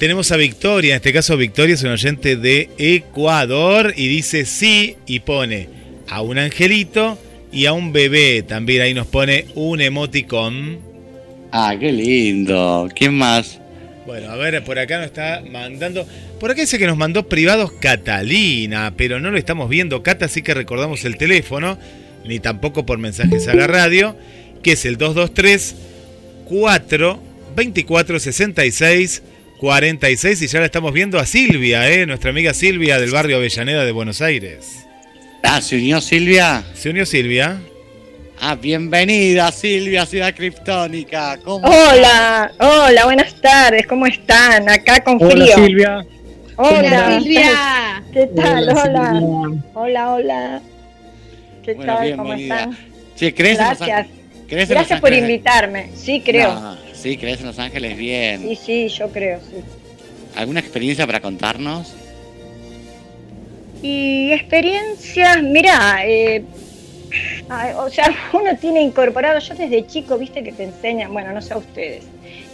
Tenemos 0.00 0.32
a 0.32 0.38
Victoria, 0.38 0.94
en 0.94 0.96
este 0.96 1.12
caso 1.12 1.36
Victoria 1.36 1.74
es 1.74 1.82
un 1.82 1.90
oyente 1.90 2.36
de 2.36 2.70
Ecuador 2.78 3.92
y 3.94 4.08
dice 4.08 4.46
sí 4.46 4.96
y 5.06 5.20
pone 5.20 5.68
a 6.08 6.22
un 6.22 6.38
angelito 6.38 7.18
y 7.52 7.66
a 7.66 7.74
un 7.74 7.92
bebé. 7.92 8.42
También 8.42 8.80
ahí 8.80 8.94
nos 8.94 9.06
pone 9.06 9.44
un 9.54 9.82
emoticón. 9.82 10.78
Ah, 11.52 11.76
qué 11.78 11.92
lindo. 11.92 12.88
¿Quién 12.96 13.12
más? 13.12 13.60
Bueno, 14.06 14.30
a 14.30 14.36
ver, 14.36 14.64
por 14.64 14.78
acá 14.78 14.96
nos 14.96 15.08
está 15.08 15.42
mandando. 15.50 16.06
Por 16.40 16.50
acá 16.50 16.62
dice 16.62 16.78
que 16.78 16.86
nos 16.86 16.96
mandó 16.96 17.28
privados 17.28 17.70
Catalina, 17.72 18.94
pero 18.96 19.20
no 19.20 19.30
lo 19.30 19.36
estamos 19.36 19.68
viendo, 19.68 20.02
Cata, 20.02 20.24
así 20.24 20.40
que 20.40 20.54
recordamos 20.54 21.04
el 21.04 21.18
teléfono, 21.18 21.78
ni 22.24 22.40
tampoco 22.40 22.86
por 22.86 22.96
mensajes 22.96 23.48
a 23.48 23.54
la 23.54 23.66
radio, 23.66 24.16
que 24.62 24.72
es 24.72 24.86
el 24.86 24.96
223 24.96 25.74
4 26.46 27.22
24 27.54 28.18
66 28.18 29.22
46 29.60 30.40
y 30.42 30.46
ya 30.46 30.58
la 30.60 30.64
estamos 30.66 30.92
viendo 30.92 31.18
a 31.18 31.26
Silvia, 31.26 31.86
¿eh? 31.90 32.06
nuestra 32.06 32.30
amiga 32.30 32.54
Silvia 32.54 32.98
del 32.98 33.10
barrio 33.10 33.36
Avellaneda 33.36 33.84
de 33.84 33.92
Buenos 33.92 34.22
Aires. 34.22 34.86
Ah, 35.42 35.60
¿se 35.60 35.76
unió 35.76 36.00
Silvia? 36.00 36.64
¿Se 36.74 36.88
unió 36.88 37.04
Silvia? 37.04 37.60
Ah, 38.40 38.54
bienvenida 38.54 39.52
Silvia, 39.52 40.06
Ciudad 40.06 40.34
Criptónica. 40.34 41.38
¿Cómo 41.44 41.66
Hola, 41.68 42.50
hola, 42.58 43.04
buenas 43.04 43.34
tardes, 43.34 43.86
¿cómo 43.86 44.06
están? 44.06 44.66
Acá 44.70 45.04
con 45.04 45.22
Hola 45.22 45.30
frío. 45.44 45.54
Silvia. 45.66 46.06
Hola, 46.56 47.20
Silvia. 47.20 48.02
¿Qué 48.14 48.26
tal? 48.34 48.62
Hola, 48.70 48.82
Hola, 48.82 49.10
Silvia. 49.12 49.62
hola, 49.74 50.10
hola. 50.14 50.62
¿Qué 51.62 51.74
Bueno, 51.74 51.96
tal? 51.96 52.16
¿Cómo 52.16 52.32
están? 52.32 52.78
Che, 53.14 53.34
¿crees 53.34 53.58
en 53.58 53.68
los 53.68 53.78
Gracias. 53.78 53.98
ángeles? 53.98 54.20
¿Crees 54.48 54.52
en 54.52 54.58
los 54.60 54.68
Gracias 54.88 55.00
por 55.02 55.12
invitarme. 55.12 55.90
Sí, 55.94 56.22
creo. 56.24 56.54
No, 56.54 56.76
sí, 57.00 57.16
crees 57.16 57.40
en 57.40 57.46
los 57.46 57.58
ángeles 57.58 57.96
bien. 57.96 58.42
Sí, 58.42 58.56
sí, 58.56 58.88
yo 58.88 59.08
creo, 59.10 59.40
sí. 59.40 59.56
¿Alguna 60.36 60.60
experiencia 60.60 61.06
para 61.06 61.20
contarnos? 61.20 61.94
Y 63.82 64.32
experiencias, 64.32 65.42
mira, 65.42 66.04
eh, 66.04 66.44
o 67.76 67.88
sea, 67.88 68.14
uno 68.32 68.56
tiene 68.56 68.82
incorporado, 68.82 69.38
yo 69.38 69.54
desde 69.54 69.86
chico, 69.86 70.18
viste 70.18 70.42
que 70.42 70.52
te 70.52 70.64
enseñan, 70.64 71.12
bueno, 71.12 71.32
no 71.32 71.40
sé 71.40 71.54
a 71.54 71.58
ustedes, 71.58 72.04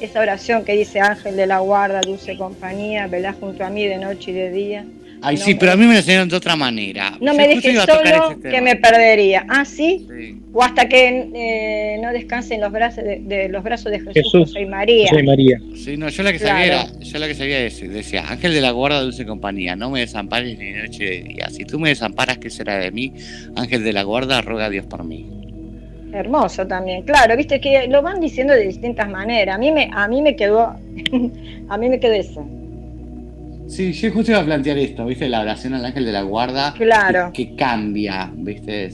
esa 0.01 0.21
oración 0.21 0.65
que 0.65 0.73
dice 0.77 1.01
Ángel 1.01 1.37
de 1.37 1.47
la 1.47 1.59
guarda, 1.59 2.01
dulce 2.01 2.37
compañía, 2.37 3.07
velá 3.07 3.33
junto 3.33 3.65
a 3.65 3.71
mí 3.71 3.87
de 3.87 3.99
noche 3.99 4.31
y 4.31 4.35
de 4.35 4.51
día. 4.51 4.87
Ay, 5.23 5.37
No 5.37 5.43
sí, 5.45 5.55
pero 5.55 5.73
a 5.73 5.77
mí 5.77 5.87
me 5.87 5.93
lo 5.93 5.99
enseñaron 5.99 6.29
de 6.29 6.37
otra 6.37 6.57
manera. 6.57 7.17
No 7.21 7.33
Yo 7.33 7.39
me 7.39 7.49
dejes 7.49 7.75
solo 7.85 8.03
ese 8.05 8.37
tema. 8.37 8.55
que 8.55 8.61
me 8.61 8.77
perdería. 8.77 9.45
Ah, 9.49 9.65
sí. 9.65 10.07
Sí. 10.09 10.39
O 10.53 10.63
hasta 10.63 10.89
que 10.89 11.29
eh, 11.35 11.99
no 12.03 12.13
descanse 12.13 12.55
en 12.55 12.61
los 12.61 12.71
brazos 12.73 13.05
de, 13.05 13.21
de 13.21 13.49
los 13.49 13.63
brazos 13.63 13.91
de 13.93 13.99
Jesús, 13.99 14.15
Jesús. 14.15 14.49
José 14.51 14.61
y 14.61 14.67
María. 14.67 15.09
Soy 15.09 15.25
María. 15.25 15.61
Sí, 15.75 15.97
no, 15.97 16.09
yo 16.09 16.23
la 16.23 16.33
que 16.33 16.39
sabía 16.39 16.67
era, 16.67 16.87
yo 17.01 17.19
la 17.19 17.27
que 17.29 17.35
sabía 17.35 17.59
decir, 17.61 17.91
decía, 17.91 18.25
Ángel 18.29 18.53
de 18.55 18.61
la 18.61 18.71
guarda, 18.71 19.01
dulce 19.01 19.25
compañía, 19.27 19.75
no 19.77 19.91
me 19.91 20.01
desampares 20.01 20.59
ni 20.59 20.73
de 20.73 20.83
noche 20.83 20.99
ni 20.99 21.07
de 21.07 21.23
día. 21.35 21.49
Si 21.51 21.65
tú 21.65 21.79
me 21.79 21.89
desamparas, 21.91 22.39
¿qué 22.39 22.51
será 22.51 22.79
de 22.79 22.91
mí? 22.91 23.13
Ángel 23.57 23.85
de 23.85 23.93
la 23.93 24.03
guarda, 24.03 24.41
ruega 24.43 24.67
a 24.67 24.71
Dios 24.71 24.87
por 24.87 25.05
mí. 25.05 25.27
Hermoso 26.13 26.67
también, 26.67 27.03
claro, 27.03 27.37
viste 27.37 27.61
que 27.61 27.89
lo 27.89 28.01
van 28.01 28.21
diciendo 28.21 28.55
de 28.55 28.67
distintas 28.67 29.09
maneras. 29.11 29.55
A 29.57 29.59
mí 29.59 29.71
me, 29.73 29.91
a 29.93 30.09
mí 30.09 30.23
me 30.23 30.35
quedó, 30.37 30.75
a 31.69 31.77
mí 31.79 31.89
me 31.89 32.01
quedó 32.01 32.13
eso. 32.15 32.47
Sí, 33.69 33.93
yo 33.93 34.13
justo 34.13 34.31
iba 34.31 34.41
a 34.41 34.45
plantear 34.45 34.79
esto, 34.79 35.05
¿viste? 35.07 35.29
La 35.29 35.41
oración 35.41 35.75
al 35.75 35.85
ángel 35.85 36.05
de 36.05 36.13
la 36.13 36.23
guarda. 36.23 36.73
Claro. 36.77 37.31
Que, 37.33 37.49
que 37.51 37.57
cambia, 37.57 38.31
¿viste? 38.35 38.91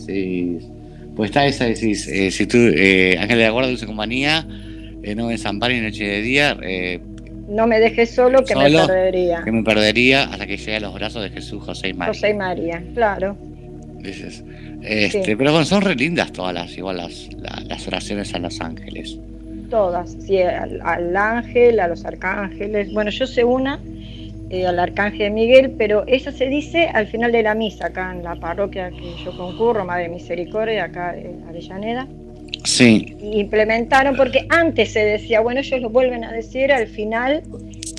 Pues 1.15 1.31
está 1.31 1.45
esa, 1.47 1.67
decís, 1.67 2.09
eh, 2.09 2.31
si 2.31 2.47
tú, 2.47 2.57
eh, 2.59 3.17
ángel 3.21 3.37
de 3.39 3.45
la 3.45 3.51
guarda, 3.51 3.69
dulce 3.69 3.85
compañía, 3.87 4.47
eh, 5.03 5.15
no 5.15 5.27
me 5.27 5.37
ni 5.37 5.81
noche 5.81 6.05
de 6.05 6.23
día, 6.23 6.57
eh, 6.63 7.01
No 7.49 7.67
me 7.67 7.81
dejes 7.81 8.15
solo 8.15 8.43
que 8.45 8.57
me 8.57 8.71
perdería. 8.71 9.43
que 9.45 9.53
me 9.53 9.63
perdería 9.63 10.23
hasta 10.25 10.47
que 10.47 10.57
llegue 10.57 10.77
a 10.77 10.81
los 10.81 10.95
brazos 10.95 11.23
de 11.23 11.29
Jesús, 11.31 11.63
José 11.63 11.89
y 11.89 11.93
María. 11.93 12.15
José 12.15 12.31
y 12.31 12.35
María, 12.35 12.83
claro. 12.95 13.37
Dices. 13.99 14.43
Este, 14.83 15.23
Sí. 15.25 15.37
Pero 15.37 15.53
bueno, 15.53 15.65
son 15.67 15.83
re 15.83 15.95
lindas 15.95 16.33
todas 16.33 16.55
las, 16.55 16.77
igual 16.79 16.97
las, 16.97 17.29
la- 17.37 17.63
las 17.69 17.87
oraciones 17.87 18.35
a 18.35 18.39
los 18.39 18.61
ángeles. 18.61 19.19
Todas, 19.71 20.17
sí, 20.27 20.39
al, 20.41 20.81
al 20.83 21.17
ángel, 21.17 21.79
a 21.81 21.89
los 21.89 22.05
arcángeles. 22.05 22.93
Bueno, 22.93 23.11
yo 23.11 23.27
sé 23.27 23.45
una, 23.45 23.79
eh, 24.53 24.67
al 24.67 24.79
arcángel 24.79 25.33
Miguel, 25.33 25.73
pero 25.77 26.05
esa 26.07 26.31
se 26.31 26.47
dice 26.47 26.89
al 26.93 27.07
final 27.09 27.33
de 27.33 27.43
la 27.43 27.55
misa, 27.55 27.87
acá 27.87 28.13
en 28.13 28.23
la 28.23 28.37
parroquia 28.37 28.91
que 28.91 29.25
yo 29.25 29.37
concurro, 29.37 29.85
Madre 29.85 30.09
Misericordia, 30.09 30.85
acá 30.85 31.17
en 31.17 31.43
Avellaneda. 31.49 32.07
Sí, 32.65 33.17
Y 33.21 33.41
implementaron, 33.41 34.15
porque 34.15 34.47
antes 34.49 34.93
se 34.93 35.05
decía, 35.05 35.41
bueno, 35.41 35.61
ellos 35.61 35.81
lo 35.81 35.91
vuelven 35.91 36.23
a 36.23 36.31
decir 36.31 36.71
al 36.71 36.87
final, 36.87 37.43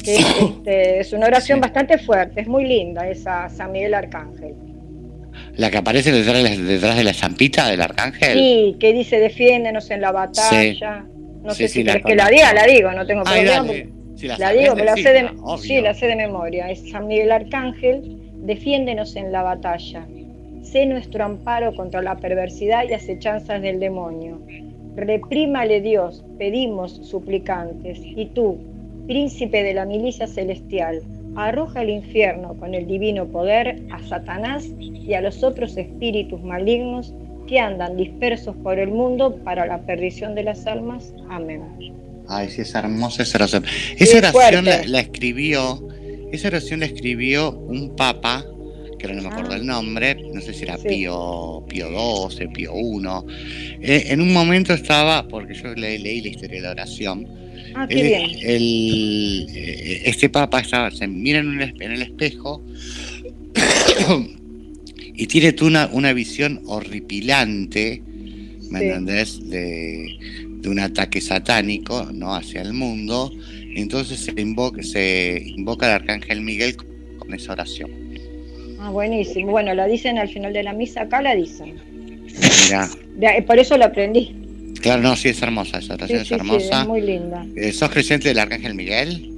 que 0.06 0.16
es, 0.16 0.26
este, 0.41 0.99
es 0.99 1.12
una 1.12 1.26
oración 1.28 1.58
Sí. 1.58 1.62
bastante 1.62 1.97
fuerte, 1.97 2.41
es 2.41 2.47
muy 2.47 2.66
linda 2.66 3.08
esa 3.10 3.49
San 3.49 3.72
Miguel 3.74 3.93
Arcángel. 3.93 4.54
la 5.58 5.70
que 5.70 5.78
aparece 5.78 6.12
detrás 6.12 6.36
de 6.38 6.43
la, 6.43 6.56
detrás 6.56 6.95
de 6.95 7.04
la 7.04 7.12
estampita 7.12 7.68
del 7.70 7.82
arcángel. 7.82 8.38
Sí, 8.38 8.76
que 8.80 8.93
dice 8.93 9.20
defiéndenos 9.20 9.89
en 9.91 10.01
la 10.01 10.12
batalla. 10.12 11.06
No 11.43 11.51
Sí, 11.54 11.64
sé 11.64 11.68
sí, 11.68 11.74
si 11.80 11.84
la 11.84 11.93
querés 11.93 12.06
que 12.06 12.16
la 12.16 12.30
diga, 12.30 12.54
la 12.54 12.64
digo, 12.66 12.91
no 12.91 13.06
tengo 13.06 13.24
Ay, 13.26 13.41
problema. 13.43 13.68
dale. 13.68 13.89
Si 14.30 14.42
La 14.42 14.52
digo, 14.52 14.76
me 14.76 14.86
la 14.86 14.96
sé 14.96 15.14
de, 15.14 15.26
obvio. 15.42 15.58
sí, 15.58 15.82
la 15.82 15.94
sé 15.94 16.08
de 16.08 16.16
memoria. 16.16 16.70
Es 16.70 16.90
San 16.90 17.08
Miguel 17.08 17.32
Arcángel, 17.32 18.18
defiéndenos 18.46 19.16
en 19.16 19.32
la 19.32 19.44
batalla. 19.44 20.08
Sé 20.62 20.86
nuestro 20.86 21.26
amparo 21.26 21.76
contra 21.76 22.02
la 22.02 22.16
perversidad 22.16 22.86
y 22.90 22.94
acechanzas 22.94 23.62
del 23.62 23.80
demonio. 23.80 24.40
Reprímale 24.96 25.82
Dios, 25.82 26.24
pedimos 26.38 26.94
suplicantes. 27.06 28.00
Y 28.02 28.28
tú, 28.28 28.58
príncipe 29.08 29.64
de 29.64 29.74
la 29.74 29.86
milicia 29.86 30.28
celestial, 30.28 31.02
arroja 31.36 31.82
al 31.82 31.90
infierno 31.90 32.54
con 32.56 32.76
el 32.76 32.88
divino 32.88 33.26
poder 33.26 33.82
a 33.92 34.00
Satanás 34.04 34.70
y 34.80 35.14
a 35.16 35.22
los 35.22 35.44
otros 35.44 35.76
espíritus 35.78 36.42
malignos 36.44 37.14
que 37.48 37.60
andan 37.60 37.98
dispersos 37.98 38.56
por 38.58 38.80
el 38.80 38.90
mundo 38.90 39.36
para 39.44 39.66
la 39.66 39.80
perdición 39.80 40.36
de 40.36 40.44
las 40.44 40.66
almas. 40.66 41.14
Amén. 41.30 41.62
Ay, 42.28 42.50
sí, 42.50 42.62
es 42.62 42.74
hermosa 42.76 43.24
esa 43.24 43.38
oración. 43.38 43.66
Esa 43.98 44.18
oración 44.32 44.66
la, 44.66 45.00
escribió, 45.00 45.88
esa 46.32 46.48
oración 46.48 46.80
la 46.82 46.86
escribió 46.88 47.52
un 47.52 47.96
papa, 47.96 48.46
que 48.98 49.06
ahora 49.08 49.16
no 49.16 49.24
me 49.24 49.28
acuerdo 49.30 49.52
Ah. 49.54 49.58
el 49.58 49.66
nombre, 49.66 50.16
no 50.34 50.40
sé 50.42 50.54
si 50.54 50.64
era 50.64 50.78
Sí. 50.78 50.88
Pío, 50.88 51.66
Pío 51.68 51.90
12, 51.92 52.48
Pío 52.48 52.74
1. 52.74 53.26
Eh, 53.82 54.06
en 54.08 54.22
un 54.22 54.32
momento 54.32 54.74
estaba, 54.74 55.28
porque 55.28 55.54
yo 55.54 55.74
le- 55.76 56.00
leí 56.00 56.22
la 56.22 56.30
historia 56.30 56.56
de 56.58 56.62
la 56.62 56.72
oración, 56.72 57.28
Ah, 57.76 57.86
qué 57.90 58.02
bien. 58.04 58.30
el- 58.42 59.48
eh, 59.54 60.02
este 60.06 60.30
papa 60.30 60.60
estaba, 60.62 60.90
se 60.92 61.08
mira 61.08 61.40
en, 61.40 61.48
un 61.50 61.60
espe- 61.60 61.84
en 61.86 61.92
el 61.92 62.02
espejo 62.04 62.64
y 65.16 65.28
tiene 65.28 65.56
una, 65.62 65.90
una 65.92 66.14
visión 66.14 66.62
horripilante, 66.66 68.02
¿me 68.70 68.80
Sí. 68.80 68.86
entendés? 68.86 69.50
De, 69.50 70.18
de 70.64 70.70
un 70.70 70.80
ataque 70.80 71.22
satánico 71.22 72.07
¿no? 72.14 72.34
hacia 72.34 72.61
el 72.61 72.74
mundo. 72.74 73.32
Entonces 73.76 74.20
se 74.20 74.32
invoca, 74.39 74.82
se 74.82 75.43
invoca 75.45 75.86
al 75.88 76.01
arcángel 76.01 76.41
Miguel 76.41 76.76
con 77.20 77.34
esa 77.34 77.51
oración. 77.51 77.91
Ah, 78.80 78.89
buenísimo. 78.89 79.51
Bueno, 79.51 79.74
la 79.74 79.86
dicen 79.88 80.18
al 80.18 80.30
final 80.30 80.53
de 80.53 80.64
la 80.64 80.74
misa, 80.74 81.01
acá 81.01 81.22
la 81.22 81.36
dicen. 81.36 81.76
Mira, 82.66 82.89
por 83.45 83.59
eso 83.59 83.78
la 83.78 83.86
aprendí. 83.86 84.34
claro, 84.82 85.01
no, 85.03 85.16
sí 85.16 85.30
es 85.30 85.41
hermosa, 85.41 85.78
esa 85.80 85.95
Sí, 85.95 86.03
oración 86.03 86.18
sí, 86.20 86.22
es 86.24 86.28
sí, 86.30 86.34
hermosa. 86.34 86.82
es 86.82 86.88
muy 86.88 87.01
linda. 87.01 87.45
Eh, 87.55 87.72
¿Sos 87.72 87.89
creyente 87.91 88.30
del 88.30 88.39
arcángel 88.39 88.74
Miguel? 88.74 89.30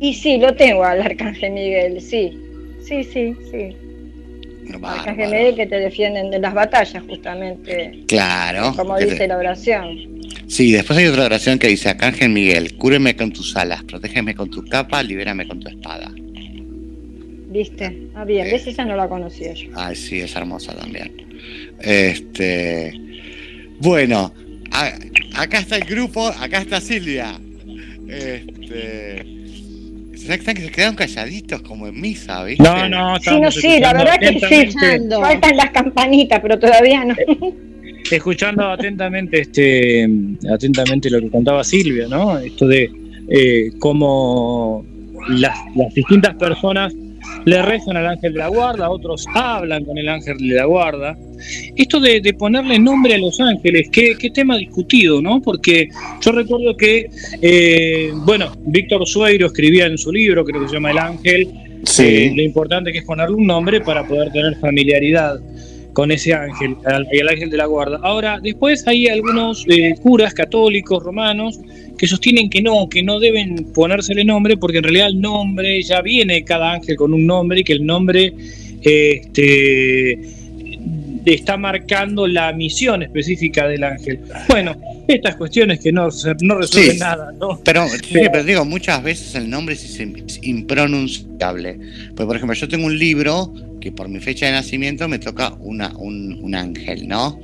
Y 0.00 0.14
sí, 0.14 0.38
lo 0.38 0.54
tengo 0.56 0.82
al 0.84 1.00
Arcángel 1.00 1.52
Miguel, 1.52 2.00
sí. 2.00 2.36
Sí, 2.80 3.04
sí, 3.04 3.34
sí. 3.52 3.76
Miguel 4.64 5.54
que 5.56 5.66
te 5.66 5.76
defienden 5.78 6.30
de 6.30 6.38
las 6.38 6.54
batallas, 6.54 7.02
justamente. 7.08 8.04
Claro. 8.08 8.72
Como 8.76 8.96
te- 8.96 9.06
dice 9.06 9.26
la 9.28 9.36
oración. 9.38 10.20
Sí, 10.46 10.72
después 10.72 10.98
hay 10.98 11.06
otra 11.06 11.24
oración 11.24 11.58
que 11.58 11.68
dice, 11.68 11.88
Arcángel 11.88 12.28
Miguel, 12.30 12.76
cúreme 12.76 13.16
con 13.16 13.32
tus 13.32 13.56
alas, 13.56 13.82
protégeme 13.84 14.34
con 14.34 14.50
tu 14.50 14.64
capa, 14.64 15.02
libérame 15.02 15.46
con 15.46 15.60
tu 15.60 15.68
espada. 15.68 16.12
¿Viste? 17.48 18.08
Ah, 18.14 18.24
bien, 18.24 18.46
¿ves? 18.50 18.66
Esa 18.66 18.84
no 18.84 18.96
la 18.96 19.08
conocía 19.08 19.52
yo. 19.54 19.68
Ay, 19.74 19.94
sí, 19.96 20.20
es 20.20 20.34
hermosa 20.36 20.74
también. 20.74 21.12
Este, 21.80 22.92
bueno, 23.78 24.32
a- 24.70 24.92
acá 25.36 25.58
está 25.58 25.76
el 25.76 25.84
grupo, 25.84 26.28
acá 26.28 26.58
está 26.60 26.80
Silvia. 26.80 27.38
Este, 28.08 29.24
se 30.26 30.34
están- 30.34 30.56
se 30.56 30.70
quedaron 30.70 30.94
calladitos 30.96 31.62
como 31.62 31.86
en 31.86 32.00
misa, 32.00 32.44
¿viste? 32.44 32.62
No, 32.62 32.88
no, 32.88 33.18
Sí, 33.20 33.40
no, 33.40 33.50
sí, 33.50 33.78
la 33.80 33.92
verdad 33.92 34.18
que 34.20 34.38
sí. 34.38 34.76
Faltan 35.10 35.56
las 35.56 35.70
campanitas, 35.70 36.40
pero 36.40 36.58
todavía 36.58 37.04
no. 37.04 37.14
escuchando 38.10 38.68
atentamente 38.70 39.40
este 39.40 40.08
atentamente 40.52 41.08
lo 41.10 41.20
que 41.20 41.30
contaba 41.30 41.64
Silvia, 41.64 42.06
¿no? 42.08 42.38
Esto 42.38 42.66
de 42.66 42.90
eh, 43.28 43.70
cómo 43.78 44.84
las, 45.28 45.56
las 45.76 45.94
distintas 45.94 46.34
personas 46.34 46.92
le 47.44 47.62
rezan 47.62 47.96
al 47.96 48.06
ángel 48.06 48.32
de 48.32 48.38
la 48.38 48.48
guarda, 48.48 48.90
otros 48.90 49.26
hablan 49.34 49.84
con 49.84 49.98
el 49.98 50.08
ángel 50.08 50.38
de 50.38 50.54
la 50.54 50.64
guarda. 50.64 51.16
Esto 51.74 51.98
de, 52.00 52.20
de 52.20 52.34
ponerle 52.34 52.78
nombre 52.78 53.14
a 53.14 53.18
los 53.18 53.40
ángeles, 53.40 53.88
qué, 53.90 54.14
qué 54.18 54.30
tema 54.30 54.56
discutido, 54.56 55.20
¿no? 55.20 55.40
Porque 55.42 55.88
yo 56.20 56.32
recuerdo 56.32 56.76
que, 56.76 57.10
eh, 57.40 58.12
bueno, 58.24 58.52
Víctor 58.66 59.06
Sueiro 59.06 59.46
escribía 59.46 59.86
en 59.86 59.98
su 59.98 60.12
libro, 60.12 60.44
creo 60.44 60.60
que 60.62 60.68
se 60.68 60.74
llama 60.74 60.92
El 60.92 60.98
Ángel, 60.98 61.48
eh, 61.98 62.32
lo 62.34 62.42
importante 62.42 62.92
que 62.92 62.98
es 62.98 63.04
ponerle 63.04 63.34
un 63.34 63.46
nombre 63.46 63.80
para 63.80 64.06
poder 64.06 64.30
tener 64.30 64.56
familiaridad 64.56 65.40
con 65.92 66.10
ese 66.10 66.32
ángel, 66.34 66.76
al, 66.84 67.06
al 67.06 67.28
ángel 67.28 67.50
de 67.50 67.56
la 67.56 67.66
guarda. 67.66 68.00
Ahora, 68.02 68.40
después 68.40 68.86
hay 68.86 69.08
algunos 69.08 69.64
eh, 69.68 69.94
curas 70.02 70.34
católicos 70.34 71.02
romanos 71.02 71.60
que 71.98 72.06
sostienen 72.06 72.50
que 72.50 72.62
no, 72.62 72.88
que 72.88 73.02
no 73.02 73.20
deben 73.20 73.72
ponérsele 73.72 74.24
nombre, 74.24 74.56
porque 74.56 74.78
en 74.78 74.84
realidad 74.84 75.08
el 75.08 75.20
nombre 75.20 75.82
ya 75.82 76.00
viene 76.02 76.44
cada 76.44 76.72
ángel 76.72 76.96
con 76.96 77.12
un 77.12 77.26
nombre 77.26 77.60
y 77.60 77.64
que 77.64 77.74
el 77.74 77.86
nombre 77.86 78.32
este, 78.82 80.18
está 81.24 81.56
marcando 81.56 82.26
la 82.26 82.52
misión 82.52 83.02
específica 83.02 83.66
del 83.68 83.84
ángel. 83.84 84.20
Bueno, 84.48 84.74
estas 85.08 85.36
cuestiones 85.36 85.80
que 85.80 85.92
no, 85.92 86.10
se- 86.10 86.34
no 86.42 86.56
resuelven 86.56 86.92
Sí. 86.92 86.98
nada, 86.98 87.32
¿no? 87.40 87.60
Pero, 87.64 87.88
sí, 87.88 88.14
pero 88.32 88.44
digo, 88.44 88.64
muchas 88.64 89.02
veces 89.02 89.34
el 89.34 89.48
nombre 89.50 89.74
es 89.74 90.00
im- 90.00 90.24
es 90.26 90.38
impronunciable. 90.42 91.78
Pues, 92.14 92.26
por 92.26 92.36
ejemplo, 92.36 92.54
yo 92.54 92.68
tengo 92.68 92.86
un 92.86 92.98
libro 92.98 93.52
que 93.80 93.92
por 93.92 94.08
mi 94.08 94.20
fecha 94.20 94.46
de 94.46 94.52
nacimiento 94.52 95.08
me 95.08 95.18
toca 95.18 95.54
una, 95.60 95.92
un, 95.96 96.38
un 96.42 96.54
ángel, 96.54 97.08
¿no? 97.08 97.40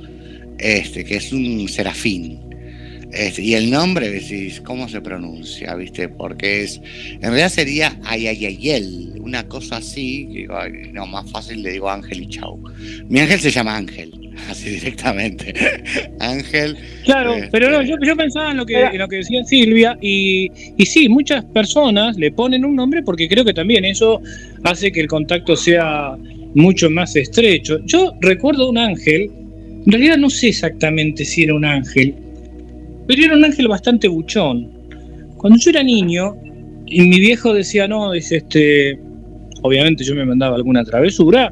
Este, 0.57 1.03
que 1.05 1.15
es 1.17 1.31
un 1.31 1.67
serafín. 1.69 2.39
Este, 3.11 3.41
y 3.41 3.55
el 3.55 3.71
nombre, 3.71 4.09
decís, 4.09 4.61
¿cómo 4.61 4.87
se 4.87 5.01
pronuncia? 5.01 5.73
¿Viste? 5.75 6.09
Porque 6.09 6.63
es. 6.63 6.79
En 7.13 7.21
realidad 7.21 7.49
sería 7.49 7.99
Ayayayel, 8.05 9.15
una 9.21 9.47
cosa 9.47 9.77
así. 9.77 10.27
que 10.31 10.39
digo, 10.39 10.57
ay, 10.57 10.91
no, 10.93 11.07
más 11.07 11.29
fácil 11.31 11.63
le 11.63 11.71
digo 11.71 11.89
Ángel 11.89 12.21
y 12.21 12.27
chau. 12.27 12.59
Mi 13.07 13.19
ángel 13.19 13.39
se 13.39 13.49
llama 13.49 13.77
Ángel, 13.77 14.11
así 14.49 14.69
directamente. 14.69 15.53
Ángel. 16.19 16.77
Claro, 17.03 17.33
Este, 17.33 17.49
pero 17.51 17.71
no, 17.71 17.81
yo, 17.81 17.95
yo 18.05 18.15
pensaba 18.15 18.51
en 18.51 18.57
lo 18.57 18.65
que, 18.65 18.79
en 18.79 18.97
lo 18.99 19.07
que 19.07 19.17
decía 19.17 19.43
Silvia 19.43 19.97
y, 20.01 20.51
y 20.77 20.85
sí, 20.85 21.09
muchas 21.09 21.43
personas 21.45 22.15
le 22.17 22.31
ponen 22.31 22.63
un 22.63 22.75
nombre 22.75 23.01
porque 23.01 23.27
creo 23.27 23.43
que 23.43 23.53
también 23.53 23.85
eso 23.85 24.21
hace 24.63 24.91
que 24.91 25.01
el 25.01 25.07
contacto 25.07 25.55
sea 25.55 26.15
mucho 26.53 26.89
más 26.89 27.15
estrecho. 27.15 27.79
Yo 27.85 28.13
recuerdo 28.21 28.69
un 28.69 28.77
ángel, 28.77 29.31
en 29.85 29.91
realidad 29.91 30.17
no 30.17 30.29
sé 30.29 30.49
exactamente 30.49 31.25
si 31.25 31.43
era 31.43 31.55
un 31.55 31.65
ángel, 31.65 32.15
pero 33.09 33.23
era 33.23 33.35
un 33.35 33.43
ángel 33.43 33.67
bastante 33.67 34.07
buchón. 34.07 34.69
Cuando 35.35 35.57
yo 35.57 35.71
era 35.71 35.81
niño, 35.81 36.35
y 36.85 37.01
mi 37.01 37.19
viejo 37.19 37.55
decía, 37.55 37.87
no, 37.87 38.11
dice, 38.11 38.37
este, 38.37 38.99
obviamente 39.63 40.03
yo 40.03 40.13
me 40.13 40.25
mandaba 40.25 40.55
alguna 40.55 40.83
travesura, 40.83 41.51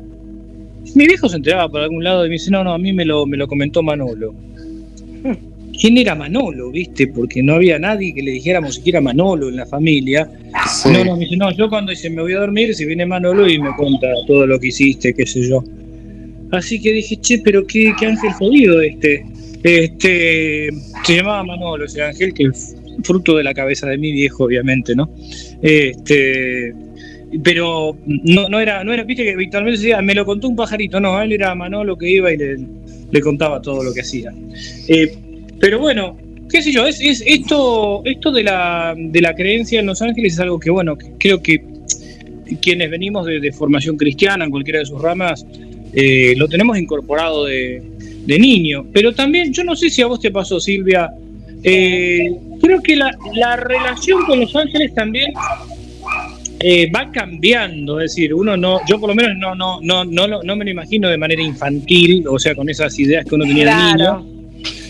mi 0.94 1.08
viejo 1.08 1.28
se 1.28 1.38
enteraba 1.38 1.68
por 1.68 1.82
algún 1.82 2.04
lado 2.04 2.28
y 2.28 2.30
me 2.30 2.34
dice, 2.34 2.52
no, 2.52 2.64
no, 2.64 2.74
a 2.74 2.78
mí 2.78 2.94
me 2.94 3.06
lo, 3.06 3.26
me 3.26 3.38
lo 3.38 3.48
comentó 3.48 3.82
Manolo. 3.82 4.36
¿Quién 5.82 5.98
era 5.98 6.14
Manolo, 6.14 6.70
viste? 6.70 7.08
Porque 7.08 7.42
no 7.42 7.56
había 7.56 7.80
nadie 7.80 8.14
que 8.14 8.22
le 8.22 8.34
dijéramos 8.34 8.76
siquiera 8.76 9.02
Manolo 9.02 9.50
en 9.50 9.56
la 9.56 9.66
familia. 9.66 10.30
Sí. 10.72 10.90
No, 10.94 11.06
no, 11.06 11.14
me 11.16 11.24
dice, 11.24 11.38
no, 11.38 11.50
yo 11.54 11.70
cuando 11.70 11.90
dice 11.90 12.12
me 12.12 12.22
voy 12.22 12.34
a 12.34 12.42
dormir, 12.42 12.76
si 12.76 12.86
viene 12.86 13.08
Manolo 13.08 13.50
y 13.50 13.58
me 13.58 13.76
cuenta 13.76 14.06
todo 14.28 14.46
lo 14.46 14.60
que 14.60 14.68
hiciste, 14.68 15.12
qué 15.12 15.26
sé 15.26 15.50
yo. 15.50 15.64
Así 16.52 16.80
que 16.80 16.94
dije, 16.94 17.16
che, 17.20 17.40
pero 17.40 17.66
qué, 17.66 17.94
qué 18.00 18.06
ángel 18.06 18.32
jodido 18.34 18.80
este. 18.80 19.26
Este 19.64 20.70
se 21.04 21.16
llamaba 21.16 21.44
Manolo 21.44 21.86
ese 21.86 22.02
ángel, 22.02 22.34
que 22.34 22.44
es 22.44 22.76
fruto 23.04 23.38
de 23.38 23.44
la 23.44 23.54
cabeza 23.54 23.88
de 23.88 23.98
mi 23.98 24.12
viejo, 24.12 24.46
obviamente, 24.46 24.96
¿no? 24.96 25.10
Este 25.62 26.74
pero 27.44 27.98
no, 28.06 28.60
era, 28.60 28.84
no 28.84 28.94
era, 28.94 29.04
viste 29.04 29.24
que 29.24 29.34
habitualmente 29.34 29.80
decía, 29.80 30.02
me 30.02 30.16
lo 30.16 30.26
contó 30.26 30.48
un 30.48 30.56
pajarito, 30.56 31.00
no, 31.00 31.22
él 31.22 31.34
era 31.34 31.54
Manolo 31.56 31.98
que 31.98 32.10
iba 32.10 32.32
y 32.32 32.38
le, 32.38 33.22
contaba 33.22 33.62
todo 33.62 33.84
lo 33.84 33.94
que 33.94 34.02
hacía. 34.02 34.34
Eh, 34.88 35.18
pero 35.60 35.80
bueno, 35.80 36.18
qué 36.50 36.62
sé 36.62 36.72
yo, 36.72 36.88
es, 36.88 37.02
es 37.02 37.22
esto, 37.26 38.02
esto 38.06 38.32
de 38.32 38.44
la, 38.44 38.96
de 38.98 39.22
la 39.22 39.36
creencia 39.36 39.80
en 39.80 39.88
los 39.88 40.02
ángeles 40.02 40.34
es 40.34 40.40
algo 40.40 40.60
que, 40.60 40.70
bueno, 40.70 40.98
creo 41.18 41.42
que 41.42 41.62
quienes 42.62 42.90
venimos 42.90 43.26
de, 43.26 43.42
de 43.42 43.52
formación 43.52 43.98
cristiana 43.98 44.46
en 44.46 44.52
cualquiera 44.52 44.80
de 44.80 44.86
sus 44.86 45.02
ramas, 45.02 45.46
eh, 45.94 46.34
lo 46.38 46.48
tenemos 46.48 46.78
incorporado 46.78 47.46
de, 47.46 47.82
de 48.28 48.38
niño. 48.38 48.86
Pero 48.94 49.14
también, 49.14 49.52
yo 49.52 49.64
no 49.64 49.76
sé 49.76 49.90
si 49.90 50.02
a 50.04 50.08
vos 50.08 50.20
te 50.20 50.30
pasó, 50.30 50.60
Silvia, 50.60 51.10
eh, 51.64 52.30
creo 52.62 52.82
que 52.84 52.96
la, 52.96 53.10
la 53.34 53.56
relación 53.56 54.24
con 54.26 54.40
los 54.40 54.56
ángeles 54.56 54.94
también 54.94 55.32
eh, 56.60 56.90
va 56.96 57.12
cambiando, 57.12 58.00
es 58.00 58.12
decir, 58.12 58.34
uno 58.34 58.58
no, 58.58 58.80
yo 58.88 59.00
por 59.00 59.10
lo 59.10 59.16
menos 59.16 59.38
no, 59.38 59.56
no, 59.56 59.80
no, 59.82 60.04
no, 60.06 60.42
no 60.44 60.56
me 60.56 60.66
lo 60.66 60.72
imagino 60.72 61.08
de 61.10 61.18
manera 61.18 61.42
infantil, 61.42 62.26
o 62.28 62.38
sea, 62.40 62.56
con 62.56 62.70
esas 62.70 62.98
ideas 63.00 63.26
que 63.26 63.36
uno 63.36 63.46
tenía 63.46 63.66
de 63.66 63.72
niño, 63.98 64.26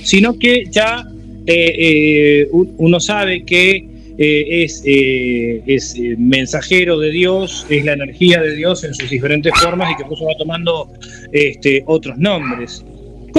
sino 0.03 0.37
que 0.39 0.63
ya 0.71 1.05
eh, 1.45 2.47
un- 2.51 2.73
uno 2.77 2.99
sabe 2.99 3.43
que 3.43 3.85
eh, 4.17 4.63
es, 4.63 4.81
eh, 4.85 5.61
es 5.67 5.95
eh, 5.95 6.15
mensajero 6.17 6.97
de 6.99 7.11
Dios, 7.11 7.65
es 7.69 7.85
la 7.85 7.93
energía 7.93 8.41
de 8.41 8.55
Dios 8.55 8.83
en 8.83 8.93
sus 8.93 9.09
diferentes 9.09 9.53
formas 9.61 9.91
y 9.91 9.95
que 9.97 10.03
por 10.05 10.13
eso 10.13 10.25
va 10.25 10.35
tomando 10.37 10.89
este, 11.31 11.83
otros 11.85 12.17
nombres. 12.17 12.83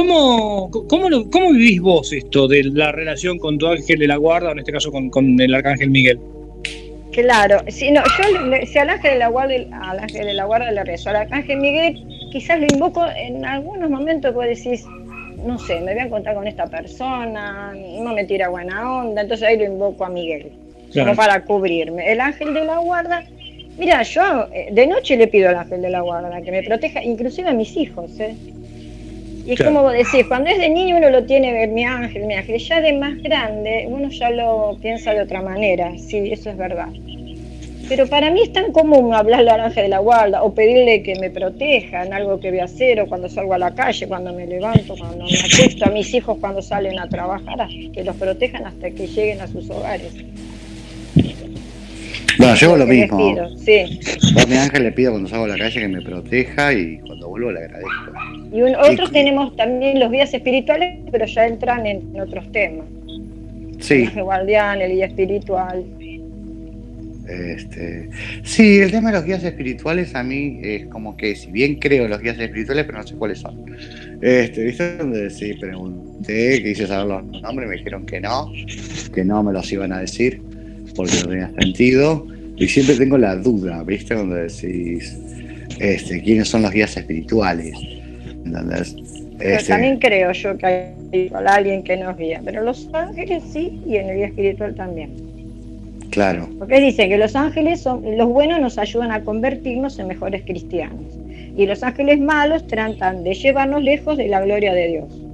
¿Cómo, 0.02 0.70
cómo, 0.88 1.10
lo- 1.10 1.28
cómo 1.28 1.50
vivís 1.50 1.80
vos 1.80 2.12
esto 2.12 2.46
de 2.46 2.62
la 2.62 2.92
relación 2.92 3.36
con 3.36 3.58
tu 3.58 3.66
ángel 3.66 3.98
de 3.98 4.06
la 4.06 4.14
guarda, 4.16 4.50
o 4.50 4.52
en 4.52 4.60
este 4.60 4.70
caso 4.70 4.92
con, 4.92 5.10
con 5.10 5.40
el 5.40 5.52
arcángel 5.52 5.90
Miguel? 5.90 6.20
Claro, 7.10 7.58
si 7.66 7.90
no, 7.90 8.02
yo 8.04 8.46
le- 8.46 8.64
si 8.66 8.78
al 8.78 8.90
ángel 8.90 9.14
de 9.14 9.18
la 9.18 9.26
guarda, 9.26 9.54
al 9.82 9.98
ángel 9.98 10.24
de 10.26 10.34
la 10.34 10.44
guarda 10.44 10.70
le 10.70 10.84
rezo, 10.84 11.10
al 11.10 11.16
arcángel 11.16 11.58
Miguel 11.58 12.00
quizás 12.30 12.60
lo 12.60 12.66
invoco 12.72 13.04
en 13.16 13.44
algunos 13.44 13.90
momentos 13.90 14.32
vos 14.32 14.44
decís, 14.46 14.86
no 15.44 15.58
sé, 15.58 15.80
me 15.80 15.94
voy 15.94 16.02
a 16.02 16.04
encontrar 16.04 16.36
con 16.36 16.46
esta 16.46 16.66
persona, 16.68 17.74
no 18.00 18.14
me 18.14 18.22
tira 18.24 18.50
buena 18.50 19.00
onda, 19.00 19.22
entonces 19.22 19.48
ahí 19.48 19.58
lo 19.58 19.64
invoco 19.64 20.04
a 20.04 20.10
Miguel, 20.10 20.52
Claro. 20.92 21.08
como 21.10 21.16
para 21.16 21.44
cubrirme. 21.44 22.12
El 22.12 22.20
ángel 22.20 22.54
de 22.54 22.64
la 22.64 22.78
guarda, 22.78 23.24
mira, 23.76 24.00
yo 24.04 24.46
eh, 24.54 24.68
de 24.70 24.86
noche 24.86 25.16
le 25.16 25.26
pido 25.26 25.48
al 25.48 25.56
ángel 25.56 25.82
de 25.82 25.90
la 25.90 26.02
guarda 26.02 26.40
que 26.40 26.52
me 26.52 26.62
proteja, 26.62 27.02
inclusive 27.02 27.48
a 27.48 27.52
mis 27.52 27.76
hijos, 27.76 28.12
¿eh? 28.20 28.36
Y 29.48 29.52
es 29.52 29.56
Claro. 29.56 29.72
como 29.72 29.84
vos 29.84 29.94
decís, 29.94 30.26
cuando 30.28 30.50
es 30.50 30.58
de 30.58 30.68
niño 30.68 30.98
uno 30.98 31.08
lo 31.08 31.24
tiene, 31.24 31.66
mi 31.68 31.82
ángel, 31.82 32.26
mi 32.26 32.34
ángel, 32.34 32.58
ya 32.58 32.82
de 32.82 32.92
más 32.92 33.16
grande 33.22 33.86
uno 33.88 34.10
ya 34.10 34.28
lo 34.28 34.76
piensa 34.82 35.14
de 35.14 35.22
otra 35.22 35.40
manera, 35.40 35.90
sí, 35.96 36.30
eso 36.30 36.50
es 36.50 36.58
verdad. 36.58 36.88
Pero 37.88 38.06
para 38.06 38.30
mí 38.30 38.42
es 38.42 38.52
tan 38.52 38.72
común 38.72 39.14
hablarle 39.14 39.50
al 39.50 39.60
ángel 39.60 39.84
de 39.84 39.88
la 39.88 40.00
guarda 40.00 40.42
o 40.42 40.52
pedirle 40.52 41.02
que 41.02 41.14
me 41.18 41.30
proteja 41.30 42.04
en 42.04 42.12
algo 42.12 42.38
que 42.38 42.50
voy 42.50 42.60
a 42.60 42.64
hacer 42.64 43.00
o 43.00 43.06
cuando 43.06 43.30
salgo 43.30 43.54
a 43.54 43.58
la 43.58 43.74
calle, 43.74 44.06
cuando 44.06 44.34
me 44.34 44.46
levanto, 44.46 44.94
cuando 44.98 45.24
me 45.24 45.38
acuesto, 45.38 45.86
a 45.86 45.88
mis 45.88 46.12
hijos 46.12 46.36
cuando 46.38 46.60
salen 46.60 46.98
a 46.98 47.08
trabajar, 47.08 47.66
que 47.94 48.04
los 48.04 48.16
protejan 48.16 48.66
hasta 48.66 48.90
que 48.90 49.06
lleguen 49.06 49.40
a 49.40 49.46
sus 49.46 49.70
hogares. 49.70 50.12
Yo 52.54 52.68
hago 52.68 52.76
lo 52.78 52.86
mismo. 52.86 53.34
pido, 53.34 53.48
Sí. 53.58 54.00
Yo 54.34 54.42
a 54.42 54.46
mi 54.46 54.54
ángel 54.56 54.82
le 54.84 54.92
pido 54.92 55.10
cuando 55.12 55.28
salgo 55.28 55.44
a 55.44 55.48
la 55.48 55.56
calle 55.58 55.80
que 55.80 55.88
me 55.88 56.02
proteja 56.02 56.72
y 56.72 56.98
cuando 56.98 57.28
vuelvo 57.28 57.52
le 57.52 57.60
agradezco. 57.60 58.12
Y 58.52 58.62
un- 58.62 58.76
otros 58.76 59.10
tenemos 59.12 59.54
también 59.56 60.00
los 60.00 60.10
guías 60.10 60.32
espirituales, 60.32 60.98
pero 61.10 61.26
ya 61.26 61.46
entran 61.46 61.86
en, 61.86 62.02
en 62.14 62.20
otros 62.20 62.50
temas. 62.52 62.86
El 63.76 63.82
Sí, 63.82 63.94
ángel 64.04 64.24
guardián, 64.24 64.80
el 64.80 64.92
guía 64.92 65.06
espiritual. 65.06 65.84
este, 67.28 68.08
sí, 68.42 68.78
el 68.78 68.90
tema 68.90 69.10
de 69.10 69.18
los 69.18 69.24
guías 69.26 69.44
espirituales 69.44 70.14
a 70.14 70.22
mí 70.24 70.60
es 70.62 70.86
como 70.86 71.14
que 71.16 71.36
si 71.36 71.50
bien 71.52 71.74
creo 71.76 72.04
en 72.04 72.10
los 72.10 72.20
guías 72.22 72.38
espirituales, 72.38 72.86
pero 72.86 72.98
no 72.98 73.06
sé 73.06 73.14
cuáles 73.16 73.38
son. 73.40 73.64
Este, 74.22 74.64
¿viste? 74.64 74.96
Donde 74.96 75.28
sí 75.30 75.52
pregunté, 75.54 76.62
que 76.62 76.70
hice 76.70 76.86
saber 76.86 77.06
los 77.06 77.42
nombres, 77.42 77.68
me 77.68 77.76
dijeron 77.76 78.06
que 78.06 78.20
no, 78.20 78.50
que 79.14 79.24
no 79.24 79.42
me 79.42 79.52
los 79.52 79.70
iban 79.70 79.92
a 79.92 80.00
decir, 80.00 80.40
porque 80.96 81.12
no 81.22 81.28
tenía 81.28 81.50
sentido. 81.60 82.26
Y 82.58 82.66
siempre 82.68 82.96
tengo 82.96 83.18
la 83.18 83.36
duda, 83.36 83.82
¿viste? 83.84 84.14
Donde 84.14 84.42
decís, 84.42 85.16
este, 85.78 86.22
¿quiénes 86.22 86.48
son 86.48 86.62
los 86.62 86.72
guías 86.72 86.96
espirituales? 86.96 87.74
¿Entendés? 88.44 88.96
Pero 89.38 89.54
Este, 89.56 89.68
también 89.68 89.98
creo 89.98 90.32
yo 90.32 90.58
que 90.58 90.66
hay 90.66 91.30
alguien 91.46 91.84
que 91.84 91.96
nos 91.96 92.16
guía. 92.16 92.40
Pero 92.44 92.62
los 92.64 92.88
ángeles 92.92 93.44
sí 93.52 93.80
y 93.86 93.96
en 93.96 94.08
el 94.10 94.16
guía 94.16 94.26
espiritual 94.26 94.74
también. 94.74 95.10
claro. 96.10 96.48
Porque 96.58 96.80
dicen 96.80 97.08
que 97.10 97.18
los 97.18 97.36
ángeles 97.36 97.80
son, 97.82 98.02
los 98.16 98.28
buenos 98.28 98.60
nos 98.60 98.78
ayudan 98.78 99.12
a 99.12 99.22
convertirnos 99.22 99.98
en 99.98 100.08
mejores 100.08 100.42
cristianos. 100.44 101.20
Y 101.56 101.66
los 101.66 101.82
ángeles 101.84 102.20
malos 102.20 102.66
tratan 102.66 103.22
de 103.24 103.34
llevarnos 103.34 103.82
lejos 103.82 104.16
de 104.16 104.28
la 104.28 104.40
gloria 104.40 104.74
de 104.74 104.88
Dios. 104.88 105.24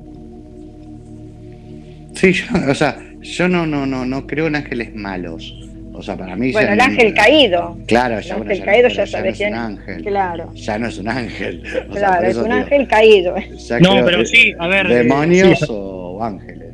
Sí, 2.14 2.32
yo, 2.32 2.46
o 2.70 2.74
sea, 2.74 2.98
yo 3.20 3.48
no, 3.48 3.66
no, 3.66 3.86
no, 3.86 4.04
no 4.06 4.26
creo 4.26 4.46
en 4.46 4.56
ángeles 4.56 4.94
malos. 4.94 5.54
O 5.96 6.02
sea, 6.02 6.16
para 6.16 6.34
mí 6.36 6.50
Bueno, 6.52 6.66
ya 6.68 6.72
el 6.72 6.78
no- 6.78 6.84
ángel 6.84 7.14
caído. 7.14 7.78
Claro, 7.86 8.18
El 8.18 8.24
ya, 8.24 8.36
bueno, 8.36 8.50
ángel 8.50 8.58
ya- 8.58 8.64
caído 8.72 8.88
pero 8.88 8.94
ya 8.96 9.02
no 9.04 9.06
sabes 9.10 9.32
es 9.32 9.36
quién. 9.38 9.52
un 9.52 9.58
ángel. 9.58 10.02
Claro, 10.04 10.52
Ya 10.54 10.78
no 10.78 10.86
es 10.88 10.98
un 10.98 11.08
ángel. 11.08 11.62
O 11.64 11.70
sea, 11.70 11.84
por 11.86 11.96
claro, 11.98 12.26
es 12.26 12.36
un 12.36 12.42
digo, 12.44 12.54
ángel 12.56 12.88
caído. 12.88 13.34
ya 13.56 13.78
No, 13.80 13.90
creo 13.92 14.04
pero 14.04 14.18
que- 14.18 14.26
sí, 14.26 14.52
a 14.58 14.66
ver, 14.68 14.86
eh, 14.90 14.94
¿Demonios 14.96 15.58
sí. 15.60 15.66
o 15.70 16.22
ángeles? 16.22 16.64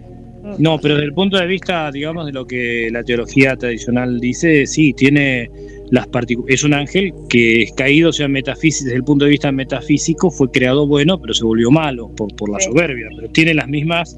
No, 0.59 0.79
pero 0.81 0.95
desde 0.95 1.07
el 1.07 1.12
punto 1.14 1.37
de 1.37 1.47
vista, 1.47 1.91
digamos, 1.93 2.27
de 2.27 2.33
lo 2.33 2.47
que 2.47 2.89
la 2.91 3.05
teología 3.05 3.57
tradicional 3.57 4.18
dice, 4.21 4.66
sí, 4.66 4.93
tiene 4.95 5.49
las 5.91 6.09
es 6.49 6.64
un 6.64 6.73
ángel 6.75 7.12
que 7.29 7.62
es 7.62 7.73
caído, 7.73 8.09
o 8.11 8.12
sea, 8.12 8.27
metafísico, 8.27 8.85
desde 8.87 8.97
el 8.97 9.05
punto 9.05 9.25
de 9.27 9.33
vista 9.33 9.53
metafísico 9.53 10.31
fue 10.31 10.51
creado 10.51 10.87
bueno, 10.87 11.21
pero 11.21 11.35
se 11.35 11.45
volvió 11.45 11.71
malo 11.71 12.09
por, 12.16 12.35
por 12.37 12.49
la 12.51 12.59
soberbia, 12.61 13.07
pero 13.16 13.29
tiene 13.31 13.55
las 13.55 13.68
mismas 13.68 14.16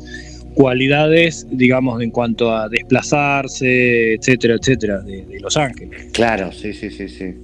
cualidades, 0.55 1.47
digamos, 1.51 2.03
en 2.03 2.11
cuanto 2.11 2.55
a 2.55 2.69
desplazarse, 2.69 4.15
etcétera, 4.15 4.55
etcétera, 4.61 5.01
de, 5.01 5.25
de 5.25 5.41
los 5.41 5.57
ángeles. 5.57 6.11
Claro, 6.13 6.53
sí, 6.53 6.73
sí, 6.73 6.91
sí, 6.91 7.09
sí. 7.09 7.35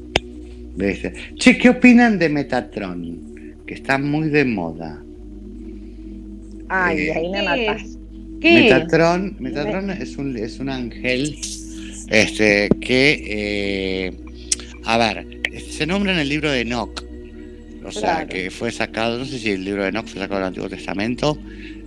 Che, 1.37 1.59
¿qué 1.59 1.71
opinan 1.71 2.19
de 2.19 2.29
Metatron? 2.29 3.57
Que 3.67 3.75
está 3.75 3.99
muy 3.99 4.29
de 4.29 4.45
moda. 4.45 5.03
Ay, 6.69 7.09
Eh, 7.09 7.13
ahí 7.15 7.29
me 7.29 7.39
¿Qué 7.39 7.45
matas. 7.45 7.99
¿Qué? 8.41 8.55
Metatron, 8.63 9.37
Metatron 9.41 9.91
es 9.91 10.17
un, 10.17 10.37
es 10.37 10.61
un 10.61 10.69
ángel 10.69 11.37
este, 12.09 12.69
que, 12.81 13.25
eh, 13.27 14.13
a 14.85 14.99
ver, 14.99 15.27
se 15.69 15.87
nombra 15.87 16.13
en 16.13 16.21
el 16.21 16.29
libro 16.29 16.51
de 16.51 16.61
Enoch. 16.61 17.05
O 17.85 17.91
sea, 17.91 18.27
que 18.27 18.51
fue 18.51 18.71
sacado, 18.71 19.19
no 19.19 19.25
sé 19.25 19.39
si 19.39 19.51
el 19.51 19.65
libro 19.65 19.83
de 19.83 19.89
Enoch 19.89 20.07
fue 20.07 20.21
sacado 20.21 20.41
del 20.41 20.49
Antiguo 20.49 20.69
Testamento. 20.69 21.39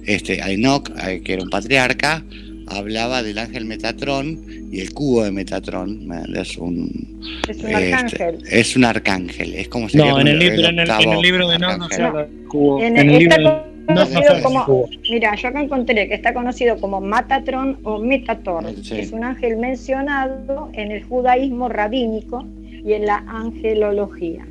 Este, 0.05 0.41
a 0.41 0.49
Enoch, 0.51 0.89
eh, 1.07 1.21
que 1.23 1.33
era 1.33 1.43
un 1.43 1.49
patriarca, 1.49 2.23
hablaba 2.67 3.21
del 3.23 3.37
ángel 3.37 3.65
Metatron 3.65 4.39
y 4.71 4.79
el 4.79 4.93
cubo 4.93 5.23
de 5.23 5.31
Metatron. 5.31 6.07
¿me 6.07 6.17
entendés? 6.17 6.57
Un, 6.57 7.19
Es 7.47 7.57
un 7.59 7.69
este, 7.69 7.75
arcángel. 7.93 8.37
es 8.49 8.75
un 8.75 8.85
arcángel. 8.85 9.53
Es 9.55 9.67
como 9.67 9.89
sería 9.89 10.11
No, 10.11 10.19
en 10.21 10.27
el, 10.27 10.39
libro, 10.39 10.67
en, 10.69 10.79
el, 10.79 10.89
en 10.89 11.09
el 11.11 11.21
libro 11.21 11.47
de 11.49 11.59
no, 11.59 11.77
no 11.77 11.89
se 11.89 12.01
habla 12.01 12.23
del 12.25 12.47
cubo. 12.47 12.81
En 12.81 12.97
En 12.97 13.09
el- 13.09 13.15
el 13.15 13.21
está 13.23 13.37
libro 13.37 13.49
de 13.51 13.61
no, 13.93 14.41
como-. 14.43 14.89
Mira, 15.09 15.35
yo 15.35 15.47
acá 15.49 15.61
encontré 15.61 16.07
que 16.07 16.13
está 16.13 16.33
conocido 16.33 16.77
como 16.77 17.01
Matatron 17.01 17.79
o 17.83 17.99
Metator. 17.99 18.63
Sí. 18.83 18.99
Es 18.99 19.11
un 19.11 19.23
ángel 19.25 19.57
mencionado 19.57 20.69
en 20.73 20.91
el 20.91 21.03
judaísmo 21.03 21.67
rabínico 21.67 22.45
y 22.85 22.93
en 22.93 23.05
la 23.05 23.17
angelología. 23.27 24.47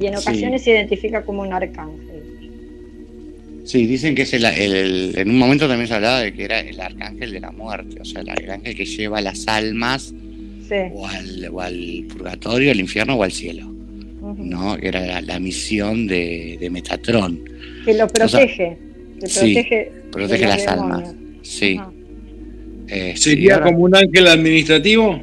Y 0.00 0.06
en 0.06 0.16
Sí. 0.16 0.22
ocasiones 0.28 0.62
se 0.62 0.70
identifica 0.70 1.22
como 1.22 1.42
un 1.42 1.52
arcángel. 1.52 2.11
Sí, 3.64 3.86
dicen 3.86 4.14
que 4.14 4.22
es 4.22 4.32
el, 4.34 4.44
el- 4.44 4.72
el- 4.74 5.12
en 5.18 5.30
un 5.30 5.38
momento 5.38 5.68
también 5.68 5.86
se 5.88 5.94
hablaba 5.94 6.20
de 6.20 6.32
que 6.32 6.44
era 6.44 6.60
el 6.60 6.80
arcángel 6.80 7.30
de 7.32 7.40
la 7.40 7.52
muerte, 7.52 8.00
o 8.00 8.04
sea, 8.04 8.22
el, 8.22 8.28
el 8.44 8.50
ángel 8.50 8.74
que 8.74 8.84
lleva 8.84 9.20
las 9.20 9.46
almas 9.48 10.12
Sí. 10.68 10.74
o 10.94 11.06
al, 11.06 11.48
o 11.52 11.60
al 11.60 12.04
purgatorio, 12.08 12.70
al 12.72 12.80
infierno 12.80 13.14
o 13.14 13.22
al 13.22 13.30
cielo, 13.32 13.66
ujú. 14.20 14.42
¿no? 14.44 14.76
Era 14.78 15.04
la, 15.06 15.20
la 15.20 15.38
misión 15.38 16.06
de, 16.06 16.56
de 16.60 16.70
Metatron, 16.70 17.40
Que 17.84 17.94
lo 17.94 18.08
protege. 18.08 18.78
que 19.20 19.26
sí, 19.26 19.56
protege, 20.10 20.46
las 20.46 20.66
almas. 20.66 21.14
Sí, 21.42 21.76
Ajá. 21.78 21.92
eh, 22.88 23.12
sí, 23.16 23.30
¿Sería 23.30 23.54
ahora- 23.54 23.66
como 23.66 23.78
un 23.84 23.94
ángel 23.96 24.26
administrativo? 24.28 25.22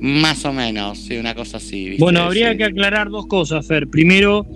más 0.00 0.44
o 0.44 0.52
menos, 0.52 0.96
sí, 0.98 1.16
una 1.16 1.34
cosa 1.34 1.56
así. 1.56 1.86
¿viste? 1.88 2.04
Bueno, 2.04 2.20
habría 2.20 2.52
Sí. 2.52 2.58
que 2.58 2.64
aclarar 2.64 3.10
dos 3.10 3.26
cosas, 3.26 3.66
Fer. 3.66 3.88
Primero, 3.88 4.46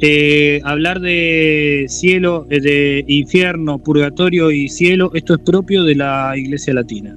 eh, 0.00 0.60
hablar 0.64 1.00
de 1.00 1.86
cielo, 1.88 2.46
eh, 2.50 2.60
de 2.60 3.04
infierno, 3.08 3.78
purgatorio 3.78 4.50
y 4.50 4.68
cielo, 4.68 5.10
esto 5.14 5.34
es 5.34 5.40
propio 5.40 5.82
de 5.84 5.94
la 5.94 6.34
Iglesia 6.36 6.74
Latina. 6.74 7.16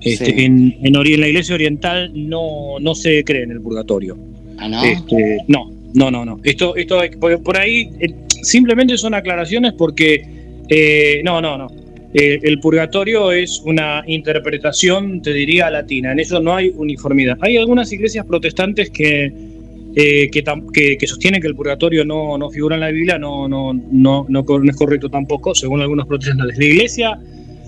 Este, 0.00 0.26
Sí. 0.26 0.32
en, 0.36 0.76
en 0.82 0.96
en 0.96 1.20
la 1.20 1.28
Iglesia 1.28 1.54
Oriental 1.54 2.10
no, 2.14 2.80
no 2.80 2.94
se 2.94 3.22
cree 3.22 3.44
en 3.44 3.52
el 3.52 3.60
purgatorio. 3.60 4.18
Ah, 4.58 4.68
¿no? 4.68 4.82
Este, 4.84 5.38
no, 5.48 5.70
no, 5.94 6.10
no, 6.10 6.24
no. 6.24 6.40
Esto, 6.42 6.74
esto 6.76 7.00
por, 7.20 7.56
ahí 7.56 7.90
eh, 8.00 8.12
simplemente 8.42 8.96
son 8.98 9.14
aclaraciones 9.14 9.72
porque 9.74 10.24
eh, 10.68 11.20
no, 11.24 11.40
no, 11.40 11.56
no. 11.56 11.68
Eh, 12.14 12.40
el 12.42 12.60
purgatorio 12.60 13.32
es 13.32 13.62
una 13.64 14.02
interpretación, 14.06 15.22
te 15.22 15.32
diría, 15.32 15.70
latina. 15.70 16.12
En 16.12 16.20
eso 16.20 16.40
no 16.40 16.54
hay 16.54 16.72
uniformidad. 16.76 17.38
Hay 17.40 17.56
algunas 17.56 17.90
iglesias 17.92 18.26
protestantes 18.26 18.90
que, 18.90 19.32
eh, 19.94 20.28
que, 20.30 20.42
que- 20.72 20.96
que 20.98 21.06
sostienen 21.06 21.40
que 21.40 21.48
el 21.48 21.54
purgatorio 21.54 22.04
no, 22.04 22.38
no 22.38 22.50
figura 22.50 22.76
en 22.76 22.80
la 22.80 22.88
Biblia, 22.90 23.18
no, 23.18 23.46
no, 23.48 23.72
no, 23.74 24.26
no, 24.28 24.44
es 24.68 24.76
correcto 24.76 25.08
tampoco, 25.10 25.54
según 25.54 25.80
algunos 25.82 26.06
protestantes. 26.06 26.56
La 26.58 26.64
iglesia 26.64 27.18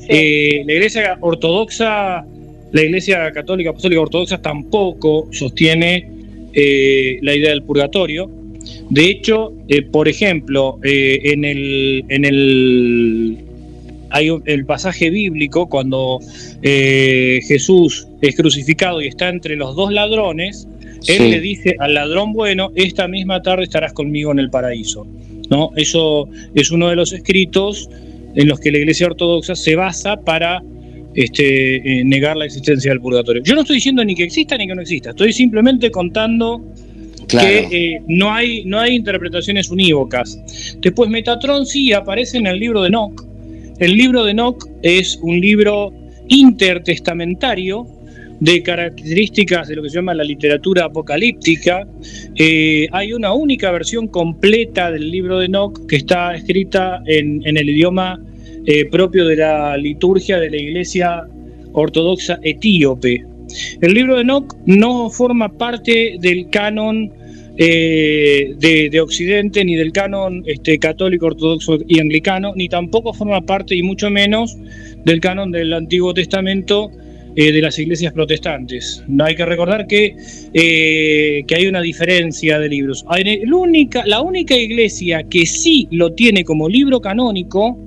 Sí. 0.01 0.07
eh, 0.11 0.63
la 0.67 0.73
iglesia 0.75 1.17
ortodoxa, 1.21 2.25
la 2.73 2.83
iglesia 2.83 3.31
católica 3.33 3.71
apostólica 3.71 4.01
ortodoxa 4.03 4.43
tampoco 4.43 5.29
sostiene 5.33 6.09
eh, 6.53 7.19
la 7.23 7.35
idea 7.35 7.51
del 7.51 7.63
purgatorio. 7.63 8.31
De 8.91 9.05
hecho, 9.07 9.53
por 9.91 10.09
ejemplo, 10.09 10.79
en 10.83 11.45
el, 11.45 12.05
en 12.09 12.25
el 12.25 13.39
hay 14.11 14.31
un- 14.31 14.43
el 14.47 14.65
pasaje 14.67 15.11
bíblico 15.11 15.69
cuando 15.69 16.21
Jesús 17.47 18.07
es 18.21 18.37
crucificado 18.37 19.01
y 19.03 19.07
está 19.09 19.29
entre 19.29 19.57
los 19.57 19.75
dos 19.75 19.93
ladrones, 19.93 20.69
él 21.07 21.19
Sí. 21.19 21.31
le 21.31 21.41
dice 21.41 21.77
al 21.79 21.95
ladrón 21.95 22.33
bueno, 22.33 22.71
esta 22.75 23.09
misma 23.09 23.43
tarde 23.43 23.65
estarás 23.65 23.93
conmigo 23.93 24.33
en 24.33 24.39
el 24.39 24.51
paraíso. 24.51 25.07
¿no? 25.51 25.71
Eso 25.77 26.29
es 26.55 26.71
uno 26.71 26.89
de 26.89 26.97
los 26.97 27.13
escritos 27.13 27.89
en 28.35 28.49
los 28.49 28.59
que 28.61 28.73
la 28.73 28.79
Iglesia 28.79 29.07
Ortodoxa 29.07 29.55
se 29.55 29.77
basa 29.77 30.17
para 30.17 30.63
este, 31.15 31.77
eh, 32.01 32.05
negar 32.05 32.37
la 32.37 32.47
existencia 32.47 32.91
del 32.91 33.01
purgatorio. 33.01 33.43
Yo 33.45 33.55
no 33.55 33.61
estoy 33.61 33.77
diciendo 33.77 34.05
ni 34.05 34.15
que 34.15 34.25
exista 34.25 34.57
ni 34.57 34.67
que 34.67 34.75
no 34.75 34.81
exista, 34.83 35.11
estoy 35.11 35.33
simplemente 35.33 35.91
contando 35.91 36.61
Claro. 37.29 37.69
que 37.71 37.95
eh, 37.95 38.03
no, 38.07 38.33
hay, 38.33 38.65
no 38.67 38.79
hay 38.81 38.95
interpretaciones 38.97 39.71
unívocas. 39.71 40.39
Después 40.81 41.09
Metatron 41.09 41.65
sí 41.65 41.93
aparece 41.93 42.37
en 42.39 42.47
el 42.47 42.59
libro 42.59 42.83
de 42.83 42.89
Enoch. 42.89 43.25
El 43.79 43.95
libro 43.97 44.25
de 44.25 44.33
Enoch 44.33 44.67
es 44.83 45.19
un 45.23 45.41
libro 45.41 45.91
intertestamentario 46.29 47.87
de 48.41 48.63
características 48.63 49.69
de 49.69 49.77
lo 49.77 49.83
que 49.83 49.91
se 49.91 49.97
llama 49.97 50.15
la 50.15 50.25
literatura 50.25 50.85
apocalíptica. 50.85 51.87
Eh, 52.35 52.89
hay 52.93 53.13
una 53.13 53.33
única 53.33 53.71
versión 53.71 54.09
completa 54.09 54.91
del 54.91 55.11
libro 55.11 55.39
de 55.39 55.47
Enoch 55.47 55.87
que 55.87 55.97
está 55.97 56.35
escrita 56.35 57.03
en, 57.07 57.43
el 57.45 57.71
idioma 57.71 58.21
eh, 58.67 58.87
propio 58.87 59.27
de 59.27 59.37
la 59.37 59.77
liturgia 59.77 60.39
de 60.39 60.51
la 60.51 60.57
iglesia 60.57 61.25
ortodoxa 61.73 62.39
etíope. 62.43 63.25
El 63.81 63.95
libro 63.95 64.17
de 64.17 64.23
Enoch 64.23 64.55
no 64.67 65.11
forma 65.11 65.49
parte 65.49 66.17
del 66.21 66.49
canon 66.51 67.13
eh, 67.57 68.55
de, 68.59 68.91
de 68.91 69.01
Occidente, 69.01 69.65
ni 69.65 69.77
del 69.77 69.93
canon 69.93 70.43
este, 70.47 70.79
católico, 70.79 71.27
ortodoxo 71.27 71.79
y 71.87 72.01
anglicano, 72.01 72.53
ni 72.57 72.69
tampoco 72.69 73.13
forma 73.13 73.41
parte, 73.43 73.77
y 73.77 73.83
mucho 73.83 74.11
menos, 74.11 74.57
del 75.05 75.21
canon 75.21 75.53
del 75.53 75.73
Antiguo 75.73 76.13
Testamento, 76.15 76.91
eh, 77.37 77.53
de 77.53 77.61
las 77.61 77.79
iglesias 77.79 78.13
protestantes. 78.13 79.03
Hay 79.21 79.35
que 79.35 79.45
recordar 79.45 79.87
que, 79.87 80.17
eh, 80.53 81.45
que 81.47 81.55
hay 81.55 81.67
una 81.67 81.81
diferencia 81.81 82.59
de 82.59 82.69
libros. 82.69 83.05
Única, 83.53 84.05
la 84.07 84.21
única 84.21 84.57
iglesia 84.57 85.25
que 85.25 85.47
sí 85.47 85.89
lo 85.91 86.13
tiene 86.13 86.45
como 86.45 86.69
libro 86.69 87.01
canónico 87.01 87.79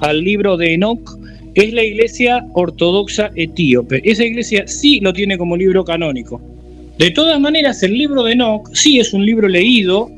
al 0.00 0.22
libro 0.22 0.56
de 0.56 0.74
Enoch 0.74 1.18
es 1.54 1.72
la 1.72 1.84
iglesia 1.84 2.46
ortodoxa 2.54 3.30
etíope. 3.36 4.00
Esa 4.04 4.24
iglesia 4.24 4.66
sí 4.66 5.00
lo 5.00 5.12
tiene 5.12 5.38
como 5.38 5.56
libro 5.56 5.84
canónico. 5.84 6.40
De 6.98 7.10
todas 7.10 7.40
maneras, 7.40 7.82
el 7.82 7.92
libro 7.92 8.22
de 8.22 8.32
Enoch 8.32 8.68
sí 8.74 8.98
es 8.98 9.12
un 9.12 9.24
libro 9.24 9.48
leído, 9.48 10.10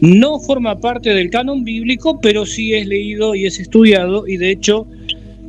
no 0.00 0.38
forma 0.38 0.78
parte 0.80 1.10
del 1.14 1.30
canon 1.30 1.64
bíblico, 1.64 2.20
pero 2.20 2.46
sí 2.46 2.74
es 2.74 2.86
leído 2.86 3.34
y 3.34 3.46
es 3.46 3.58
estudiado 3.58 4.26
y 4.26 4.36
de 4.36 4.50
hecho, 4.50 4.86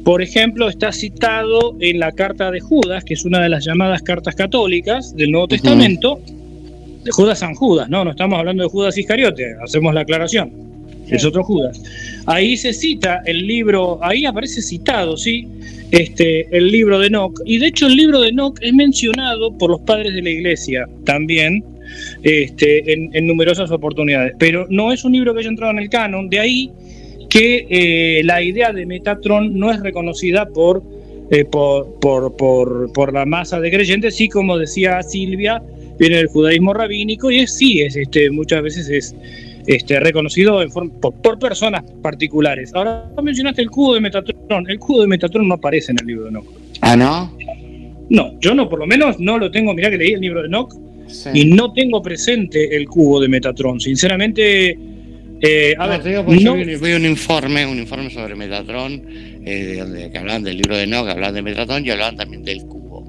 por 0.04 0.22
ejemplo, 0.22 0.70
está 0.70 0.92
citado 0.92 1.76
en 1.80 2.00
la 2.00 2.12
carta 2.12 2.52
de 2.52 2.60
Judas, 2.60 3.04
que 3.04 3.14
es 3.14 3.26
una 3.26 3.42
de 3.42 3.50
las 3.50 3.66
llamadas 3.66 4.02
cartas 4.02 4.36
católicas 4.36 5.16
del 5.16 5.32
Nuevo 5.32 5.48
Testamento, 5.48 6.20
de 7.04 7.12
Judas 7.12 7.40
San 7.40 7.56
Judas, 7.56 7.90
no, 7.90 8.04
no 8.04 8.12
estamos 8.12 8.40
hablando 8.40 8.64
de 8.64 8.70
Judas 8.70 8.98
Iscariote, 8.98 9.56
hacemos 9.64 9.94
la 9.94 10.02
aclaración, 10.02 10.52
es 11.08 11.24
otro 11.26 11.44
Judas. 11.44 11.82
Ahí 12.26 12.58
se 12.58 12.74
cita 12.74 13.22
el 13.26 13.48
libro, 13.48 14.00
ahí 14.04 14.26
aparece 14.26 14.62
citado, 14.62 15.18
sí, 15.18 15.48
este, 15.92 16.56
el 16.56 16.72
libro 16.72 17.00
de 17.00 17.08
Enoch, 17.08 17.40
y 17.46 17.58
de 17.58 17.68
hecho 17.68 17.88
el 17.88 17.96
libro 17.96 18.22
de 18.22 18.30
Enoch 18.30 18.58
es 18.62 18.74
mencionado 18.74 19.58
por 19.58 19.72
los 19.72 19.82
padres 19.82 20.14
de 20.14 20.22
la 20.22 20.30
iglesia 20.30 20.88
también, 21.06 21.64
este, 22.24 22.94
en, 22.94 23.10
en 23.14 23.28
numerosas 23.28 23.72
oportunidades, 23.72 24.34
pero 24.38 24.68
no 24.70 24.92
es 24.92 25.04
un 25.04 25.14
libro 25.14 25.34
que 25.34 25.40
haya 25.40 25.50
entrado 25.50 25.72
en 25.72 25.80
el 25.80 25.90
canon, 25.90 26.30
de 26.30 26.40
ahí 26.40 26.72
que 27.30 27.68
eh, 27.70 28.22
la 28.24 28.42
idea 28.42 28.74
de 28.74 28.86
Metatron 28.86 29.58
no 29.58 29.72
es 29.72 29.80
reconocida 29.82 30.48
por, 30.48 30.82
eh, 31.32 31.46
por, 31.46 32.00
por, 32.00 32.36
por, 32.36 32.92
por 32.92 33.14
la 33.14 33.26
masa 33.26 33.60
de 33.60 33.70
creyentes, 33.72 34.16
sí, 34.16 34.28
como 34.30 34.58
decía 34.58 35.02
Silvia, 35.04 35.62
viene 36.00 36.18
del 36.18 36.28
judaísmo 36.28 36.74
rabínico 36.74 37.30
y 37.30 37.40
es, 37.40 37.56
sí, 37.56 37.82
es, 37.82 37.96
este, 37.96 38.32
muchas 38.32 38.64
veces 38.64 38.90
es 38.90 39.16
este, 39.68 40.00
reconocido 40.00 40.62
en 40.62 40.72
forma- 40.72 40.92
por, 41.00 41.14
por 41.16 41.38
personas 41.40 41.84
particulares. 42.02 42.72
Ahora 42.74 43.12
mencionaste 43.22 43.62
el 43.62 43.70
cubo 43.70 43.94
de 43.94 44.02
Metatron, 44.02 44.70
el 44.70 44.80
cubo 44.80 45.02
de 45.02 45.08
Metatron 45.08 45.48
no 45.48 45.56
aparece 45.56 45.92
en 45.92 45.98
el 46.02 46.08
libro 46.08 46.24
de 46.24 46.30
Enoch. 46.30 46.48
Ah, 46.82 46.96
¿no? 46.96 47.38
No, 48.10 48.40
yo 48.40 48.56
no, 48.56 48.68
por 48.68 48.80
lo 48.80 48.88
menos 48.88 49.20
no 49.20 49.38
lo 49.38 49.52
tengo, 49.52 49.74
mirá 49.76 49.92
que 49.92 49.98
leí 49.98 50.14
el 50.14 50.22
libro 50.22 50.42
de 50.42 50.48
Enoch 50.48 50.74
Sí. 51.06 51.30
y 51.34 51.46
no 51.46 51.74
tengo 51.74 52.02
presente 52.04 52.76
el 52.76 52.88
cubo 52.88 53.20
de 53.20 53.28
Metatron. 53.28 53.80
Sinceramente, 53.80 54.78
eh, 55.42 55.76
a 55.78 55.84
No, 55.86 55.90
ver, 55.90 56.04
te 56.04 56.10
digo 56.10 56.24
no- 56.24 56.34
yo 56.36 56.54
vi, 56.56 56.76
vi 56.76 56.94
un 56.94 57.06
informe, 57.06 57.66
un 57.66 57.78
informe 57.80 58.10
sobre 58.10 58.36
Metatron, 58.36 58.94
eh, 59.46 59.64
de 59.66 59.76
donde, 59.78 60.12
que 60.12 60.18
hablaban 60.18 60.44
del 60.44 60.58
libro 60.58 60.76
de 60.78 60.86
que 60.88 60.96
hablaban 60.96 61.34
de 61.36 61.42
Metatron 61.42 61.86
y 61.86 61.90
hablaban 61.92 62.16
también 62.16 62.44
del 62.44 62.60
cubo. 62.66 63.06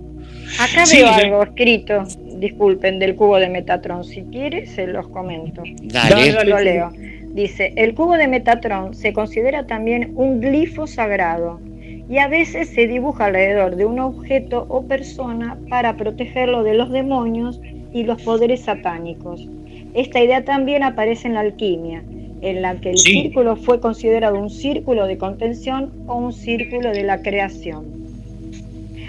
Acá 0.59 0.85
Sí, 0.87 0.97
veo 0.99 1.07
de- 1.07 1.23
algo 1.25 1.43
escrito, 1.43 2.05
disculpen, 2.39 2.99
del 2.99 3.15
cubo 3.15 3.39
de 3.39 3.49
Metatron. 3.49 4.05
Si 4.05 4.23
quieres, 4.23 4.71
se 4.73 4.87
los 4.87 5.09
comento. 5.09 5.63
Dale. 5.83 6.33
Dale, 6.33 6.51
Lo 6.51 6.61
leo. 6.61 6.93
Dice, 7.33 7.73
el 7.77 7.95
cubo 7.95 8.17
de 8.17 8.27
Metatron 8.27 8.95
se 8.95 9.13
considera 9.13 9.65
también 9.67 10.13
un 10.17 10.41
glifo 10.41 10.89
sagrado 10.89 11.61
y 12.09 12.19
a 12.19 12.27
veces 12.27 12.71
se 12.71 12.89
dibuja 12.89 13.27
alrededor 13.27 13.77
de 13.77 13.85
un 13.85 14.01
objeto 14.01 14.67
o 14.69 14.83
persona 14.89 15.57
para 15.69 15.97
protegerlo 15.97 16.65
de 16.65 16.75
los 16.75 16.91
demonios 16.91 17.61
y 17.93 18.03
los 18.03 18.21
poderes 18.23 18.63
satánicos. 18.63 19.47
Esta 19.95 20.23
idea 20.23 20.45
también 20.45 20.83
aparece 20.83 21.29
en 21.29 21.35
la 21.35 21.41
alquimia, 21.41 22.03
en 22.43 22.63
la 22.63 22.77
que 22.81 22.91
el 22.91 22.99
Sí. 22.99 23.23
círculo 23.23 23.57
fue 23.57 23.81
considerado 23.81 24.39
un 24.39 24.51
círculo 24.51 25.07
de 25.07 25.19
contención 25.19 25.93
o 26.07 26.17
un 26.17 26.33
círculo 26.33 26.91
de 26.93 27.03
la 27.05 27.23
creación. 27.23 27.85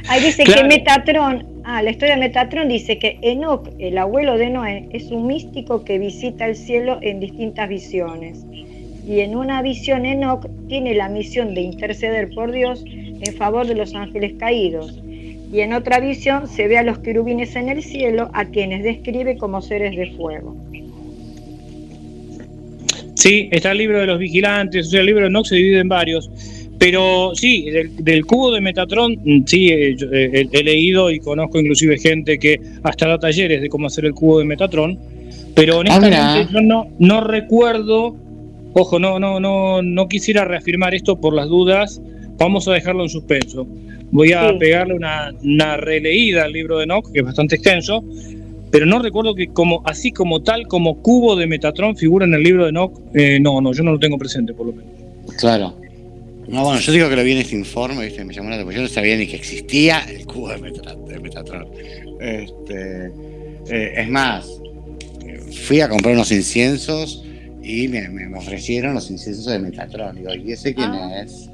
Ahí 0.09 0.21
dice 0.21 0.43
Claro. 0.43 0.61
que 0.63 0.67
Metatron, 0.67 1.45
ah, 1.63 1.81
la 1.83 1.91
historia 1.91 2.15
de 2.15 2.21
Metatron 2.21 2.67
dice 2.67 2.97
que 2.97 3.19
Enoch, 3.21 3.69
el 3.77 3.97
abuelo 3.97 4.37
de 4.37 4.49
Noé, 4.49 4.87
es 4.91 5.11
un 5.11 5.27
místico 5.27 5.83
que 5.83 5.99
visita 5.99 6.45
el 6.47 6.55
cielo 6.55 6.97
en 7.01 7.19
distintas 7.19 7.69
visiones. 7.69 8.43
Y 9.07 9.19
en 9.21 9.35
una 9.35 9.61
visión 9.61 10.05
Enoch 10.05 10.47
tiene 10.67 10.95
la 10.95 11.07
misión 11.09 11.53
de 11.53 11.61
interceder 11.61 12.33
por 12.33 12.51
Dios 12.51 12.83
en 12.87 13.33
favor 13.35 13.67
de 13.67 13.75
los 13.75 13.93
ángeles 13.93 14.33
caídos. 14.39 14.99
Y 15.51 15.59
en 15.59 15.73
otra 15.73 15.99
visión 15.99 16.47
se 16.47 16.67
ve 16.67 16.77
a 16.77 16.83
los 16.83 16.99
querubines 16.99 17.55
en 17.55 17.69
el 17.69 17.83
cielo, 17.83 18.29
a 18.33 18.45
quienes 18.45 18.83
describe 18.83 19.37
como 19.37 19.61
seres 19.61 19.95
de 19.95 20.11
fuego. 20.11 20.55
Sí, 23.15 23.49
está 23.51 23.71
el 23.71 23.77
libro 23.77 23.99
de 23.99 24.07
los 24.07 24.17
vigilantes, 24.17 24.87
o 24.87 24.89
sea, 24.89 25.01
el 25.01 25.05
libro 25.07 25.21
de 25.23 25.27
Enoch 25.27 25.45
se 25.45 25.55
divide 25.55 25.79
en 25.79 25.89
varios. 25.89 26.29
Pero 26.79 27.33
sí, 27.35 27.69
del, 27.69 27.95
del 28.03 28.25
cubo 28.25 28.51
de 28.51 28.61
Metatron, 28.61 29.15
mm, 29.23 29.43
sí, 29.45 29.69
eh, 29.69 29.95
yo, 29.95 30.07
eh, 30.11 30.47
he, 30.51 30.59
he 30.59 30.63
leído 30.63 31.11
y 31.11 31.19
conozco 31.19 31.59
inclusive 31.59 31.99
gente 31.99 32.39
que 32.39 32.59
hasta 32.81 33.07
da 33.07 33.19
talleres 33.19 33.61
de 33.61 33.69
cómo 33.69 33.85
hacer 33.85 34.05
el 34.05 34.13
cubo 34.13 34.39
de 34.39 34.45
Metatron. 34.45 34.97
Pero 35.53 35.77
honestamente 35.77 36.17
mira. 36.17 36.49
yo 36.51 36.61
no, 36.61 36.87
no 36.97 37.21
recuerdo, 37.21 38.15
ojo, 38.73 38.97
no, 38.97 39.19
no, 39.19 39.39
no, 39.39 39.83
no 39.83 40.07
quisiera 40.07 40.45
reafirmar 40.45 40.95
esto 40.95 41.21
por 41.21 41.35
las 41.35 41.47
dudas. 41.49 42.01
Vamos 42.41 42.67
a 42.67 42.73
dejarlo 42.73 43.03
en 43.03 43.09
suspenso. 43.09 43.67
Voy 44.11 44.33
a 44.33 44.49
Sí. 44.49 44.55
pegarle 44.59 44.95
una, 44.95 45.31
una 45.43 45.77
releída 45.77 46.43
al 46.45 46.51
libro 46.53 46.77
de 46.79 46.85
Enoch, 46.85 47.11
que 47.11 47.19
es 47.19 47.25
bastante 47.25 47.55
extenso, 47.55 48.03
pero 48.71 48.85
no 48.87 48.99
recuerdo 48.99 49.35
que 49.35 49.47
como 49.49 49.83
así 49.85 50.11
como 50.11 50.41
tal, 50.41 50.67
como 50.67 51.01
cubo 51.03 51.35
de 51.35 51.45
Metatron 51.45 51.95
figura 51.95 52.25
en 52.25 52.33
el 52.33 52.41
libro 52.41 52.63
de 52.63 52.69
Enoch. 52.71 52.99
Eh, 53.13 53.39
no, 53.39 53.61
no, 53.61 53.73
yo 53.73 53.83
no 53.83 53.91
lo 53.91 53.99
tengo 53.99 54.17
presente 54.17 54.53
por 54.53 54.65
lo 54.67 54.73
menos. 54.73 54.91
Claro. 55.37 55.77
No, 56.47 56.63
bueno, 56.65 56.79
yo 56.81 56.91
digo 56.91 57.07
que 57.09 57.15
lo 57.15 57.23
vi 57.23 57.33
en 57.33 57.37
este 57.37 57.55
informe, 57.55 58.03
¿viste? 58.05 58.25
me 58.25 58.33
llamó 58.33 58.49
la 58.49 58.55
atención, 58.55 58.75
yo 58.75 58.81
no 58.81 58.87
sabía 58.89 59.15
ni 59.15 59.27
que 59.27 59.35
existía 59.37 59.99
el 60.09 60.25
cubo 60.25 60.49
de 60.49 60.57
Metatron. 60.57 61.05
de 61.05 61.19
Metatron. 61.19 61.67
Este, 62.19 63.05
eh, 63.69 63.93
es 63.97 64.09
más, 64.09 64.49
fui 65.67 65.79
a 65.79 65.87
comprar 65.87 66.15
unos 66.15 66.31
inciensos 66.31 67.23
y 67.63 67.87
me 67.87 68.07
ofrecieron 68.35 68.95
los 68.95 69.09
inciensos 69.11 69.45
de 69.45 69.59
Metatron. 69.59 70.15
Digo, 70.15 70.33
¿y 70.33 70.51
ese 70.51 70.73
quién 70.73 70.89
Ah. 70.91 71.21
es? 71.23 71.47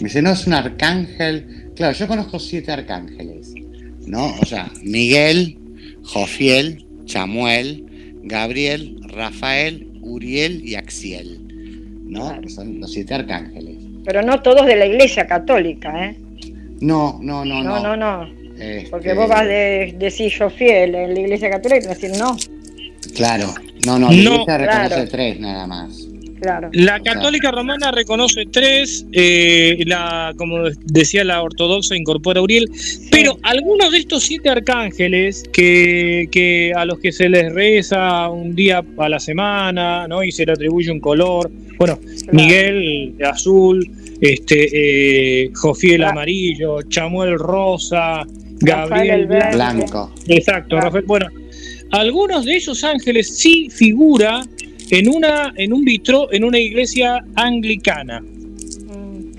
Me 0.00 0.08
dice, 0.08 0.22
no, 0.22 0.32
es 0.32 0.46
un 0.46 0.54
arcángel. 0.54 1.70
Claro, 1.76 1.94
yo 1.96 2.06
conozco 2.08 2.38
siete 2.38 2.72
arcángeles, 2.72 3.52
¿no? 4.06 4.34
O 4.40 4.46
sea, 4.46 4.70
Miguel, 4.82 5.58
Jofiel, 6.02 6.84
Chamuel, 7.04 7.84
Gabriel, 8.22 8.96
Rafael, 9.08 9.88
Uriel 10.02 10.62
y 10.66 10.74
Axiel, 10.76 11.40
¿no? 12.06 12.28
Claro. 12.28 12.48
Son 12.48 12.80
los 12.80 12.92
siete 12.92 13.14
arcángeles. 13.14 13.76
Pero 14.04 14.22
no 14.22 14.40
todos 14.42 14.66
de 14.66 14.76
la 14.76 14.86
iglesia 14.86 15.26
católica, 15.26 16.06
¿eh? 16.06 16.16
No, 16.80 17.18
no, 17.22 17.44
no, 17.44 17.62
No, 17.62 17.78
no. 17.80 17.96
no, 17.96 18.24
no. 18.24 18.40
Este, 18.58 18.90
Porque 18.90 19.14
vos 19.14 19.28
vas 19.28 19.46
de 19.46 19.94
decir 19.98 20.30
yo 20.32 20.50
fiel 20.50 20.94
en 20.94 21.14
la 21.14 21.20
iglesia 21.20 21.50
católica 21.50 21.78
y 21.78 21.82
te 21.82 21.88
vas 21.88 21.98
a 21.98 22.00
decir 22.00 22.18
no. 22.18 22.36
Claro, 23.14 23.54
no, 23.86 23.98
no, 23.98 24.10
la 24.10 24.16
No, 24.16 24.32
iglesia 24.34 24.58
reconoce 24.58 24.88
claro. 24.88 25.08
tres 25.10 25.40
nada 25.40 25.66
más. 25.66 26.06
Claro. 26.40 26.70
La 26.72 27.00
católica 27.00 27.50
romana 27.50 27.90
reconoce 27.90 28.46
tres, 28.50 29.06
eh, 29.12 29.82
la, 29.86 30.32
como 30.36 30.58
decía 30.86 31.22
la 31.24 31.42
ortodoxa 31.42 31.94
incorpora 31.96 32.40
a 32.40 32.42
Uriel, 32.42 32.70
pero 33.10 33.36
algunos 33.42 33.90
de 33.92 33.98
estos 33.98 34.22
siete 34.22 34.48
arcángeles 34.48 35.44
que, 35.52 36.28
que 36.32 36.72
a 36.74 36.84
los 36.84 36.98
que 36.98 37.12
se 37.12 37.28
les 37.28 37.52
reza 37.52 38.28
un 38.30 38.54
día 38.54 38.82
a 38.98 39.08
la 39.08 39.20
semana, 39.20 40.08
¿no? 40.08 40.22
Y 40.24 40.32
se 40.32 40.46
le 40.46 40.52
atribuye 40.52 40.90
un 40.90 41.00
color, 41.00 41.50
bueno, 41.78 41.98
Claro. 41.98 42.32
Miguel 42.32 43.14
azul, 43.24 43.90
este, 44.20 45.44
eh, 45.44 45.50
Jofiel 45.54 46.04
amarillo, 46.04 46.82
Chamuel 46.82 47.38
rosa, 47.38 48.22
Gabriel 48.60 49.26
blanco. 49.26 49.56
Blanco. 49.56 50.14
Exacto, 50.28 50.68
Claro. 50.70 50.84
Rafael. 50.86 51.04
Bueno, 51.06 51.26
algunos 51.90 52.44
de 52.44 52.56
esos 52.56 52.84
ángeles 52.84 53.36
sí 53.36 53.68
figura 53.70 54.42
en 54.90 55.08
una 55.08 55.52
en 55.56 55.72
un 55.72 55.84
vitro 55.84 56.32
en 56.32 56.44
una 56.44 56.58
iglesia 56.58 57.24
anglicana. 57.36 58.20
Mm, 58.20 59.30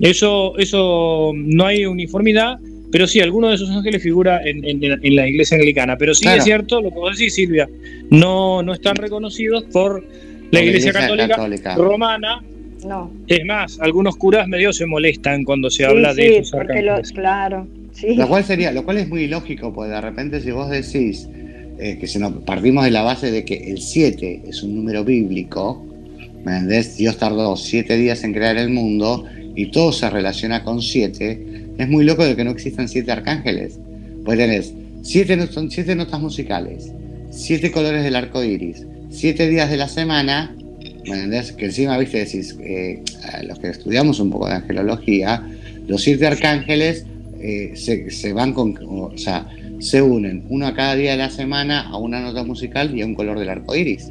Eso 0.00 0.56
eso 0.58 1.32
no 1.34 1.66
hay 1.66 1.84
uniformidad, 1.86 2.58
pero 2.92 3.06
sí 3.06 3.20
algunos 3.20 3.50
de 3.50 3.56
esos 3.56 3.70
ángeles 3.70 4.02
figura 4.02 4.40
en, 4.44 4.64
en- 4.64 4.82
en 5.02 5.16
la 5.16 5.26
iglesia 5.28 5.56
anglicana. 5.56 5.96
Pero 5.96 6.14
sí 6.14 6.22
Claro. 6.22 6.38
es 6.38 6.44
cierto 6.44 6.80
lo 6.80 6.90
que 6.90 6.96
vos 6.96 7.18
decís, 7.18 7.34
Silvia, 7.34 7.68
no 8.10 8.62
no 8.62 8.72
están 8.72 8.96
reconocidos 8.96 9.64
por 9.72 10.04
la 10.50 10.60
iglesia, 10.62 10.92
católica, 10.92 11.28
católica. 11.28 11.74
romana. 11.74 12.42
No. 12.86 13.10
Es 13.26 13.44
más, 13.44 13.80
algunos 13.80 14.16
curas 14.16 14.46
medio 14.46 14.72
se 14.72 14.86
molestan 14.86 15.42
cuando 15.42 15.68
se 15.68 15.78
Sí, 15.78 15.82
habla 15.82 16.14
de 16.14 16.22
sí, 16.28 16.34
esos 16.36 16.52
porque 16.60 16.80
lo, 16.80 17.00
claro. 17.12 17.66
Sí. 17.92 18.14
Lo 18.14 18.28
cual 18.28 18.44
sería, 18.44 18.70
lo 18.70 18.84
cual 18.84 18.98
es 18.98 19.08
muy 19.08 19.24
ilógico, 19.24 19.72
porque 19.74 19.90
de 19.90 20.00
repente 20.00 20.40
si 20.40 20.52
vos 20.52 20.70
decís 20.70 21.28
eh, 21.78 21.98
que 21.98 22.06
si 22.06 22.18
nos 22.18 22.32
partimos 22.42 22.84
de 22.84 22.90
la 22.90 23.02
base 23.02 23.30
de 23.30 23.44
que 23.44 23.70
el 23.70 23.80
7 23.80 24.42
es 24.48 24.62
un 24.62 24.74
número 24.74 25.04
bíblico, 25.04 25.86
¿me? 26.44 26.62
Dios 26.82 27.18
tardó 27.18 27.56
7 27.56 27.96
días 27.96 28.24
en 28.24 28.32
crear 28.32 28.56
el 28.56 28.70
mundo 28.70 29.24
y 29.54 29.70
todo 29.70 29.92
se 29.92 30.10
relaciona 30.10 30.64
con 30.64 30.82
7, 30.82 31.74
es 31.78 31.88
muy 31.88 32.04
loco 32.04 32.24
de 32.24 32.34
que 32.34 32.44
no 32.44 32.50
existan 32.50 32.88
7 32.88 33.10
arcángeles. 33.12 33.78
Pues 34.24 34.38
tenés 34.38 34.74
7 35.02 35.46
son 35.52 35.70
siete 35.70 35.94
notas 35.94 36.20
musicales, 36.20 36.92
7 37.30 37.70
colores 37.70 38.02
del 38.02 38.16
arco 38.16 38.42
iris, 38.42 38.84
7 39.10 39.48
días 39.48 39.70
de 39.70 39.76
la 39.76 39.88
semana, 39.88 40.54
¿me? 41.06 41.42
Que 41.56 41.66
encima, 41.66 41.96
viste, 41.96 42.18
decís, 42.18 42.56
eh, 42.60 43.02
los 43.44 43.58
que 43.58 43.68
estudiamos 43.68 44.20
un 44.20 44.30
poco 44.30 44.48
de 44.48 44.54
angelología, 44.54 45.46
los 45.86 46.02
siete 46.02 46.26
arcángeles 46.26 47.06
eh, 47.40 47.72
se, 47.74 48.10
se 48.10 48.32
van 48.32 48.52
con, 48.52 48.76
o 48.82 49.16
sea, 49.16 49.46
se 49.78 50.02
unen 50.02 50.44
uno 50.48 50.66
a 50.66 50.74
cada 50.74 50.94
día 50.96 51.12
de 51.12 51.18
la 51.18 51.30
semana 51.30 51.88
a 51.88 51.96
una 51.96 52.20
nota 52.20 52.44
musical 52.44 52.96
y 52.96 53.02
a 53.02 53.06
un 53.06 53.14
color 53.14 53.38
del 53.38 53.48
arco 53.48 53.74
iris. 53.74 54.08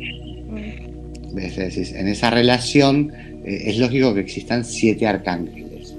Es 1.37 1.55
decir, 1.55 1.95
en 1.95 2.07
esa 2.07 2.29
relación 2.29 3.11
eh, 3.45 3.63
es 3.65 3.77
lógico 3.77 4.13
que 4.13 4.21
existan 4.21 4.65
siete 4.65 5.05
arcángeles. 5.05 5.95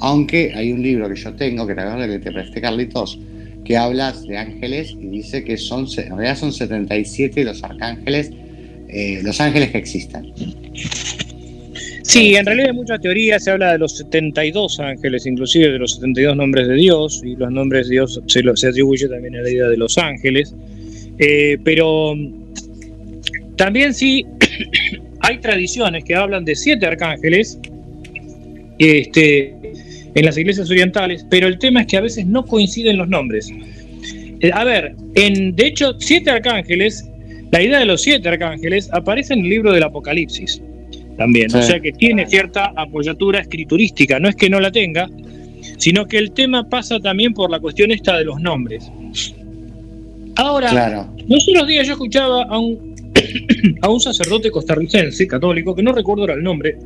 Aunque 0.00 0.52
hay 0.54 0.72
un 0.72 0.82
libro 0.82 1.08
que 1.08 1.16
yo 1.16 1.32
tengo, 1.34 1.66
que 1.66 1.74
te 1.74 1.80
acuerdas 1.80 2.08
que 2.08 2.18
te 2.18 2.32
presté 2.32 2.60
Carlitos, 2.60 3.18
que 3.64 3.76
habla 3.76 4.12
de 4.12 4.38
ángeles 4.38 4.92
y 4.92 5.06
dice 5.06 5.42
que 5.44 5.56
son, 5.56 5.86
en 5.96 6.16
realidad 6.16 6.36
son 6.36 6.52
77 6.52 7.44
los 7.44 7.62
arcángeles, 7.64 8.30
eh, 8.88 9.20
los 9.22 9.40
ángeles 9.40 9.70
que 9.70 9.78
existan. 9.78 10.32
Sí, 12.08 12.36
en 12.36 12.46
realidad 12.46 12.68
hay 12.70 12.76
muchas 12.76 13.00
teorías, 13.00 13.42
se 13.42 13.50
habla 13.50 13.72
de 13.72 13.78
los 13.78 13.96
72 13.96 14.78
ángeles, 14.78 15.26
inclusive 15.26 15.72
de 15.72 15.78
los 15.78 15.94
72 15.96 16.36
nombres 16.36 16.68
de 16.68 16.74
Dios, 16.74 17.20
y 17.24 17.34
los 17.34 17.50
nombres 17.50 17.88
de 17.88 17.94
Dios 17.94 18.20
se, 18.26 18.42
lo- 18.42 18.56
se 18.56 18.68
atribuye 18.68 19.08
también 19.08 19.34
a 19.36 19.42
la 19.42 19.50
idea 19.50 19.66
de 19.66 19.76
los 19.76 19.98
ángeles. 19.98 20.54
Eh, 21.18 21.58
pero 21.64 22.14
también 23.56 23.92
sí 23.92 24.24
hay 25.20 25.38
tradiciones 25.38 26.04
que 26.04 26.14
hablan 26.14 26.44
de 26.44 26.54
siete 26.54 26.86
arcángeles 26.86 27.58
este, 28.78 29.54
en 30.14 30.24
las 30.24 30.38
iglesias 30.38 30.70
orientales, 30.70 31.26
pero 31.28 31.48
el 31.48 31.58
tema 31.58 31.80
es 31.80 31.86
que 31.88 31.96
a 31.96 32.02
veces 32.02 32.24
no 32.24 32.44
coinciden 32.46 32.98
los 32.98 33.08
nombres. 33.08 33.50
Eh, 34.40 34.50
a 34.54 34.62
ver, 34.62 34.94
en, 35.16 35.56
de 35.56 35.66
hecho, 35.66 35.96
siete 35.98 36.30
arcángeles, 36.30 37.04
la 37.50 37.62
idea 37.62 37.80
de 37.80 37.86
los 37.86 38.00
siete 38.02 38.28
arcángeles 38.28 38.88
aparece 38.92 39.34
en 39.34 39.40
el 39.40 39.48
libro 39.48 39.72
del 39.72 39.82
Apocalipsis 39.82 40.62
también, 41.16 41.54
o 41.54 41.62
sea 41.62 41.80
que 41.80 41.92
tiene 41.92 42.26
cierta 42.26 42.72
apoyatura 42.76 43.40
escriturística, 43.40 44.18
no 44.20 44.28
es 44.28 44.36
que 44.36 44.50
no 44.50 44.60
la 44.60 44.70
tenga, 44.70 45.08
sino 45.78 46.06
que 46.06 46.18
el 46.18 46.32
tema 46.32 46.68
pasa 46.68 47.00
también 47.00 47.32
por 47.32 47.50
la 47.50 47.60
cuestión 47.60 47.90
esta 47.90 48.18
de 48.18 48.24
los 48.24 48.40
nombres. 48.40 48.90
Ahora, 50.36 50.70
Claro. 50.70 51.08
los 51.28 51.48
otros 51.48 51.66
días 51.66 51.86
yo 51.86 51.94
escuchaba 51.94 52.44
a 52.44 52.58
un, 52.58 52.94
a 53.82 53.88
un 53.88 54.00
sacerdote 54.00 54.50
costarricense, 54.50 55.26
católico, 55.26 55.74
que 55.74 55.82
no 55.82 55.92
recuerdo 55.92 56.22
ahora 56.22 56.34
el 56.34 56.42
nombre, 56.42 56.76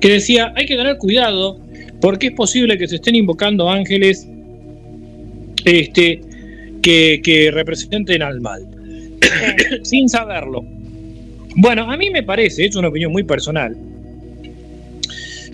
que 0.00 0.10
decía, 0.10 0.52
hay 0.54 0.66
que 0.66 0.76
tener 0.76 0.98
cuidado 0.98 1.58
porque 2.00 2.26
es 2.28 2.32
posible 2.34 2.76
que 2.76 2.86
se 2.86 2.96
estén 2.96 3.14
invocando 3.14 3.70
ángeles 3.70 4.28
este, 5.64 6.20
que, 6.82 7.20
que 7.24 7.50
representen 7.50 8.22
al 8.22 8.40
mal, 8.42 8.66
sin 9.82 10.08
saberlo. 10.08 10.75
Bueno, 11.58 11.90
a 11.90 11.96
mí 11.96 12.10
me 12.10 12.22
parece, 12.22 12.66
es 12.66 12.76
una 12.76 12.88
opinión 12.88 13.10
muy 13.12 13.22
personal. 13.22 13.74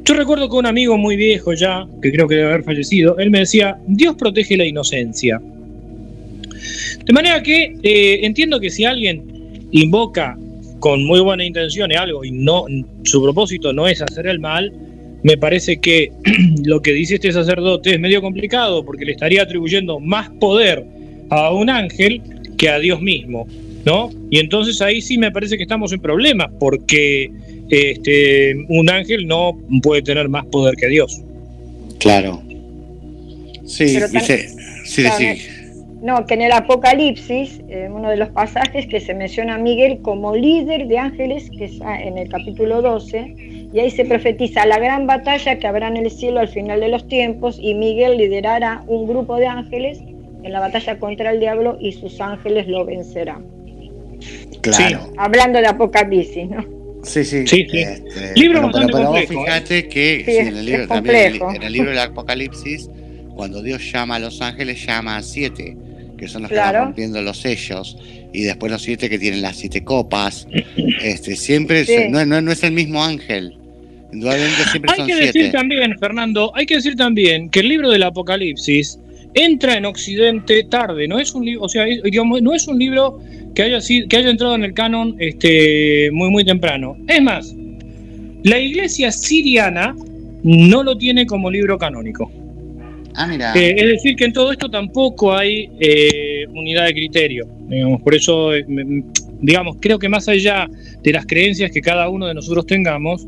Yo 0.04 0.14
recuerdo 0.14 0.48
que 0.48 0.56
un 0.56 0.66
amigo 0.66 0.98
muy 0.98 1.16
viejo 1.16 1.54
ya, 1.54 1.86
que 2.02 2.10
creo 2.10 2.26
que 2.26 2.34
debe 2.34 2.48
haber 2.48 2.64
fallecido, 2.64 3.16
él 3.18 3.30
me 3.30 3.38
decía, 3.38 3.78
Dios 3.86 4.16
protege 4.16 4.56
la 4.56 4.64
inocencia. 4.64 5.40
De 7.04 7.12
manera 7.12 7.40
que 7.40 7.76
eh, 7.84 8.20
entiendo 8.24 8.58
que 8.58 8.68
si 8.68 8.84
alguien 8.84 9.68
invoca 9.70 10.36
con 10.80 11.04
muy 11.04 11.20
buena 11.20 11.44
intención 11.44 11.92
algo 11.92 12.24
y 12.24 12.32
no 12.32 12.64
su 13.04 13.22
propósito 13.22 13.72
no 13.72 13.86
es 13.86 14.02
hacer 14.02 14.26
el 14.26 14.40
mal, 14.40 14.72
me 15.22 15.36
parece 15.36 15.80
que 15.80 16.10
lo 16.64 16.82
que 16.82 16.92
dice 16.92 17.14
este 17.14 17.30
sacerdote 17.30 17.94
es 17.94 18.00
medio 18.00 18.20
complicado 18.20 18.84
porque 18.84 19.04
le 19.04 19.12
estaría 19.12 19.42
atribuyendo 19.42 20.00
más 20.00 20.30
poder 20.40 20.84
a 21.30 21.52
un 21.52 21.70
ángel 21.70 22.20
que 22.58 22.68
a 22.68 22.80
Dios 22.80 23.00
mismo, 23.00 23.46
¿no? 23.84 24.10
Y 24.30 24.38
entonces 24.38 24.80
ahí 24.80 25.00
sí 25.00 25.18
me 25.18 25.30
parece 25.30 25.56
que 25.56 25.62
estamos 25.62 25.92
en 25.92 26.00
problemas 26.00 26.48
porque 26.58 27.30
este, 27.68 28.54
un 28.68 28.90
ángel 28.90 29.26
no 29.26 29.58
puede 29.82 30.02
tener 30.02 30.28
más 30.28 30.44
poder 30.46 30.76
que 30.76 30.88
Dios. 30.88 31.20
Claro. 31.98 32.42
Sí, 33.64 33.84
dice. 33.84 34.48
Sí, 34.84 35.02
Claro, 35.02 35.16
sí. 35.18 35.52
No, 36.02 36.26
que 36.26 36.34
en 36.34 36.42
el 36.42 36.50
Apocalipsis, 36.50 37.60
en 37.68 37.92
uno 37.92 38.10
de 38.10 38.16
los 38.16 38.30
pasajes 38.30 38.88
que 38.88 38.98
se 38.98 39.14
menciona 39.14 39.54
a 39.54 39.58
Miguel 39.58 40.00
como 40.02 40.34
líder 40.34 40.88
de 40.88 40.98
ángeles, 40.98 41.48
que 41.56 41.66
es 41.66 41.80
ah, 41.84 42.02
en 42.02 42.18
el 42.18 42.28
capítulo 42.28 42.82
12, 42.82 43.36
y 43.72 43.78
ahí 43.78 43.88
se 43.88 44.04
profetiza 44.04 44.66
la 44.66 44.80
gran 44.80 45.06
batalla 45.06 45.60
que 45.60 45.66
habrá 45.68 45.86
en 45.86 45.98
el 45.98 46.10
cielo 46.10 46.40
al 46.40 46.48
final 46.48 46.80
de 46.80 46.88
los 46.88 47.06
tiempos, 47.06 47.56
y 47.62 47.74
Miguel 47.74 48.18
liderará 48.18 48.82
un 48.88 49.06
grupo 49.06 49.36
de 49.36 49.46
ángeles 49.46 50.00
en 50.42 50.52
la 50.52 50.58
batalla 50.58 50.98
contra 50.98 51.30
el 51.30 51.38
diablo 51.38 51.78
y 51.80 51.92
sus 51.92 52.20
ángeles 52.20 52.66
lo 52.66 52.84
vencerán. 52.84 53.61
Claro. 54.62 55.12
Hablando 55.16 55.58
de 55.60 55.66
Apocalipsis, 55.66 56.48
¿no? 56.48 56.64
Sí, 57.04 57.24
sí. 57.24 57.46
Sí, 57.46 57.66
sí. 57.68 57.78
Este, 57.78 58.32
Libro 58.40 58.60
pero, 58.60 58.66
bastante 58.68 58.92
pero- 58.92 58.98
pero 58.98 59.08
vos 59.10 59.18
complejo, 59.20 59.42
¿eh? 59.42 59.44
fíjate 59.46 59.88
que 59.88 60.16
Sí, 60.18 60.24
sí, 60.24 60.38
es- 60.38 60.46
en, 60.48 60.56
el 60.56 60.66
libro, 60.66 60.86
también 60.86 61.16
en 61.16 61.22
el- 61.32 61.38
complejo. 61.38 61.56
en 61.56 61.62
el 61.66 61.72
libro 61.72 61.90
del 61.90 61.98
Apocalipsis, 61.98 62.90
cuando 63.34 63.62
Dios 63.62 63.92
llama 63.92 64.16
a 64.16 64.18
los 64.20 64.40
ángeles, 64.40 64.86
llama 64.86 65.16
a 65.16 65.22
siete, 65.22 65.76
que 66.16 66.28
son 66.28 66.42
los 66.42 66.50
que 66.50 66.56
van 66.58 66.74
rompiendo 66.76 67.20
los 67.22 67.38
sellos, 67.40 67.96
y 68.32 68.42
después 68.42 68.70
los 68.70 68.82
siete 68.82 69.10
que 69.10 69.18
tienen 69.18 69.42
las 69.42 69.56
siete 69.56 69.82
copas. 69.82 70.46
Este, 71.02 71.34
siempre 71.34 71.84
no, 72.10 72.24
no- 72.24 72.40
no 72.40 72.52
es 72.52 72.62
el 72.62 72.72
mismo 72.72 73.02
ángel. 73.02 73.56
Indudablemente 74.12 74.62
siempre 74.70 74.92
Hay 74.92 74.96
son 74.98 75.06
que 75.08 75.14
siete. 75.14 75.38
decir 75.38 75.52
también, 75.52 75.98
Fernando, 75.98 76.52
hay 76.54 76.66
que 76.66 76.76
decir 76.76 76.94
también 76.96 77.48
que 77.50 77.60
el 77.60 77.68
libro 77.68 77.90
del 77.90 78.02
Apocalipsis 78.04 78.98
entra 79.34 79.76
en 79.76 79.86
Occidente 79.86 80.62
tarde, 80.64 81.08
no 81.08 81.18
es 81.18 81.34
un 81.34 81.44
libro, 81.46 81.62
o 81.64 81.68
sea, 81.68 81.84
digamos, 82.04 82.42
no 82.42 82.54
es 82.54 82.68
un 82.68 82.78
libro 82.78 83.18
que 83.54 83.62
haya 83.62 83.80
sido, 83.80 84.08
que 84.08 84.16
haya 84.16 84.30
entrado 84.30 84.54
en 84.54 84.64
el 84.64 84.74
canon 84.74 85.16
este, 85.18 86.10
muy 86.12 86.30
muy 86.30 86.44
temprano. 86.44 86.96
Es 87.08 87.22
más, 87.22 87.54
la 88.44 88.58
iglesia 88.58 89.12
siriana 89.12 89.94
no 90.42 90.82
lo 90.82 90.96
tiene 90.96 91.26
como 91.26 91.50
libro 91.50 91.78
canónico. 91.78 92.30
Ah, 93.14 93.26
mira. 93.26 93.52
Eh, 93.54 93.74
es 93.76 93.86
decir, 93.86 94.16
que 94.16 94.24
en 94.24 94.32
todo 94.32 94.52
esto 94.52 94.70
tampoco 94.70 95.34
hay 95.34 95.70
eh, 95.80 96.46
unidad 96.48 96.86
de 96.86 96.94
criterio. 96.94 97.46
Digamos, 97.68 98.00
por 98.02 98.14
eso, 98.14 98.54
eh, 98.54 98.64
digamos, 99.40 99.76
creo 99.80 99.98
que 99.98 100.08
más 100.08 100.28
allá 100.28 100.68
de 101.02 101.12
las 101.12 101.26
creencias 101.26 101.70
que 101.70 101.80
cada 101.80 102.08
uno 102.08 102.26
de 102.26 102.34
nosotros 102.34 102.66
tengamos, 102.66 103.26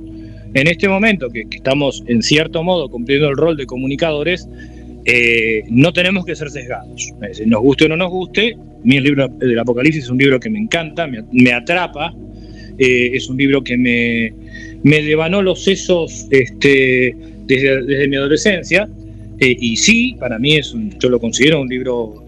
en 0.55 0.69
este 0.69 0.89
momento 0.89 1.29
que, 1.31 1.45
que 1.49 1.57
estamos 1.59 2.03
en 2.07 2.23
cierto 2.23 2.63
modo 2.63 2.89
cumpliendo 2.89 3.29
el 3.29 3.37
rol 3.37 3.57
de 3.57 3.67
comunicadores, 3.67 4.49
eh, 5.07 5.63
no 5.69 5.93
tenemos 5.93 6.25
que 6.25 6.35
ser 6.35 6.51
sesgados. 6.51 7.13
Nos 7.47 7.61
guste 7.63 7.85
o 7.87 7.89
no 7.89 7.97
nos 7.97 8.11
guste, 8.11 8.57
mi 8.85 9.01
libro 9.01 9.29
del 9.29 9.59
Apocalipsis 9.59 10.05
es 10.05 10.11
un 10.11 10.19
libro 10.19 10.39
que 10.41 10.51
me 10.51 10.59
encanta, 10.59 11.07
me, 11.07 11.53
atrapa, 11.53 12.15
eh, 12.79 13.11
es 13.15 13.29
un 13.29 13.37
libro 13.37 13.63
que 13.63 13.77
me, 13.77 14.33
me 14.83 15.03
devanó 15.03 15.43
los 15.43 15.63
sesos 15.65 16.27
este, 16.31 17.15
desde, 17.47 17.83
desde 17.85 18.09
mi 18.09 18.17
adolescencia. 18.17 18.89
Eh, 19.41 19.57
y 19.61 19.77
sí, 19.77 20.17
para 20.21 20.39
mí 20.39 20.55
es 20.57 20.73
un- 20.73 20.97
yo 20.99 21.09
lo 21.09 21.19
considero 21.19 21.61
un 21.61 21.69
libro 21.69 22.25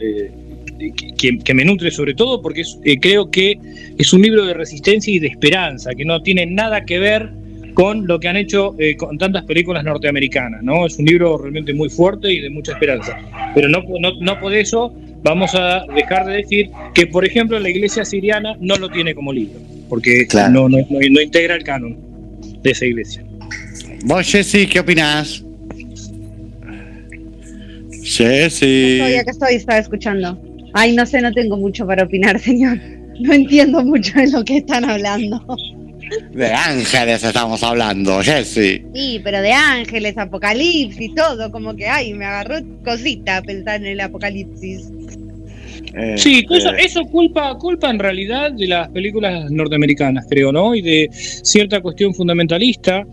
que, 1.17 1.39
que- 1.45 1.55
me 1.55 1.65
nutre 1.65 1.91
sobre 1.91 2.15
todo 2.15 2.43
porque 2.43 2.63
creo 3.01 3.31
que 3.31 3.59
es 3.97 4.13
un 4.13 4.23
libro 4.23 4.45
de 4.45 4.53
resistencia 4.55 5.13
y 5.15 5.19
de 5.21 5.29
esperanza, 5.29 5.95
que 5.95 6.05
no 6.05 6.21
tiene 6.23 6.45
nada 6.47 6.85
que 6.85 6.99
ver 6.99 7.31
con 7.77 8.07
lo 8.07 8.19
que 8.19 8.27
han 8.29 8.37
hecho 8.39 8.75
eh, 8.79 8.97
con 8.97 9.19
tantas 9.19 9.45
películas 9.45 9.85
norteamericanas, 9.85 10.63
¿no? 10.63 10.87
Es 10.87 10.99
un 10.99 11.05
libro 11.05 11.37
realmente 11.37 11.75
muy 11.75 11.91
fuerte 11.91 12.33
y 12.33 12.41
de 12.41 12.49
mucha 12.49 12.73
esperanza. 12.73 13.19
Pero 13.55 13.69
no, 13.69 13.83
no, 14.01 14.13
no 14.19 14.41
por 14.41 14.55
eso 14.55 14.95
vamos 15.23 15.55
a 15.55 15.85
dejar 15.95 16.25
de 16.25 16.37
decir 16.39 16.71
que, 16.95 17.07
por 17.07 17.27
ejemplo, 17.27 17.59
la 17.59 17.69
iglesia 17.69 18.03
siriana 18.07 18.57
no 18.61 18.77
lo 18.77 18.89
tiene 18.89 19.15
como 19.15 19.31
libro, 19.31 19.61
porque 19.91 20.27
Claro. 20.27 20.53
no, 20.55 20.69
no, 20.71 20.79
no- 20.89 20.99
no 21.11 21.21
integra 21.21 21.55
el 21.55 21.65
canon 21.65 21.99
de 22.63 22.71
esa 22.71 22.87
iglesia. 22.87 23.23
Vos, 24.05 24.27
Jessy, 24.27 24.67
¿qué 24.67 24.81
opinás? 24.81 25.45
Jessy. 28.03 29.01
Estoy, 29.01 29.15
acá 29.17 29.31
estoy, 29.33 29.55
estaba 29.57 29.79
escuchando. 29.79 30.41
Ay, 30.73 30.95
no 30.95 31.05
sé, 31.05 31.21
no 31.21 31.31
tengo 31.33 31.59
mucho 31.59 31.87
para 31.87 32.05
opinar, 32.05 32.39
señor. 32.41 32.79
No 33.21 33.33
entiendo 33.35 33.83
mucho 33.85 34.19
de 34.19 34.31
lo 34.31 34.45
que 34.45 34.59
están 34.59 34.85
hablando. 34.89 35.45
De 36.33 36.53
ángeles 36.53 37.25
estamos 37.25 37.63
hablando, 37.63 38.21
Jessy. 38.23 38.83
Sí, 38.95 39.21
pero 39.25 39.41
de 39.41 39.53
ángeles, 39.53 40.17
apocalipsis, 40.17 41.15
todo, 41.15 41.51
como 41.51 41.75
que, 41.75 41.87
ay, 41.89 42.15
me 42.15 42.25
agarró 42.25 42.57
cosita 42.85 43.43
pensar 43.43 43.77
en 43.77 43.87
el 43.87 44.01
apocalipsis. 44.01 44.91
Sí, 46.17 46.41
Este, 46.41 46.57
eso, 46.57 46.75
eso 46.75 47.01
culpa, 47.07 47.57
culpa 47.59 47.91
en 47.91 47.99
realidad 47.99 48.53
de 48.53 48.67
las 48.67 48.89
películas 48.91 49.51
norteamericanas, 49.51 50.27
creo, 50.29 50.53
¿no? 50.53 50.75
Y 50.75 50.83
de 50.83 51.09
cierta 51.11 51.81
cuestión 51.81 52.15
fundamentalista, 52.15 53.05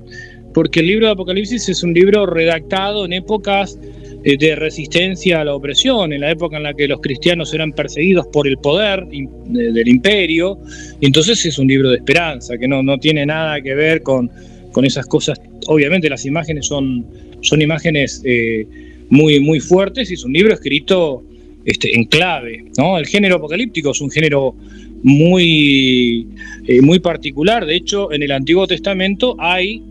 porque 0.53 0.81
el 0.81 0.87
libro 0.87 1.05
de 1.07 1.13
Apocalipsis 1.13 1.69
es 1.69 1.81
un 1.81 1.93
libro 1.93 2.25
redactado 2.25 3.05
en 3.05 3.13
épocas 3.13 3.77
eh, 3.81 4.02
de 4.23 4.55
resistencia 4.55 5.41
a 5.41 5.45
la 5.45 5.53
opresión, 5.53 6.13
en 6.13 6.21
la 6.21 6.31
época 6.31 6.57
en 6.57 6.63
la 6.63 6.73
que 6.73 6.87
los 6.87 7.01
cristianos 7.01 7.53
eran 7.53 7.73
perseguidos 7.73 8.27
por 8.27 8.47
el 8.47 8.57
poder 8.57 9.05
del 9.07 9.87
imperio, 9.87 10.57
entonces 11.01 11.45
es 11.45 11.59
un 11.59 11.67
libro 11.67 11.89
de 11.89 11.97
esperanza, 11.97 12.57
que 12.57 12.67
no, 12.67 12.81
no 12.81 12.97
tiene 12.97 13.25
nada 13.25 13.61
que 13.61 13.75
ver 13.75 14.01
con, 14.01 14.31
con 14.71 14.85
esas 14.85 15.05
cosas. 15.05 15.39
Obviamente 15.67 16.09
las 16.09 16.25
imágenes 16.25 16.67
son, 16.67 17.05
son 17.41 17.61
imágenes 17.61 18.21
eh, 18.25 18.65
muy, 19.09 19.39
muy 19.39 19.61
fuertes 19.61 20.11
y 20.11 20.15
es 20.15 20.23
un 20.25 20.33
libro 20.33 20.53
escrito 20.53 21.23
este, 21.63 21.95
en 21.95 22.05
clave. 22.05 22.65
¿no? 22.77 22.97
El 22.97 23.05
género 23.05 23.35
apocalíptico 23.35 23.91
es 23.91 24.01
un 24.01 24.11
género 24.11 24.55
muy, 25.03 26.27
eh, 26.67 26.81
muy 26.81 26.99
particular. 26.99 27.65
De 27.65 27.75
hecho, 27.75 28.11
en 28.11 28.23
el 28.23 28.31
Antiguo 28.31 28.67
Testamento 28.67 29.35
hay 29.39 29.81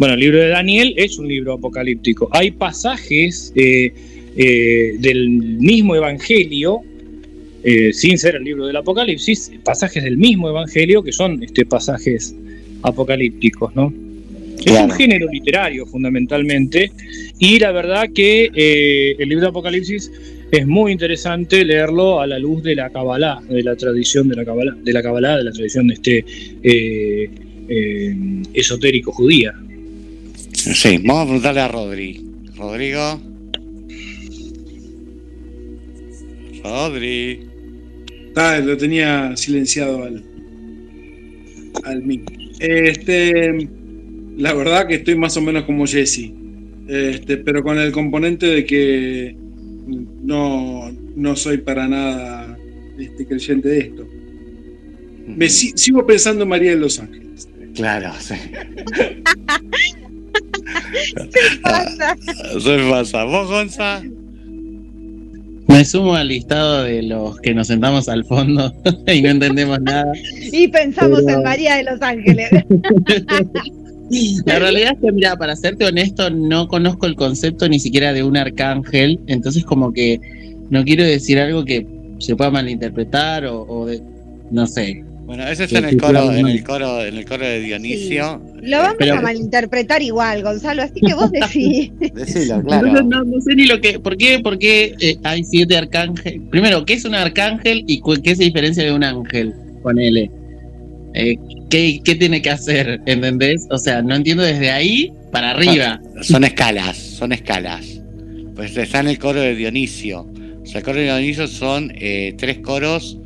Bueno, 0.00 0.14
el 0.14 0.20
libro 0.20 0.38
de 0.38 0.48
Daniel 0.48 0.94
es 0.96 1.18
un 1.18 1.28
libro 1.28 1.52
apocalíptico. 1.52 2.30
Hay 2.32 2.52
pasajes 2.52 3.52
eh, 3.54 3.92
eh, 4.34 4.94
del 4.98 5.28
mismo 5.28 5.94
Evangelio, 5.94 6.80
eh, 7.62 7.92
sin 7.92 8.16
ser 8.16 8.36
el 8.36 8.44
libro 8.44 8.66
del 8.66 8.76
Apocalipsis, 8.76 9.52
pasajes 9.62 10.02
del 10.02 10.16
mismo 10.16 10.48
Evangelio 10.48 11.02
que 11.02 11.12
son 11.12 11.42
este, 11.42 11.66
pasajes 11.66 12.34
apocalípticos, 12.80 13.76
¿no? 13.76 13.92
Es 14.64 14.72
un 14.72 14.90
género 14.90 15.28
literario 15.30 15.84
fundamentalmente 15.84 16.90
y 17.38 17.58
la 17.58 17.70
verdad 17.70 18.08
que 18.14 18.50
eh, 18.54 19.16
el 19.18 19.28
libro 19.28 19.42
de 19.42 19.48
Apocalipsis 19.48 20.10
es 20.50 20.66
muy 20.66 20.92
interesante 20.92 21.62
leerlo 21.62 22.22
a 22.22 22.26
la 22.26 22.38
luz 22.38 22.62
de 22.62 22.74
la 22.74 22.88
Kabbalah, 22.88 23.42
de 23.50 23.62
la 23.62 23.76
tradición 23.76 24.30
de 24.30 24.36
la 24.36 24.46
Kabbalah, 24.46 24.76
de 24.82 24.92
la 24.94 25.02
Kabbalah, 25.02 25.36
de 25.36 25.44
la 25.44 25.52
tradición 25.52 25.90
este, 25.90 26.24
eh, 26.62 27.30
eh, 27.68 28.16
esotérico 28.54 29.12
judía. 29.12 29.54
Sí, 30.60 30.98
vamos 30.98 31.22
a 31.22 31.24
preguntarle 31.26 31.60
a 31.60 31.68
Rodri. 31.68 32.20
Rodrigo. 32.56 33.20
Rodri. 36.62 37.40
Ah, 38.36 38.58
lo 38.62 38.76
tenía 38.76 39.36
silenciado 39.36 40.04
al, 40.04 40.22
al 41.84 42.02
mic. 42.02 42.30
Este, 42.58 43.68
la 44.36 44.52
verdad 44.54 44.86
que 44.86 44.96
estoy 44.96 45.16
más 45.16 45.36
o 45.36 45.40
menos 45.42 45.64
como 45.64 45.86
Jesse. 45.86 46.30
Este, 46.88 47.38
pero 47.38 47.62
con 47.62 47.78
el 47.78 47.92
componente 47.92 48.46
de 48.46 48.66
que 48.66 49.36
no, 50.22 50.90
no 51.16 51.36
soy 51.36 51.58
para 51.58 51.88
nada 51.88 52.58
este, 52.98 53.26
creyente 53.26 53.68
de 53.68 53.78
esto. 53.78 54.06
Me 55.26 55.48
si- 55.48 55.72
sigo 55.76 56.06
pensando 56.06 56.42
en 56.42 56.48
María 56.50 56.72
de 56.72 56.76
los 56.78 56.98
Ángeles. 56.98 57.48
Claro, 57.74 58.12
sí. 58.20 58.34
pasa? 61.62 62.16
Eso 62.56 62.90
pasa. 62.90 63.24
¿Vos, 63.24 63.48
Gonza? 63.48 64.02
Me 65.68 65.84
sumo 65.84 66.14
al 66.16 66.28
listado 66.28 66.82
de 66.82 67.02
los 67.02 67.38
que 67.40 67.54
nos 67.54 67.68
sentamos 67.68 68.08
al 68.08 68.24
fondo 68.24 68.72
y 69.06 69.22
no 69.22 69.28
entendemos 69.30 69.80
nada. 69.80 70.12
Y 70.52 70.66
pensamos 70.68 71.22
Pero- 71.24 71.38
en 71.38 71.44
María 71.44 71.76
de 71.76 71.84
los 71.84 72.02
Ángeles. 72.02 72.50
La 74.44 74.58
realidad 74.58 74.94
es 74.94 74.98
que, 75.00 75.12
mira, 75.12 75.36
para 75.36 75.54
serte 75.54 75.84
honesto, 75.86 76.30
no 76.30 76.66
conozco 76.66 77.06
el 77.06 77.14
concepto 77.14 77.68
ni 77.68 77.78
siquiera 77.78 78.12
de 78.12 78.24
un 78.24 78.36
arcángel, 78.36 79.20
entonces 79.28 79.64
como 79.64 79.92
que 79.92 80.18
no 80.68 80.82
quiero 80.82 81.04
decir 81.04 81.38
algo 81.38 81.64
que 81.64 81.86
se 82.18 82.34
pueda 82.34 82.50
malinterpretar 82.50 83.46
o, 83.46 83.62
o 83.68 83.86
de, 83.86 84.02
no 84.50 84.66
sé. 84.66 85.04
Bueno, 85.30 85.44
Sí, 85.54 85.62
está 85.62 85.78
en 85.78 85.84
el 85.84 85.96
coro, 85.96 86.32
en 86.32 86.48
el 86.48 86.64
coro, 86.64 87.04
en 87.04 87.16
el 87.16 87.24
coro 87.24 87.46
de 87.46 87.60
Dionisio. 87.60 88.42
Lo 88.62 88.78
vamos 88.78 88.96
Pero- 88.98 89.14
a 89.14 89.20
malinterpretar 89.20 90.02
igual, 90.02 90.42
Gonzalo, 90.42 90.82
así 90.82 91.00
que 91.00 91.14
vos 91.14 91.30
decís. 91.32 91.92
Decilo, 92.12 92.60
claro. 92.64 93.00
no, 93.04 93.22
no 93.24 93.40
sé 93.40 93.54
ni 93.54 93.66
lo 93.66 93.80
que, 93.80 94.00
¿por 94.00 94.16
qué, 94.16 94.40
por 94.40 94.58
qué 94.58 94.92
eh, 94.98 95.16
hay 95.22 95.44
siete 95.44 95.76
arcángeles? 95.76 96.40
Primero, 96.50 96.84
¿qué 96.84 96.94
es 96.94 97.04
un 97.04 97.14
arcángel 97.14 97.84
y 97.86 98.00
cu- 98.00 98.20
qué 98.20 98.34
se 98.34 98.42
diferencia 98.42 98.82
de 98.82 98.90
un 98.92 99.04
ángel? 99.04 99.54
Ponele. 99.84 100.28
Eh, 101.14 101.36
¿qué, 101.70 102.00
¿Qué 102.04 102.16
tiene 102.16 102.42
que 102.42 102.50
hacer? 102.50 103.00
¿Entendés? 103.06 103.68
O 103.70 103.78
sea, 103.78 104.02
no 104.02 104.16
entiendo 104.16 104.42
desde 104.42 104.72
ahí 104.72 105.12
para 105.30 105.52
arriba. 105.52 106.00
Son 106.22 106.42
escalas, 106.42 106.96
son 106.96 107.30
escalas. 107.30 108.02
Pues 108.56 108.76
está 108.76 108.98
en 108.98 109.06
el 109.06 109.18
coro 109.20 109.40
de 109.40 109.54
Dionisio. 109.54 110.22
O 110.60 110.66
sea, 110.66 110.78
el 110.80 110.84
coro 110.84 110.98
de 110.98 111.04
Dionisio 111.04 111.46
son 111.46 111.92
eh, 111.94 112.34
tres 112.36 112.58
coros 112.58 113.16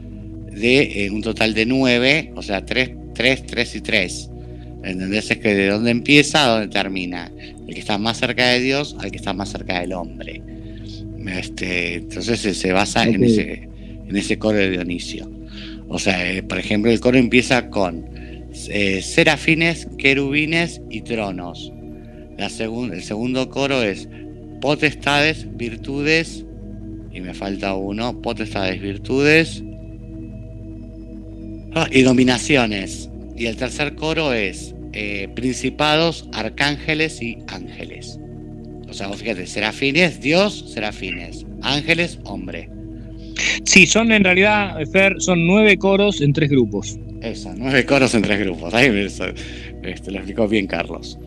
de 0.55 1.05
eh, 1.05 1.11
un 1.11 1.23
total 1.23 1.55
de 1.55 1.67
nueve, 1.67 2.33
o 2.37 2.43
sea, 2.43 2.65
tres, 2.65 2.91
tres, 3.15 3.45
tres 3.47 3.75
y 3.75 3.81
tres. 3.81 4.31
¿Entendés? 4.83 5.31
Es 5.31 5.39
que 5.39 5.55
de 5.55 5.69
dónde 5.69 5.91
empieza 5.91 6.45
a 6.45 6.49
dónde 6.59 6.69
termina. 6.69 7.33
El 7.67 7.75
que 7.75 7.81
está 7.81 7.97
más 7.97 8.19
cerca 8.19 8.49
de 8.49 8.61
Dios 8.61 8.97
al 9.01 9.11
que 9.11 9.17
está 9.17 9.33
más 9.33 9.51
cerca 9.51 9.81
del 9.81 9.95
hombre. 9.95 10.43
Este, 11.27 11.95
entonces 11.95 12.41
se, 12.41 12.53
se 12.53 12.73
basa 12.73 13.05
en, 13.05 13.25
ese, 13.25 13.69
en 14.09 14.15
ese 14.17 14.39
coro 14.39 14.59
de 14.59 14.71
Dionisio. 14.71 15.31
O 15.89 15.99
sea, 15.99 16.31
eh, 16.31 16.43
por 16.43 16.59
ejemplo, 16.59 16.91
el 16.91 17.01
coro 17.01 17.17
empieza 17.17 17.71
con 17.71 18.05
eh, 18.69 19.01
serafines, 19.03 19.89
querubines 19.97 20.83
y 20.91 21.01
tronos. 21.01 21.73
La 22.37 22.51
segun- 22.51 22.93
el 22.93 23.03
segundo 23.03 23.49
coro 23.49 23.83
es 23.83 24.09
potestades, 24.61 25.47
virtudes, 25.57 26.45
y 27.13 27.21
me 27.21 27.33
falta 27.33 27.75
uno, 27.75 28.21
potestades, 28.21 28.83
virtudes 28.83 29.63
y 31.91 32.03
dominaciones. 32.03 33.11
Y 33.37 33.47
el 33.47 33.57
tercer 33.57 33.95
coro 33.95 34.33
es 34.33 34.75
eh, 34.93 35.29
principados, 35.35 36.29
arcángeles 36.33 37.20
y 37.22 37.39
ángeles. 37.49 38.18
O 38.89 38.93
sea, 38.93 39.09
vos 39.09 39.16
fíjate, 39.18 39.47
serafines, 39.47 40.20
Dios, 40.20 40.70
serafines, 40.72 41.45
ángeles, 41.62 42.18
hombre. 42.25 42.68
Sí, 43.64 43.87
son 43.87 44.12
en 44.12 44.22
realidad, 44.22 44.77
Fer, 44.93 45.14
son 45.18 45.45
nueve 45.47 45.77
coros 45.77 46.20
en 46.20 46.33
tres 46.33 46.49
grupos. 46.51 46.97
Eso, 47.20 47.53
nueve 47.57 47.85
coros 47.85 48.14
en 48.14 48.22
tres 48.22 48.39
grupos. 48.41 48.72
Ahí 48.75 48.91
me- 48.91 49.07
eso, 49.07 49.25
este, 49.83 50.11
lo 50.12 50.18
explicó 50.18 50.47
bien 50.47 50.66
Carlos. 50.68 51.18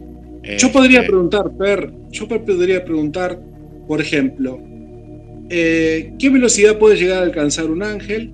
Yo 0.58 0.72
podría 0.72 1.00
Este, 1.00 1.10
preguntar, 1.10 1.52
Per, 1.58 1.91
yo 2.12 2.28
podría 2.30 2.86
preguntar, 2.86 3.38
por 3.86 4.00
ejemplo, 4.00 4.62
eh, 5.50 6.14
¿qué 6.18 6.30
velocidad 6.30 6.78
puede 6.78 6.95
llegar 6.95 7.20
a 7.20 7.26
alcanzar 7.26 7.66
un 7.66 7.84
ángel? 7.84 8.32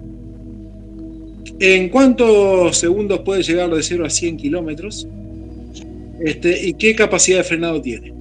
¿En 1.66 1.88
cuántos 1.88 2.78
segundos 2.78 3.22
puede 3.22 3.42
llegar 3.42 3.70
de 3.70 3.82
0 3.82 4.06
a 4.06 4.10
100 4.10 4.36
kilómetros? 4.36 5.08
Este, 6.20 6.68
¿Y 6.68 6.74
qué 6.74 6.94
capacidad 6.94 7.38
de 7.38 7.44
frenado 7.46 7.82
tiene? 7.82 8.12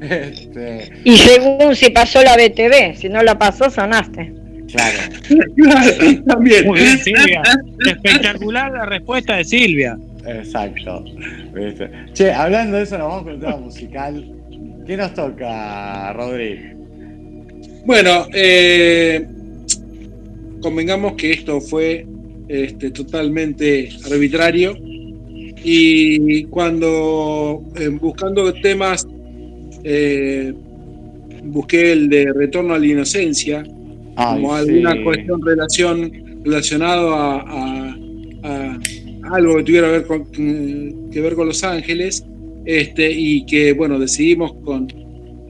este, 0.00 0.90
Y 1.04 1.14
según 1.18 1.76
si 1.76 1.90
pasó 1.90 2.22
la 2.22 2.36
BTV, 2.36 2.96
si 2.96 3.10
no 3.10 3.22
la 3.22 3.38
pasó, 3.38 3.68
sonaste. 3.68 4.32
claro. 4.72 4.98
También. 6.26 6.66
Muy 6.66 6.78
bien, 6.80 6.98
Silvia. 7.00 7.42
Espectacular 7.86 8.72
la 8.72 8.86
respuesta 8.86 9.36
de 9.36 9.44
Silvia. 9.44 9.98
Exacto. 10.26 11.04
¿Viste? 11.54 11.90
Che, 12.14 12.32
hablando 12.32 12.78
de 12.78 12.84
eso, 12.84 12.96
nos 12.96 13.08
vamos 13.08 13.24
con 13.24 13.34
el 13.34 13.40
tema 13.40 13.56
musical. 13.58 14.24
¿Qué 14.86 14.96
nos 14.96 15.12
toca, 15.12 16.14
Rodri? 16.14 16.60
Bueno, 17.84 18.26
eh, 18.32 19.26
convengamos 20.60 21.14
que 21.14 21.32
esto 21.32 21.60
fue 21.60 22.06
este, 22.48 22.90
totalmente 22.90 23.88
arbitrario 24.10 24.74
y 25.64 26.44
cuando 26.44 27.62
eh, 27.76 27.88
buscando 27.88 28.52
temas 28.54 29.06
eh, 29.84 30.52
busqué 31.44 31.92
el 31.92 32.08
de 32.08 32.32
retorno 32.32 32.74
a 32.74 32.78
la 32.78 32.86
inocencia 32.86 33.62
como 34.16 34.54
alguna 34.54 34.92
sí. 34.92 35.02
cuestión 35.04 35.40
relación 35.44 36.12
relacionado 36.44 37.12
a, 37.14 37.40
a- 37.40 37.96
a 38.42 38.78
algo 39.34 39.56
que 39.56 39.62
tuviera 39.64 39.88
que 39.88 39.92
ver 39.92 40.06
con, 40.06 41.10
que 41.10 41.20
ver 41.20 41.34
con 41.34 41.46
Los 41.48 41.62
Ángeles 41.64 42.24
este 42.64 43.10
y 43.10 43.44
que 43.46 43.72
bueno 43.72 43.98
decidimos 43.98 44.52
con 44.64 44.86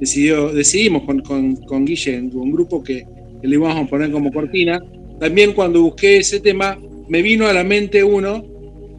decidió 0.01 0.53
decidimos 0.53 1.03
con, 1.03 1.21
con, 1.21 1.57
con 1.57 1.85
Guille 1.85 2.19
un 2.21 2.51
grupo 2.53 2.83
que, 2.83 3.05
que 3.41 3.49
le 3.49 3.55
íbamos 3.57 3.87
a 3.87 3.89
poner 3.89 4.11
como 4.11 4.33
cortina 4.33 4.81
también 5.21 5.53
cuando 5.53 5.83
busqué 5.83 6.19
ese 6.19 6.41
tema 6.41 6.79
me 7.09 7.23
vino 7.23 7.47
a 7.47 7.53
la 7.53 7.65
mente 7.65 8.03
uno 8.05 8.45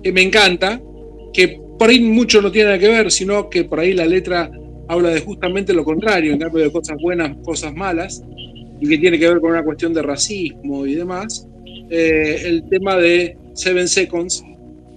que 0.04 0.12
me 0.12 0.22
encanta 0.22 0.82
que 1.34 1.60
por 1.78 1.90
ahí 1.90 2.00
mucho 2.02 2.42
no 2.42 2.52
tiene 2.52 2.68
nada 2.70 2.80
que 2.80 2.88
ver 2.90 3.12
sino 3.12 3.50
que 3.50 3.64
por 3.66 3.80
ahí 3.80 3.94
la 3.94 4.06
letra 4.06 4.50
habla 4.88 5.10
de 5.10 5.20
justamente 5.22 5.74
lo 5.74 5.84
contrario 5.84 6.34
en 6.34 6.40
cambio 6.40 6.64
de 6.64 6.72
cosas 6.72 6.98
buenas 7.02 7.36
cosas 7.44 7.74
malas 7.74 8.24
y 8.82 8.88
que 8.88 8.98
tiene 8.98 9.20
que 9.20 9.28
ver 9.28 9.40
con 9.40 9.52
una 9.52 9.64
cuestión 9.64 9.94
de 9.94 10.02
racismo 10.02 10.86
y 10.86 10.96
demás, 10.96 11.46
eh, 11.90 12.44
el 12.46 12.64
tema 12.70 12.96
de 12.96 13.36
Seven 13.54 13.90
Seconds, 13.90 14.42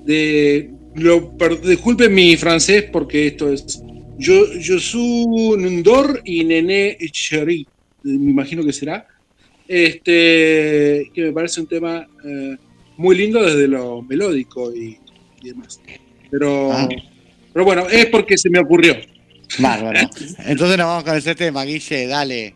de, 0.04 0.70
lo, 0.94 1.36
per- 1.36 1.60
disculpen 1.60 2.14
mi 2.14 2.36
francés 2.36 2.84
porque 2.92 3.26
esto 3.26 3.52
es 3.52 3.82
yo, 4.18 4.52
yo 4.60 4.78
soy 4.78 5.56
Ndor 5.58 6.20
y 6.24 6.44
Nené 6.44 6.96
Cheri, 7.10 7.66
me 8.04 8.30
imagino 8.30 8.62
que 8.62 8.72
será, 8.72 9.06
este, 9.68 11.10
que 11.14 11.22
me 11.22 11.32
parece 11.32 11.60
un 11.60 11.66
tema 11.66 12.06
eh, 12.24 12.56
muy 12.96 13.16
lindo 13.16 13.42
desde 13.42 13.68
lo 13.68 14.02
melódico 14.02 14.74
y, 14.74 14.98
y 15.42 15.48
demás. 15.48 15.80
Pero, 16.30 16.72
Ah. 16.72 16.88
pero 17.52 17.64
bueno, 17.64 17.86
es 17.90 18.06
porque 18.06 18.36
se 18.38 18.50
me 18.50 18.58
ocurrió. 18.60 18.96
Bárbaro. 19.58 20.00
Entonces 20.46 20.78
nos 20.78 20.86
vamos 20.86 21.04
con 21.04 21.16
ese 21.16 21.34
tema, 21.34 21.64
Guille, 21.64 22.06
dale. 22.06 22.54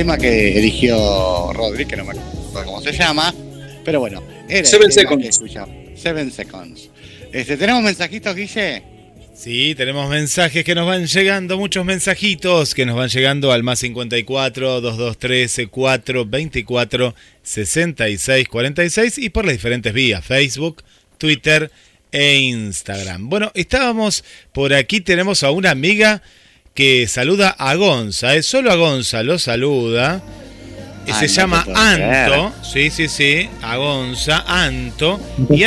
tema 0.00 0.16
que 0.16 0.58
eligió 0.58 1.52
Rodri, 1.52 1.84
que 1.84 1.94
no 1.94 2.06
me 2.06 2.12
acuerdo 2.12 2.64
cómo 2.64 2.80
se 2.80 2.90
llama, 2.90 3.34
pero 3.84 4.00
bueno, 4.00 4.22
era 4.48 4.66
Seven 4.66 4.90
Seconds. 4.90 5.38
Seven 5.94 6.32
Seconds. 6.32 6.88
¿Tenemos 7.30 7.82
mensajitos, 7.82 8.34
Guille? 8.34 8.82
Sí, 9.34 9.74
tenemos 9.76 10.08
mensajes 10.08 10.64
que 10.64 10.74
nos 10.74 10.86
van 10.86 11.06
llegando, 11.06 11.58
muchos 11.58 11.84
mensajitos 11.84 12.74
que 12.74 12.86
nos 12.86 12.96
van 12.96 13.10
llegando 13.10 13.52
al 13.52 13.62
más 13.62 13.80
54 13.80 14.80
223 14.80 15.68
424 15.68 17.14
66 17.42 19.18
y 19.18 19.28
por 19.28 19.44
las 19.44 19.52
diferentes 19.52 19.92
vías, 19.92 20.24
Facebook, 20.24 20.82
Twitter 21.18 21.70
e 22.10 22.36
Instagram. 22.38 23.28
Bueno, 23.28 23.52
estábamos 23.54 24.24
por 24.54 24.72
aquí, 24.72 25.02
tenemos 25.02 25.42
a 25.42 25.50
una 25.50 25.70
amiga 25.70 26.22
que 26.74 27.06
saluda 27.08 27.54
a 27.58 27.74
Gonza, 27.74 28.34
es 28.34 28.46
solo 28.46 28.70
a 28.70 28.76
Gonza 28.76 29.22
lo 29.22 29.38
saluda. 29.38 30.22
Se 31.18 31.26
llama 31.26 31.66
Anto, 31.74 32.52
sí, 32.62 32.90
sí, 32.90 33.08
sí, 33.08 33.48
a 33.62 33.76
Gonza, 33.76 34.44
Anto. 34.46 35.20
Y 35.50 35.64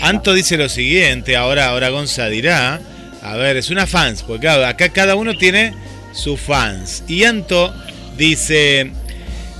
Anto 0.00 0.32
dice 0.34 0.56
lo 0.56 0.68
siguiente, 0.68 1.36
ahora, 1.36 1.66
ahora 1.66 1.88
Gonza 1.88 2.28
dirá, 2.28 2.80
a 3.22 3.36
ver, 3.36 3.56
es 3.56 3.70
una 3.70 3.86
fans, 3.86 4.22
porque 4.22 4.42
claro, 4.42 4.64
acá 4.66 4.90
cada 4.90 5.16
uno 5.16 5.36
tiene 5.36 5.74
sus 6.12 6.38
fans. 6.38 7.02
Y 7.08 7.24
Anto 7.24 7.74
dice, 8.16 8.92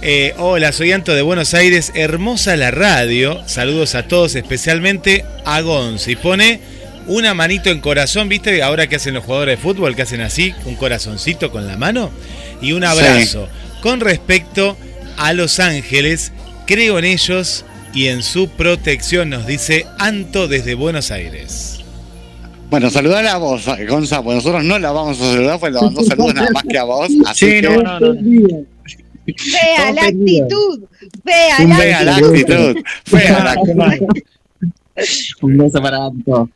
eh, 0.02 0.34
hola, 0.38 0.70
soy 0.70 0.92
Anto 0.92 1.14
de 1.14 1.22
Buenos 1.22 1.54
Aires, 1.54 1.90
hermosa 1.94 2.56
la 2.56 2.70
radio, 2.70 3.42
saludos 3.48 3.94
a 3.94 4.06
todos, 4.06 4.36
especialmente 4.36 5.24
a 5.44 5.60
Gonza. 5.62 6.10
Y 6.10 6.16
pone 6.16 6.60
una 7.06 7.34
manito 7.34 7.70
en 7.70 7.80
corazón, 7.80 8.28
¿viste? 8.28 8.62
Ahora 8.62 8.86
que 8.86 8.96
hacen 8.96 9.14
los 9.14 9.24
jugadores 9.24 9.58
de 9.58 9.62
fútbol, 9.62 9.94
que 9.96 10.02
hacen 10.02 10.20
así, 10.20 10.54
un 10.64 10.74
corazoncito 10.76 11.50
con 11.50 11.66
la 11.66 11.76
mano. 11.76 12.10
Y 12.60 12.72
un 12.72 12.84
abrazo. 12.84 13.48
Con 13.82 14.00
respecto 14.00 14.76
a 15.18 15.32
Los 15.32 15.60
Ángeles, 15.60 16.32
creo 16.66 16.98
en 16.98 17.04
ellos 17.04 17.64
y 17.92 18.06
en 18.08 18.22
su 18.22 18.48
protección, 18.48 19.30
nos 19.30 19.46
dice 19.46 19.86
Anto 19.98 20.48
desde 20.48 20.74
Buenos 20.74 21.10
Aires. 21.10 21.80
Bueno, 22.70 22.90
saludar 22.90 23.24
a 23.26 23.36
vos, 23.36 23.66
Gonza, 23.88 24.22
pues 24.22 24.36
nosotros 24.36 24.64
no 24.64 24.78
la 24.78 24.90
vamos 24.90 25.20
a 25.20 25.24
saludar, 25.24 25.60
pues 25.60 25.72
le 25.72 25.80
mandó 25.80 26.02
saludos 26.02 26.34
nada 26.34 26.50
más 26.52 26.62
que 26.64 26.78
a 26.78 26.84
vos. 26.84 27.08
Así 27.26 27.46
Sí, 27.46 27.52
que, 27.60 27.62
no, 27.62 27.82
no, 27.82 28.00
no. 28.00 28.64
Fea 29.36 29.92
la 29.92 30.02
actitud. 30.06 30.82
Fea 31.24 31.66
la 31.66 31.76
fea 31.76 32.04
la 32.04 32.16
actitud. 32.16 32.76
Fea 33.04 33.44
la 33.44 33.52
actitud. 33.52 34.22
Un 35.42 35.58
beso 35.58 35.82
para 35.82 36.06
Anto. 36.06 36.48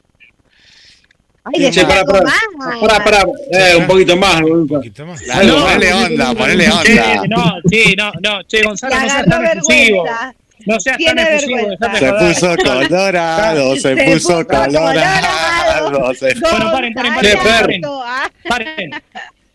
Ay, 1.55 1.71
Che, 1.71 1.83
pará, 1.85 2.03
más. 2.05 2.79
pará, 2.81 3.05
pará, 3.05 3.25
eh, 3.53 3.77
un 3.77 3.87
poquito 3.87 4.17
más, 4.17 4.41
Un 4.43 4.67
poquito 4.67 5.07
más. 5.07 5.21
Claro, 5.21 5.47
No, 5.47 5.65
ponele 5.65 5.93
onda, 5.95 6.35
ponele 6.35 6.65
Che, 6.65 7.01
onda. 7.01 7.23
no, 7.29 7.55
sí, 7.71 7.95
no, 7.97 8.13
no, 8.21 8.41
che, 8.49 8.63
Gonzalo, 8.63 8.95
no 8.95 9.01
seas 9.09 9.25
tan 9.27 9.43
vergüenza. 9.43 10.35
No 10.67 10.81
seas 10.81 10.99
tan 10.99 11.17
dejate 11.17 11.99
Se 11.99 12.13
puso 12.13 12.57
colorado, 12.65 13.75
se 13.77 13.81
Se 13.81 13.97
puso 13.97 14.13
puso 14.39 14.47
colorado. 14.47 16.15
se- 16.15 16.35
Bueno, 16.41 16.73
paren, 16.73 16.93
paren, 16.95 17.15
paren, 17.15 17.39
paren, 17.43 17.81
Ah, 17.87 18.31
paren, 18.49 18.91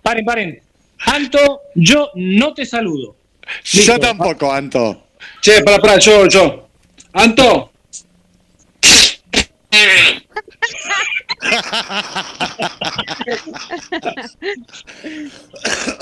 paren, 0.01 0.25
paren. 0.25 0.61
Anto, 1.05 1.61
yo 1.75 2.09
no 2.15 2.53
te 2.53 2.65
saludo. 2.65 3.15
Yo 3.65 3.99
tampoco, 3.99 4.51
Anto. 4.51 5.07
Che, 5.41 5.61
pará, 5.63 5.79
pará, 5.79 5.97
yo, 5.99 6.27
yo. 6.27 6.67
Anto, 7.13 7.71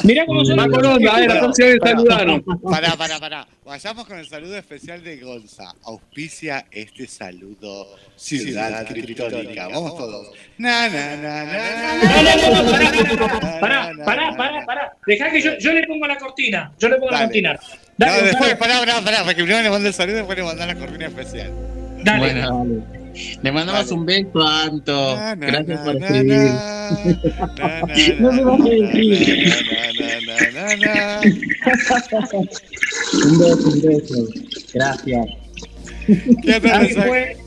Mirá 0.04 0.26
cómo 0.26 0.44
son 0.46 0.54
eh, 0.54 1.28
la 1.28 1.42
vez 1.66 1.78
saludaron. 1.84 2.44
Pará, 2.62 2.96
pará, 2.96 3.20
pará. 3.20 3.48
Vayamos 3.66 4.06
con 4.06 4.18
el 4.18 4.28
saludo 4.28 4.58
especial 4.58 5.04
de 5.04 5.18
Gonza. 5.18 5.74
Auspicia 5.84 6.66
este 6.72 7.08
saludo. 7.08 7.88
Ciudad 8.16 8.86
Criptónica. 8.88 9.68
Vamos 9.68 9.98
todos. 9.98 10.28
Na, 10.58 10.90
na, 10.90 11.16
na, 11.18 11.46
na, 11.46 12.04
No, 12.04 12.24
no, 12.24 12.64
no, 12.64 13.18
no, 13.28 13.60
pará, 13.60 13.92
pará, 14.06 14.36
pará, 14.36 14.66
pará. 14.66 14.94
Dejá 15.06 15.32
que 15.32 15.42
yo, 15.42 15.58
yo 15.60 15.74
le 15.74 15.86
pongo 15.88 16.08
la 16.08 16.18
cortina. 16.18 16.72
Yo 16.80 16.90
le 16.90 16.96
pongo 16.96 17.12
la 17.12 17.18
Dale. 17.20 17.28
cortina. 17.28 17.54
No, 17.98 18.06
Dale, 18.06 18.24
después, 18.24 18.50
Gonzalo, 18.50 18.58
pará, 18.60 18.80
pará, 18.80 19.02
pará, 19.02 19.18
porque 19.24 19.36
primero 19.44 19.62
le 19.62 19.70
mando 19.70 19.88
el 19.88 19.94
saludo 19.94 20.16
y 20.16 20.20
después 20.20 20.38
le 20.38 20.44
mando 20.44 20.66
la 20.66 20.76
cortina 20.76 21.08
especial. 21.08 21.52
dale. 22.04 22.20
Bueno, 22.20 22.66
dale. 22.66 23.01
Le 23.42 23.52
mandamos 23.52 23.92
un 23.92 24.06
beso 24.06 24.42
a 24.42 24.64
Anto. 24.64 25.16
Na, 25.16 25.36
na, 25.36 25.48
Gracias 25.48 25.80
na, 25.80 25.86
por 25.86 25.96
escribir. 26.04 26.52
No 28.20 28.32
me 28.32 28.44
vas 28.44 28.60
a 28.60 28.64
decir. 28.64 29.54
Un 33.14 33.40
beso, 33.40 33.70
un 33.70 33.82
beso. 33.82 34.28
Gracias. 34.74 35.26
¿Qué 36.44 36.56
otro 36.56 36.74
Ahí 36.74 36.90
fue, 36.94 37.38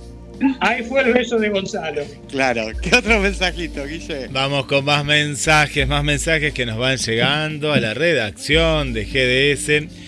ahí 0.61 0.83
fue 0.85 1.03
el 1.03 1.13
beso 1.13 1.39
de 1.39 1.49
Gonzalo. 1.51 2.03
Claro, 2.31 2.67
¿qué 2.81 2.97
otro 2.97 3.21
mensajito, 3.21 3.85
Guille? 3.87 4.29
Vamos 4.29 4.67
con 4.67 4.85
más 4.85 5.05
mensajes, 5.05 5.87
más 5.89 6.05
mensajes 6.05 6.53
que 6.55 6.67
nos 6.67 6.79
van 6.79 6.97
llegando 6.97 7.73
a 7.73 7.81
la 7.81 7.95
redacción 7.95 8.93
de 8.93 9.05
GDS. 9.05 10.04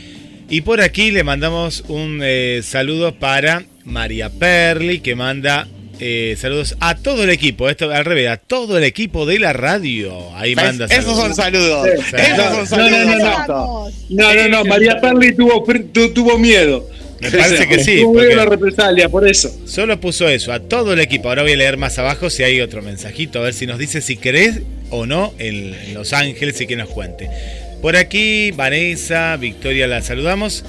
Y 0.48 0.60
por 0.60 0.80
aquí 0.80 1.10
le 1.10 1.24
mandamos 1.24 1.82
un 1.88 2.20
eh, 2.22 2.60
saludo 2.62 3.14
para 3.14 3.64
María 3.84 4.30
Perli, 4.30 5.00
que 5.00 5.16
manda 5.16 5.66
eh, 5.98 6.36
saludos 6.38 6.76
a 6.80 6.94
todo 6.94 7.24
el 7.24 7.30
equipo. 7.30 7.68
Esto 7.68 7.90
al 7.90 8.04
revés, 8.04 8.28
a 8.28 8.36
todo 8.36 8.78
el 8.78 8.84
equipo 8.84 9.26
de 9.26 9.38
la 9.40 9.52
radio. 9.52 10.34
Ahí 10.36 10.54
manda 10.54 10.84
Esos 10.84 11.04
saludos. 11.16 11.18
son 11.18 11.34
saludos. 11.34 11.88
Sí. 12.10 12.16
Esos 12.16 12.68
son 12.68 12.78
No, 12.78 12.90
no, 12.90 12.96
saludos. 12.96 13.18
no, 13.18 13.46
no. 13.48 13.90
No, 14.10 14.34
no, 14.34 14.48
no, 14.48 14.64
María 14.64 15.00
Perli 15.00 15.34
tuvo, 15.34 15.66
fr- 15.66 15.90
tu- 15.92 16.12
tuvo 16.12 16.38
miedo. 16.38 16.88
Me 17.18 17.30
parece 17.30 17.66
que 17.66 17.82
sí, 17.82 18.02
Tuvo 18.02 18.12
miedo 18.20 18.32
a 18.34 18.36
la 18.36 18.44
represalia, 18.44 19.08
por 19.08 19.26
eso. 19.26 19.50
solo 19.64 19.98
puso 19.98 20.28
eso, 20.28 20.52
a 20.52 20.60
todo 20.60 20.92
el 20.92 21.00
equipo. 21.00 21.30
Ahora 21.30 21.42
voy 21.42 21.52
a 21.52 21.56
leer 21.56 21.78
más 21.78 21.98
abajo 21.98 22.28
si 22.28 22.42
hay 22.42 22.60
otro 22.60 22.82
mensajito, 22.82 23.38
a 23.38 23.42
ver 23.42 23.54
si 23.54 23.66
nos 23.66 23.78
dice 23.78 24.02
si 24.02 24.18
querés 24.18 24.60
o 24.90 25.06
no 25.06 25.32
en 25.38 25.94
Los 25.94 26.12
Ángeles 26.12 26.60
y 26.60 26.66
que 26.66 26.76
nos 26.76 26.90
cuente. 26.90 27.30
Por 27.80 27.96
aquí, 27.96 28.50
Vanessa, 28.52 29.36
Victoria 29.36 29.86
la 29.86 30.02
saludamos. 30.02 30.64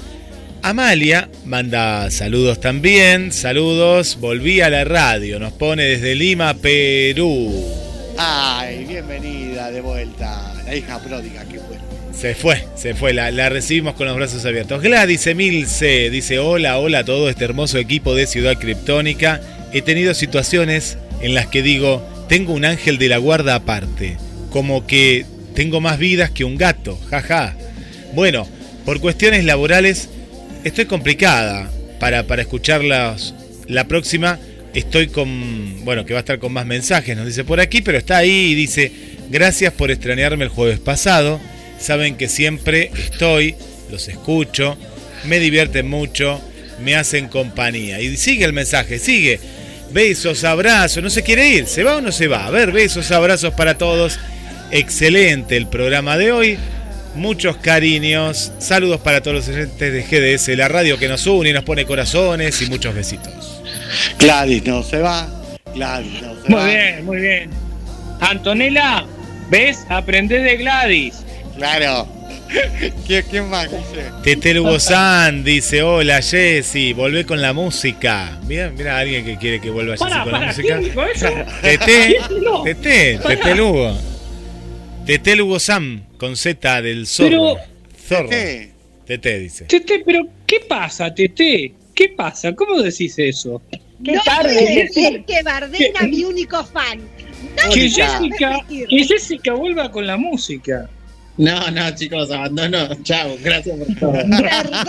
Amalia 0.62 1.28
manda 1.44 2.10
saludos 2.10 2.60
también, 2.60 3.32
saludos, 3.32 4.18
volví 4.20 4.60
a 4.60 4.70
la 4.70 4.84
radio, 4.84 5.38
nos 5.38 5.52
pone 5.52 5.84
desde 5.84 6.14
Lima, 6.14 6.54
Perú. 6.54 7.64
Ay, 8.16 8.84
bienvenida 8.84 9.70
de 9.70 9.80
vuelta. 9.80 10.52
La 10.66 10.74
hija 10.74 10.98
pródiga 10.98 11.44
que 11.44 11.60
fue. 11.60 11.78
Se 12.12 12.34
fue, 12.34 12.64
se 12.74 12.94
fue, 12.94 13.14
la, 13.14 13.30
la 13.30 13.48
recibimos 13.48 13.94
con 13.94 14.06
los 14.06 14.16
brazos 14.16 14.44
abiertos. 14.44 14.82
Gladys 14.82 15.26
Emilce 15.28 16.10
dice, 16.10 16.40
hola, 16.40 16.78
hola 16.78 17.00
a 17.00 17.04
todo 17.04 17.30
este 17.30 17.44
hermoso 17.44 17.78
equipo 17.78 18.16
de 18.16 18.26
Ciudad 18.26 18.58
Criptónica. 18.58 19.40
He 19.72 19.82
tenido 19.82 20.14
situaciones 20.14 20.98
en 21.20 21.34
las 21.34 21.46
que 21.46 21.62
digo, 21.62 22.04
tengo 22.28 22.52
un 22.52 22.64
ángel 22.64 22.98
de 22.98 23.08
la 23.08 23.18
guarda 23.18 23.54
aparte, 23.54 24.16
como 24.50 24.86
que 24.86 25.24
tengo 25.58 25.80
más 25.80 25.98
vidas 25.98 26.30
que 26.30 26.44
un 26.44 26.56
gato, 26.56 26.96
jaja. 27.10 27.56
Bueno, 28.14 28.46
por 28.84 29.00
cuestiones 29.00 29.44
laborales 29.44 30.08
estoy 30.62 30.84
complicada 30.84 31.68
para, 31.98 32.28
para 32.28 32.42
escucharlas. 32.42 33.34
La 33.66 33.88
próxima 33.88 34.38
estoy 34.72 35.08
con, 35.08 35.84
bueno, 35.84 36.06
que 36.06 36.12
va 36.12 36.20
a 36.20 36.22
estar 36.22 36.38
con 36.38 36.52
más 36.52 36.64
mensajes, 36.64 37.16
nos 37.16 37.26
dice 37.26 37.42
por 37.42 37.58
aquí, 37.58 37.82
pero 37.82 37.98
está 37.98 38.18
ahí 38.18 38.52
y 38.52 38.54
dice, 38.54 38.92
gracias 39.30 39.72
por 39.72 39.90
extrañarme 39.90 40.44
el 40.44 40.50
jueves 40.50 40.78
pasado. 40.78 41.40
Saben 41.80 42.14
que 42.16 42.28
siempre 42.28 42.92
estoy, 42.96 43.56
los 43.90 44.06
escucho, 44.06 44.78
me 45.24 45.40
divierten 45.40 45.90
mucho, 45.90 46.40
me 46.84 46.94
hacen 46.94 47.26
compañía. 47.26 48.00
Y 48.00 48.16
sigue 48.16 48.44
el 48.44 48.52
mensaje, 48.52 49.00
sigue. 49.00 49.40
Besos, 49.90 50.44
abrazos, 50.44 51.02
no 51.02 51.10
se 51.10 51.24
quiere 51.24 51.48
ir, 51.48 51.66
¿se 51.66 51.82
va 51.82 51.96
o 51.96 52.00
no 52.00 52.12
se 52.12 52.28
va? 52.28 52.46
A 52.46 52.50
ver, 52.50 52.70
besos, 52.70 53.10
abrazos 53.10 53.54
para 53.54 53.76
todos. 53.76 54.20
Excelente 54.70 55.56
el 55.56 55.66
programa 55.66 56.16
de 56.18 56.32
hoy. 56.32 56.58
Muchos 57.14 57.56
cariños. 57.56 58.52
Saludos 58.58 59.00
para 59.00 59.22
todos 59.22 59.36
los 59.36 59.48
oyentes 59.48 59.92
de 59.92 60.02
GDS, 60.36 60.56
la 60.56 60.68
radio 60.68 60.98
que 60.98 61.08
nos 61.08 61.26
une 61.26 61.50
y 61.50 61.52
nos 61.52 61.64
pone 61.64 61.86
corazones 61.86 62.60
y 62.60 62.66
muchos 62.66 62.94
besitos. 62.94 63.62
Gladys 64.18 64.64
no 64.64 64.82
se 64.82 64.98
va. 64.98 65.26
Gladys 65.74 66.22
no 66.22 66.34
se 66.34 66.52
va. 66.52 66.60
Muy 66.60 66.70
bien, 66.70 67.04
muy 67.04 67.16
bien. 67.18 67.50
Antonella, 68.20 69.04
¿ves? 69.50 69.86
Aprendé 69.88 70.40
de 70.40 70.56
Gladys. 70.58 71.24
Claro. 71.56 72.06
¿Quién, 73.06 73.24
quién 73.30 73.48
más, 73.48 73.68
Guille? 73.68 74.04
Tete 74.22 74.54
Lugo 74.54 74.78
San 74.78 75.44
dice: 75.44 75.82
Hola 75.82 76.20
Jessy, 76.22 76.92
volvé 76.92 77.24
con 77.24 77.40
la 77.40 77.52
música. 77.52 78.38
Mira, 78.46 78.70
mira 78.70 78.98
alguien 78.98 79.24
que 79.24 79.38
quiere 79.38 79.60
que 79.60 79.70
vuelva 79.70 79.94
Jessy 79.94 80.04
Para, 80.04 80.24
con 80.24 80.32
la 80.32 80.46
música. 80.46 80.78
¿quién 80.78 80.84
dijo 80.84 81.02
eso? 81.04 81.28
Tete, 81.62 82.18
¿Quién 82.28 82.44
no? 82.44 82.62
Tete, 82.62 83.18
Tete 83.26 83.54
Lugo. 83.54 83.96
Tete 85.08 85.36
Lugo 85.36 85.58
Sam 85.58 86.02
con 86.18 86.36
Z 86.36 86.82
del 86.82 87.06
zorro. 87.06 87.28
Pero- 87.30 87.56
Zorro. 88.06 88.28
¿Qué? 88.28 88.72
Tete 89.06 89.38
dice. 89.38 89.64
Tete, 89.64 90.02
pero 90.04 90.28
¿qué 90.46 90.60
pasa, 90.68 91.14
Tete? 91.14 91.72
¿Qué 91.94 92.10
pasa? 92.10 92.54
¿Cómo 92.54 92.82
decís 92.82 93.14
eso? 93.18 93.62
Qué 94.04 94.12
no 94.12 94.22
tarde, 94.22 94.52
puede 94.52 94.66
Tete. 94.66 95.00
decir 95.00 95.24
que 95.24 95.42
Bardén 95.42 95.92
a 95.98 96.06
mi 96.06 96.24
único 96.24 96.62
fan. 96.62 96.98
No 97.00 97.72
Que 97.72 97.88
Jessica, 97.88 98.58
que 98.68 99.04
Jessica 99.04 99.54
vuelva 99.54 99.90
con 99.90 100.06
la 100.06 100.18
música. 100.18 100.90
No, 101.38 101.70
no, 101.70 101.90
chicos, 101.94 102.30
abandono. 102.30 102.88
Chao, 103.02 103.34
gracias 103.42 103.78
por 103.78 103.96
todo. 103.98 104.12
Perdón, 104.12 104.84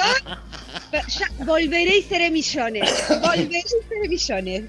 pero 0.92 1.04
ya 1.08 1.46
volveré 1.46 1.98
y 2.00 2.02
seré 2.02 2.30
millones. 2.30 2.92
Volveré 3.22 3.60
y 3.60 3.88
seré 3.88 4.10
millones. 4.10 4.64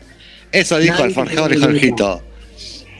Eso 0.52 0.78
dijo 0.78 0.92
Nadie 0.94 1.06
el 1.06 1.12
forjador 1.14 1.58
Jorgito. 1.60 2.22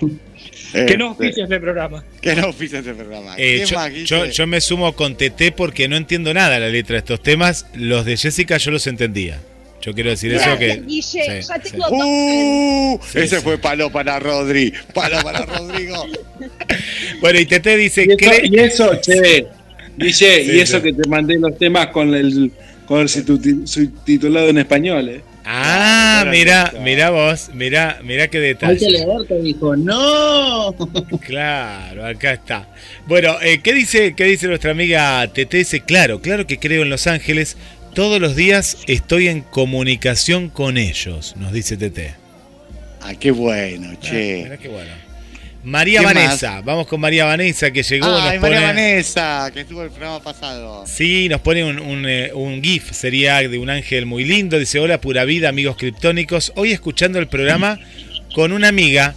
Que 0.72 0.96
no 0.96 1.08
auspicia 1.08 1.44
este 1.44 1.58
programa. 1.60 2.04
Que 2.20 2.34
no 2.36 2.48
oficia 2.48 2.78
este 2.78 2.94
programa. 2.94 3.34
Eh, 3.36 3.56
¿Quién 3.56 3.66
yo, 3.66 3.76
más, 3.76 3.92
yo- 4.04 4.26
yo 4.26 4.46
me 4.46 4.60
sumo 4.60 4.94
con 4.94 5.16
Tete 5.16 5.52
porque 5.52 5.88
no 5.88 5.96
entiendo 5.96 6.32
nada 6.34 6.58
la 6.58 6.68
letra 6.68 6.94
de 6.94 6.98
estos 6.98 7.22
temas. 7.22 7.66
Los 7.74 8.04
de 8.04 8.16
Jessica 8.16 8.56
yo 8.58 8.70
los 8.70 8.86
entendía. 8.86 9.40
Yo 9.82 9.94
quiero 9.94 10.10
decir 10.10 10.32
eso 10.34 10.58
que. 10.58 10.82
Guille. 10.86 11.02
sí, 11.02 11.18
ya 11.26 11.42
sí. 11.42 11.70
tengo 11.70 11.84
dos 11.88 11.98
Uh, 12.02 13.00
Sí, 13.10 13.18
ese 13.18 13.36
sí. 13.36 13.42
fue 13.42 13.56
palo 13.58 13.90
para 13.90 14.18
Rodri. 14.20 14.72
Palo 14.92 15.16
para 15.22 15.44
Rodrigo. 15.46 16.06
Bueno, 17.20 17.40
y 17.40 17.46
Tete 17.46 17.76
dice: 17.76 18.04
Y 18.04 18.12
eso, 18.12 18.16
"Cre- 18.30 18.48
y 18.50 18.58
eso, 18.58 19.00
che, 19.00 19.46
Guille, 19.96 20.12
Sí, 20.44 20.50
y 20.52 20.60
eso 20.60 20.76
sí. 20.76 20.82
que 20.82 20.92
te 20.92 21.08
mandé 21.08 21.38
los 21.38 21.56
temas 21.58 21.88
con 21.88 22.14
el 22.14 22.52
con 22.86 23.00
el 23.00 23.08
subtitu- 23.08 23.66
subtitulado 23.66 24.48
en 24.50 24.58
español, 24.58 25.08
¿eh? 25.08 25.20
Ah, 25.44 26.24
mira, 26.30 26.72
mira 26.82 27.10
vos, 27.10 27.50
mira, 27.54 27.98
mira 28.04 28.28
qué 28.28 28.38
Hay 28.38 28.42
que 28.42 28.48
detalle. 28.54 28.90
leer, 28.90 29.26
te 29.26 29.40
dijo, 29.40 29.74
no. 29.76 30.74
Claro, 31.26 32.06
acá 32.06 32.32
está. 32.34 32.68
Bueno, 33.06 33.36
eh, 33.42 33.60
¿qué 33.62 33.72
dice, 33.74 34.14
qué 34.14 34.24
dice 34.24 34.46
nuestra 34.48 34.70
amiga 34.72 35.26
TT? 35.28 35.52
Dice, 35.54 35.80
claro, 35.80 36.20
claro 36.20 36.46
que 36.46 36.58
creo 36.58 36.82
en 36.82 36.90
Los 36.90 37.06
Ángeles. 37.06 37.56
Todos 37.94 38.20
los 38.20 38.36
días 38.36 38.78
estoy 38.86 39.28
en 39.28 39.40
comunicación 39.40 40.48
con 40.48 40.76
ellos, 40.78 41.34
nos 41.36 41.52
dice 41.52 41.76
TT. 41.76 42.14
Ah, 43.02 43.14
qué 43.18 43.30
bueno, 43.30 43.88
Ah, 43.92 43.96
che. 44.00 44.42
mirá 44.44 44.56
qué 44.58 44.68
bueno. 44.68 44.92
María 45.62 46.00
¿Quién 46.00 46.14
Vanessa, 46.14 46.62
vamos 46.62 46.86
con 46.86 47.00
María 47.00 47.26
Vanessa 47.26 47.70
que 47.70 47.82
llegó. 47.82 48.06
Ay, 48.06 48.38
nos 48.38 48.42
María 48.42 48.60
Vanessa, 48.62 49.50
que 49.52 49.60
estuvo 49.60 49.82
el 49.82 49.90
programa 49.90 50.22
pasado. 50.22 50.84
Sí, 50.86 51.28
nos 51.28 51.42
pone 51.42 51.64
un, 51.64 51.78
un, 51.78 52.08
eh, 52.08 52.30
un 52.32 52.62
GIF, 52.62 52.92
sería 52.92 53.38
de 53.46 53.58
un 53.58 53.68
ángel 53.68 54.06
muy 54.06 54.24
lindo. 54.24 54.58
Dice: 54.58 54.78
Hola, 54.78 55.00
pura 55.00 55.24
vida, 55.24 55.50
amigos 55.50 55.76
criptónicos. 55.76 56.52
Hoy 56.56 56.72
escuchando 56.72 57.18
el 57.18 57.28
programa 57.28 57.78
con 58.34 58.52
una 58.52 58.68
amiga, 58.68 59.14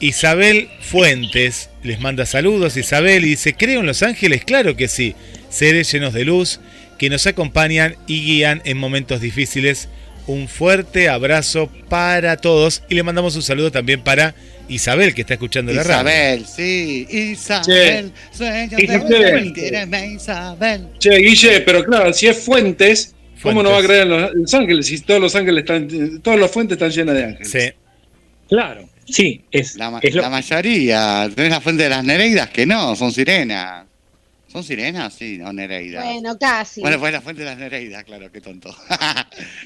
Isabel 0.00 0.68
Fuentes. 0.82 1.70
Les 1.82 1.98
manda 1.98 2.26
saludos, 2.26 2.76
Isabel, 2.76 3.24
y 3.24 3.30
dice: 3.30 3.54
¿Creo 3.54 3.80
en 3.80 3.86
los 3.86 4.02
ángeles? 4.02 4.44
Claro 4.44 4.76
que 4.76 4.86
sí. 4.86 5.14
Seres 5.48 5.90
llenos 5.90 6.12
de 6.12 6.26
luz 6.26 6.60
que 6.98 7.08
nos 7.08 7.26
acompañan 7.26 7.96
y 8.06 8.22
guían 8.22 8.60
en 8.66 8.76
momentos 8.76 9.22
difíciles. 9.22 9.88
Un 10.26 10.46
fuerte 10.46 11.08
abrazo 11.08 11.70
para 11.88 12.36
todos. 12.36 12.82
Y 12.90 12.94
le 12.94 13.02
mandamos 13.02 13.34
un 13.34 13.42
saludo 13.42 13.72
también 13.72 14.02
para 14.02 14.34
Isabel, 14.70 15.14
que 15.14 15.20
está 15.22 15.34
escuchando 15.34 15.72
la 15.72 15.82
radio. 15.82 15.94
Isabel, 16.00 16.46
sí, 16.46 17.06
Isabel. 17.10 18.12
Sueño 18.30 18.76
de 18.76 18.84
Isabel. 18.84 20.12
Isabel. 20.14 20.88
Che, 20.98 21.16
Guille, 21.18 21.60
pero 21.60 21.84
claro, 21.84 22.12
si 22.12 22.28
es 22.28 22.38
Fuentes, 22.44 23.14
¿cómo 23.42 23.62
no 23.62 23.70
va 23.70 23.78
a 23.78 23.82
creer 23.82 24.02
en 24.02 24.08
los, 24.10 24.34
los 24.34 24.54
ángeles? 24.54 24.86
Si 24.86 25.00
todos 25.00 25.20
los 25.20 25.34
ángeles 25.34 25.60
están, 25.64 26.20
todas 26.22 26.38
las 26.40 26.50
fuentes 26.50 26.76
están 26.76 26.90
llenas 26.90 27.14
de 27.14 27.24
ángeles. 27.24 27.50
Sí. 27.50 27.72
Claro, 28.48 28.88
sí, 29.06 29.44
es, 29.50 29.76
La, 29.76 29.90
ma- 29.90 30.00
es 30.02 30.14
lo- 30.14 30.22
la 30.22 30.30
mayoría. 30.30 31.28
Tenés 31.34 31.50
la 31.50 31.60
fuente 31.60 31.84
de 31.84 31.88
las 31.90 32.04
Nereidas 32.04 32.50
que 32.50 32.66
no, 32.66 32.96
son 32.96 33.12
sirenas. 33.12 33.86
¿Son 34.48 34.64
sirenas? 34.64 35.14
Sí, 35.14 35.38
no 35.38 35.52
Nereidas. 35.52 36.04
Bueno, 36.04 36.36
casi. 36.36 36.80
Bueno, 36.80 36.98
pues 36.98 37.12
la 37.12 37.20
fuente 37.20 37.42
de 37.42 37.48
las 37.50 37.58
Nereidas, 37.58 38.02
claro, 38.02 38.30
qué 38.32 38.40
tonto. 38.40 38.74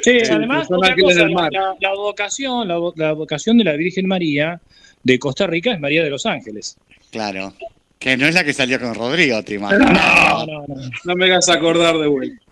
Sí, 0.03 0.21
Sí, 0.23 0.31
además, 0.31 0.67
otra 0.71 0.95
cosa, 0.95 1.27
la, 1.27 1.75
la 1.81 1.95
vocación, 1.95 2.69
la, 2.69 2.77
vo- 2.79 2.93
la 2.97 3.13
vocación 3.13 3.57
de 3.57 3.65
la 3.65 3.73
Virgen 3.73 4.07
María 4.07 4.61
de 5.05 5.19
Costa 5.19 5.47
Rica 5.47 5.73
es 5.73 5.81
María 5.81 6.03
de 6.03 6.11
los 6.11 6.27
Ángeles. 6.27 6.77
claro. 7.11 7.55
Que 7.97 8.19
no 8.19 8.27
es 8.27 8.35
la 8.35 8.45
que 8.45 8.53
salió 8.53 8.79
con 8.79 8.95
Rodrigo, 8.95 9.43
te 9.43 9.57
No, 9.57 9.71
no, 9.79 10.45
no. 10.47 10.91
No 11.05 11.15
me 11.17 11.25
hagas 11.25 11.49
acordar 11.49 11.97
de 11.97 12.07
vuelta. 12.07 12.45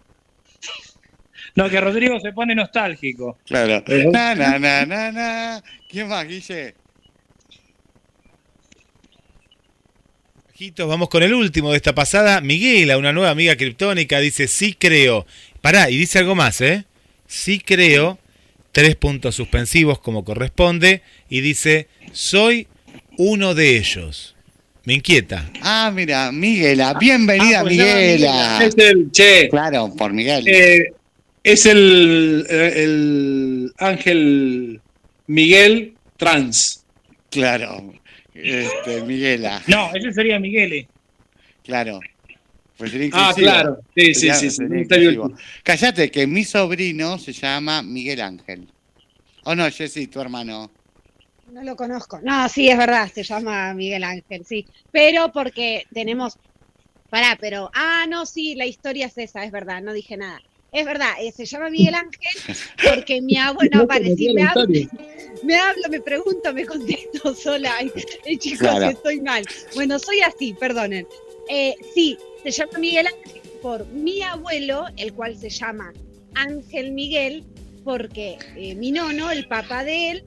No, 1.56 1.68
que 1.68 1.78
Rodrigo 1.78 2.18
se 2.20 2.32
pone 2.32 2.54
nostálgico. 2.54 3.36
Claro. 3.44 3.82
Pero- 3.84 4.10
Na, 4.10 4.34
na, 4.34 4.58
na, 4.58 4.86
na, 4.86 5.12
na. 5.12 5.62
¿Quién 5.90 6.08
más, 6.08 6.26
Guille? 6.26 6.74
Vamos 10.78 11.08
con 11.08 11.22
el 11.22 11.34
último 11.34 11.70
de 11.72 11.76
esta 11.76 11.94
pasada. 11.94 12.40
Miguela, 12.40 12.96
una 12.96 13.12
nueva 13.12 13.30
amiga 13.30 13.56
criptónica, 13.56 14.20
dice, 14.20 14.46
sí 14.46 14.74
creo. 14.74 15.26
Pará, 15.60 15.90
y 15.90 15.96
dice 15.96 16.20
algo 16.20 16.34
más, 16.34 16.60
¿eh? 16.60 16.84
Sí 17.26 17.58
creo, 17.58 18.18
tres 18.72 18.96
puntos 18.96 19.34
suspensivos 19.36 19.98
como 20.00 20.24
corresponde, 20.24 21.02
y 21.28 21.40
dice, 21.40 21.88
soy 22.12 22.66
uno 23.18 23.54
de 23.54 23.76
ellos. 23.78 24.34
Me 24.84 24.94
inquieta. 24.94 25.48
Ah, 25.60 25.92
mira, 25.94 26.32
Miguela. 26.32 26.94
Bienvenida, 26.94 27.60
Ah, 27.60 27.62
pues 27.62 27.76
Miguela. 27.76 28.64
Es 28.64 28.74
el, 28.76 29.12
che, 29.12 29.48
Claro, 29.48 29.92
por 29.96 30.12
Miguel. 30.12 30.48
eh, 30.48 30.92
es 31.44 31.66
el, 31.66 32.44
eh, 32.50 32.72
el 32.82 33.72
ángel 33.78 34.80
Miguel 35.28 35.94
Trans. 36.16 36.84
Claro. 37.30 37.94
Este, 38.34 39.02
Miguela. 39.02 39.62
No, 39.68 39.90
ese 39.94 40.12
sería 40.12 40.40
Miguel. 40.40 40.86
Claro. 41.64 42.00
Pues 42.76 42.90
sería 42.90 43.10
Ah, 43.12 43.32
claro. 43.36 43.78
Sí, 43.94 44.06
sí, 44.14 44.14
Sería- 44.14 44.34
sí. 44.34 44.50
sí. 44.50 45.18
Cállate, 45.62 46.10
que 46.10 46.26
mi 46.26 46.44
sobrino 46.44 47.18
se 47.18 47.32
llama 47.32 47.82
Miguel 47.82 48.20
Ángel. 48.20 48.72
Oh, 49.44 49.54
no, 49.54 49.68
Jessy, 49.70 50.06
tu 50.06 50.20
hermano. 50.20 50.70
No 51.46 51.62
lo 51.62 51.76
conozco. 51.76 52.20
No, 52.22 52.48
sí, 52.48 52.68
es 52.68 52.78
verdad, 52.78 53.10
se 53.12 53.22
llama 53.24 53.74
Miguel 53.74 54.04
Ángel, 54.04 54.44
sí. 54.46 54.66
Pero 54.90 55.30
porque 55.32 55.84
tenemos. 55.92 56.34
Pará, 57.10 57.36
pero. 57.40 57.70
Ah, 57.74 58.06
no, 58.08 58.24
sí, 58.24 58.54
la 58.54 58.64
historia 58.64 59.06
es 59.06 59.18
esa, 59.18 59.44
es 59.44 59.52
verdad, 59.52 59.82
no 59.82 59.92
dije 59.92 60.16
nada. 60.16 60.40
Es 60.72 60.86
verdad, 60.86 61.10
eh, 61.20 61.30
se 61.32 61.44
llama 61.44 61.68
Miguel 61.68 61.94
Ángel 61.94 62.56
porque 62.88 63.20
mi 63.20 63.36
abuelo. 63.38 63.80
No, 63.80 63.86
conocía 63.88 64.32
me 64.34 64.42
hablo, 64.42 64.66
me 65.42 65.56
hablo, 65.56 65.82
me 65.90 66.00
pregunto, 66.00 66.54
me 66.54 66.64
contesto 66.64 67.34
sola. 67.34 67.74
Ay, 67.76 67.92
eh, 68.24 68.38
chicos, 68.38 68.60
Claro. 68.60 68.86
estoy 68.86 69.20
mal. 69.20 69.44
Bueno, 69.74 69.98
soy 69.98 70.20
así, 70.22 70.54
perdonen. 70.54 71.06
Eh, 71.50 71.74
sí, 71.94 72.16
se 72.44 72.50
llama 72.50 72.78
Miguel 72.78 73.06
Ángel 73.06 73.42
por 73.60 73.86
mi 73.88 74.22
abuelo, 74.22 74.86
el 74.96 75.12
cual 75.12 75.36
se 75.36 75.48
llama 75.48 75.92
Ángel 76.34 76.92
Miguel, 76.92 77.44
porque 77.84 78.38
eh, 78.56 78.74
mi 78.74 78.90
nono, 78.90 79.30
el 79.30 79.46
papá 79.46 79.84
de 79.84 80.10
él, 80.10 80.24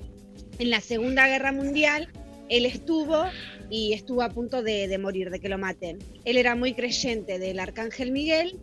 en 0.59 0.69
la 0.69 0.79
Segunda 0.79 1.27
Guerra 1.27 1.51
Mundial, 1.51 2.07
él 2.49 2.65
estuvo 2.65 3.25
y 3.69 3.93
estuvo 3.93 4.21
a 4.21 4.29
punto 4.29 4.63
de, 4.63 4.97
morir, 4.97 5.29
de 5.29 5.39
que 5.39 5.49
lo 5.49 5.57
maten. 5.57 5.99
Él 6.23 6.37
era 6.37 6.55
muy 6.55 6.73
creyente 6.73 7.39
del 7.39 7.59
Arcángel 7.59 8.11
Miguel 8.11 8.57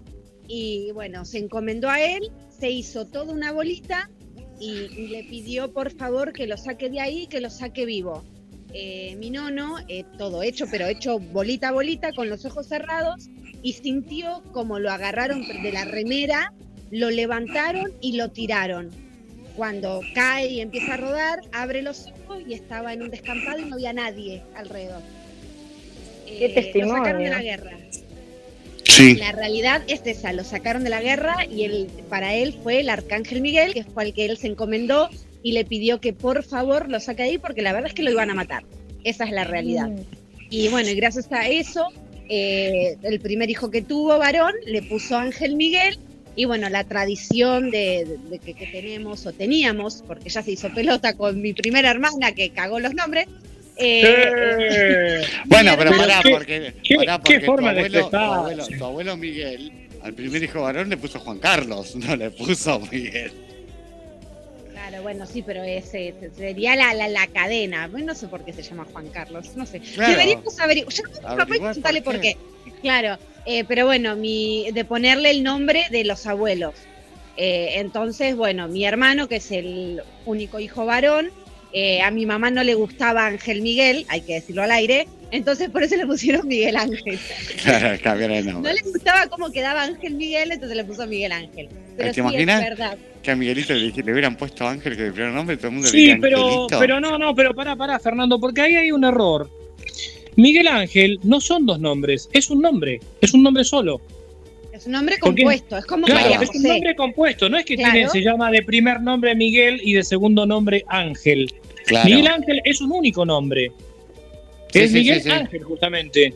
y 0.49 0.91
bueno, 0.93 1.24
se 1.24 1.39
encomendó 1.39 1.91
a 1.91 2.01
él, 2.01 2.31
se 2.59 2.70
hizo 2.70 3.07
toda 3.07 3.33
una 3.33 3.53
bolita 3.53 4.11
y, 4.59 4.70
y 4.70 5.09
le 5.09 5.24
pidió 5.24 5.73
por 5.73 5.91
favor 5.91 6.33
que 6.33 6.47
lo 6.47 6.57
saque 6.57 6.89
de 6.89 7.01
ahí, 7.01 7.27
que 7.27 7.41
lo 7.41 7.51
saque 7.51 7.85
vivo. 7.85 8.24
Eh, 8.74 9.16
mi 9.16 9.31
nono, 9.31 9.77
eh, 9.89 10.05
todo 10.16 10.43
hecho, 10.43 10.66
pero 10.70 10.87
hecho 10.87 11.19
bolita 11.19 11.69
a 11.69 11.73
bolita, 11.73 12.12
con 12.12 12.31
los 12.31 12.45
ojos 12.47 12.69
cerrados, 12.69 13.29
y 13.62 13.74
sintió 13.74 14.43
como 14.52 14.78
lo 14.78 14.90
agarraron 14.90 15.47
de 15.47 15.72
la 15.72 15.84
remera, 15.84 16.52
lo 16.90 17.10
levantaron 17.10 17.93
y 18.01 18.16
lo 18.16 18.30
tiraron. 18.30 18.90
Cuando 19.56 20.01
cae 20.14 20.48
y 20.48 20.60
empieza 20.60 20.94
a 20.94 20.97
rodar, 20.97 21.40
abre 21.52 21.82
los 21.82 22.06
ojos 22.06 22.43
y 22.47 22.55
estaba 22.55 22.93
en 22.93 23.02
un 23.02 23.10
descampado 23.10 23.59
y 23.59 23.66
no 23.66 23.74
había 23.76 23.93
nadie 23.93 24.43
alrededor. 24.56 25.02
Qué 26.26 26.47
Eh, 26.47 26.48
testimonio. 26.48 26.97
Lo 26.97 27.05
sacaron 27.05 27.22
de 27.24 27.30
la 27.30 27.43
guerra. 27.43 27.76
Sí. 28.84 29.14
La 29.14 29.32
realidad 29.32 29.82
es 29.86 30.02
esa, 30.05 30.32
lo 30.32 30.44
sacaron 30.44 30.84
de 30.84 30.90
la 30.90 31.01
guerra 31.01 31.47
y 31.51 31.64
él, 31.64 31.89
para 32.09 32.34
él 32.34 32.55
fue 32.62 32.80
el 32.80 32.90
arcángel 32.90 33.40
Miguel, 33.40 33.72
que 33.74 33.84
fue 33.84 34.05
al 34.05 34.12
que 34.12 34.24
él 34.26 34.36
se 34.36 34.48
encomendó 34.48 35.09
y 35.43 35.52
le 35.52 35.64
pidió 35.64 36.01
que 36.01 36.12
por 36.12 36.43
favor 36.43 36.89
lo 36.89 37.01
saque 37.01 37.22
de 37.22 37.28
ahí 37.30 37.39
porque 37.39 37.62
la 37.62 37.72
verdad 37.72 37.89
es 37.89 37.94
que 37.94 38.02
lo 38.02 38.10
iban 38.10 38.30
a 38.30 38.34
matar. 38.34 38.64
Esa 39.05 39.24
es 39.24 39.30
la 39.30 39.44
realidad. 39.44 39.89
Mm. 39.89 40.01
Y 40.51 40.68
bueno, 40.68 40.90
y 40.90 40.94
gracias 40.94 41.30
a 41.32 41.48
eso, 41.48 41.89
eh, 42.35 42.97
el 43.03 43.21
primer 43.21 43.51
hijo 43.51 43.71
que 43.71 43.83
tuvo, 43.83 44.17
varón, 44.19 44.53
le 44.67 44.81
puso 44.83 45.17
Ángel 45.19 45.55
Miguel. 45.57 45.99
Y 46.35 46.47
bueno, 46.47 46.71
la 46.71 46.85
tradición 46.85 47.71
de, 47.71 48.07
de- 48.07 48.17
de 48.31 48.39
que, 48.39 48.55
que 48.55 48.67
tenemos 48.67 49.27
o 49.27 49.33
teníamos, 49.33 50.03
porque 50.07 50.31
ya 50.31 50.43
se 50.43 50.53
hizo 50.53 50.71
pelota 50.73 51.13
con 51.15 51.43
mi 51.43 51.53
primera 51.53 51.91
hermana 51.91 52.33
que 52.33 52.49
cagó 52.51 52.81
los 52.81 52.95
nombres. 52.95 53.27
eh, 53.77 54.31
Eh, 54.31 55.23
Bueno, 55.47 55.73
pero 55.77 55.91
pará, 55.91 56.23
porque, 56.31 56.73
qué- 56.83 56.95
pará, 56.97 57.21
qué 57.23 57.41
forma 57.41 57.73
tu, 58.11 58.17
abuelo, 58.17 58.67
tu 58.79 58.85
abuelo 58.85 59.17
Miguel, 59.19 59.71
al 60.03 60.15
primer 60.15 60.43
hijo 60.43 60.63
varón 60.63 60.89
le 60.89 60.97
puso 60.97 61.19
Juan 61.21 61.39
Carlos, 61.39 61.95
no 61.97 62.17
le 62.17 62.31
puso 62.31 62.81
Miguel. 62.91 63.31
Bueno, 65.03 65.27
sí, 65.27 65.43
pero 65.43 65.62
ese 65.62 66.15
sería 66.37 66.77
la, 66.77 66.95
la, 66.95 67.09
la 67.09 67.27
cadena. 67.27 67.89
Bueno, 67.89 68.07
no 68.07 68.15
sé 68.15 68.29
por 68.29 68.45
qué 68.45 68.53
se 68.53 68.62
llama 68.62 68.87
Juan 68.93 69.09
Carlos, 69.09 69.57
no 69.57 69.66
sé. 69.66 69.81
Claro. 69.81 70.12
Deberíamos 70.12 70.59
averiguar. 70.59 70.93
Yo 70.93 71.03
que 71.05 71.20
papá 71.20 71.57
y 71.57 71.59
preguntarle 71.59 72.03
por 72.03 72.15
por 72.15 72.23
qué. 72.23 72.37
qué. 72.65 72.73
Claro, 72.81 73.19
eh, 73.47 73.65
pero 73.65 73.87
bueno, 73.87 74.16
mi, 74.16 74.70
de 74.73 74.85
ponerle 74.85 75.31
el 75.31 75.43
nombre 75.43 75.87
de 75.91 76.05
los 76.05 76.27
abuelos. 76.27 76.74
Eh, 77.37 77.74
entonces, 77.77 78.37
bueno, 78.37 78.69
mi 78.69 78.85
hermano, 78.85 79.29
que 79.29 79.37
es 79.37 79.51
el 79.51 80.03
único 80.27 80.61
hijo 80.61 80.85
varón, 80.85 81.31
eh, 81.73 82.03
a 82.03 82.11
mi 82.11 82.27
mamá 82.27 82.51
no 82.51 82.62
le 82.62 82.74
gustaba 82.74 83.27
Ángel 83.27 83.62
Miguel, 83.62 84.05
hay 84.09 84.20
que 84.20 84.35
decirlo 84.35 84.62
al 84.62 84.70
aire, 84.70 85.09
entonces 85.33 85.69
por 85.71 85.83
eso 85.83 85.97
le 85.97 86.07
pusieron 86.07 86.47
Miguel 86.47 86.77
Ángel. 86.77 87.19
Claro, 87.63 87.99
cambiar 88.03 88.31
el 88.31 88.47
No 88.47 88.53
nombre. 88.53 88.75
le 88.75 88.83
gustaba 88.83 89.27
cómo 89.29 89.51
quedaba 89.51 89.83
Ángel 89.83 90.15
Miguel, 90.15 90.53
entonces 90.53 90.77
le 90.77 90.85
puso 90.85 91.07
Miguel 91.07 91.33
Ángel. 91.33 91.69
Pero 91.97 92.09
¿Te 92.11 92.15
sí, 92.15 92.21
imaginas? 92.21 92.63
es 92.63 92.69
verdad. 92.71 92.99
Que 93.23 93.31
a 93.33 93.37
Miguelito 93.37 93.73
le, 93.75 93.91
le 93.91 94.13
hubieran 94.13 94.37
puesto 94.37 94.67
Ángel 94.67 94.97
que 94.97 95.05
de 95.05 95.13
primer 95.13 95.33
nombre 95.33 95.57
todo 95.57 95.69
el 95.69 95.73
mundo 95.75 95.87
le 95.87 95.91
Sí, 95.93 95.99
diría 95.99 96.19
pero, 96.21 96.39
Angelito. 96.45 96.79
pero 96.79 97.01
no, 97.01 97.19
no, 97.19 97.35
pero 97.35 97.55
pará, 97.55 97.75
pará, 97.77 97.99
Fernando, 97.99 98.39
porque 98.39 98.61
ahí 98.61 98.77
hay 98.77 98.93
un 98.93 99.05
error. 99.05 99.49
Miguel 100.37 100.67
Ángel 100.69 101.19
no 101.23 101.41
son 101.41 101.67
dos 101.67 101.79
nombres, 101.79 102.29
es 102.33 102.49
un 102.51 102.61
nombre, 102.63 103.01
es 103.21 103.35
un 103.35 103.43
nombre 103.43 103.65
solo. 103.65 104.01
Es 104.73 104.87
un 104.87 104.93
nombre 104.93 105.19
compuesto, 105.19 105.77
es 105.77 105.85
como 105.85 106.07
Claro, 106.07 106.23
María 106.31 106.41
es 106.43 106.51
un 106.55 106.63
nombre 106.63 106.97
compuesto, 106.97 107.49
no 107.51 107.59
es 107.59 107.65
que 107.67 107.77
Claro. 107.77 107.93
tiene, 107.93 108.09
se 108.09 108.23
llama 108.23 108.51
de 108.51 108.63
primer 108.63 109.01
nombre 109.03 109.35
Miguel 109.35 109.81
y 109.85 109.93
de 109.93 110.03
segundo 110.03 110.47
nombre 110.47 110.85
Ángel. 110.89 111.53
Claro. 111.87 112.09
Miguel 112.09 112.27
Ángel 112.29 112.61
es 112.65 112.81
un 112.81 112.91
único 112.93 113.25
nombre. 113.27 113.71
Sí, 114.73 114.78
es 114.81 114.90
sí, 114.90 114.99
Miguel 114.99 115.16
sí, 115.23 115.28
sí. 115.28 115.31
Ángel, 115.31 115.62
justamente. 115.62 116.35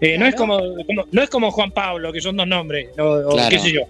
Eh, 0.00 0.18
No 0.18 0.26
es 0.26 0.34
como, 0.34 0.58
como- 0.58 1.06
no 1.10 1.22
es 1.22 1.30
como 1.30 1.50
Juan 1.50 1.70
Pablo, 1.70 2.12
que 2.12 2.20
son 2.20 2.36
dos 2.36 2.46
nombres, 2.46 2.88
o, 2.98 3.02
o 3.02 3.32
Claro. 3.34 3.48
qué 3.50 3.58
sé 3.58 3.72
yo. 3.72 3.80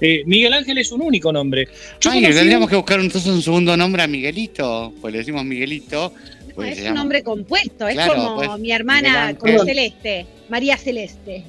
Eh, 0.00 0.22
Miguel 0.26 0.52
Ángel 0.52 0.78
es 0.78 0.90
un 0.90 1.00
único 1.02 1.32
nombre. 1.32 1.66
Yo 2.00 2.10
Ay, 2.10 2.20
conocí 2.22 2.36
tendríamos 2.38 2.68
que 2.68 2.74
buscar 2.76 2.98
entonces 2.98 3.30
un 3.32 3.40
segundo 3.42 3.76
nombre 3.76 4.02
a 4.02 4.08
Miguelito. 4.08 4.92
Pues 5.00 5.12
le 5.12 5.18
decimos 5.18 5.44
Miguelito. 5.44 6.12
No, 6.56 6.64
es 6.64 6.80
un 6.82 6.94
nombre 6.94 7.22
compuesto, 7.22 7.86
es 7.88 7.94
Claro, 7.94 8.14
como 8.14 8.34
pues, 8.36 8.58
mi 8.58 8.72
hermana 8.72 9.28
Ángel. 9.28 9.60
Celeste, 9.64 10.26
María 10.48 10.76
Celeste. 10.76 11.44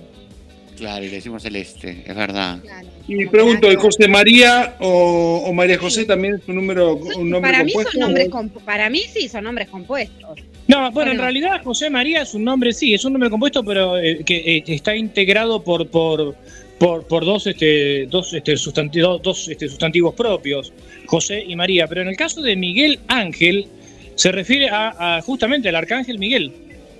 Claro, 0.83 1.05
y 1.05 1.07
le 1.07 1.15
decimos 1.15 1.41
Celeste, 1.43 2.03
es 2.05 2.13
verdad. 2.15 2.59
Y 3.07 3.25
pregunto, 3.27 3.69
¿el 3.71 3.77
José 3.77 4.09
María 4.09 4.75
o, 4.81 5.43
o 5.47 5.53
María 5.53 5.77
José 5.77 6.03
también 6.03 6.35
es 6.35 6.41
un 6.49 6.55
número, 6.55 6.95
un 6.97 7.29
nombre 7.29 7.51
Para 7.51 7.63
mí 7.63 7.71
compuesto? 7.71 7.91
son 7.91 8.01
nombres 8.01 8.29
compu- 8.29 8.61
para 8.65 8.89
mí 8.89 8.99
sí 9.13 9.29
son 9.29 9.45
nombres 9.45 9.69
compuestos. 9.69 10.39
No, 10.67 10.91
bueno, 10.91 11.11
en 11.11 11.19
realidad 11.19 11.63
José 11.63 11.89
María 11.89 12.23
es 12.23 12.33
un 12.33 12.43
nombre, 12.43 12.73
sí, 12.73 12.93
es 12.93 13.05
un 13.05 13.13
nombre 13.13 13.29
compuesto, 13.29 13.63
pero 13.63 13.97
eh, 13.97 14.23
que 14.25 14.35
eh, 14.57 14.63
está 14.67 14.93
integrado 14.93 15.63
por 15.63 15.87
por, 15.87 16.35
por, 16.79 17.07
por 17.07 17.23
dos 17.23 17.47
este 17.47 18.05
dos 18.07 18.33
este 18.33 18.57
sustantivos 18.57 19.21
dos 19.21 19.47
este 19.47 19.69
sustantivos 19.69 20.13
propios, 20.15 20.73
José 21.05 21.45
y 21.47 21.55
María. 21.55 21.87
Pero 21.87 22.01
en 22.01 22.09
el 22.09 22.17
caso 22.17 22.41
de 22.41 22.57
Miguel 22.57 22.99
Ángel 23.07 23.67
se 24.15 24.33
refiere 24.33 24.67
a, 24.69 25.17
a 25.17 25.21
justamente 25.21 25.69
al 25.69 25.75
arcángel 25.77 26.19
Miguel. 26.19 26.51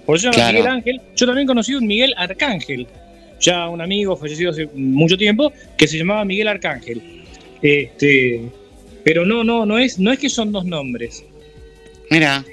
Por 0.06 0.16
eso 0.16 0.24
se 0.24 0.28
llama 0.28 0.36
Claro. 0.36 0.54
Miguel 0.58 0.72
Ángel. 0.72 1.02
Yo 1.18 1.26
también 1.26 1.48
conocí 1.48 1.74
un 1.76 1.86
Miguel 1.86 2.14
Arcángel, 2.18 2.88
ya 3.44 3.68
un 3.70 3.82
amigo 3.82 4.16
fallecido 4.16 4.52
hace 4.52 4.68
mucho 4.74 5.18
tiempo 5.18 5.52
que 5.78 5.88
se 5.88 5.98
llamaba 5.98 6.24
Miguel 6.26 6.48
Arcángel. 6.48 7.02
Este, 7.62 8.42
pero 9.04 9.26
no 9.26 9.44
no 9.44 9.66
no 9.66 9.78
es 9.78 10.00
no 10.00 10.12
es 10.12 10.20
que 10.20 10.30
son 10.30 10.52
dos 10.52 10.66
nombres. 10.66 11.24
Mira, 12.10 12.44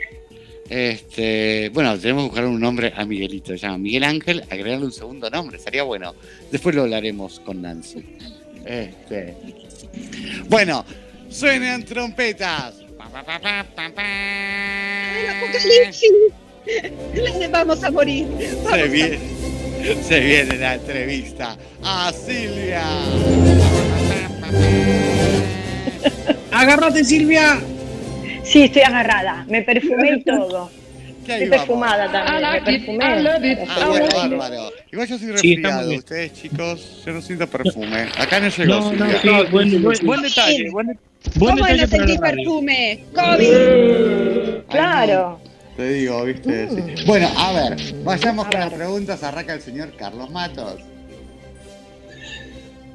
este, 0.68 1.68
bueno, 1.72 1.98
tenemos 1.98 2.22
que 2.24 2.28
buscar 2.30 2.46
un 2.46 2.60
nombre 2.60 2.92
a 2.96 3.04
Miguelito. 3.04 3.52
Se 3.52 3.58
llama 3.58 3.78
Miguel 3.78 4.04
Ángel, 4.04 4.42
agregarle 4.50 4.86
un 4.86 4.92
segundo 4.92 5.28
nombre, 5.30 5.56
estaría 5.58 5.82
bueno. 5.82 6.14
Después 6.50 6.74
lo 6.74 6.82
hablaremos 6.82 7.40
con 7.40 7.62
Nancy. 7.62 8.04
Este, 8.64 9.34
bueno, 10.48 10.84
suenan 11.28 11.84
trompetas. 11.84 12.74
Pa, 12.96 13.08
pa, 13.08 13.24
pa, 13.24 13.40
pa, 13.40 13.66
pa, 13.74 13.90
pa. 13.94 15.20
El 15.20 15.28
apocalipsis. 15.30 16.10
Vamos 17.50 17.82
a 17.82 17.90
morir. 17.90 18.26
Vamos 18.62 18.72
Se 18.74 18.80
a- 18.82 18.84
viene, 18.86 19.18
se 20.02 20.20
viene 20.20 20.56
la 20.56 20.74
entrevista 20.74 21.56
a 21.82 22.12
Silvia. 22.12 22.82
¡Agárrate, 26.52 27.04
Silvia! 27.04 27.58
Sí, 28.42 28.62
estoy 28.64 28.82
agarrada. 28.82 29.44
Me 29.48 29.62
perfumé 29.62 30.16
y 30.16 30.24
todo. 30.24 30.70
Estoy 31.26 31.48
perfumada 31.48 32.10
también. 32.10 32.52
Me 32.52 32.60
perfumé. 32.78 33.04
Ah, 33.68 33.86
bueno, 33.88 34.06
bárbaro. 34.16 34.70
Igual 34.90 35.06
yo 35.08 35.18
soy 35.18 35.30
resfriado. 35.30 35.92
Ustedes, 35.94 36.32
chicos, 36.32 37.02
yo 37.06 37.12
no 37.12 37.22
siento 37.22 37.46
perfume. 37.46 38.08
Acá 38.18 38.40
no 38.40 38.48
llegó 38.48 38.74
No, 38.74 38.80
no, 38.80 38.90
Silvia. 38.90 39.20
sí, 39.22 39.28
buen, 39.52 39.82
buen- 39.82 40.06
buen 40.06 40.22
detalle. 40.22 40.70
Buen, 40.70 40.86
buen 41.36 41.38
¿Cómo 41.38 41.56
detalle 41.66 41.82
no 41.82 41.88
sentí 41.88 42.18
perfume? 42.18 43.04
COVID. 43.14 44.64
Claro. 44.70 45.40
Te 45.80 45.88
digo, 45.94 46.22
viste. 46.26 46.68
Sí. 46.68 47.04
Bueno, 47.06 47.26
a 47.38 47.52
ver, 47.54 47.76
vayamos 48.04 48.46
con 48.48 48.60
las 48.60 48.70
preguntas. 48.70 49.22
Arranca 49.22 49.54
el 49.54 49.62
señor 49.62 49.96
Carlos 49.96 50.28
Matos. 50.30 50.76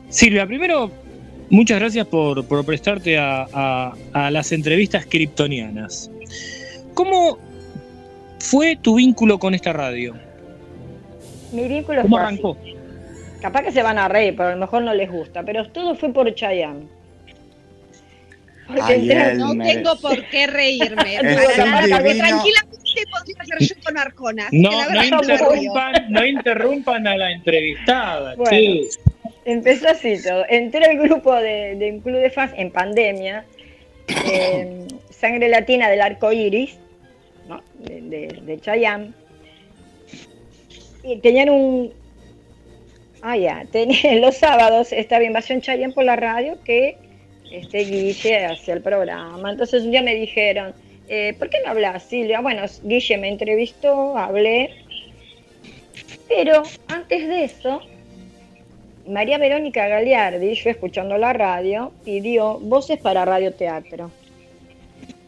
Silvia, 0.10 0.45
primero, 0.45 0.91
muchas 1.49 1.80
gracias 1.80 2.06
por, 2.06 2.45
por 2.45 2.64
prestarte 2.64 3.18
a, 3.18 3.48
a- 3.52 3.94
a 4.14 4.30
las 4.30 4.52
entrevistas 4.52 5.07
kryptonianas. 5.07 6.12
¿Cómo 6.94 7.40
fue 8.40 8.76
tu 8.80 8.98
vínculo 8.98 9.40
con 9.40 9.56
esta 9.56 9.74
radio? 9.74 10.14
Mi 11.52 11.68
vínculo 11.68 12.03
¿Cómo 12.03 12.18
fue 12.18 12.24
así. 12.24 12.34
arrancó? 12.36 12.57
Capaz 13.41 13.64
que 13.64 13.72
se 13.72 13.82
van 13.82 13.98
a 13.98 14.07
reír, 14.07 14.36
pero 14.38 14.49
a 14.49 14.52
lo 14.52 14.60
mejor 14.60 14.84
no 14.84 14.94
les 14.94 15.12
gusta. 15.12 15.41
Pero 15.41 15.68
todo 15.72 15.95
fue 15.95 16.14
por 16.14 16.32
Chayanne. 16.36 16.86
Porque 18.68 18.82
Ay, 18.84 19.10
entré- 19.10 19.36
No 19.36 19.56
tengo 19.64 19.96
por 20.02 20.26
qué 20.30 20.48
reírme. 20.48 21.18
Para 21.22 21.66
nada, 21.66 21.88
tranquilamente 22.00 23.04
podría 23.12 23.46
ser 23.46 23.60
yo 23.60 23.76
con 23.86 23.98
Arjona. 23.98 24.48
así 24.48 24.58
No, 24.60 24.72
no 24.90 25.04
interrumpan, 25.04 25.94
no 26.10 26.26
interrumpan 26.26 27.08
a 27.08 27.16
la 27.18 27.32
entrevistada. 27.32 28.36
Bueno. 28.36 28.50
che. 28.50 28.82
Empezó 29.46 29.90
así 29.90 30.16
todo. 30.24 30.44
Entré 30.50 30.86
al 30.86 30.98
grupo 30.98 31.36
de, 31.36 31.76
de 31.76 31.92
un 31.92 32.00
club 32.00 32.18
de 32.20 32.32
fans 32.32 32.54
en 32.58 32.72
pandemia. 32.72 33.46
eh, 34.08 34.88
Sangre 35.12 35.48
Latina 35.50 35.88
del 35.90 36.02
Arco 36.02 36.32
Iris, 36.32 36.78
¿no? 37.48 37.62
de, 37.80 38.02
de, 38.02 38.28
de 38.42 38.60
Chayanne. 38.60 39.12
Y 41.04 41.18
tenían 41.18 41.50
un. 41.50 41.94
Ah, 43.22 43.38
ya. 43.38 43.64
tenían- 43.72 44.22
los 44.22 44.38
sábados 44.38 44.92
estaba 44.92 45.24
Invasión 45.24 45.62
Chayanne 45.62 45.94
por 45.94 46.04
la 46.06 46.16
radio 46.16 46.58
que 46.64 46.98
este 47.57 47.80
Guille 47.80 48.45
hacía 48.45 48.73
el 48.76 48.82
programa. 48.82 49.52
Entonces 49.52 49.84
un 49.84 49.91
día 49.91 50.02
me 50.02 50.15
dijeron, 50.15 50.73
eh, 51.07 51.36
¿por 51.38 51.49
qué 51.49 51.57
no 51.64 51.72
hablas, 51.72 52.03
Silvia? 52.03 52.41
Bueno, 52.41 52.64
Guille 52.84 53.18
me 53.18 53.30
entrevistó, 53.30 54.18
hablé. 54.18 54.72
Pero 56.27 56.64
antes 56.88 57.27
de 57.27 57.44
eso, 57.44 57.82
María 59.07 59.38
Verónica 59.38 59.88
Galiardi, 59.88 60.56
yo 60.56 60.69
escuchando 60.69 61.18
la 61.18 61.34
radio, 61.34 61.91
pidió 62.03 62.60
voces 62.60 62.99
para 62.99 63.23
radioteatro. 63.23 64.11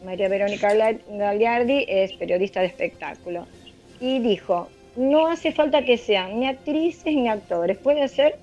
María 0.04 0.28
Verónica 0.28 0.72
Galiardi 1.08 1.84
es 1.88 2.12
periodista 2.14 2.60
de 2.60 2.66
espectáculo. 2.66 3.46
Y 4.00 4.18
dijo, 4.20 4.68
no 4.96 5.28
hace 5.28 5.52
falta 5.52 5.84
que 5.84 5.96
sean 5.96 6.40
ni 6.40 6.46
actrices 6.46 7.14
ni 7.14 7.28
actores, 7.28 7.78
puede 7.78 8.08
ser 8.08 8.36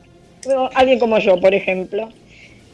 alguien 0.73 0.99
como 0.99 1.17
yo, 1.19 1.39
por 1.39 1.53
ejemplo. 1.53 2.09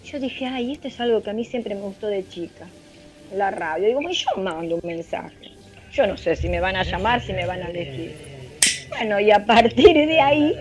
Yo 0.03 0.19
dije, 0.19 0.45
ay, 0.45 0.73
esto 0.73 0.87
es 0.87 0.99
algo 0.99 1.21
que 1.21 1.29
a 1.29 1.33
mí 1.33 1.45
siempre 1.45 1.75
me 1.75 1.81
gustó 1.81 2.07
de 2.07 2.27
chica, 2.27 2.67
la 3.35 3.51
radio. 3.51 3.87
Digo, 3.87 3.99
"Bueno, 4.01 4.11
yo 4.13 4.41
mando 4.41 4.75
un 4.75 4.81
mensaje. 4.83 5.51
Yo 5.93 6.07
no 6.07 6.17
sé 6.17 6.35
si 6.35 6.49
me 6.49 6.59
van 6.59 6.75
a 6.75 6.83
llamar, 6.83 7.21
si 7.21 7.33
me 7.33 7.45
van 7.45 7.61
a 7.61 7.69
elegir. 7.69 8.15
Bueno, 8.89 9.19
y 9.19 9.31
a 9.31 9.45
partir 9.45 9.93
de 9.93 10.19
ahí 10.19 10.55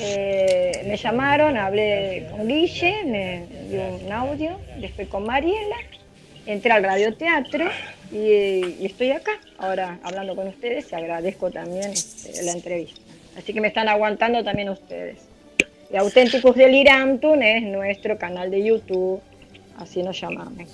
eh, 0.00 0.84
me 0.86 0.96
llamaron, 0.96 1.56
hablé 1.56 2.26
con 2.30 2.46
Guille, 2.46 3.04
me 3.04 3.46
dio 3.70 3.82
un 4.04 4.12
audio, 4.12 4.58
después 4.78 5.08
con 5.08 5.24
Mariela, 5.24 5.76
entré 6.46 6.70
al 6.72 6.82
radioteatro 6.82 7.66
y, 8.12 8.16
y 8.80 8.86
estoy 8.86 9.10
acá, 9.12 9.32
ahora 9.58 9.98
hablando 10.02 10.36
con 10.36 10.48
ustedes 10.48 10.90
y 10.92 10.94
agradezco 10.94 11.50
también 11.50 11.92
este, 11.92 12.42
la 12.42 12.52
entrevista. 12.52 13.00
Así 13.38 13.52
que 13.52 13.60
me 13.60 13.68
están 13.68 13.88
aguantando 13.88 14.42
también 14.44 14.68
ustedes. 14.70 15.18
Y 15.92 15.96
Auténticos 15.96 16.54
Delirantum 16.56 17.40
es 17.42 17.62
nuestro 17.62 18.18
canal 18.18 18.50
de 18.50 18.64
YouTube, 18.64 19.20
así 19.78 20.02
nos 20.02 20.20
llamamos. 20.20 20.68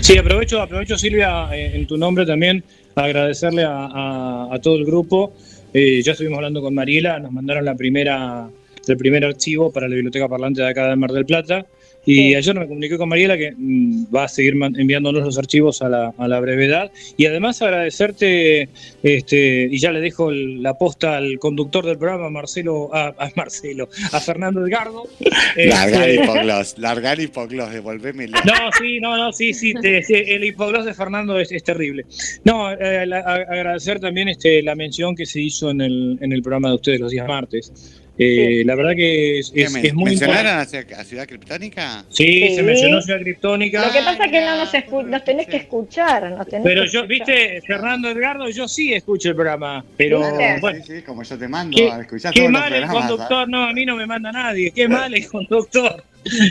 Sí, 0.00 0.16
aprovecho, 0.16 0.60
aprovecho 0.60 0.96
Silvia, 0.96 1.48
eh, 1.54 1.72
en 1.74 1.86
tu 1.86 1.96
nombre 1.98 2.24
también, 2.24 2.62
agradecerle 2.94 3.64
a, 3.64 3.86
a- 3.86 4.48
a 4.54 4.58
todo 4.60 4.76
el 4.76 4.84
grupo. 4.84 5.32
Eh, 5.74 6.00
ya 6.02 6.12
estuvimos 6.12 6.36
hablando 6.38 6.62
con 6.62 6.74
Mariela, 6.74 7.18
nos 7.18 7.32
mandaron 7.32 7.64
la 7.64 7.74
primera, 7.74 8.48
el 8.86 8.96
primer 8.96 9.24
archivo 9.24 9.70
para 9.72 9.88
la 9.88 9.94
Biblioteca 9.96 10.28
Parlante 10.28 10.62
de 10.62 10.68
acá 10.68 10.88
de 10.88 10.96
Mar 10.96 11.10
del 11.12 11.26
Plata. 11.26 11.66
Y 12.06 12.14
Sí. 12.30 12.34
ayer 12.36 12.54
me 12.58 12.66
comuniqué 12.66 12.96
con 12.96 13.08
Mariela 13.08 13.36
que 13.36 13.52
mm, 13.56 14.06
va 14.14 14.24
a 14.24 14.28
seguir 14.28 14.54
enviándonos 14.54 15.22
los 15.22 15.36
archivos 15.38 15.82
a 15.82 15.88
la, 15.90 16.14
a 16.16 16.26
la 16.28 16.40
brevedad. 16.40 16.90
Y 17.18 17.26
además 17.26 17.60
agradecerte, 17.60 18.68
este, 19.02 19.68
y 19.70 19.78
ya 19.78 19.92
le 19.92 20.00
dejo 20.00 20.30
el- 20.30 20.62
la 20.62 20.74
posta 20.78 21.16
al 21.16 21.38
conductor 21.38 21.84
del 21.84 21.98
programa, 21.98 22.30
Marcelo, 22.30 22.94
a, 22.94 23.08
a 23.08 23.30
Marcelo, 23.36 23.88
a 24.12 24.20
Fernando 24.20 24.66
Edgardo. 24.66 25.02
Largar 25.56 26.08
Este, 26.08 26.24
hipogloss, 26.24 26.78
largar 26.78 27.20
hipogloss, 27.20 27.72
devolvémelo. 27.72 28.38
no, 28.44 28.54
sí, 28.80 29.00
no, 29.00 29.16
no, 29.16 29.32
sí, 29.32 29.52
sí, 29.52 29.74
te- 29.74 30.34
el 30.34 30.44
hipogloss 30.44 30.86
de 30.86 30.94
Fernando 30.94 31.38
es, 31.38 31.52
es 31.52 31.62
terrible. 31.64 32.04
No, 32.44 32.70
eh, 32.72 33.06
la- 33.06 33.18
a- 33.20 33.34
agradecer 33.52 34.00
también 34.00 34.28
este, 34.28 34.62
la 34.62 34.74
mención 34.74 35.14
que 35.14 35.26
se 35.26 35.40
hizo 35.40 35.70
en 35.70 35.80
el, 35.80 36.18
en 36.22 36.32
el 36.32 36.42
programa 36.42 36.68
de 36.70 36.74
ustedes 36.76 37.00
los 37.00 37.10
días 37.10 37.26
martes. 37.28 38.00
Eh, 38.20 38.46
Sí. 38.58 38.64
La 38.64 38.74
verdad 38.74 38.92
que 38.96 39.38
es, 39.38 39.50
¿Qué 39.52 39.62
es, 39.62 39.74
es 39.76 39.94
muy 39.94 40.10
¿Mencionaron 40.10 40.60
importante. 40.60 40.94
a, 40.94 41.00
a 41.00 41.04
Ciudad 41.04 41.26
Criptónica? 41.28 42.04
Sí, 42.10 42.24
Sí. 42.48 42.54
se 42.56 42.62
mencionó 42.64 43.00
Ciudad 43.00 43.20
Criptónica. 43.20 43.86
Lo 43.86 43.92
que 43.92 43.98
pasa 44.00 44.24
es 44.24 44.30
que 44.32 44.40
no 44.40 44.56
nos, 44.56 44.72
escu- 44.74 45.04
nos 45.04 45.24
tenés 45.24 45.46
que 45.46 45.56
escuchar. 45.58 46.30
Nos 46.32 46.46
tenés 46.48 46.64
Pero 46.64 46.82
que 46.82 46.88
yo, 46.88 47.00
escuchar. 47.04 47.08
viste, 47.26 47.62
Fernando 47.66 48.10
Edgardo, 48.10 48.48
yo 48.50 48.66
sí 48.66 48.92
escucho 48.92 49.28
el 49.28 49.34
programa. 49.36 49.84
Pero 49.96 50.20
Sí, 50.24 50.82
sí, 50.96 51.02
como 51.02 51.22
yo 51.22 51.38
te 51.38 51.46
mando 51.48 51.76
qué, 51.76 51.90
a 51.90 52.00
escuchar 52.00 52.32
qué 52.34 52.40
todos 52.40 52.52
los 52.52 52.60
mal 52.60 52.72
el. 52.74 52.84
¿ah? 52.84 52.88
conductor. 52.88 53.48
No, 53.48 53.62
a 53.64 53.72
mí 53.72 53.86
no 53.86 53.94
me 53.96 54.06
manda 54.06 54.32
nadie. 54.32 54.72
Qué 54.72 54.88
mal 54.88 55.14
el 55.14 55.26
conductor. 55.28 56.02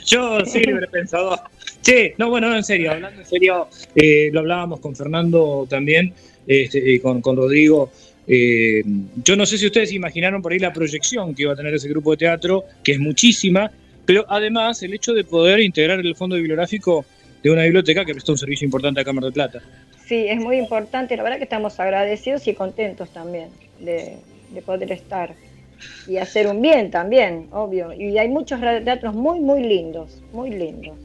Yo 0.05 0.45
sí, 0.45 0.59
libre 0.61 0.87
pensador. 0.87 1.39
Che, 1.81 2.15
no, 2.17 2.29
bueno, 2.29 2.49
no, 2.49 2.55
en 2.55 2.63
serio, 2.63 2.91
hablando 2.91 3.21
en 3.21 3.27
serio, 3.27 3.67
eh, 3.95 4.29
lo 4.31 4.39
hablábamos 4.39 4.79
con 4.79 4.95
Fernando 4.95 5.67
también, 5.69 6.13
este, 6.47 6.79
y 6.93 6.99
con, 6.99 7.21
con 7.21 7.35
Rodrigo. 7.35 7.91
Eh, 8.27 8.83
yo 9.23 9.35
no 9.35 9.45
sé 9.45 9.57
si 9.57 9.65
ustedes 9.65 9.93
imaginaron 9.93 10.41
por 10.41 10.51
ahí 10.51 10.59
la 10.59 10.73
proyección 10.73 11.33
que 11.33 11.43
iba 11.43 11.53
a 11.53 11.55
tener 11.55 11.73
ese 11.73 11.87
grupo 11.87 12.11
de 12.11 12.17
teatro, 12.17 12.65
que 12.83 12.93
es 12.93 12.99
muchísima, 12.99 13.71
pero 14.05 14.25
además 14.29 14.81
el 14.83 14.93
hecho 14.93 15.13
de 15.13 15.23
poder 15.23 15.59
integrar 15.59 15.99
el 15.99 16.15
fondo 16.15 16.35
bibliográfico 16.35 17.05
de 17.43 17.51
una 17.51 17.63
biblioteca 17.63 18.03
que 18.05 18.13
presta 18.13 18.31
un 18.31 18.37
servicio 18.37 18.65
importante 18.65 19.01
a 19.01 19.03
Cámara 19.03 19.27
de 19.27 19.33
Plata. 19.33 19.61
Sí, 20.05 20.25
es 20.27 20.39
muy 20.39 20.57
importante. 20.57 21.17
La 21.17 21.23
verdad 21.23 21.37
que 21.37 21.43
estamos 21.43 21.79
agradecidos 21.79 22.47
y 22.47 22.53
contentos 22.53 23.09
también 23.09 23.49
de, 23.79 24.17
de 24.53 24.61
poder 24.61 24.91
estar 24.91 25.35
y 26.07 26.17
hacer 26.17 26.47
un 26.47 26.61
bien 26.61 26.89
también, 26.89 27.47
obvio. 27.51 27.93
Y 27.93 28.17
hay 28.17 28.29
muchos 28.29 28.59
radioteatros 28.59 29.13
muy, 29.13 29.39
muy 29.39 29.61
lindos, 29.61 30.21
muy 30.31 30.51
lindos 30.51 30.97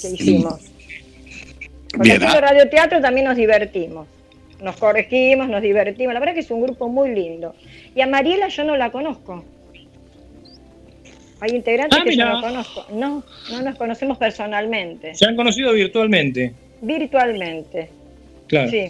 que 0.00 0.10
hicimos. 0.10 0.60
Con 1.92 2.02
haciendo 2.02 2.28
ah. 2.28 2.40
radioteatro 2.40 3.00
también 3.00 3.26
nos 3.26 3.36
divertimos. 3.36 4.06
Nos 4.62 4.76
corregimos, 4.76 5.48
nos 5.48 5.62
divertimos. 5.62 6.12
La 6.14 6.20
verdad 6.20 6.34
que 6.34 6.40
es 6.40 6.50
un 6.50 6.62
grupo 6.62 6.88
muy 6.88 7.14
lindo. 7.14 7.54
Y 7.94 8.00
a 8.00 8.06
Mariela 8.06 8.48
yo 8.48 8.64
no 8.64 8.76
la 8.76 8.90
conozco. 8.90 9.44
Hay 11.40 11.52
integrantes 11.52 11.98
Ah, 11.98 12.04
que 12.04 12.14
yo 12.16 12.26
no 12.26 12.40
conozco. 12.42 12.86
No, 12.92 13.24
no 13.50 13.62
nos 13.62 13.76
conocemos 13.76 14.18
personalmente. 14.18 15.14
Se 15.14 15.24
han 15.24 15.36
conocido 15.36 15.72
virtualmente. 15.72 16.52
Virtualmente. 16.82 17.88
Claro. 18.46 18.70
Sí. 18.70 18.88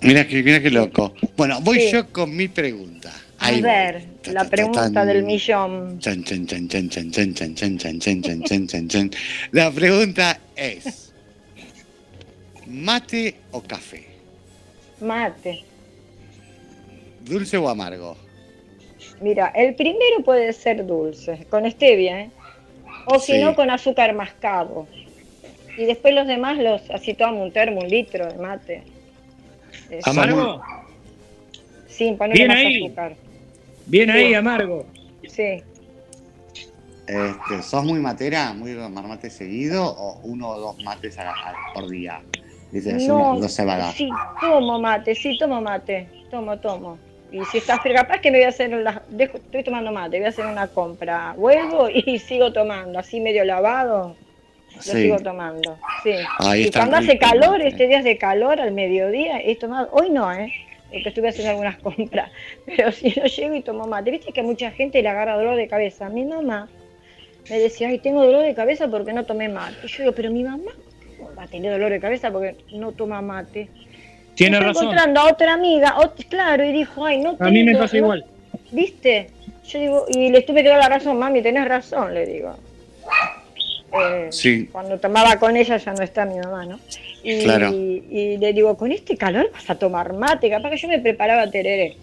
Mira 0.00 0.26
que, 0.26 0.42
mira 0.42 0.60
qué 0.60 0.70
loco. 0.70 1.14
Bueno, 1.36 1.60
voy 1.60 1.78
Sí. 1.80 1.92
yo 1.92 2.08
con 2.08 2.34
mi 2.36 2.48
pregunta. 2.48 3.12
A 3.38 3.52
voy. 3.52 3.60
ver, 3.62 4.02
la 4.32 4.44
pregunta 4.44 4.90
tan. 4.92 5.06
del 5.06 5.22
millón. 5.22 6.00
Chan, 6.00 6.24
chan, 6.24 6.46
chan, 6.46 6.68
¿mate 12.72 13.36
o 13.52 13.60
café? 13.62 14.06
Mate. 15.00 15.62
¿Dulce 17.20 17.56
o 17.56 17.68
amargo? 17.68 18.16
Mira, 19.20 19.48
el 19.54 19.74
primero 19.74 20.22
puede 20.24 20.52
ser 20.52 20.86
dulce, 20.86 21.44
con 21.50 21.70
stevia, 21.70 22.22
¿eh? 22.22 22.30
O 23.06 23.18
si 23.20 23.32
Sí. 23.34 23.40
no, 23.40 23.54
con 23.54 23.70
azúcar 23.70 24.14
mascabo. 24.14 24.88
Y 25.76 25.84
después 25.84 26.14
los 26.14 26.26
demás 26.26 26.58
los 26.58 26.88
así 26.90 27.14
tomo 27.14 27.42
un 27.42 27.52
termo, 27.52 27.80
un 27.80 27.88
litro 27.88 28.26
de 28.26 28.38
mate. 28.38 28.82
¿Amargo? 30.04 30.62
Sin 31.88 32.16
ponerle 32.16 32.44
Bien 32.44 32.48
más 32.48 32.56
ahí. 32.58 32.84
azúcar. 32.84 33.16
Bien 33.86 34.10
ahí, 34.10 34.28
Sí. 34.28 34.34
amargo. 34.34 34.86
Sí. 35.28 35.62
Este, 37.06 37.62
¿Sos 37.62 37.84
muy 37.84 37.98
matera? 38.00 38.52
¿Muy 38.52 38.74
tomar 38.74 39.06
mate 39.06 39.28
seguido? 39.30 39.84
¿O 39.84 40.20
uno 40.22 40.48
o 40.50 40.58
dos 40.60 40.82
mates 40.84 41.18
a 41.18 41.24
la- 41.24 41.32
a- 41.32 41.72
por 41.74 41.88
día? 41.88 42.22
Dice, 42.72 42.94
No, 43.06 43.36
dos 43.38 43.54
cebadas. 43.54 43.94
sí, 43.94 44.08
tomo 44.40 44.78
mate, 44.78 45.14
sí, 45.14 45.36
tomo 45.38 45.60
mate. 45.60 46.08
Tomo, 46.30 46.58
tomo. 46.58 46.98
Y 47.30 47.44
si 47.44 47.58
estás 47.58 47.80
capaz 47.80 48.20
que 48.20 48.30
me 48.30 48.38
voy 48.38 48.46
a 48.46 48.48
hacer 48.48 48.70
dejo- 48.70 49.36
estoy 49.36 49.62
tomando 49.62 49.92
mate, 49.92 50.16
voy 50.16 50.26
a 50.26 50.30
hacer 50.30 50.46
una 50.46 50.66
compra. 50.68 51.34
Vuelvo 51.36 51.88
y 51.90 52.18
sigo 52.18 52.52
tomando, 52.52 52.98
así 52.98 53.20
medio 53.20 53.44
lavado. 53.44 54.16
Lo 54.74 54.80
Sí. 54.82 55.02
sigo 55.02 55.18
tomando, 55.18 55.76
sí. 56.02 56.12
Ahí 56.38 56.62
y 56.64 56.70
cuando 56.70 56.96
hace 56.96 57.18
calor, 57.18 57.58
mate. 57.58 57.68
este 57.68 57.88
días 57.88 58.04
de 58.04 58.16
calor, 58.16 58.58
al 58.58 58.72
mediodía, 58.72 59.38
he 59.44 59.54
tomado, 59.56 59.90
hoy 59.92 60.08
no, 60.08 60.32
¿eh? 60.32 60.50
Porque 60.90 61.10
estuve 61.10 61.28
haciendo 61.28 61.50
algunas 61.50 61.76
compras, 61.82 62.32
pero 62.64 62.90
si 62.90 63.10
no 63.10 63.26
llego 63.26 63.54
y 63.54 63.60
tomo 63.60 63.86
mate. 63.86 64.10
Viste 64.10 64.32
que 64.32 64.40
a 64.40 64.44
mucha 64.44 64.70
gente 64.70 65.02
le 65.02 65.08
agarra 65.10 65.36
dolor 65.36 65.56
de 65.56 65.68
cabeza. 65.68 66.08
Mi 66.08 66.24
mamá 66.24 66.70
me 67.50 67.58
decía, 67.58 67.88
ay, 67.88 67.98
tengo 67.98 68.24
dolor 68.24 68.42
de 68.42 68.54
cabeza 68.54 68.88
porque 68.88 69.12
no 69.12 69.24
tomé 69.26 69.50
mate. 69.50 69.76
Y 69.84 69.88
yo 69.88 70.04
digo, 70.04 70.14
pero 70.14 70.30
mi 70.30 70.42
mamá 70.42 70.70
¿cómo 71.42 71.44
va 71.44 71.44
a 71.44 71.48
tener 71.48 71.72
dolor 71.72 71.90
de 71.90 72.00
cabeza 72.00 72.30
porque 72.30 72.56
no 72.72 72.92
toma 72.92 73.20
mate. 73.20 73.68
Tiene 74.34 74.58
razón. 74.60 74.84
encontrando 74.84 75.20
a 75.20 75.30
otra 75.30 75.52
amiga, 75.54 75.94
claro, 76.28 76.64
y 76.64 76.72
dijo, 76.72 77.04
ay, 77.04 77.18
no 77.18 77.36
A 77.38 77.50
mí 77.50 77.62
me 77.64 77.76
pasa 77.76 77.96
no- 77.96 78.04
igual. 78.04 78.24
¿Viste? 78.70 79.28
Yo 79.68 79.78
digo, 79.78 80.06
y 80.08 80.30
le 80.30 80.42
tuve 80.42 80.62
que 80.62 80.68
dar 80.70 80.78
la 80.78 80.88
razón, 80.88 81.18
mami, 81.18 81.42
tenés 81.42 81.66
razón, 81.68 82.14
le 82.14 82.26
digo. 82.26 82.54
Eh, 83.94 84.28
Sí. 84.30 84.68
Cuando 84.72 84.98
tomaba 84.98 85.36
con 85.38 85.54
ella 85.56 85.76
ya 85.76 85.92
no 85.92 86.02
está 86.02 86.24
mi 86.24 86.36
mamá, 86.38 86.64
¿no? 86.64 86.78
Y, 87.22 87.44
Claro. 87.44 87.70
y 87.72 88.38
le 88.38 88.52
digo, 88.54 88.76
con 88.76 88.90
este 88.90 89.16
calor 89.16 89.50
vas 89.52 89.68
a 89.68 89.74
tomar 89.78 90.14
mate, 90.14 90.48
capaz 90.48 90.70
que 90.70 90.76
yo 90.78 90.88
me 90.88 90.98
preparaba 90.98 91.50
tereré. 91.50 91.96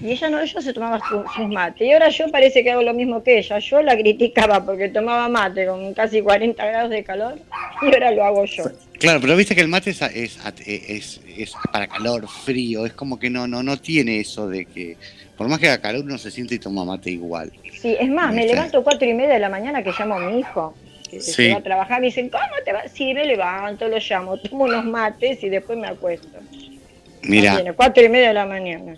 Y 0.00 0.12
ella 0.12 0.30
no, 0.30 0.40
ella 0.40 0.60
se 0.62 0.72
tomaba 0.72 0.98
su- 1.08 1.24
sus 1.36 1.48
mates. 1.48 1.86
Y 1.86 1.92
ahora 1.92 2.08
yo 2.08 2.30
parece 2.30 2.62
que 2.64 2.70
hago 2.70 2.82
lo 2.82 2.94
mismo 2.94 3.22
que 3.22 3.38
ella. 3.38 3.58
Yo 3.58 3.82
la 3.82 3.96
criticaba 3.96 4.64
porque 4.64 4.88
tomaba 4.88 5.28
mate 5.28 5.66
con 5.66 5.92
casi 5.94 6.22
40 6.22 6.64
grados 6.64 6.90
de 6.90 7.04
calor 7.04 7.38
y 7.82 7.86
ahora 7.86 8.10
lo 8.10 8.24
hago 8.24 8.44
yo. 8.46 8.64
Claro, 8.98 9.20
pero 9.20 9.36
viste 9.36 9.54
que 9.54 9.60
el 9.60 9.68
mate 9.68 9.90
es, 9.90 10.00
es, 10.02 10.38
es- 10.66 11.20
es 11.36 11.52
para 11.72 11.86
calor, 11.86 12.26
frío, 12.28 12.86
es 12.86 12.92
como 12.94 13.18
que 13.18 13.28
no, 13.30 13.46
no, 13.46 13.62
no 13.62 13.76
tiene 13.78 14.20
eso 14.20 14.48
de 14.48 14.64
que, 14.66 14.96
por 15.36 15.48
más 15.48 15.58
que 15.58 15.68
haga 15.68 15.80
calor, 15.82 16.02
uno 16.04 16.18
se 16.18 16.30
siente 16.30 16.54
y 16.54 16.58
toma 16.58 16.84
mate 16.84 17.10
igual. 17.10 17.50
Sí, 17.80 17.96
es 17.98 18.08
más, 18.10 18.32
me 18.34 18.46
levanto 18.46 18.82
cuatro 18.82 19.08
y 19.08 19.14
media 19.14 19.34
de 19.34 19.40
la 19.40 19.48
mañana 19.48 19.82
que 19.82 19.92
llamo 19.98 20.14
a 20.16 20.20
mi 20.20 20.40
hijo. 20.40 20.74
Que 21.10 21.20
Sí. 21.20 21.32
se 21.32 21.52
va 21.52 21.58
a 21.58 21.62
trabajar, 21.62 22.00
me 22.00 22.06
dicen, 22.06 22.28
¿cómo 22.28 22.44
te 22.64 22.72
vas? 22.72 22.90
Sí, 22.92 23.12
me 23.14 23.24
levanto, 23.24 23.88
lo 23.88 23.98
llamo, 23.98 24.36
tomo 24.38 24.64
unos 24.64 24.84
mates 24.84 25.42
y 25.42 25.48
después 25.48 25.76
me 25.78 25.88
acuesto. 25.88 26.38
Mira, 27.22 27.60
cuatro 27.74 28.04
y 28.04 28.08
media 28.08 28.28
de 28.28 28.34
la 28.34 28.46
mañana. 28.46 28.96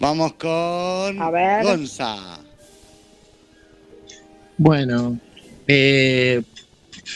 Vamos 0.00 0.32
con 0.34 1.20
A 1.22 1.30
ver. 1.30 1.64
Gonza. 1.64 2.40
Bueno, 4.58 5.18
eh, 5.66 6.42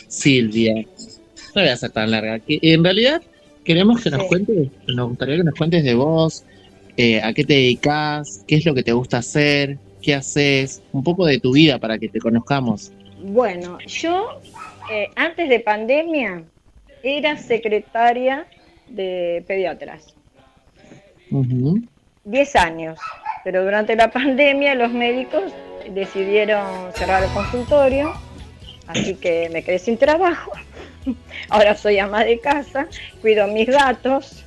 Silvia, 0.08 0.74
no 1.54 1.62
voy 1.62 1.68
a 1.68 1.76
ser 1.76 1.90
tan 1.90 2.10
larga. 2.10 2.38
Que 2.40 2.58
en 2.62 2.84
realidad 2.84 3.22
queremos 3.64 4.02
que 4.02 4.10
nos 4.10 4.22
Sí. 4.22 4.28
cuentes, 4.28 4.68
nos 4.88 5.08
gustaría 5.08 5.36
que 5.38 5.44
nos 5.44 5.54
cuentes 5.54 5.84
de 5.84 5.94
vos, 5.94 6.44
eh, 6.96 7.20
a 7.22 7.32
qué 7.32 7.44
te 7.44 7.54
dedicas, 7.54 8.44
qué 8.46 8.56
es 8.56 8.64
lo 8.66 8.74
que 8.74 8.82
te 8.82 8.92
gusta 8.92 9.18
hacer, 9.18 9.78
qué 10.02 10.14
haces, 10.14 10.82
un 10.92 11.02
poco 11.02 11.24
de 11.26 11.38
tu 11.38 11.52
vida 11.52 11.78
para 11.78 11.98
que 11.98 12.08
te 12.08 12.18
conozcamos. 12.20 12.92
Bueno, 13.22 13.78
yo 13.86 14.40
eh, 14.92 15.08
antes 15.16 15.48
de 15.48 15.60
pandemia 15.60 16.42
era 17.02 17.36
secretaria 17.38 18.46
de 18.88 19.44
pediatras. 19.46 20.14
10 22.24 22.56
años, 22.56 22.98
pero 23.44 23.64
durante 23.64 23.96
la 23.96 24.10
pandemia 24.10 24.74
los 24.74 24.90
médicos 24.92 25.52
decidieron 25.88 26.92
cerrar 26.94 27.22
el 27.22 27.30
consultorio, 27.30 28.12
así 28.86 29.14
que 29.14 29.48
me 29.50 29.62
quedé 29.62 29.78
sin 29.78 29.96
trabajo. 29.96 30.52
Ahora 31.48 31.74
soy 31.74 31.98
ama 31.98 32.24
de 32.24 32.38
casa, 32.38 32.86
cuido 33.22 33.46
mis 33.46 33.68
gatos 33.68 34.44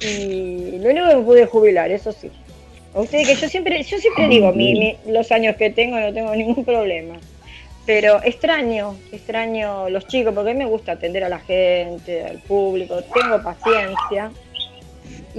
y 0.00 0.78
lo 0.78 0.90
único 0.90 1.08
que 1.08 1.16
me 1.16 1.22
pude 1.22 1.46
jubilar, 1.46 1.90
eso 1.90 2.12
sí. 2.12 2.30
A 2.94 3.00
ustedes 3.00 3.28
que 3.28 3.34
yo 3.36 3.48
siempre, 3.48 3.82
yo 3.82 3.98
siempre 3.98 4.28
digo 4.28 4.52
mi- 4.52 4.74
mi- 4.78 4.96
los 5.12 5.30
años 5.32 5.56
que 5.56 5.70
tengo, 5.70 5.98
no 6.00 6.12
tengo 6.12 6.34
ningún 6.34 6.64
problema. 6.64 7.16
Pero 7.86 8.22
extraño, 8.22 8.96
extraño 9.12 9.88
los 9.88 10.06
chicos, 10.06 10.34
porque 10.34 10.50
a 10.50 10.54
me 10.54 10.66
gusta 10.66 10.92
atender 10.92 11.24
a 11.24 11.28
la 11.28 11.38
gente, 11.38 12.22
al 12.24 12.38
público, 12.38 13.00
tengo 13.14 13.42
paciencia. 13.42 14.30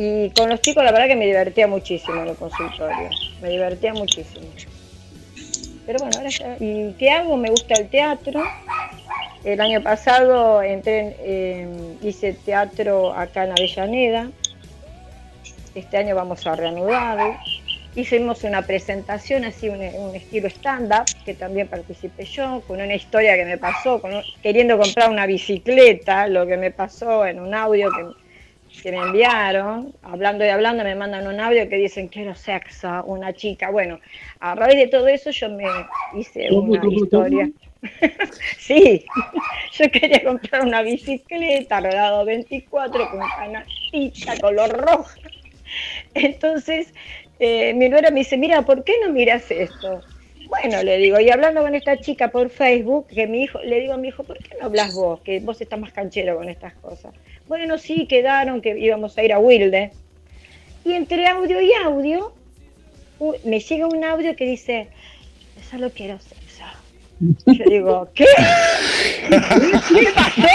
Y 0.01 0.29
con 0.29 0.47
los 0.47 0.61
chicos 0.61 0.81
la 0.81 0.93
verdad 0.93 1.09
que 1.09 1.17
me 1.17 1.25
divertía 1.25 1.67
muchísimo 1.67 2.21
en 2.21 2.29
el 2.29 2.35
consultorio, 2.37 3.09
me 3.41 3.49
divertía 3.49 3.91
muchísimo. 3.93 4.45
Pero 5.85 5.99
bueno, 5.99 6.15
ahora 6.15 6.29
ya- 6.29 6.55
¿y 6.57 6.93
qué 6.97 7.09
hago? 7.11 7.35
Me 7.35 7.49
gusta 7.49 7.73
el 7.73 7.89
teatro. 7.89 8.41
El 9.43 9.59
año 9.59 9.83
pasado 9.83 10.61
entré, 10.63 11.17
en- 11.25 11.97
hice 12.01 12.31
teatro 12.31 13.11
acá 13.11 13.43
en 13.43 13.51
Avellaneda. 13.51 14.31
Este 15.75 15.97
año 15.97 16.15
vamos 16.15 16.47
a 16.47 16.55
reanudar. 16.55 17.37
Hicimos 17.93 18.45
una 18.45 18.61
presentación 18.61 19.43
así, 19.43 19.67
un, 19.67 19.81
un 19.81 20.15
estilo 20.15 20.47
stand-up, 20.47 21.07
que 21.25 21.33
también 21.33 21.67
participé 21.67 22.23
yo, 22.23 22.61
con 22.65 22.79
una 22.79 22.95
historia 22.95 23.35
que 23.35 23.43
me 23.43 23.57
pasó, 23.57 23.99
con 23.99 24.13
un- 24.13 24.23
queriendo 24.41 24.77
comprar 24.77 25.09
una 25.09 25.25
bicicleta, 25.25 26.25
lo 26.27 26.47
que 26.47 26.55
me 26.55 26.71
pasó 26.71 27.25
en 27.25 27.41
un 27.41 27.53
audio 27.53 27.89
que, 27.91 28.05
que 28.81 28.91
me 28.91 28.97
enviaron, 28.97 29.93
hablando 30.01 30.45
y 30.45 30.49
hablando, 30.49 30.83
me 30.83 30.95
mandan 30.95 31.27
un 31.27 31.39
audio 31.39 31.67
que 31.69 31.77
dicen 31.77 32.07
quiero 32.07 32.35
sexo, 32.35 33.03
una 33.05 33.33
chica. 33.33 33.69
Bueno, 33.71 33.99
a 34.39 34.55
raíz 34.55 34.77
de 34.77 34.87
todo 34.87 35.07
eso 35.07 35.31
yo 35.31 35.49
me 35.49 35.65
hice 36.13 36.49
una 36.51 36.93
historia. 36.93 37.49
sí, 38.57 39.05
yo 39.73 39.91
quería 39.91 40.23
comprar 40.23 40.63
una 40.63 40.81
bicicleta, 40.81 41.79
rodado 41.79 42.25
24, 42.25 43.11
con 43.11 43.19
canastita, 43.19 44.37
color 44.39 44.69
roja. 44.71 45.19
Entonces, 46.13 46.93
eh, 47.39 47.73
mi 47.73 47.89
nuera 47.89 48.11
me 48.11 48.19
dice, 48.19 48.37
mira, 48.37 48.63
¿por 48.63 48.83
qué 48.83 48.93
no 49.05 49.11
miras 49.11 49.49
esto? 49.51 50.01
Bueno, 50.47 50.81
le 50.81 50.97
digo, 50.97 51.19
y 51.19 51.29
hablando 51.29 51.61
con 51.61 51.75
esta 51.75 51.97
chica 51.97 52.29
por 52.29 52.49
Facebook, 52.49 53.07
que 53.07 53.27
mi 53.27 53.43
hijo, 53.43 53.61
le 53.61 53.81
digo 53.81 53.93
a 53.93 53.97
mi 53.97 54.07
hijo, 54.07 54.23
¿por 54.23 54.37
qué 54.39 54.57
no 54.59 54.65
hablas 54.65 54.95
vos? 54.95 55.21
Que 55.21 55.39
vos 55.39 55.61
estás 55.61 55.79
más 55.79 55.93
canchero 55.93 56.37
con 56.37 56.49
estas 56.49 56.73
cosas. 56.75 57.13
Bueno, 57.49 57.79
sí, 57.79 58.05
quedaron 58.05 58.61
que 58.61 58.77
íbamos 58.77 59.17
a 59.17 59.23
ir 59.23 59.33
a 59.33 59.39
Wilde. 59.39 59.91
Y 60.85 60.93
entre 60.93 61.25
audio 61.25 61.59
y 61.59 61.73
audio, 61.73 62.31
me 63.43 63.59
llega 63.59 63.87
un 63.87 64.03
audio 64.03 64.35
que 64.35 64.45
dice, 64.45 64.87
solo 65.71 65.89
quiero 65.89 66.19
sexo. 66.19 66.63
Yo 67.47 67.65
digo, 67.65 68.07
¿qué? 68.13 68.25
¿Qué 69.29 70.07
pasó? 70.13 70.47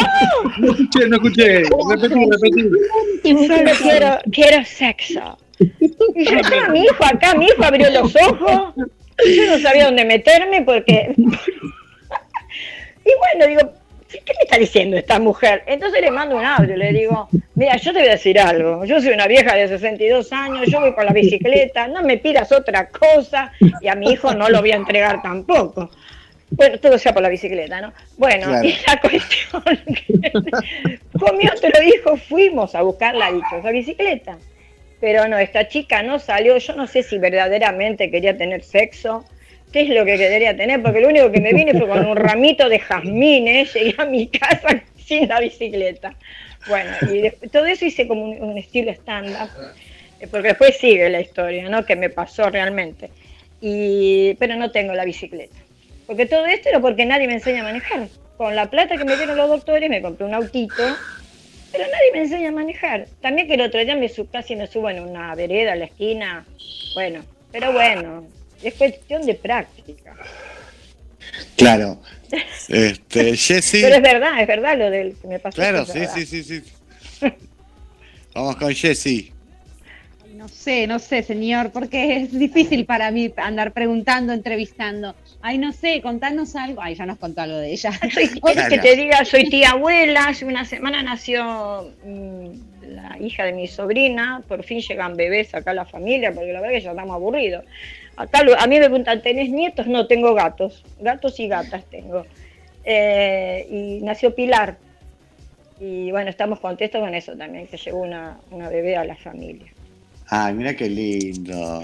No 0.58 0.70
escuché, 0.70 1.08
no 1.08 1.16
escuché. 1.16 1.62
Repetí, 1.90 2.14
repetí. 2.30 3.46
Solo 3.48 3.70
quiero, 3.82 4.18
quiero 4.30 4.64
sexo. 4.64 5.38
Y 5.58 6.24
yo 6.24 6.36
estaba 6.36 6.68
mi 6.68 6.84
hijo 6.84 7.04
acá, 7.04 7.34
mi 7.34 7.46
hijo 7.46 7.64
abrió 7.64 7.90
los 7.90 8.14
ojos. 8.14 8.74
Yo 8.76 9.46
no 9.50 9.58
sabía 9.58 9.86
dónde 9.86 10.04
meterme 10.04 10.62
porque. 10.62 11.12
Y 13.06 13.10
bueno, 13.18 13.46
digo, 13.46 13.83
¿qué 14.24 14.32
me 14.36 14.42
está 14.44 14.58
diciendo 14.58 14.96
esta 14.96 15.18
mujer? 15.18 15.62
Entonces 15.66 16.00
le 16.00 16.10
mando 16.10 16.36
un 16.36 16.44
audio, 16.44 16.76
le 16.76 16.92
digo, 16.92 17.28
mira, 17.54 17.76
yo 17.76 17.92
te 17.92 18.00
voy 18.00 18.08
a 18.08 18.12
decir 18.12 18.38
algo, 18.38 18.84
yo 18.84 19.00
soy 19.00 19.12
una 19.12 19.26
vieja 19.26 19.54
de 19.56 19.68
62 19.68 20.32
años, 20.32 20.66
yo 20.66 20.80
voy 20.80 20.92
con 20.94 21.06
la 21.06 21.12
bicicleta, 21.12 21.88
no 21.88 22.02
me 22.02 22.18
pidas 22.18 22.52
otra 22.52 22.88
cosa 22.88 23.52
y 23.80 23.88
a 23.88 23.94
mi 23.94 24.12
hijo 24.12 24.34
no 24.34 24.48
lo 24.48 24.60
voy 24.60 24.72
a 24.72 24.76
entregar 24.76 25.22
tampoco. 25.22 25.90
Bueno, 26.50 26.78
todo 26.78 26.98
sea 26.98 27.12
por 27.12 27.22
la 27.22 27.28
bicicleta, 27.30 27.80
¿no? 27.80 27.92
Bueno, 28.16 28.46
Claro. 28.46 28.68
y 28.68 28.74
la 28.86 29.00
cuestión 29.00 29.62
que 30.08 30.32
comió 31.18 31.50
otro 31.52 31.82
hijo, 31.82 32.16
fuimos 32.16 32.74
a 32.74 32.82
buscar 32.82 33.14
la 33.14 33.32
dichosa 33.32 33.70
bicicleta. 33.70 34.36
Pero 35.00 35.26
no, 35.28 35.36
esta 35.36 35.66
chica 35.68 36.02
no 36.02 36.18
salió, 36.18 36.56
yo 36.58 36.74
no 36.76 36.86
sé 36.86 37.02
si 37.02 37.18
verdaderamente 37.18 38.10
quería 38.10 38.36
tener 38.36 38.62
sexo, 38.62 39.24
qué 39.74 39.80
es 39.80 39.88
lo 39.88 40.04
que 40.04 40.16
quería 40.16 40.56
tener, 40.56 40.80
porque 40.80 41.00
lo 41.00 41.08
único 41.08 41.32
que 41.32 41.40
me 41.40 41.52
vine 41.52 41.72
fue 41.72 41.88
con 41.88 42.06
un 42.06 42.16
ramito 42.28 42.68
de 42.68 42.78
jazmines, 42.78 43.74
llegué 43.74 43.94
a 43.98 44.04
mi 44.04 44.28
casa 44.28 44.80
sin 45.04 45.26
la 45.28 45.40
bicicleta. 45.40 46.14
Bueno, 46.68 46.92
y 47.12 47.18
después- 47.18 47.50
todo 47.50 47.66
eso 47.66 47.84
hice 47.84 48.06
como 48.06 48.22
un, 48.24 48.40
un 48.40 48.56
estilo 48.56 48.92
stand-up, 48.92 49.50
eh, 50.20 50.28
porque 50.30 50.48
después 50.48 50.76
sigue 50.78 51.10
la 51.10 51.20
historia, 51.20 51.68
¿no? 51.68 51.84
Que 51.84 51.96
me 51.96 52.08
pasó 52.08 52.48
realmente. 52.50 53.10
Y, 53.60 54.34
pero 54.34 54.54
no 54.54 54.70
tengo 54.70 54.94
la 54.94 55.04
bicicleta. 55.04 55.56
Porque 56.06 56.26
todo 56.26 56.46
esto 56.46 56.68
era 56.68 56.78
porque 56.78 57.04
nadie 57.04 57.26
me 57.26 57.34
enseña 57.34 57.62
a 57.62 57.64
manejar. 57.64 58.06
Con 58.36 58.54
la 58.54 58.70
plata 58.70 58.96
que 58.96 59.04
me 59.04 59.16
dieron 59.16 59.36
los 59.36 59.48
doctores 59.48 59.90
me 59.90 60.00
compré 60.00 60.24
un 60.24 60.34
autito, 60.34 60.84
pero 61.72 61.84
nadie 61.84 62.12
me 62.12 62.20
enseña 62.20 62.50
a 62.50 62.52
manejar. 62.52 63.06
También 63.20 63.48
que 63.48 63.54
el 63.54 63.62
otro 63.62 63.84
día 63.84 63.96
me 63.96 64.08
casi 64.30 64.54
me 64.54 64.68
subo 64.68 64.88
en 64.88 65.00
una 65.00 65.34
vereda 65.34 65.72
a 65.72 65.76
la 65.76 65.86
esquina. 65.86 66.44
Bueno, 66.94 67.24
pero 67.50 67.72
bueno, 67.72 68.24
es 68.64 68.74
cuestión 68.74 69.24
de 69.26 69.34
práctica. 69.34 70.14
Claro. 71.56 72.00
Este, 72.68 73.36
Jessy. 73.36 73.82
Pero 73.82 73.94
es 73.94 74.02
verdad, 74.02 74.40
es 74.40 74.48
verdad 74.48 74.76
lo 74.76 74.90
del 74.90 75.14
que 75.14 75.28
me 75.28 75.38
pasó. 75.38 75.54
Claro, 75.54 75.82
es 75.82 75.88
sí, 75.88 76.26
sí, 76.26 76.42
sí, 76.42 76.42
sí. 76.42 76.72
Vamos 78.34 78.56
con 78.56 78.74
Jessy. 78.74 79.32
No 80.34 80.48
sé, 80.48 80.86
no 80.86 80.98
sé, 80.98 81.22
señor, 81.22 81.70
porque 81.70 82.16
es 82.16 82.36
difícil 82.36 82.84
para 82.86 83.10
mí 83.12 83.32
andar 83.36 83.72
preguntando, 83.72 84.32
entrevistando. 84.32 85.14
Ay, 85.40 85.58
no 85.58 85.72
sé, 85.72 86.02
contanos 86.02 86.56
algo. 86.56 86.82
Ay, 86.82 86.96
ya 86.96 87.06
nos 87.06 87.18
contó 87.18 87.42
algo 87.42 87.56
de 87.56 87.72
ella. 87.72 87.92
Que 88.68 88.78
te 88.78 88.96
diga, 88.96 89.24
soy 89.24 89.48
tía 89.48 89.70
abuela, 89.70 90.26
hace 90.28 90.44
una 90.44 90.64
semana 90.64 91.02
nació 91.02 91.94
mm, 92.04 92.48
la 92.88 93.16
hija 93.20 93.44
de 93.44 93.52
mi 93.52 93.68
sobrina, 93.68 94.42
por 94.48 94.64
fin 94.64 94.80
llegan 94.80 95.16
bebés 95.16 95.54
acá 95.54 95.70
a 95.70 95.74
la 95.74 95.84
familia, 95.84 96.32
porque 96.34 96.52
la 96.52 96.60
verdad 96.60 96.74
que 96.74 96.82
ya 96.82 96.90
estamos 96.90 97.14
aburridos. 97.14 97.64
Acá 98.16 98.42
lo- 98.42 98.58
a 98.58 98.66
mí 98.66 98.76
me 98.78 98.86
preguntan, 98.86 99.22
¿tenés 99.22 99.50
nietos? 99.50 99.86
No, 99.86 100.06
tengo 100.06 100.34
gatos, 100.34 100.84
gatos 101.00 101.38
y 101.40 101.48
gatas 101.48 101.84
tengo. 101.90 102.24
Eh, 102.84 103.66
y 103.70 104.04
nació 104.04 104.34
Pilar. 104.34 104.76
Y 105.80 106.10
bueno, 106.12 106.30
estamos 106.30 106.60
contentos 106.60 107.00
con 107.00 107.14
eso 107.14 107.36
también, 107.36 107.66
que 107.66 107.76
llegó 107.76 107.98
una, 107.98 108.38
una 108.50 108.68
bebé 108.68 108.96
a 108.96 109.04
la 109.04 109.16
familia. 109.16 109.66
Ay, 110.28 110.54
mira 110.54 110.74
qué 110.74 110.88
lindo. 110.88 111.82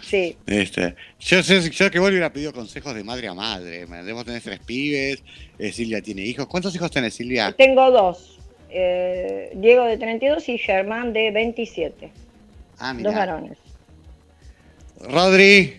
Sí. 0.00 0.36
Este, 0.46 0.94
yo, 1.20 1.42
sé- 1.42 1.70
yo 1.70 1.90
que 1.90 1.98
vos 1.98 2.08
le 2.10 2.14
hubiera 2.16 2.32
pedido 2.32 2.52
consejos 2.52 2.94
de 2.94 3.02
madre 3.02 3.28
a 3.28 3.34
madre. 3.34 3.86
Debemos 3.86 4.24
tener 4.24 4.42
tres 4.42 4.60
pibes. 4.60 5.22
eh, 5.58 5.72
Silvia 5.72 6.00
tiene 6.02 6.22
hijos. 6.22 6.46
¿Cuántos 6.46 6.74
hijos 6.74 6.90
tenés, 6.90 7.14
Silvia? 7.14 7.52
Tengo 7.52 7.90
dos, 7.90 8.38
eh, 8.70 9.50
Diego 9.54 9.84
de 9.84 9.96
32 9.98 10.48
y 10.48 10.58
Germán 10.58 11.12
de 11.12 11.30
27, 11.30 12.10
Ah, 12.78 12.92
dos 12.92 12.96
mira. 12.96 13.10
varones. 13.12 13.58
Rodri. 15.02 15.74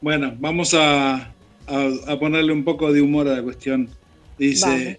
Bueno, 0.00 0.34
vamos 0.38 0.74
a, 0.74 1.14
a- 1.66 1.90
a 2.06 2.18
ponerle 2.18 2.52
un 2.52 2.64
poco 2.64 2.92
de 2.92 3.00
humor 3.00 3.28
a 3.28 3.36
la 3.36 3.42
cuestión. 3.42 3.88
Dice 4.38 4.98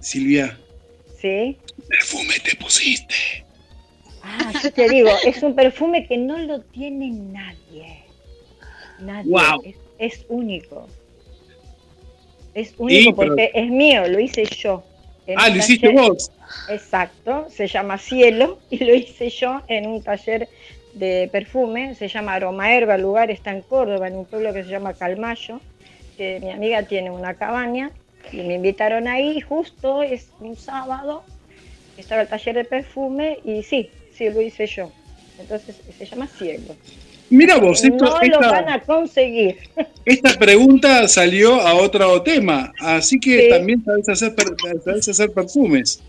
Silvia, 0.00 0.58
¿Sí? 1.20 1.56
perfume 1.88 2.34
te 2.44 2.54
pusiste. 2.56 3.14
Ah, 4.22 4.52
yo 4.62 4.72
te 4.72 4.88
digo, 4.90 5.08
es 5.24 5.42
un 5.42 5.54
perfume 5.54 6.06
que 6.06 6.18
no 6.18 6.36
lo 6.38 6.60
tiene 6.60 7.10
nadie. 7.10 8.04
Nadie. 9.00 9.30
Guau. 9.30 9.62
Es, 9.64 9.76
es 9.98 10.24
único. 10.28 10.86
Es 12.54 12.74
único 12.76 13.14
porque 13.16 13.50
es 13.54 13.70
mío, 13.70 14.06
lo 14.06 14.20
hice 14.20 14.44
yo. 14.44 14.84
En 15.26 15.38
Ah, 15.38 15.48
lo 15.48 15.56
hiciste 15.56 15.88
taller- 15.88 16.08
vos. 16.08 16.30
Exacto, 16.68 17.46
se 17.48 17.66
llama 17.66 17.96
Cielo 17.96 18.58
y 18.70 18.84
lo 18.84 18.94
hice 18.94 19.30
yo 19.30 19.62
en 19.68 19.86
un 19.86 20.02
taller 20.02 20.48
de 20.94 21.28
perfume, 21.32 21.94
se 21.94 22.08
llama 22.08 22.34
Aroma 22.34 22.74
Herba, 22.74 22.96
el 22.96 23.02
lugar 23.02 23.30
está 23.30 23.50
en 23.50 23.62
Córdoba, 23.62 24.08
en 24.08 24.16
un 24.16 24.24
pueblo 24.26 24.52
que 24.52 24.62
se 24.64 24.70
llama 24.70 24.94
Calmayo, 24.94 25.60
que 26.16 26.38
mi 26.40 26.50
amiga 26.50 26.82
tiene 26.82 27.10
una 27.10 27.34
cabaña 27.34 27.90
y 28.30 28.38
me 28.42 28.54
invitaron 28.54 29.08
ahí, 29.08 29.40
justo 29.40 30.02
es 30.02 30.28
un 30.40 30.56
sábado, 30.56 31.24
estaba 31.96 32.22
el 32.22 32.28
taller 32.28 32.56
de 32.56 32.64
perfume 32.64 33.38
y 33.44 33.62
sí, 33.62 33.90
sí, 34.14 34.28
lo 34.30 34.40
hice 34.40 34.66
yo. 34.66 34.90
Entonces 35.38 35.80
se 35.96 36.04
llama 36.04 36.26
Cielo. 36.26 36.76
Mira 37.30 37.56
vos, 37.56 37.82
esto, 37.82 38.04
no 38.04 38.20
lo 38.20 38.40
van 38.40 38.68
a 38.68 38.80
conseguir. 38.82 39.56
esta 40.04 40.38
pregunta 40.38 41.08
salió 41.08 41.54
a 41.60 41.74
otro 41.74 42.22
tema, 42.22 42.70
así 42.78 43.18
que 43.18 43.44
Sí. 43.44 43.48
también 43.48 43.82
sabes 43.82 44.08
hacer, 44.10 44.34
sabés 44.84 45.08
hacer 45.08 45.32
perfumes. 45.32 46.02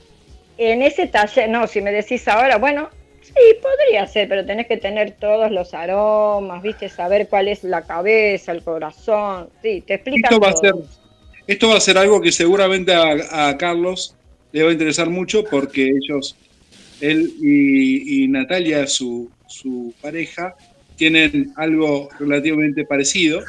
En 0.58 0.82
ese 0.82 1.08
taller, 1.08 1.50
no, 1.50 1.66
si 1.68 1.82
me 1.82 1.92
decís 1.94 2.28
ahora, 2.28 2.58
bueno, 2.58 2.90
sí, 3.24 3.34
podría 3.62 4.06
ser, 4.08 4.28
pero 4.28 4.46
tenés 4.46 4.68
que 4.68 4.78
tener 4.78 5.12
todos 5.12 5.52
los 5.52 5.74
aromas, 5.74 6.62
viste, 6.62 6.90
saber 6.90 7.28
cuál 7.28 7.48
es 7.48 7.64
la 7.64 7.84
cabeza, 7.84 8.52
el 8.52 8.64
corazón, 8.64 9.50
sí, 9.62 9.84
te 9.86 9.96
explica 9.96 10.30
Esto 10.30 10.40
va 10.40 10.50
a 10.50 10.54
ser, 10.54 10.74
esto 11.48 11.70
va 11.70 11.78
a 11.78 11.82
ser 11.82 11.98
algo 11.98 12.22
que 12.22 12.32
seguramente 12.32 12.94
a, 12.94 13.50
a 13.50 13.58
Carlos 13.58 14.16
le 14.52 14.64
va 14.64 14.70
a 14.70 14.74
interesar 14.74 15.10
mucho 15.10 15.44
porque 15.44 15.90
ellos, 15.90 16.36
él 17.02 17.34
y, 17.42 18.24
y 18.24 18.28
Natalia, 18.28 18.88
su, 18.88 19.30
su 19.48 19.94
pareja, 20.02 20.56
tienen 20.96 21.52
algo 21.56 22.10
relativamente 22.20 22.86
parecido. 22.86 23.42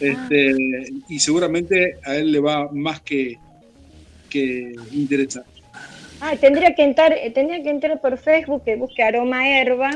Este, 0.00 0.54
y 1.08 1.18
seguramente 1.18 1.96
a 2.04 2.16
él 2.16 2.32
le 2.32 2.40
va 2.40 2.68
más 2.72 3.00
que, 3.00 3.36
que 4.30 4.74
interesar. 4.92 5.44
Ah, 6.20 6.34
tendría 6.40 6.74
que 6.74 6.82
entrar, 6.82 7.12
eh, 7.12 7.30
tendría 7.30 7.62
que 7.62 7.70
entrar 7.70 8.00
por 8.00 8.18
Facebook, 8.18 8.64
que 8.64 8.76
busque 8.76 9.02
aroma 9.02 9.48
herba, 9.48 9.90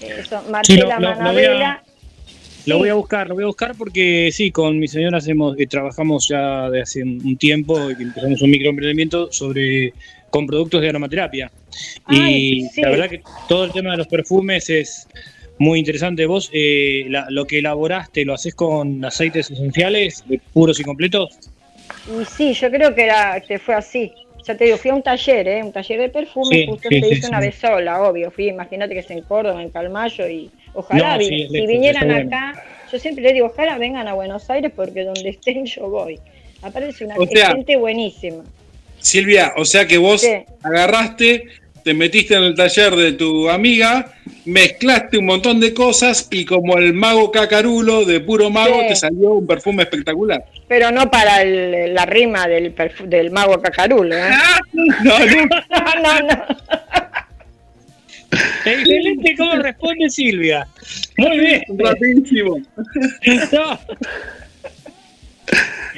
eso, 0.00 0.42
Marcela 0.50 0.98
lo- 0.98 1.00
lo 1.00 1.06
voy 1.08 1.12
a- 1.12 1.16
Manabela, 1.18 1.82
Lo 2.66 2.74
Sí. 2.74 2.78
voy 2.80 2.88
a 2.90 2.94
buscar, 2.94 3.26
lo 3.26 3.34
voy 3.34 3.44
a 3.44 3.46
buscar 3.46 3.74
porque 3.74 4.28
sí, 4.32 4.50
con 4.50 4.78
mi 4.78 4.86
señora 4.86 5.16
hacemos, 5.16 5.58
eh, 5.58 5.66
trabajamos 5.66 6.28
ya 6.28 6.68
de 6.68 6.82
hace 6.82 7.02
un 7.02 7.38
tiempo 7.38 7.90
y 7.90 8.02
empezamos 8.02 8.42
un 8.42 8.50
microemprendimiento 8.50 9.32
sobre 9.32 9.94
con 10.28 10.46
productos 10.46 10.82
de 10.82 10.90
aromaterapia. 10.90 11.50
Ay, 12.04 12.34
y 12.34 12.68
sí. 12.68 12.82
la 12.82 12.90
verdad 12.90 13.08
que 13.08 13.22
todo 13.48 13.64
el 13.64 13.72
tema 13.72 13.92
de 13.92 13.96
los 13.96 14.08
perfumes 14.08 14.68
es 14.68 15.08
muy 15.58 15.78
interesante. 15.78 16.26
Vos 16.26 16.50
eh, 16.52 17.06
la- 17.08 17.26
lo 17.30 17.46
que 17.46 17.60
elaboraste, 17.60 18.26
¿lo 18.26 18.34
haces 18.34 18.54
con 18.54 19.02
aceites 19.06 19.50
esenciales, 19.50 20.22
puros 20.52 20.78
y 20.80 20.84
completos? 20.84 21.38
Y 22.20 22.24
sí, 22.26 22.52
yo 22.52 22.70
creo 22.70 22.94
que, 22.94 23.04
era, 23.04 23.40
que 23.40 23.58
fue 23.58 23.74
así. 23.74 24.12
Ya 24.46 24.56
te 24.56 24.64
digo, 24.64 24.76
fui 24.78 24.90
a 24.90 24.94
un 24.94 25.02
taller, 25.02 25.46
¿eh? 25.48 25.62
un 25.62 25.72
taller 25.72 26.00
de 26.00 26.08
perfume, 26.08 26.56
Sí, 26.56 26.66
justo 26.66 26.88
sí, 26.88 27.00
se 27.00 27.08
sí, 27.08 27.14
hizo 27.14 27.28
una 27.28 27.40
vez 27.40 27.54
sola, 27.56 28.02
obvio. 28.02 28.30
Fui, 28.30 28.48
imagínate 28.48 28.94
que 28.94 29.00
es 29.00 29.10
en 29.10 29.22
Córdoba, 29.22 29.62
en 29.62 29.70
Calmayo, 29.70 30.26
y 30.28 30.50
ojalá, 30.74 31.12
No, 31.14 31.18
vi- 31.18 31.46
si 31.48 31.66
vinieran 31.66 32.08
bueno. 32.08 32.26
acá, 32.26 32.62
yo 32.90 32.98
siempre 32.98 33.22
le 33.22 33.32
digo, 33.34 33.46
ojalá 33.46 33.78
vengan 33.78 34.08
a 34.08 34.14
Buenos 34.14 34.48
Aires 34.50 34.72
porque 34.74 35.04
donde 35.04 35.28
estén 35.30 35.66
yo 35.66 35.88
voy. 35.88 36.18
Aparece 36.62 37.04
una 37.04 37.16
O 37.16 37.26
sea, 37.26 37.52
gente 37.52 37.76
buenísima. 37.76 38.44
Silvia, 38.98 39.54
o 39.56 39.64
sea 39.64 39.86
que 39.86 39.98
vos 39.98 40.26
agarraste, 40.62 41.44
te 41.82 41.94
metiste 41.94 42.34
en 42.34 42.44
el 42.44 42.54
taller 42.54 42.94
de 42.94 43.12
tu 43.12 43.48
amiga, 43.50 44.12
mezclaste 44.44 45.18
un 45.18 45.26
montón 45.26 45.60
de 45.60 45.72
cosas 45.74 46.28
y 46.30 46.44
como 46.44 46.76
el 46.78 46.92
mago 46.94 47.30
cacarulo 47.30 48.04
de 48.04 48.20
puro 48.20 48.50
mago 48.50 48.80
Sí. 48.82 48.88
te 48.88 48.96
salió 48.96 49.30
un 49.34 49.46
perfume 49.46 49.82
espectacular. 49.84 50.44
Pero 50.68 50.90
no 50.90 51.10
para 51.10 51.42
el- 51.42 51.94
la 51.94 52.06
rima 52.06 52.46
del, 52.46 52.74
mago 53.30 53.60
Cacarulo, 53.60 54.16
¿eh? 54.16 54.30
No, 54.72 55.18
no. 55.18 55.26
no, 56.02 56.20
no. 56.20 56.44
Excelente 58.64 59.34
cómo 59.36 59.56
responde 59.56 60.08
Silvia. 60.08 60.66
Muy 61.16 61.38
bien. 61.38 61.62
Rapidísimo. 61.76 62.58
No, 63.52 63.78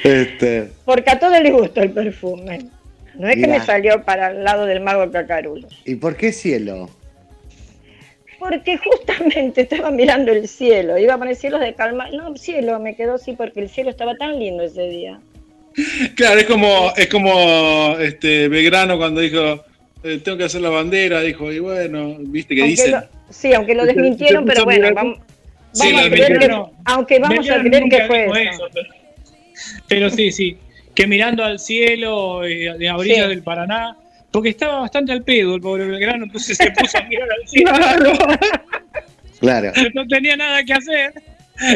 Este, 0.02 0.70
Porque 0.84 1.10
a 1.10 1.18
todos 1.18 1.40
les 1.42 1.52
gustó 1.52 1.82
el 1.82 1.90
perfume. 1.90 2.66
No 3.14 3.28
es 3.28 3.36
que 3.36 3.46
me 3.46 3.60
salió 3.60 4.02
para 4.04 4.30
el 4.30 4.44
lado 4.44 4.66
del 4.66 4.80
mago 4.80 5.10
Cacarulo. 5.10 5.68
¿Y 5.84 5.96
por 5.96 6.16
qué 6.16 6.32
cielo? 6.32 6.88
Porque 8.38 8.76
justamente 8.78 9.60
estaba 9.62 9.90
mirando 9.90 10.32
el 10.32 10.48
cielo, 10.48 10.98
iba 10.98 11.14
a 11.14 11.18
poner 11.18 11.36
cielos 11.36 11.60
de 11.60 11.74
calma. 11.74 12.10
No, 12.10 12.36
cielo, 12.36 12.80
me 12.80 12.96
quedó 12.96 13.14
así 13.14 13.32
porque 13.34 13.60
el 13.60 13.68
cielo 13.68 13.90
estaba 13.90 14.16
tan 14.16 14.38
lindo 14.38 14.64
ese 14.64 14.88
día. 14.88 15.20
Claro, 16.16 16.40
es 16.40 16.46
como, 16.46 16.92
es 16.96 17.06
como 17.08 17.96
este 18.00 18.48
Belgrano 18.48 18.98
cuando 18.98 19.20
dijo, 19.20 19.64
eh, 20.02 20.20
tengo 20.24 20.36
que 20.38 20.44
hacer 20.44 20.60
la 20.60 20.70
bandera, 20.70 21.20
dijo, 21.20 21.52
y 21.52 21.60
bueno, 21.60 22.16
viste 22.18 22.54
que 22.54 22.62
Aunque 22.62 22.72
dicen. 22.72 22.90
lo- 22.92 23.02
sí, 23.30 23.54
aunque 23.54 23.74
lo 23.74 23.84
¿Se- 23.84 23.90
se 23.90 23.94
desmintieron, 23.94 24.44
pero 24.44 24.64
bueno, 24.64 24.92
vamos, 24.92 25.18
Sí, 25.72 25.94
a 25.96 26.10
creer 26.10 26.38
que, 26.38 26.50
aunque 26.84 27.18
vamos 27.20 27.48
a 27.48 27.60
creer 27.60 27.84
que 27.88 28.06
fue 28.06 28.22
dijo 28.24 28.36
eso. 28.36 28.50
eso, 28.50 28.68
pero- 28.74 28.88
Pero 29.88 30.10
sí, 30.10 30.32
sí. 30.32 30.58
Que 30.94 31.06
mirando 31.06 31.44
al 31.44 31.58
cielo 31.58 32.44
eh, 32.44 32.74
de 32.78 32.88
a 32.88 32.96
orillas 32.96 33.24
Sí. 33.24 33.28
del 33.30 33.42
Paraná, 33.42 33.96
porque 34.30 34.48
estaba 34.50 34.80
bastante 34.80 35.12
al 35.12 35.22
pedo 35.22 35.54
el 35.54 35.60
pobre 35.60 35.84
Belgrano, 35.86 36.24
entonces 36.24 36.56
se 36.56 36.70
puso 36.78 36.98
a 36.98 37.02
mirar 37.02 37.28
al 37.30 37.48
cielo. 37.48 37.72
Claro. 39.40 39.72
no 39.94 40.06
tenía 40.06 40.36
nada 40.36 40.62
que 40.64 40.72
hacer. 40.72 41.12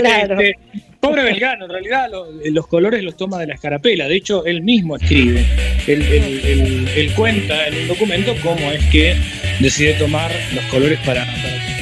Claro. 0.00 0.40
Este, 0.40 0.58
pobre 1.00 1.22
Belgrano, 1.24 1.64
en 1.66 1.70
realidad 1.70 2.08
lo- 2.10 2.26
los 2.30 2.66
colores 2.66 3.02
los 3.02 3.16
toma 3.16 3.38
de 3.38 3.46
la 3.48 3.54
escarapela. 3.54 4.08
De 4.08 4.16
hecho, 4.16 4.44
él 4.46 4.62
mismo 4.62 4.96
escribe. 4.96 5.44
Él, 5.86 6.02
él- 6.02 6.40
él- 6.44 6.88
él 6.96 7.12
cuenta 7.14 7.66
en 7.68 7.76
un 7.82 7.88
documento 7.88 8.34
cómo 8.42 8.70
es 8.72 8.84
que 8.86 9.14
decide 9.60 9.94
tomar 9.94 10.30
los 10.54 10.64
colores 10.66 10.98
para. 11.04 11.24
para- 11.24 11.75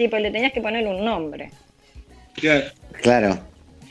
Sí, 0.00 0.08
pues 0.08 0.22
le 0.22 0.30
tenías 0.30 0.50
que 0.54 0.62
poner 0.62 0.86
un 0.86 1.04
nombre. 1.04 1.50
Claro. 3.02 3.38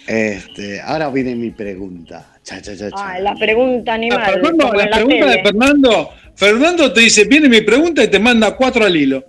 Este, 0.07 0.81
ahora 0.81 1.07
viene 1.11 1.35
mi 1.35 1.51
pregunta. 1.51 2.25
Cha, 2.41 2.59
cha, 2.59 2.75
cha, 2.75 2.89
cha. 2.89 2.95
Ah, 3.13 3.19
la 3.19 3.35
pregunta 3.35 3.91
Ah, 3.91 3.95
animal. 3.95 4.25
Fernando, 4.25 4.65
como 4.69 4.79
la 4.79 4.89
pregunta 4.89 5.25
de. 5.27 5.43
Fernando. 5.43 6.09
Fernando 6.33 6.91
te 6.93 7.01
dice, 7.01 7.25
viene 7.25 7.47
mi 7.47 7.61
pregunta 7.61 8.03
y 8.03 8.07
te 8.07 8.17
manda 8.17 8.55
cuatro 8.57 8.85
al 8.85 8.95
hilo. 8.95 9.23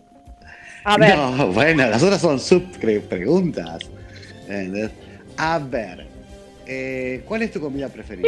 A 0.85 0.97
ver, 0.97 1.16
No, 1.16 1.48
bueno, 1.48 1.86
las 1.86 2.02
otras 2.02 2.19
son 2.19 2.40
sub 2.40 2.62
preguntas. 3.11 3.81
¿Entendés? 4.48 4.90
A 5.36 5.59
ver, 5.59 6.07
eh, 6.66 7.20
¿cuál 7.27 7.43
es 7.43 7.51
tu 7.51 7.61
comida 7.61 7.90
preferida? 7.90 8.27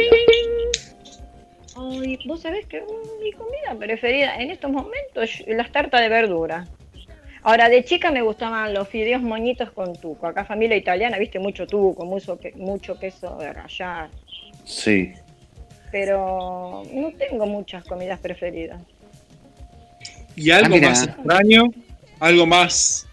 ay, 1.75 2.19
vos 2.27 2.39
sabés 2.39 2.67
que 2.67 2.83
mi 3.19 3.31
comida 3.31 3.75
preferida 3.79 4.35
en 4.35 4.51
estos 4.51 4.69
momentos, 4.69 5.43
las 5.47 5.71
tartas 5.71 6.01
de 6.01 6.09
verdura. 6.09 6.67
Ahora, 7.43 7.67
de 7.69 7.83
chica 7.83 8.09
me 8.11 8.21
gustaban 8.21 8.73
los 8.73 8.87
fideos 8.87 9.21
moñitos 9.21 9.69
con 9.71 9.93
tuco. 9.95 10.27
Acá 10.27 10.45
familia 10.45 10.77
italiana, 10.77 11.17
viste, 11.17 11.39
mucho 11.39 11.67
tuco, 11.67 12.05
mucho, 12.05 12.39
mucho 12.55 12.97
queso 12.97 13.37
de 13.37 13.51
rallar. 13.51 14.09
Sí. 14.63 15.11
Pero 15.91 16.83
no 16.93 17.11
tengo 17.11 17.45
muchas 17.45 17.83
comidas 17.83 18.19
preferidas. 18.19 18.81
Y 20.35 20.51
algo 20.51 20.75
Ah, 20.77 20.79
más 20.81 21.03
extraño, 21.03 21.65
algo 22.19 22.45
más, 22.47 23.05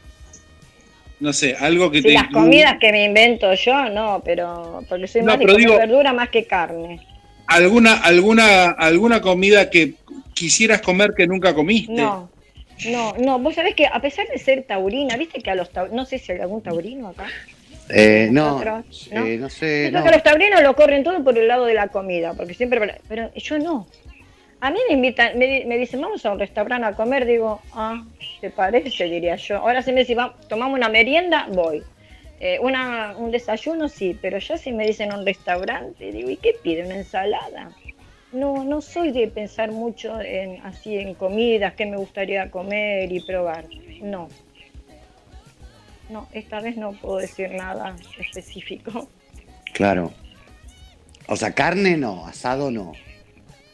no 1.19 1.33
sé, 1.33 1.55
algo 1.59 1.91
que 1.91 1.99
Si 1.99 2.05
te... 2.09 2.13
las 2.15 2.29
comidas 2.29 2.77
que 2.81 2.93
me 2.93 3.05
invento 3.05 3.53
yo, 3.55 3.89
no, 3.91 4.23
pero 4.25 4.83
porque 4.89 5.07
soy 5.09 5.23
No, 5.23 5.27
más 5.33 5.39
de 5.41 5.45
pero 5.45 5.59
digo- 5.59 5.77
verdura 5.77 6.13
más 6.13 6.31
que 6.31 6.47
carne. 6.47 7.01
alguna, 7.49 7.95
alguna, 7.97 8.71
alguna 8.71 9.21
comida 9.21 9.69
que 9.69 9.95
quisieras 10.35 10.81
comer 10.81 11.13
que 11.15 11.27
nunca 11.27 11.53
comiste. 11.53 11.93
No, 11.93 12.31
no, 12.87 13.15
no. 13.19 13.39
Vos 13.39 13.55
sabés 13.55 13.75
que 13.75 13.87
a 13.87 14.01
pesar 14.01 14.27
de 14.29 14.39
ser 14.39 14.63
taurina, 14.65 15.17
viste 15.17 15.41
que 15.41 15.51
a 15.51 15.55
los 15.55 15.71
taurinos, 15.71 15.97
no 15.97 16.05
sé 16.07 16.19
si 16.19 16.33
hay 16.33 16.39
algún 16.41 16.63
taurino 16.63 17.09
acá. 17.09 17.27
Eh, 17.93 18.29
no, 18.31 18.59
eh, 19.11 19.37
no 19.39 19.49
sé. 19.49 19.91
No. 19.93 20.05
que 20.05 20.11
los 20.13 20.23
taurinos 20.23 20.63
lo 20.63 20.75
corren 20.77 21.03
todo 21.03 21.23
por 21.25 21.37
el 21.37 21.49
lado 21.49 21.65
de 21.67 21.75
la 21.75 21.89
comida, 21.89 22.35
porque 22.35 22.55
siempre. 22.55 23.01
Pero 23.09 23.33
yo 23.35 23.59
no. 23.59 23.87
A 24.61 24.71
mí 24.71 24.79
me 24.89 24.95
invitan, 24.95 25.39
me, 25.39 25.65
me 25.67 25.79
dicen, 25.79 26.01
vamos 26.03 26.25
a 26.27 26.33
un 26.33 26.39
restaurante 26.39 26.87
a 26.87 26.95
comer, 26.95 27.25
digo, 27.25 27.63
ah, 27.73 28.05
¿te 28.43 28.51
parece? 28.51 29.05
Diría 29.05 29.37
yo. 29.37 29.57
Ahora 29.57 29.81
si 29.83 29.91
me 29.93 30.01
dicen, 30.01 30.19
"Va- 30.19 30.35
tomamos 30.49 30.77
una 30.77 30.89
merienda, 30.91 31.47
voy. 31.51 31.83
Eh, 32.41 32.59
una, 32.61 33.15
un 33.17 33.31
desayuno, 33.31 33.89
sí, 33.89 34.17
pero 34.21 34.39
ya 34.39 34.57
si 34.59 34.73
me 34.73 34.87
dicen 34.87 35.13
un 35.15 35.25
restaurante, 35.27 36.11
digo, 36.13 36.31
¿y 36.31 36.37
qué 36.37 36.55
pide? 36.63 36.85
¿Una 36.85 36.97
ensalada? 36.97 37.71
No, 38.33 38.63
no 38.65 38.81
soy 38.81 39.11
de 39.11 39.27
pensar 39.27 39.73
mucho 39.73 40.21
en 40.21 40.61
así 40.65 40.97
en 40.97 41.15
comidas, 41.15 41.75
qué 41.75 41.87
me 41.87 41.97
gustaría 41.97 42.51
comer 42.51 43.11
y 43.11 43.21
probar. 43.21 43.65
No. 44.01 44.29
No, 46.09 46.29
esta 46.33 46.61
vez 46.61 46.77
no 46.77 46.93
puedo 46.93 47.17
decir 47.19 47.51
nada 47.53 47.97
específico. 48.19 49.09
Claro. 49.75 50.13
O 51.27 51.37
sea, 51.37 51.53
carne 51.53 51.97
no, 51.97 52.27
asado 52.27 52.71
no. 52.71 52.93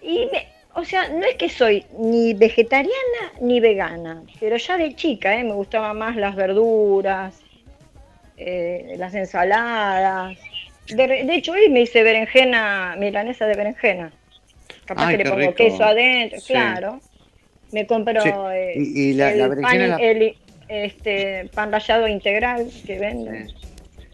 Y 0.02 0.26
me- 0.32 0.46
o 0.74 0.84
sea, 0.84 1.08
no 1.08 1.24
es 1.24 1.36
que 1.36 1.48
soy 1.48 1.86
ni 1.98 2.34
vegetariana 2.34 3.32
ni 3.40 3.60
vegana, 3.60 4.22
pero 4.38 4.56
ya 4.58 4.76
de 4.76 4.94
chica 4.94 5.34
¿eh? 5.38 5.42
me 5.42 5.54
gustaban 5.54 5.96
más 5.96 6.16
las 6.16 6.34
verduras, 6.36 7.40
eh, 8.36 8.94
las 8.98 9.14
ensaladas. 9.14 10.36
De, 10.88 11.06
de 11.06 11.34
hecho, 11.34 11.52
hoy 11.52 11.70
me 11.70 11.80
hice 11.80 12.02
berenjena, 12.02 12.94
milanesa 12.98 13.46
de 13.46 13.54
berenjena. 13.56 14.12
Capaz 14.86 15.06
Ay, 15.08 15.16
que 15.18 15.24
le 15.24 15.30
pongo 15.30 15.40
rico. 15.42 15.54
queso 15.54 15.84
adentro, 15.84 16.40
Sí. 16.40 16.52
claro. 16.52 17.00
Me 17.72 17.86
compro 17.86 18.22
Sí. 18.22 18.28
eh, 18.54 18.72
Y- 18.76 19.00
y 19.10 19.12
la- 19.14 19.32
el, 19.32 19.38
la 19.40 19.48
pan, 19.60 19.88
la- 19.90 19.96
el, 19.96 20.34
este, 20.68 21.50
pan 21.54 21.72
rallado 21.72 22.06
integral 22.08 22.68
que 22.86 22.98
venden. 22.98 23.48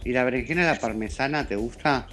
¿Y 0.05 0.11
la 0.13 0.25
berenjena 0.25 0.67
la 0.67 0.79
parmesana 0.81 1.47
te 1.47 1.57
gusta? 1.57 2.07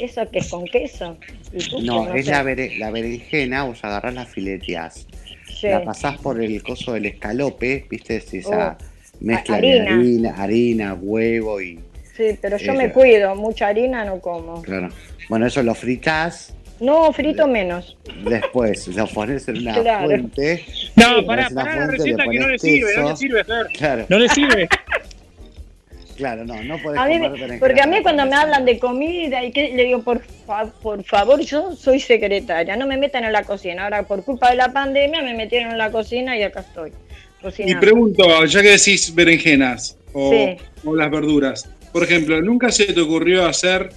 ¿Eso 0.00 0.28
que 0.30 0.38
es 0.38 0.48
con 0.48 0.64
queso? 0.64 1.16
¿Y 1.52 1.58
tú 1.68 1.80
No, 1.82 2.14
es 2.14 2.24
sé. 2.26 2.30
la, 2.30 2.42
bere- 2.42 2.78
la 2.78 2.90
berenjena, 2.90 3.64
vos 3.64 3.84
agarrás 3.84 4.14
las 4.14 4.28
fileteas, 4.28 5.06
Sí. 5.48 5.68
la 5.68 5.82
pasás 5.84 6.16
por 6.18 6.42
el 6.42 6.62
coso 6.62 6.92
del 6.94 7.06
escalope, 7.06 7.86
viste, 7.90 8.16
es 8.16 8.32
esa 8.32 8.78
Oh, 8.80 8.84
mezcla 9.20 9.56
ha- 9.56 9.60
de 9.60 9.80
harina. 9.80 9.94
harina, 9.94 10.34
harina, 10.42 10.94
huevo 10.94 11.60
y. 11.60 11.78
Sí, 12.16 12.38
pero 12.40 12.56
yo 12.56 12.74
me 12.74 12.90
cuido, 12.92 13.34
mucha 13.34 13.68
harina 13.68 14.04
no 14.04 14.20
como. 14.20 14.62
Claro. 14.62 14.88
Bueno, 15.28 15.46
eso 15.46 15.62
lo 15.62 15.74
fritas, 15.74 16.54
No, 16.80 17.12
frito 17.12 17.46
menos. 17.46 17.96
después 18.24 18.88
lo 18.88 19.06
pones 19.06 19.46
en 19.48 19.58
una 19.58 19.74
Claro. 19.80 20.06
fuente. 20.06 20.64
No, 20.96 21.24
pará, 21.26 21.48
pará 21.54 21.76
la 21.76 21.86
receta 21.88 22.24
que 22.24 22.38
no 22.38 22.48
le 22.48 22.58
sirve, 22.58 22.96
no 22.96 23.10
le 23.10 23.16
sirve, 23.16 23.44
Fer. 23.44 23.66
Claro, 23.76 24.06
No 24.08 24.18
le 24.18 24.28
sirve. 24.30 24.68
claro, 26.16 26.44
no, 26.44 26.62
no 26.62 26.78
podés 26.82 26.98
A 27.00 27.06
mí, 27.06 27.18
porque 27.58 27.80
a 27.80 27.86
mí 27.86 28.02
cuando 28.02 28.26
me 28.26 28.34
hablan 28.36 28.64
de 28.64 28.78
comida 28.78 29.44
y 29.44 29.52
que 29.52 29.70
le 29.74 29.84
digo, 29.84 30.02
por, 30.02 30.20
fa- 30.46 30.66
por 30.82 31.02
favor, 31.04 31.40
yo 31.40 31.74
soy 31.76 32.00
secretaria, 32.00 32.76
no 32.76 32.86
me 32.86 32.96
metan 32.96 33.24
en 33.24 33.32
la 33.32 33.44
cocina. 33.44 33.84
Ahora, 33.84 34.02
por 34.02 34.24
culpa 34.24 34.50
de 34.50 34.56
la 34.56 34.72
pandemia, 34.72 35.22
me 35.22 35.34
metieron 35.34 35.70
en 35.72 35.78
la 35.78 35.90
cocina 35.90 36.36
y 36.36 36.42
acá 36.42 36.60
estoy. 36.60 36.90
Y 36.90 37.42
Cocinando. 37.42 37.80
pregunto, 37.80 38.44
ya 38.44 38.60
que 38.62 38.70
decís 38.70 39.14
berenjenas 39.14 39.96
o, 40.12 40.30
Sí. 40.30 40.56
o 40.84 40.94
las 40.94 41.10
verduras, 41.10 41.68
por 41.92 42.02
ejemplo, 42.04 42.40
¿nunca 42.42 42.70
se 42.70 42.92
te 42.92 43.00
ocurrió 43.00 43.46
hacer 43.46 43.90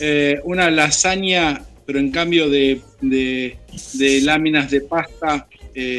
eh, 0.00 0.40
una 0.44 0.70
lasaña, 0.70 1.62
pero 1.88 2.00
en 2.00 2.10
cambio 2.10 2.50
de, 2.50 2.82
de, 3.00 3.56
de 3.94 4.20
láminas 4.20 4.70
de 4.70 4.82
pasta? 4.82 5.46
eh. 5.74 5.96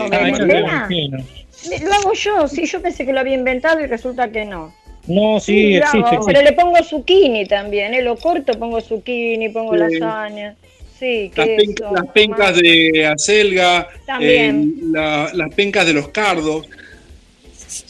Me- 0.88 1.80
Lo 1.84 1.94
hago 1.94 2.14
yo, 2.14 2.48
sí, 2.48 2.68
yo 2.68 2.80
pensé 2.80 3.07
que 3.07 3.11
lo 3.11 3.20
había 3.22 3.34
inventado 3.34 3.80
y 3.82 3.88
resulta 3.88 4.32
que 4.32 4.45
no. 4.45 4.72
No, 5.07 5.40
sí, 5.40 5.78
existe. 5.78 5.98
hago, 5.98 6.07
existe. 6.07 6.26
pero 6.32 6.44
le 6.44 6.53
pongo 6.53 6.84
zucchini 6.84 7.48
también, 7.48 7.95
¿eh? 7.95 8.03
lo 8.03 8.16
corto, 8.18 8.53
pongo 8.60 8.80
zucchini, 8.82 9.49
pongo 9.49 9.74
Sí. 9.74 9.80
lasaña. 9.99 10.56
Sí, 10.99 11.32
las, 11.36 11.48
queso, 11.48 11.57
pen- 11.57 11.94
las 11.95 12.07
pencas 12.14 12.56
de 12.57 13.07
acelga, 13.07 13.88
También. 14.06 14.76
eh, 14.78 14.84
la- 14.91 15.32
las 15.34 15.56
pencas 15.56 15.88
de 15.88 15.94
los 15.94 16.10
cardos. 16.10 16.68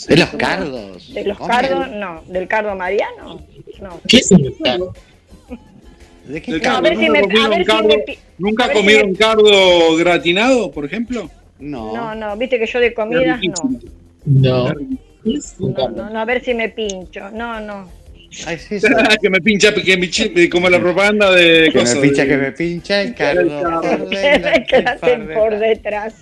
De 0.08 0.16
los 0.16 0.30
cardos. 0.30 1.14
De 1.14 1.26
los 1.26 1.38
cardos, 1.38 1.90
no. 1.92 2.24
¿Del 2.28 2.48
cardo 2.48 2.74
mariano? 2.78 3.46
No. 3.82 4.00
¿Qué 4.08 4.18
es 4.18 4.32
el 4.32 4.56
cardo? 4.64 4.94
¿De 6.30 6.42
qué 6.42 6.62
a 6.66 6.80
ver 6.82 6.96
si 6.96 7.08
¿Nunca 7.08 7.12
me- 7.12 7.20
a 7.20 7.22
comieron 7.24 7.50
ver 7.50 7.60
si 7.60 7.66
cardo- 7.66 7.88
me 8.08 8.18
¿Nunca 8.38 8.68
si 8.68 8.74
comieron 8.74 9.12
me- 9.12 9.18
cardo 9.18 9.96
gratinado, 9.98 10.72
por 10.72 10.86
ejemplo? 10.86 11.30
No. 11.60 11.94
No, 11.96 12.16
no, 12.16 12.38
viste 12.38 12.60
que 12.60 12.68
yo 12.68 12.80
de 12.80 12.94
comidas 12.94 13.40
no. 13.42 13.80
No. 14.26 14.74
¿Qué 15.24 15.34
es 15.34 15.56
un 15.60 15.70
No, 15.72 15.76
cardo? 15.76 15.96
no, 16.06 16.10
no, 16.12 16.20
a 16.20 16.26
ver 16.26 16.44
si 16.44 16.54
me 16.54 16.70
pincho. 16.70 17.30
No, 17.32 17.60
no. 17.60 17.90
Ay, 18.46 18.58
sí, 18.60 18.80
sí. 18.80 18.88
que 19.22 19.30
me 19.30 19.42
pincha, 19.42 19.74
que 19.74 19.98
me 19.98 20.50
como 20.50 20.70
la 20.70 20.80
propaganda 20.80 21.32
de 21.32 21.72
Que 21.74 21.84
me 21.84 21.96
pincha, 21.96 22.22
de- 22.24 22.28
que 22.30 22.38
me 22.38 22.52
pincha 22.52 23.02
el 23.02 23.16
cardo. 23.16 23.82
Que 24.10 24.66
quedaste 24.70 25.18
por 25.34 25.58
detrás. 25.58 26.14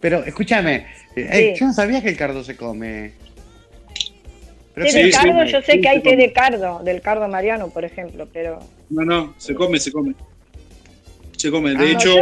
Pero 0.00 0.24
escúchame, 0.24 0.86
eh, 1.14 1.52
Sí. 1.54 1.60
yo 1.60 1.66
no 1.66 1.72
sabía 1.72 2.02
que 2.02 2.08
el 2.08 2.16
cardo 2.16 2.42
se 2.42 2.56
come. 2.56 3.12
Pero 4.80 4.92
Té 4.92 4.98
sí, 4.98 5.02
de 5.02 5.10
cardo, 5.10 5.44
sí, 5.46 5.52
yo 5.52 5.60
sé 5.62 5.72
sí, 5.72 5.80
que 5.82 5.88
hay 5.90 6.00
té 6.00 6.16
de 6.16 6.32
cardo, 6.32 6.80
del 6.82 7.02
cardo 7.02 7.28
mariano, 7.28 7.68
por 7.68 7.84
ejemplo, 7.84 8.26
pero. 8.32 8.60
No, 8.88 9.04
no, 9.04 9.34
se 9.36 9.54
come, 9.54 9.78
se 9.78 9.92
come. 9.92 10.14
Se 11.36 11.50
come. 11.50 11.74
De 11.74 11.84
Ah, 11.84 11.92
hecho, 11.92 12.14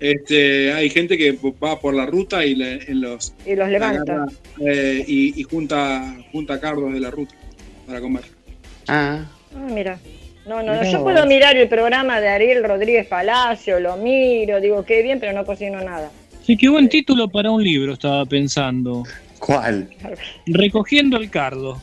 este, 0.00 0.72
hay 0.72 0.88
gente 0.88 1.18
que 1.18 1.38
va 1.62 1.78
por 1.78 1.94
la 1.94 2.06
ruta 2.06 2.44
y 2.44 2.54
le- 2.54 2.90
en 2.90 3.02
los 3.02 3.34
Y 3.46 3.54
los 3.54 3.68
levanta. 3.68 4.12
agarra, 4.14 4.26
eh, 4.66 5.04
y, 5.06 5.38
y 5.38 5.42
junta, 5.42 6.16
junta 6.32 6.58
cardos 6.58 6.92
de 6.92 7.00
la 7.00 7.10
ruta 7.10 7.34
para 7.86 8.00
comer. 8.00 8.22
Ah, 8.88 9.24
Ah, 9.54 9.68
mira. 9.70 9.98
No, 10.46 10.62
no, 10.62 10.74
no, 10.74 10.90
yo 10.90 11.02
puedo 11.02 11.26
mirar 11.26 11.54
el 11.56 11.68
programa 11.68 12.18
de 12.20 12.28
Ariel 12.28 12.64
Rodríguez 12.64 13.06
Palacio, 13.06 13.78
lo 13.78 13.96
miro, 13.98 14.58
digo, 14.60 14.84
qué 14.86 15.02
bien, 15.02 15.20
pero 15.20 15.32
no 15.34 15.44
cocino 15.44 15.80
nada. 15.82 16.10
Sí, 16.44 16.56
qué 16.56 16.68
buen 16.68 16.88
título 16.88 17.28
para 17.28 17.50
un 17.50 17.62
libro, 17.62 17.92
estaba 17.92 18.24
pensando. 18.24 19.02
¿Cuál? 19.40 19.88
Recogiendo 20.46 21.16
el 21.16 21.28
cardo. 21.30 21.82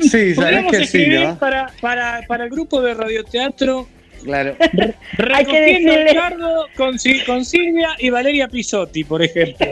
Sí, 0.00 0.34
sabes 0.34 0.64
que 0.70 0.76
sí, 0.78 0.82
escribir 0.82 1.20
¿no? 1.20 1.38
para, 1.38 1.70
para, 1.80 2.22
para 2.26 2.44
el 2.44 2.50
grupo 2.50 2.80
de 2.82 2.94
radioteatro 2.94 3.86
Claro. 4.24 4.56
Recogiendo 5.18 5.92
el 5.94 6.14
cardo 6.14 6.66
con, 6.76 6.94
Sil- 6.94 7.26
con 7.26 7.44
Silvia 7.44 7.90
y 7.98 8.08
Valeria 8.08 8.46
Pisotti, 8.46 9.02
por 9.02 9.20
ejemplo. 9.20 9.66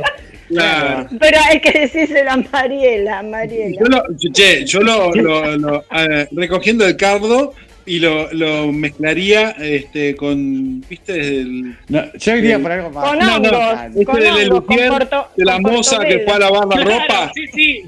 Claro. 0.48 1.08
Pero 1.20 1.38
hay 1.48 1.60
que 1.60 1.70
decírselo 1.82 2.32
a 2.32 2.36
Mariela, 2.36 3.22
Mariela. 3.22 3.76
Yo 3.80 3.86
lo, 3.86 4.02
che, 4.32 4.64
yo 4.66 4.80
lo, 4.80 5.14
lo- 5.14 5.56
lo, 5.56 5.84
eh, 5.92 6.26
recogiendo 6.32 6.84
el 6.84 6.96
cardo 6.96 7.54
y 7.90 7.98
lo, 7.98 8.32
lo 8.32 8.72
mezclaría 8.72 9.50
este, 9.58 10.14
con, 10.14 10.80
¿viste? 10.88 11.12
El, 11.40 11.76
No, 11.88 12.04
yo 12.16 12.36
iría 12.36 12.58
por 12.60 12.70
algo 12.70 12.90
más. 12.90 13.08
Con 13.08 13.18
no, 13.18 13.38
no, 13.40 13.82
este 13.84 14.04
con 14.04 14.20
Lucier, 14.20 14.88
porto- 14.90 15.28
de 15.36 15.44
la 15.44 15.52
con 15.54 15.62
moza 15.72 15.98
que 16.04 16.20
fue 16.20 16.34
a 16.34 16.38
lavar 16.38 16.68
la 16.68 16.76
Claro, 16.76 16.90
ropa, 17.00 17.32
Sí, 17.34 17.46
sí, 17.52 17.82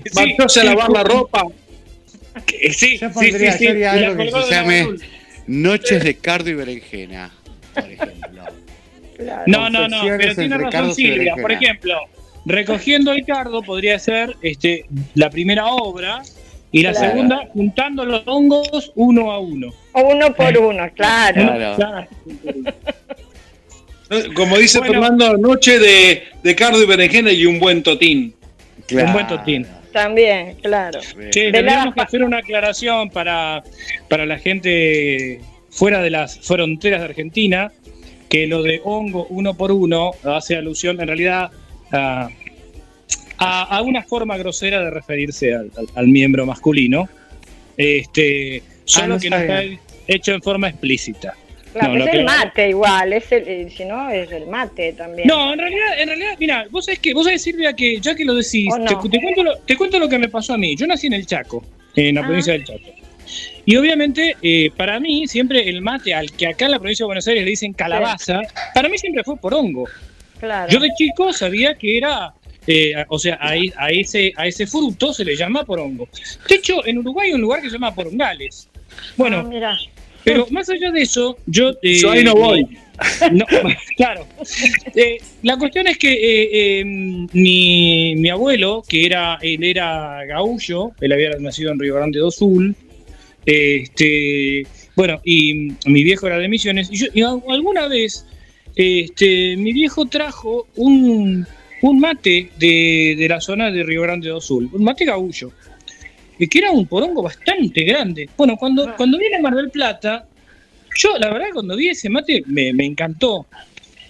sí. 0.48 0.60
a 0.60 0.64
lavar 0.64 0.90
la 0.90 1.04
ropa. 1.04 1.44
Sí, 2.72 2.98
Yo 2.98 3.08
sí, 3.08 3.14
pondría, 3.14 3.52
sí, 3.52 3.64
yo 3.64 3.70
haría 3.70 3.92
algo 3.92 4.16
que 4.24 4.30
se 4.32 4.38
de 4.38 4.50
llame. 4.50 4.86
Noches 5.46 6.02
de 6.02 6.16
cardo 6.16 6.50
y 6.50 6.54
berenjena. 6.54 7.30
Por 7.74 7.84
ejemplo. 7.84 8.44
Claro. 9.18 9.42
No, 9.46 9.70
no, 9.70 9.86
no, 9.88 10.02
pero 10.18 10.34
tiene 10.34 10.58
razón 10.58 10.94
Silvia. 10.94 11.36
Por 11.40 11.52
ejemplo, 11.52 11.94
recogiendo 12.44 13.12
el 13.12 13.24
cardo 13.24 13.62
podría 13.62 13.98
ser 14.00 14.36
este, 14.42 14.86
la 15.14 15.30
primera 15.30 15.66
obra 15.66 16.22
y 16.72 16.82
la 16.82 16.92
Claro. 16.92 17.08
segunda 17.08 17.40
juntando 17.52 18.04
los 18.04 18.22
hongos 18.26 18.92
uno 18.96 19.30
a 19.30 19.38
uno. 19.38 19.72
Uno 19.94 20.34
por 20.34 20.56
uno, 20.58 20.88
claro. 20.94 21.42
Claro. 21.42 21.76
Claro. 21.76 22.08
Como 24.34 24.58
dice 24.58 24.78
Bueno. 24.78 24.92
Fernando, 24.94 25.36
noche 25.38 25.78
de, 25.78 26.24
de 26.42 26.54
cardo 26.54 26.82
y 26.82 26.86
berenjena 26.86 27.30
y 27.32 27.46
un 27.46 27.58
buen 27.58 27.82
totín. 27.82 28.34
Un 28.90 29.12
buen 29.12 29.26
totín. 29.26 29.66
También, 29.92 30.56
claro. 30.62 31.00
Che, 31.30 31.40
De 31.46 31.52
tendríamos 31.52 31.94
que 31.94 32.00
hacer 32.00 32.22
una 32.24 32.38
aclaración 32.38 33.10
para, 33.10 33.62
para 34.08 34.26
la 34.26 34.38
gente 34.38 35.40
fuera 35.70 36.00
de 36.02 36.10
las 36.10 36.38
fronteras 36.40 37.00
de 37.00 37.06
Argentina, 37.06 37.70
que 38.28 38.46
lo 38.46 38.62
de 38.62 38.80
hongo 38.84 39.26
uno 39.30 39.54
por 39.54 39.72
uno 39.72 40.12
hace 40.24 40.56
alusión 40.56 41.00
en 41.00 41.06
realidad 41.06 41.50
a, 41.90 42.28
a- 43.42 43.76
a 43.78 43.82
una 43.82 44.02
forma 44.02 44.36
grosera 44.36 44.80
de 44.82 44.90
referirse 44.90 45.54
al, 45.54 45.70
al- 45.76 45.88
al 45.94 46.08
miembro 46.08 46.46
masculino, 46.46 47.08
este, 47.76 48.62
solo 48.84 49.04
Ah, 49.04 49.08
no 49.16 49.18
que 49.20 49.30
no 49.30 49.36
está 49.38 49.62
hecho 50.06 50.32
en 50.32 50.42
forma 50.42 50.68
explícita. 50.68 51.34
Claro, 51.72 51.92
No, 51.94 51.98
lo 52.00 52.04
es 52.04 52.10
que- 52.10 52.18
el 52.18 52.24
mate 52.24 52.68
igual, 52.68 53.12
es 53.14 53.32
el, 53.32 53.48
eh, 53.48 53.68
si 53.74 53.84
no 53.86 54.10
es 54.10 54.30
el 54.30 54.46
mate 54.46 54.92
también. 54.92 55.26
No, 55.26 55.54
en 55.54 55.58
realidad, 55.58 56.00
en 56.00 56.08
realidad, 56.08 56.36
mira, 56.38 56.66
vos 56.70 56.84
sabés 56.84 56.98
que, 57.00 57.14
vos 57.14 57.24
sabés, 57.24 57.42
Silvia, 57.42 57.72
que 57.72 57.98
ya 57.98 58.14
que 58.14 58.24
lo 58.26 58.34
decís, 58.34 58.68
¿O 58.70 58.78
no? 58.78 58.84
te, 59.00 59.08
te 59.08 59.20
cuento 59.22 59.42
lo, 59.42 59.56
te 59.58 59.76
cuento 59.76 59.98
lo 59.98 60.08
que 60.08 60.18
me 60.18 60.28
pasó 60.28 60.52
a 60.52 60.58
mí. 60.58 60.76
Yo 60.76 60.86
nací 60.86 61.06
en 61.06 61.14
el 61.14 61.24
Chaco, 61.26 61.64
en 61.96 62.16
la 62.16 62.20
Ah. 62.20 62.24
provincia 62.24 62.52
del 62.52 62.64
Chaco. 62.64 62.80
Y 63.64 63.76
obviamente, 63.76 64.36
eh, 64.42 64.70
para 64.76 65.00
mí, 65.00 65.26
siempre 65.28 65.66
el 65.66 65.80
mate, 65.80 66.12
al 66.12 66.32
que 66.32 66.48
acá 66.48 66.66
en 66.66 66.72
la 66.72 66.78
provincia 66.78 67.04
de 67.04 67.06
Buenos 67.06 67.26
Aires 67.28 67.42
le 67.44 67.50
dicen 67.50 67.72
calabaza, 67.72 68.40
para 68.74 68.88
mí 68.90 68.98
siempre 68.98 69.24
fue 69.24 69.36
por 69.38 69.54
hongo. 69.54 69.88
claro. 70.40 70.70
Yo 70.70 70.80
de 70.80 70.90
chico 70.98 71.32
sabía 71.32 71.74
que 71.74 71.96
era, 71.96 72.34
eh, 72.66 72.92
o 73.08 73.18
sea, 73.18 73.38
a, 73.40 73.56
e- 73.56 73.72
a 73.76 73.90
ese, 73.90 74.32
a 74.36 74.46
ese 74.46 74.66
fruto 74.66 75.12
se 75.12 75.24
le 75.24 75.36
llama 75.36 75.64
porongo. 75.64 76.08
De 76.48 76.54
hecho, 76.56 76.86
en 76.86 76.98
Uruguay 76.98 77.28
hay 77.28 77.34
un 77.34 77.40
lugar 77.40 77.60
que 77.60 77.68
se 77.68 77.74
llama 77.74 77.94
porongales. 77.94 78.68
Bueno, 79.16 79.38
Ah, 79.38 79.42
mira. 79.42 79.78
pero 80.24 80.46
más 80.50 80.68
allá 80.68 80.90
de 80.92 81.02
eso, 81.02 81.36
yo... 81.46 81.70
eh, 81.82 81.96
Yo 81.98 82.10
ahí 82.10 82.22
no 82.24 82.34
voy. 82.34 82.66
no, 83.32 83.44
claro. 83.96 84.26
Eh, 84.94 85.18
la 85.42 85.56
cuestión 85.56 85.86
es 85.88 85.98
que 85.98 86.12
eh, 86.12 86.80
eh, 86.80 86.84
mi, 86.84 88.14
mi 88.16 88.28
abuelo, 88.28 88.84
que 88.86 89.06
era, 89.06 89.38
él 89.42 89.64
era 89.64 90.24
gaullo, 90.26 90.92
él 91.00 91.12
había 91.12 91.30
nacido 91.40 91.72
en 91.72 91.80
Río 91.80 91.94
Grande 91.96 92.18
do 92.20 92.30
Sul, 92.30 92.76
este, 93.46 94.66
bueno, 94.94 95.20
y 95.24 95.72
mi 95.86 96.04
viejo 96.04 96.26
era 96.26 96.38
de 96.38 96.48
Misiones, 96.48 96.88
y, 96.92 96.96
yo, 96.96 97.06
y 97.14 97.22
a- 97.22 97.40
alguna 97.48 97.88
vez 97.88 98.24
este, 98.76 99.56
mi 99.56 99.72
viejo 99.72 100.06
trajo 100.06 100.66
un, 100.76 101.46
un 101.82 102.00
mate 102.00 102.50
de, 102.58 103.14
de 103.18 103.28
la 103.28 103.40
zona 103.40 103.70
de 103.70 103.82
Río 103.82 104.02
Grande 104.02 104.28
do 104.28 104.40
Sul, 104.40 104.68
un 104.72 104.84
mate 104.84 105.04
gaullo, 105.04 105.52
que 106.38 106.58
era 106.58 106.70
un 106.70 106.86
porongo 106.86 107.22
bastante 107.22 107.84
grande. 107.84 108.28
Bueno, 108.36 108.56
cuando, 108.56 108.94
cuando 108.96 109.18
vine 109.18 109.36
a 109.36 109.40
Mar 109.40 109.54
del 109.54 109.70
Plata, 109.70 110.26
yo, 110.96 111.16
la 111.18 111.30
verdad, 111.30 111.48
cuando 111.52 111.76
vi 111.76 111.88
ese 111.88 112.08
mate 112.08 112.42
me, 112.46 112.72
me 112.72 112.84
encantó. 112.84 113.46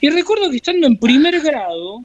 Y 0.00 0.10
recuerdo 0.10 0.50
que 0.50 0.56
estando 0.56 0.86
en 0.86 0.96
primer 0.96 1.40
grado, 1.40 2.04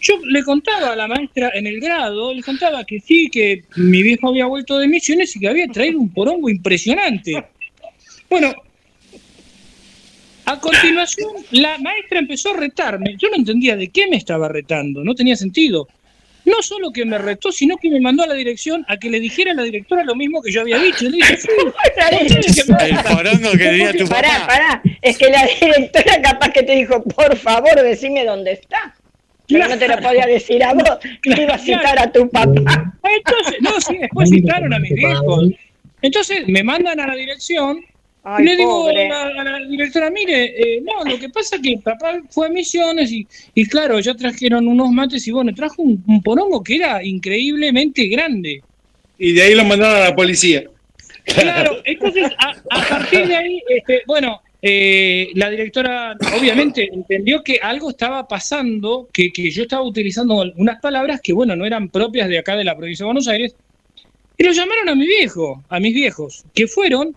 yo 0.00 0.14
le 0.24 0.42
contaba 0.42 0.92
a 0.92 0.96
la 0.96 1.06
maestra 1.06 1.50
en 1.54 1.66
el 1.66 1.80
grado, 1.80 2.32
le 2.32 2.42
contaba 2.42 2.84
que 2.84 3.00
sí, 3.00 3.28
que 3.30 3.64
mi 3.76 4.02
viejo 4.02 4.28
había 4.28 4.46
vuelto 4.46 4.78
de 4.78 4.88
misiones 4.88 5.34
y 5.36 5.40
que 5.40 5.48
había 5.48 5.66
traído 5.68 5.98
un 5.98 6.12
porongo 6.12 6.48
impresionante. 6.48 7.44
Bueno, 8.30 8.54
a 10.52 10.60
continuación 10.60 11.30
la 11.52 11.78
maestra 11.78 12.18
empezó 12.18 12.54
a 12.54 12.56
retarme. 12.56 13.16
Yo 13.18 13.28
no 13.30 13.36
entendía 13.36 13.76
de 13.76 13.88
qué 13.88 14.06
me 14.08 14.16
estaba 14.16 14.48
retando, 14.48 15.04
no 15.04 15.14
tenía 15.14 15.36
sentido. 15.36 15.88
No 16.44 16.62
solo 16.62 16.90
que 16.92 17.04
me 17.04 17.18
retó, 17.18 17.52
sino 17.52 17.76
que 17.76 17.90
me 17.90 18.00
mandó 18.00 18.22
a 18.22 18.26
la 18.26 18.32
dirección 18.34 18.82
a 18.88 18.96
que 18.96 19.10
le 19.10 19.20
dijera 19.20 19.52
a 19.52 19.54
la 19.54 19.64
directora 19.64 20.02
lo 20.04 20.14
mismo 20.14 20.40
que 20.40 20.50
yo 20.50 20.62
había 20.62 20.78
dicho. 20.78 21.04
Le 21.04 21.16
dije, 21.18 21.36
"Sí, 21.36 21.48
El 22.80 22.96
porongo 23.02 23.50
que 23.52 23.70
diría 23.70 23.92
tu 23.92 24.06
Pará, 24.08 24.28
papá. 24.30 24.46
pará. 24.46 24.82
Es 25.02 25.18
que 25.18 25.28
la 25.28 25.46
directora 25.46 26.22
capaz 26.22 26.50
que 26.52 26.62
te 26.62 26.74
dijo, 26.76 27.02
por 27.02 27.36
favor, 27.36 27.82
decime 27.82 28.24
dónde 28.24 28.52
está. 28.52 28.94
Pero 29.46 29.68
no 29.68 29.78
te 29.78 29.88
lo 29.88 29.98
podía 29.98 30.26
decir 30.26 30.62
a 30.62 30.72
vos, 30.74 30.98
te 31.22 31.42
iba 31.42 31.54
a 31.54 31.58
citar 31.58 31.98
a 31.98 32.10
tu 32.12 32.28
papá. 32.30 32.94
Entonces, 33.16 33.56
no, 33.60 33.80
sí, 33.80 33.96
después 33.98 34.30
citaron 34.30 34.72
a 34.74 34.78
mis 34.78 34.92
viejos. 34.92 35.50
Entonces 36.02 36.46
me 36.46 36.62
mandan 36.62 37.00
a 37.00 37.06
la 37.06 37.14
dirección 37.14 37.80
Ay, 38.30 38.44
y 38.44 38.46
le 38.46 38.56
digo 38.56 38.70
a 38.70 38.90
pobre. 38.90 39.08
la, 39.08 39.22
a 39.22 39.44
la 39.44 39.66
directora, 39.66 40.10
mire, 40.10 40.44
eh, 40.60 40.82
no, 40.82 41.10
lo 41.10 41.18
que 41.18 41.30
pasa 41.30 41.56
es 41.56 41.62
que 41.62 41.78
papá 41.82 42.20
fue 42.28 42.48
a 42.48 42.50
misiones 42.50 43.10
y, 43.10 43.26
y 43.54 43.64
claro, 43.66 43.98
ya 44.00 44.14
trajeron 44.14 44.68
unos 44.68 44.90
mates 44.90 45.26
y 45.26 45.30
bueno, 45.30 45.54
trajo 45.54 45.82
un, 45.82 46.02
un 46.06 46.22
porongo 46.22 46.62
que 46.62 46.76
era 46.76 47.02
increíblemente 47.02 48.06
grande. 48.08 48.62
Y 49.18 49.32
de 49.32 49.42
ahí 49.42 49.54
lo 49.54 49.64
mandaron 49.64 49.96
a 49.96 50.10
la 50.10 50.14
policía. 50.14 50.64
Claro, 51.24 51.78
entonces 51.84 52.30
a, 52.38 52.50
a 52.70 52.88
partir 52.88 53.26
de 53.26 53.36
ahí, 53.36 53.62
este, 53.68 54.02
bueno, 54.06 54.42
eh, 54.60 55.30
la 55.34 55.50
directora 55.50 56.16
obviamente 56.36 56.88
entendió 56.92 57.42
que 57.42 57.58
algo 57.62 57.90
estaba 57.90 58.26
pasando, 58.26 59.08
que, 59.12 59.30
que 59.32 59.50
yo 59.50 59.62
estaba 59.62 59.82
utilizando 59.82 60.42
unas 60.56 60.80
palabras 60.80 61.20
que, 61.22 61.32
bueno, 61.32 61.54
no 61.54 61.64
eran 61.64 61.88
propias 61.88 62.28
de 62.28 62.38
acá 62.38 62.56
de 62.56 62.64
la 62.64 62.76
provincia 62.76 63.04
de 63.04 63.08
Buenos 63.08 63.28
Aires, 63.28 63.54
y 64.36 64.44
lo 64.44 64.52
llamaron 64.52 64.88
a 64.88 64.94
mi 64.94 65.06
viejo, 65.06 65.62
a 65.68 65.80
mis 65.80 65.94
viejos, 65.94 66.44
que 66.54 66.66
fueron, 66.66 67.16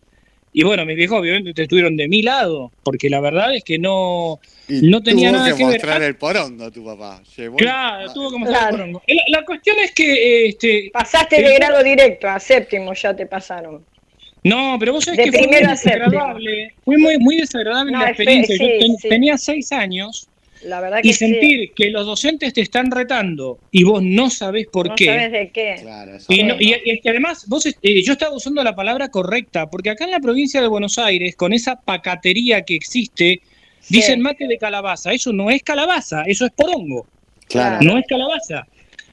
y 0.54 0.64
bueno, 0.64 0.86
mis 0.86 0.96
viejos 0.96 1.20
obviamente 1.20 1.62
estuvieron 1.64 1.96
de 1.96 2.08
mi 2.08 2.22
lado, 2.22 2.72
porque 2.84 3.10
la 3.10 3.20
verdad 3.22 3.56
es 3.56 3.64
que 3.64 3.78
no, 3.80 4.40
Y 4.68 4.82
no 4.90 5.02
tenía 5.02 5.30
tuvo 5.30 5.38
nada 5.40 5.52
que 5.52 5.58
que 5.58 5.64
ver. 5.66 5.74
mostrar 5.74 6.04
el 6.04 6.16
porongo 6.18 6.72
tu 6.72 6.84
papá. 6.86 7.22
Llevó- 7.38 7.58
Claro, 7.58 8.12
tuvo 8.14 8.32
que 8.32 8.38
mostrar 8.40 8.64
el 8.66 8.70
porongo. 8.78 9.02
La, 9.08 9.40
la 9.40 9.46
cuestión 9.46 9.78
es 9.80 9.92
que, 9.94 10.48
este, 10.48 10.90
Pasaste 10.94 11.42
de 11.42 11.56
grado 11.56 11.84
directo 11.84 12.28
a 12.28 12.40
séptimo, 12.40 12.94
ya 12.94 13.16
te 13.16 13.26
pasaron. 13.26 13.86
No, 14.44 14.78
pero 14.80 14.94
vos 14.94 15.06
sabés 15.06 15.20
De 15.20 15.24
que 15.26 15.38
fue 15.38 15.48
muy 15.48 15.58
desagradable. 15.68 16.74
Fue 16.84 16.98
muy, 16.98 17.18
muy 17.20 17.38
desagradable 17.38 17.92
No, 17.92 18.00
la 18.00 18.08
experiencia. 18.10 18.56
Yo 18.58 18.66
sí, 18.66 18.72
ten- 18.80 18.98
sí. 18.98 19.10
tenía 19.10 19.38
seis 19.38 19.72
años 19.72 20.28
La 20.66 20.80
verdad 20.80 21.02
que 21.02 21.10
y 21.10 21.14
sí. 21.14 21.20
sentir 21.20 21.72
que 21.76 21.90
los 21.90 22.06
docentes 22.06 22.54
te 22.54 22.62
están 22.62 22.92
retando 22.92 23.60
y 23.72 23.84
vos 23.84 24.02
no 24.04 24.30
sabés 24.30 24.68
por 24.68 24.90
no 24.90 24.96
qué. 24.96 25.06
sabes 25.06 25.32
de 25.32 25.50
qué. 25.52 25.76
Claro, 25.82 26.18
Y, 26.30 26.44
no. 26.44 26.50
no- 26.56 26.62
y- 26.62 26.76
y 26.86 26.90
es 26.92 27.02
que 27.02 27.10
además, 27.10 27.46
vos, 27.48 27.66
eh, 27.66 28.04
yo 28.04 28.14
estaba 28.14 28.36
usando 28.36 28.64
la 28.64 28.76
palabra 28.76 29.10
correcta, 29.10 29.70
porque 29.70 29.90
acá 29.90 30.06
en 30.06 30.12
la 30.12 30.20
provincia 30.20 30.62
de 30.62 30.68
Buenos 30.68 30.98
Aires, 31.00 31.36
con 31.36 31.54
esa 31.54 31.76
pacatería 31.82 32.62
que 32.64 32.76
existe, 32.76 33.42
Sí. 33.82 33.96
dicen 33.96 34.22
mate 34.22 34.48
de 34.48 34.58
calabaza. 34.58 35.12
Eso 35.14 35.34
no 35.34 35.50
es 35.50 35.64
calabaza, 35.64 36.24
eso 36.28 36.46
es 36.46 36.52
porongo, 36.52 37.08
Claro. 37.48 37.80
no 37.82 37.98
es 37.98 38.06
calabaza. 38.08 38.68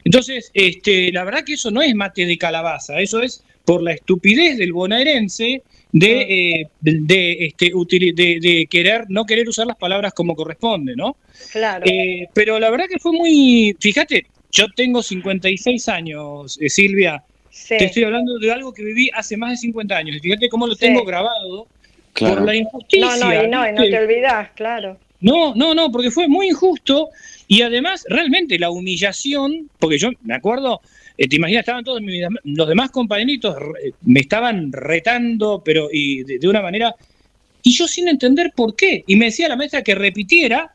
Entonces, 0.04 0.50
este, 0.54 1.10
la 1.12 1.24
verdad 1.24 1.44
que 1.44 1.54
eso 1.54 1.70
no 1.70 1.80
es 1.82 1.94
mate 1.94 2.26
de 2.26 2.36
calabaza, 2.38 3.00
eso 3.00 3.22
es 3.22 3.42
por 3.68 3.82
la 3.82 3.92
estupidez 3.92 4.56
del 4.56 4.72
bonaerense 4.72 5.62
de, 5.92 6.20
eh, 6.22 6.68
de, 6.80 7.32
este, 7.44 7.70
de- 8.14 8.38
de 8.40 8.66
querer 8.70 9.04
no 9.10 9.26
querer 9.26 9.46
usar 9.46 9.66
las 9.66 9.76
palabras 9.76 10.14
como 10.14 10.34
corresponde, 10.34 10.96
¿no? 10.96 11.16
Claro. 11.52 11.84
Eh, 11.86 12.28
pero 12.32 12.58
la 12.58 12.70
verdad 12.70 12.86
que 12.90 12.98
fue 12.98 13.12
muy, 13.12 13.76
fíjate, 13.78 14.24
yo 14.50 14.64
tengo 14.74 15.02
56 15.02 15.86
años, 15.90 16.58
eh, 16.62 16.70
Silvia, 16.70 17.22
sí. 17.50 17.74
te 17.76 17.84
estoy 17.84 18.04
hablando 18.04 18.38
de 18.38 18.50
algo 18.50 18.72
que 18.72 18.82
viví 18.82 19.10
hace 19.12 19.36
más 19.36 19.50
de 19.50 19.56
50 19.58 19.94
años, 19.98 20.16
y 20.16 20.20
fíjate 20.20 20.48
cómo 20.48 20.66
lo 20.66 20.72
Sí. 20.74 20.80
tengo 20.86 21.04
grabado 21.04 21.66
Claro. 22.14 22.36
por 22.36 22.46
la 22.46 22.56
injusticia. 22.56 23.06
No, 23.06 23.16
no, 23.18 23.44
y 23.44 23.48
no, 23.50 23.68
y 23.68 23.72
no 23.74 23.82
te 23.84 23.98
olvidás, 23.98 24.48
claro. 24.52 24.96
No, 25.20 25.54
no, 25.54 25.74
no, 25.74 25.90
porque 25.92 26.10
fue 26.10 26.26
muy 26.26 26.48
injusto 26.48 27.08
y 27.48 27.60
además 27.60 28.06
realmente 28.08 28.58
la 28.58 28.70
humillación, 28.70 29.68
porque 29.78 29.98
yo 29.98 30.08
me 30.22 30.34
acuerdo, 30.34 30.80
te 31.26 31.36
imaginas, 31.36 31.60
estaban 31.62 31.82
todos 31.82 32.00
mis- 32.00 32.22
los 32.44 32.68
demás 32.68 32.90
compañeritos, 32.90 33.56
re- 33.58 33.94
me 34.02 34.20
estaban 34.20 34.70
retando, 34.72 35.62
pero 35.64 35.88
y 35.92 36.22
de, 36.22 36.38
de 36.38 36.48
una 36.48 36.62
manera, 36.62 36.94
y 37.62 37.72
yo 37.72 37.88
sin 37.88 38.06
entender 38.08 38.52
por 38.54 38.76
qué, 38.76 39.02
y 39.06 39.16
me 39.16 39.24
decía 39.26 39.48
la 39.48 39.56
maestra 39.56 39.82
que 39.82 39.94
repitiera, 39.96 40.70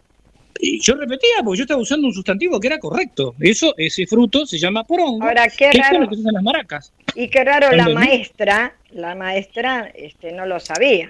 y 0.59 0.79
yo 0.81 0.95
repetía, 0.95 1.37
porque 1.43 1.59
yo 1.59 1.63
estaba 1.63 1.81
usando 1.81 2.07
un 2.07 2.13
sustantivo 2.13 2.59
que 2.59 2.67
era 2.67 2.77
correcto, 2.77 3.35
eso, 3.39 3.73
ese 3.77 4.05
fruto 4.05 4.45
se 4.45 4.57
llama 4.57 4.83
porongo, 4.83 5.23
Ahora, 5.23 5.47
qué 5.47 5.69
que 5.71 5.77
es 5.77 5.89
raro, 5.89 6.01
lo 6.01 6.09
que 6.09 6.15
usan 6.15 6.33
las 6.33 6.43
maracas. 6.43 6.91
y 7.15 7.27
qué 7.29 7.43
raro 7.43 7.71
la 7.71 7.87
¿Entendés? 7.87 7.95
maestra, 7.95 8.75
la 8.91 9.15
maestra 9.15 9.91
este, 9.95 10.31
no 10.33 10.45
lo 10.45 10.59
sabía. 10.59 11.09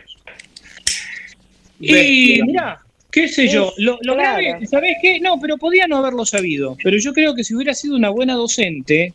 Y 1.80 2.41
mirá, 2.43 2.80
qué 3.11 3.27
sé 3.27 3.47
yo, 3.47 3.69
Es 3.77 3.84
lo, 3.84 3.97
lo 4.01 4.15
claro. 4.15 4.38
grave, 4.41 4.68
¿sabés 4.68 4.95
qué? 5.01 5.19
No, 5.19 5.39
pero 5.39 5.57
podía 5.57 5.88
no 5.88 5.97
haberlo 5.97 6.26
sabido. 6.26 6.77
Pero 6.81 6.97
yo 6.97 7.14
creo 7.14 7.35
que 7.35 7.43
si 7.43 7.53
hubiera 7.55 7.73
sido 7.73 7.95
una 7.95 8.10
buena 8.10 8.35
docente, 8.35 9.14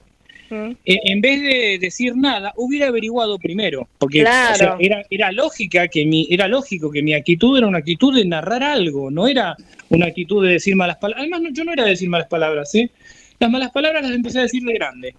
¿Mm? 0.50 0.70
eh, 0.84 0.98
en 1.04 1.20
vez 1.20 1.40
de 1.42 1.78
decir 1.80 2.16
nada, 2.16 2.52
hubiera 2.56 2.88
averiguado 2.88 3.38
primero. 3.38 3.88
Porque 3.98 4.20
Claro. 4.20 4.52
o 4.54 4.56
sea, 4.56 4.76
era, 4.80 5.02
era 5.10 5.32
lógica 5.32 5.88
que 5.88 6.04
mi, 6.06 6.26
era 6.30 6.48
lógico 6.48 6.90
que 6.90 7.02
mi 7.02 7.14
actitud 7.14 7.58
era 7.58 7.66
una 7.66 7.78
actitud 7.78 8.14
de 8.16 8.24
narrar 8.24 8.62
algo, 8.62 9.10
no 9.10 9.28
era 9.28 9.56
una 9.90 10.06
actitud 10.06 10.44
de 10.46 10.52
decir 10.52 10.74
malas 10.76 10.96
palabras. 10.96 11.20
Además, 11.22 11.42
no- 11.42 11.50
yo 11.52 11.64
no 11.64 11.72
era 11.72 11.84
de 11.84 11.90
decir 11.90 12.08
malas 12.08 12.28
palabras, 12.28 12.74
¿eh? 12.74 12.90
Las 13.40 13.50
malas 13.50 13.70
palabras 13.70 14.02
las 14.02 14.12
empecé 14.12 14.38
a 14.38 14.42
decir 14.42 14.62
de 14.62 14.72
grande. 14.74 15.14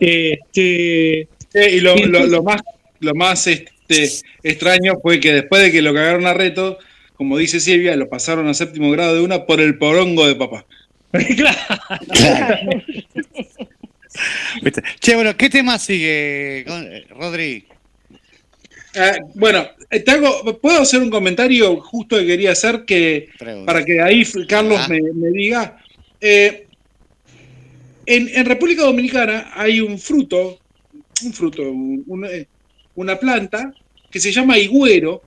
Este, 0.00 1.20
Eh, 1.54 1.76
y 1.76 1.80
lo, 1.80 1.96
Y 1.96 2.02
lo- 2.04 2.26
lo 2.26 2.42
más, 2.42 2.60
lo 3.00 3.14
más 3.14 3.46
este, 3.46 4.08
extraño 4.42 4.98
fue 5.02 5.18
que 5.20 5.32
después 5.32 5.62
de 5.62 5.72
que 5.72 5.80
lo 5.80 5.94
cagaron 5.94 6.26
a 6.26 6.34
reto, 6.34 6.78
como 7.14 7.38
dice 7.38 7.58
Silvia, 7.58 7.96
lo 7.96 8.08
pasaron 8.08 8.46
a 8.48 8.54
séptimo 8.54 8.90
grado 8.90 9.14
de 9.14 9.22
una 9.22 9.46
por 9.46 9.60
el 9.60 9.78
porongo 9.78 10.26
de 10.26 10.34
papá. 10.34 10.66
claro. 11.36 11.58
¿Viste? 14.62 14.82
Che, 15.00 15.14
bueno, 15.14 15.36
¿qué 15.36 15.50
tema 15.50 15.78
sigue, 15.78 16.60
eh, 16.60 17.06
Rodri? 17.10 17.66
Eh, 18.94 19.18
bueno, 19.34 19.66
eh, 19.90 20.00
te 20.00 20.10
hago- 20.12 20.58
¿puedo 20.60 20.80
hacer 20.80 21.00
un 21.02 21.10
comentario 21.10 21.80
justo 21.80 22.16
que 22.18 22.26
quería 22.26 22.52
hacer 22.52 22.84
que 22.84 23.28
Pregunta. 23.38 23.66
para 23.72 23.84
que 23.84 24.00
ahí 24.00 24.24
Carlos 24.48 24.80
Ah. 24.82 24.88
me, 24.88 25.00
me 25.12 25.28
diga? 25.30 25.78
Eh, 26.20 26.66
en, 28.06 28.28
en 28.34 28.46
República 28.46 28.82
Dominicana 28.82 29.50
hay 29.54 29.80
un 29.80 29.98
fruto, 29.98 30.58
un 31.24 31.32
fruto, 31.32 31.62
un- 31.70 32.02
un- 32.06 32.46
una 32.94 33.18
planta 33.18 33.72
que 34.10 34.18
se 34.18 34.32
llama 34.32 34.58
higüero, 34.58 35.22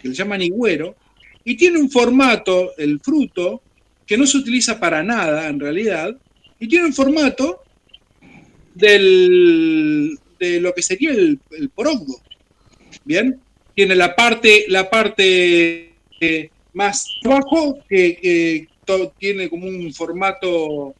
que 0.00 0.08
le 0.08 0.14
llaman 0.14 0.40
higüero, 0.40 0.96
y 1.44 1.56
tiene 1.56 1.78
un 1.78 1.90
formato, 1.90 2.72
el 2.78 3.00
fruto, 3.00 3.60
que 4.06 4.16
no 4.16 4.26
se 4.26 4.38
utiliza 4.38 4.78
para 4.78 5.02
nada 5.02 5.48
en 5.48 5.58
realidad, 5.58 6.14
y 6.60 6.68
tiene 6.68 6.86
un 6.86 6.94
formato 6.94 7.63
del, 8.74 10.18
de 10.38 10.60
lo 10.60 10.74
que 10.74 10.82
sería 10.82 11.10
el, 11.10 11.38
el 11.52 11.68
porongo. 11.70 12.20
Bien, 13.04 13.40
tiene 13.74 13.94
la 13.94 14.14
parte, 14.14 14.64
la 14.68 14.88
parte 14.90 15.92
eh, 16.20 16.50
más 16.72 17.06
abajo 17.24 17.78
que, 17.88 18.16
que 18.16 18.68
to- 18.84 19.12
tiene 19.18 19.48
como 19.48 19.66
un 19.66 19.92
formato 19.92 20.94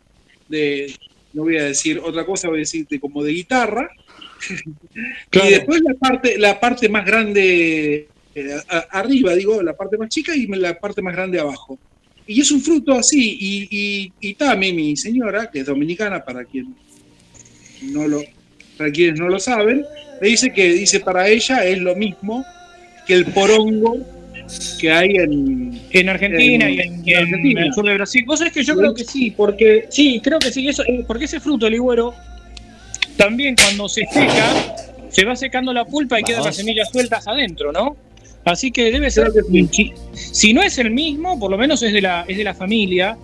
de, 0.48 0.94
no 1.32 1.42
voy 1.42 1.56
a 1.58 1.64
decir 1.64 2.00
otra 2.02 2.24
cosa, 2.24 2.48
voy 2.48 2.58
a 2.58 2.60
decirte 2.60 2.98
como 3.00 3.22
de 3.22 3.32
guitarra. 3.32 3.90
Claro. 5.30 5.48
Y 5.48 5.52
después 5.54 5.80
la 5.82 5.94
parte, 5.94 6.38
la 6.38 6.60
parte 6.60 6.88
más 6.88 7.04
grande 7.04 8.08
eh, 8.34 8.56
a- 8.68 8.98
arriba, 8.98 9.34
digo, 9.34 9.60
la 9.62 9.74
parte 9.76 9.96
más 9.96 10.08
chica 10.08 10.36
y 10.36 10.46
la 10.46 10.78
parte 10.78 11.02
más 11.02 11.14
grande 11.14 11.40
abajo. 11.40 11.78
Y 12.26 12.40
es 12.40 12.50
un 12.52 12.60
fruto 12.60 12.92
así, 12.92 13.36
y, 13.40 13.68
y, 13.70 14.12
y 14.20 14.34
Tami, 14.34 14.72
mi 14.72 14.96
señora, 14.96 15.50
que 15.50 15.60
es 15.60 15.66
dominicana, 15.66 16.24
para 16.24 16.44
quien 16.44 16.74
no 17.82 18.06
lo, 18.08 18.22
para 18.78 18.90
quienes 18.90 19.18
no 19.20 19.28
lo 19.28 19.38
saben, 19.38 19.84
me 20.20 20.28
dice 20.28 20.52
que 20.52 20.72
dice 20.72 21.00
para 21.00 21.28
ella 21.28 21.64
es 21.64 21.78
lo 21.78 21.94
mismo 21.96 22.44
que 23.06 23.14
el 23.14 23.26
porongo 23.26 23.98
que 24.78 24.92
hay 24.92 25.10
en, 25.16 25.80
En 25.90 26.08
Argentina 26.08 26.66
En- 26.66 26.72
y 26.74 26.80
en, 26.80 27.02
en 27.08 27.16
Argentina. 27.18 27.64
el 27.64 27.72
sur 27.72 27.86
de 27.86 27.94
Brasil. 27.94 28.24
Vos 28.26 28.38
sabés 28.38 28.52
que 28.52 28.62
yo 28.62 28.76
creo 28.76 28.94
que 28.94 29.04
sí, 29.04 29.30
porque 29.30 29.86
sí, 29.90 30.20
creo 30.22 30.38
que 30.38 30.52
sí, 30.52 30.68
eso, 30.68 30.82
eh, 30.84 31.04
porque 31.06 31.24
ese 31.24 31.40
fruto, 31.40 31.66
el 31.66 31.74
higuero, 31.74 32.14
también 33.16 33.54
cuando 33.56 33.88
se 33.88 34.02
seca, 34.12 34.76
se 35.08 35.24
va 35.24 35.36
secando 35.36 35.72
la 35.72 35.84
pulpa 35.84 36.20
y 36.20 36.24
quedan 36.24 36.44
las 36.44 36.56
semillas 36.56 36.90
sueltas 36.90 37.26
adentro, 37.26 37.72
¿no? 37.72 37.96
Así 38.44 38.70
que 38.70 38.90
debe 38.90 39.10
ser, 39.10 39.30
que 39.32 39.92
si 40.12 40.52
no 40.52 40.62
es 40.62 40.76
el 40.78 40.90
mismo, 40.90 41.38
por 41.38 41.50
lo 41.50 41.56
menos 41.56 41.82
es 41.82 41.92
de 41.92 42.02
la, 42.02 42.24
es 42.28 42.36
de 42.36 42.44
la 42.44 42.52
familia, 42.52 43.16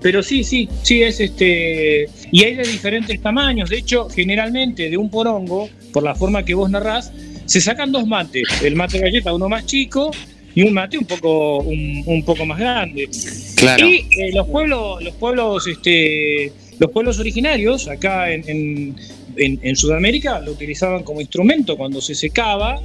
pero 0.00 0.22
sí, 0.22 0.44
sí, 0.44 0.68
sí 0.82 1.02
es 1.02 1.20
este, 1.20 2.08
y 2.30 2.44
hay 2.44 2.54
de 2.54 2.62
diferentes 2.64 3.20
tamaños. 3.20 3.70
De 3.70 3.78
hecho, 3.78 4.08
generalmente 4.08 4.88
de 4.90 4.96
un 4.96 5.10
porongo, 5.10 5.68
por 5.92 6.02
la 6.02 6.14
forma 6.14 6.44
que 6.44 6.54
vos 6.54 6.70
narrás, 6.70 7.12
se 7.46 7.60
sacan 7.60 7.92
dos 7.92 8.06
mates, 8.06 8.44
el 8.62 8.74
mate 8.76 8.98
galleta, 8.98 9.32
uno 9.32 9.48
más 9.48 9.66
chico 9.66 10.10
y 10.54 10.62
un 10.62 10.72
mate 10.74 10.98
un 10.98 11.04
poco, 11.04 11.58
un, 11.58 12.02
un 12.06 12.24
poco 12.24 12.44
más 12.46 12.58
grande. 12.58 13.08
Claro. 13.56 13.86
Y 13.86 13.96
eh, 14.18 14.32
los 14.34 14.46
pueblos, 14.48 15.02
los 15.02 15.14
pueblos, 15.14 15.66
este, 15.66 16.52
los 16.78 16.90
pueblos 16.90 17.18
originarios 17.18 17.88
acá 17.88 18.30
en, 18.32 18.42
en- 18.48 18.96
en- 19.36 19.60
en 19.62 19.76
Sudamérica 19.76 20.40
lo 20.40 20.52
utilizaban 20.52 21.02
como 21.02 21.20
instrumento 21.20 21.76
cuando 21.76 22.00
se 22.00 22.14
secaba. 22.14 22.80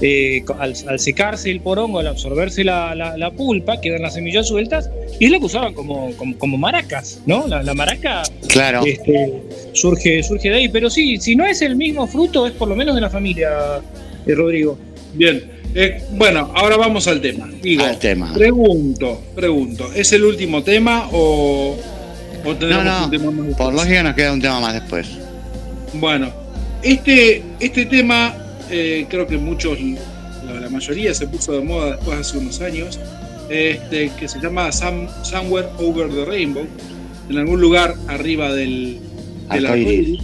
Eh, 0.00 0.44
al, 0.58 0.74
al 0.88 0.98
secarse 1.00 1.50
el 1.50 1.60
porongo, 1.60 1.98
al 2.00 2.06
absorberse 2.08 2.64
la, 2.64 2.94
la- 2.94 3.16
la 3.16 3.30
pulpa, 3.30 3.80
quedan 3.80 4.02
las 4.02 4.14
semillas 4.14 4.48
sueltas, 4.48 4.90
y 5.20 5.26
es 5.26 5.30
lo 5.30 5.38
que 5.38 5.46
usaban 5.46 5.72
como, 5.74 6.12
como, 6.16 6.36
como 6.38 6.56
maracas, 6.58 7.20
¿no? 7.26 7.46
La, 7.46 7.62
la 7.62 7.74
maraca 7.74 8.22
Claro. 8.48 8.82
este, 8.84 9.32
surge, 9.72 10.22
surge 10.22 10.50
de 10.50 10.56
ahí. 10.56 10.68
Pero 10.68 10.90
sí, 10.90 11.16
si 11.18 11.36
no 11.36 11.46
es 11.46 11.62
el 11.62 11.76
mismo 11.76 12.06
fruto, 12.06 12.46
es 12.46 12.52
por 12.52 12.68
lo 12.68 12.76
menos 12.76 12.94
de 12.94 13.00
la 13.00 13.10
familia, 13.10 13.50
eh, 14.26 14.34
Rodrigo. 14.34 14.76
Bien, 15.14 15.44
eh, 15.76 16.02
bueno, 16.12 16.50
ahora 16.54 16.76
vamos 16.76 17.06
al 17.06 17.20
tema. 17.20 17.48
Digo, 17.62 17.84
Al 17.84 17.98
tema. 17.98 18.32
pregunto, 18.34 19.22
pregunto, 19.34 19.92
¿es 19.94 20.12
el 20.12 20.24
último 20.24 20.62
tema 20.62 21.08
o, 21.12 21.76
o 22.44 22.48
No, 22.52 22.56
tenemos 22.56 22.84
no, 22.84 23.04
un 23.04 23.10
tema 23.10 23.30
más 23.30 23.46
después? 23.46 23.56
por 23.56 23.74
lógica 23.74 24.02
nos 24.02 24.14
queda 24.14 24.32
un 24.32 24.40
tema 24.40 24.60
más 24.60 24.74
después. 24.74 25.08
Bueno, 25.94 26.30
este, 26.82 27.42
este 27.60 27.86
tema 27.86 28.36
eh, 28.70 29.06
creo 29.08 29.26
que 29.26 29.36
muchos, 29.36 29.78
la, 30.46 30.60
la 30.60 30.68
mayoría 30.70 31.14
se 31.14 31.26
puso 31.26 31.52
de 31.52 31.60
moda 31.60 31.96
después 31.96 32.18
hace 32.18 32.38
unos 32.38 32.60
años, 32.60 32.98
este, 33.48 34.10
que 34.18 34.28
se 34.28 34.40
llama 34.40 34.70
Some- 34.72 35.08
Somewhere 35.22 35.68
Over 35.78 36.08
the 36.10 36.24
Rainbow, 36.24 36.66
en 37.28 37.38
algún 37.38 37.60
lugar 37.60 37.94
arriba 38.08 38.52
del, 38.52 38.98
del 39.52 39.66
Arcoiris. 39.66 39.88
arcoíris. 39.88 40.20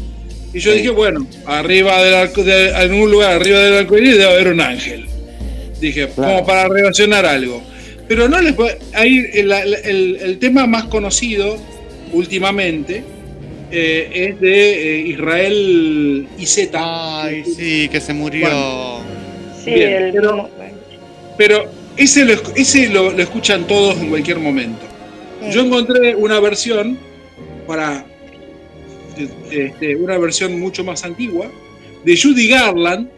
Y 0.52 0.58
yo 0.58 0.72
Sí. 0.72 0.78
dije, 0.78 0.90
bueno, 0.90 1.26
arriba 1.46 2.02
del 2.02 2.14
arco, 2.14 2.42
de, 2.42 2.70
en 2.70 2.74
algún 2.74 3.10
lugar 3.10 3.32
arriba 3.32 3.58
del 3.60 3.74
arcoíris 3.78 4.12
debe 4.18 4.24
haber 4.32 4.48
un 4.48 4.60
ángel. 4.60 5.06
Dije, 5.80 6.08
Claro. 6.08 6.32
como 6.34 6.46
para 6.46 6.68
relacionar 6.68 7.24
algo. 7.24 7.62
Pero 8.08 8.28
no 8.28 8.40
les 8.42 8.56
voy- 8.56 8.72
ahí 8.94 9.24
el, 9.34 9.52
el- 9.52 10.18
el 10.20 10.38
tema 10.38 10.66
más 10.66 10.84
conocido 10.86 11.56
últimamente 12.12 13.04
eh, 13.70 14.10
es 14.30 14.40
de 14.40 14.96
eh, 14.96 15.06
Israel 15.08 16.28
IZ. 16.38 16.70
Ay, 16.74 17.44
sí, 17.44 17.88
que 17.88 18.00
se 18.00 18.12
murió. 18.12 18.48
Sí, 19.64 19.70
Bien, 19.72 19.92
el- 20.04 20.12
pero- 20.12 20.50
Pero 21.36 21.70
ese, 21.96 22.24
lo, 22.24 22.34
ese 22.54 22.88
lo, 22.88 23.10
lo 23.12 23.22
escuchan 23.22 23.66
todos 23.66 23.96
en 23.98 24.08
cualquier 24.10 24.38
momento. 24.38 24.80
Yo 25.50 25.62
encontré 25.62 26.14
una 26.14 26.38
versión 26.40 26.98
para 27.66 28.04
este, 29.50 29.96
una 29.96 30.18
versión 30.18 30.58
mucho 30.60 30.84
más 30.84 31.04
antigua 31.04 31.50
de 32.04 32.18
Judy 32.20 32.48
Garland, 32.48 33.08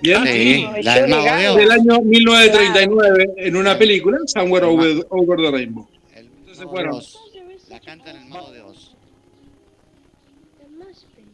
¿bien? 0.00 0.24
Sí, 0.26 0.64
la 0.82 1.00
del 1.00 1.10
mago 1.10 1.22
de 1.22 1.28
Garland. 1.28 1.50
Oz. 1.50 1.56
del 1.56 1.70
año 1.72 2.00
1939 2.02 3.30
en 3.36 3.56
una 3.56 3.78
película, 3.78 4.18
Somewhere 4.26 4.66
Over, 4.66 5.06
Over 5.10 5.38
the 5.38 5.50
Rainbow. 5.50 5.86
El 6.16 6.26
Entonces, 6.26 6.64
bueno. 6.66 7.00
La 7.68 7.80
canta 7.80 8.10
en 8.10 8.16
el 8.16 8.24
mago 8.26 8.50
de 8.52 8.60
Oz. 8.62 8.92
Must 10.80 11.06
be. 11.14 11.24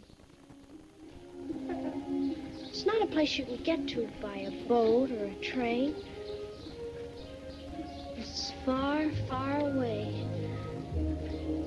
It's 2.68 2.84
not 2.84 3.00
a 3.00 3.06
place 3.06 3.38
you 3.38 3.44
can 3.44 3.62
get 3.62 3.86
to 3.88 4.08
by 4.20 4.38
a 4.38 4.50
boat 4.66 5.12
or 5.12 5.26
a 5.26 5.34
train. 5.36 5.94
It's 8.16 8.52
far, 8.64 9.08
far 9.28 9.60
away. 9.60 10.26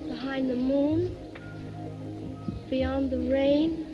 Behind 0.10 0.49
the 0.49 0.57
moon, 0.57 1.15
beyond 2.69 3.11
the 3.11 3.19
rain. 3.31 3.88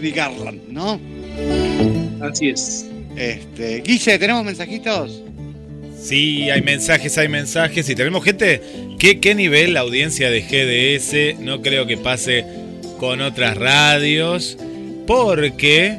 Judy 0.00 0.12
Garland, 0.12 0.60
¿no? 0.68 0.98
Así 2.22 2.48
es. 2.48 2.86
Este, 3.16 3.82
Guille, 3.82 4.18
¿tenemos 4.18 4.44
mensajitos? 4.44 5.22
Sí, 6.00 6.48
hay 6.48 6.62
mensajes, 6.62 7.18
hay 7.18 7.28
mensajes. 7.28 7.86
Y 7.88 7.94
tenemos 7.94 8.24
gente. 8.24 8.62
¿Qué, 8.98 9.20
qué 9.20 9.34
nivel 9.34 9.74
la 9.74 9.80
audiencia 9.80 10.30
de 10.30 10.40
GDS? 10.40 11.40
No 11.40 11.60
creo 11.60 11.86
que 11.86 11.98
pase 11.98 12.46
con 12.98 13.20
otras 13.20 13.58
radios. 13.58 14.56
Porque 15.06 15.98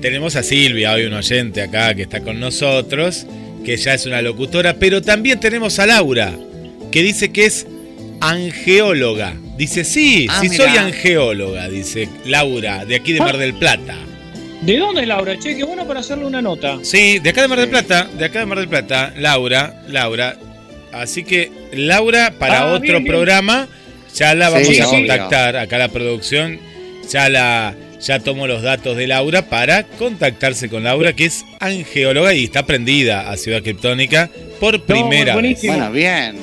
tenemos 0.00 0.36
a 0.36 0.44
Silvia, 0.44 0.92
hoy 0.92 1.06
un 1.06 1.14
oyente 1.14 1.62
acá 1.62 1.94
que 1.94 2.02
está 2.02 2.20
con 2.20 2.38
nosotros, 2.38 3.26
que 3.64 3.76
ya 3.76 3.94
es 3.94 4.06
una 4.06 4.22
locutora. 4.22 4.76
Pero 4.78 5.02
también 5.02 5.40
tenemos 5.40 5.80
a 5.80 5.86
Laura, 5.86 6.32
que 6.92 7.02
dice 7.02 7.32
que 7.32 7.46
es 7.46 7.66
angeóloga. 8.20 9.34
Dice, 9.56 9.84
sí, 9.84 10.26
Ah, 10.30 10.40
sí 10.40 10.48
mirá. 10.48 10.64
soy 10.68 10.76
angeóloga, 10.78 11.68
dice 11.68 12.08
Laura, 12.24 12.84
de 12.84 12.96
aquí 12.96 13.12
de 13.12 13.20
Mar 13.20 13.36
del 13.38 13.54
Plata. 13.54 13.96
¿De 14.62 14.78
dónde 14.78 15.02
es 15.02 15.08
Laura? 15.08 15.38
Che, 15.38 15.56
qué 15.56 15.64
bueno 15.64 15.86
para 15.86 16.00
hacerle 16.00 16.24
una 16.26 16.42
nota. 16.42 16.78
Sí, 16.82 17.18
de 17.18 17.30
acá 17.30 17.42
de 17.42 17.48
Mar 17.48 17.60
del 17.60 17.68
Plata, 17.68 18.08
de 18.18 18.24
acá 18.24 18.40
de 18.40 18.46
Mar 18.46 18.58
del 18.58 18.68
Plata, 18.68 19.12
Laura, 19.16 19.82
Laura. 19.88 20.36
Así 20.92 21.24
que 21.24 21.50
Laura, 21.72 22.32
para 22.38 22.60
Ah, 22.60 22.66
otro 22.66 22.80
bien, 22.80 22.92
bien. 23.04 23.06
programa, 23.06 23.68
ya 24.14 24.34
la 24.34 24.48
vamos 24.50 24.66
Sí, 24.68 24.80
a 24.80 24.88
obvio. 24.88 24.98
contactar. 24.98 25.56
Acá 25.56 25.78
la 25.78 25.88
producción 25.88 26.58
ya 27.10 27.28
la 27.28 27.74
ya 28.00 28.18
tomó 28.20 28.46
los 28.46 28.62
datos 28.62 28.96
de 28.96 29.06
Laura 29.06 29.42
para 29.48 29.84
contactarse 29.84 30.68
con 30.68 30.84
Laura, 30.84 31.14
que 31.14 31.24
es 31.26 31.44
angeóloga 31.60 32.34
y 32.34 32.44
está 32.44 32.64
prendida 32.66 33.30
a 33.30 33.36
Ciudad 33.38 33.62
Criptónica 33.62 34.28
por 34.60 34.82
primera 34.82 35.34
vez. 35.36 35.62
Bueno, 35.64 35.90
bien. 35.92 36.36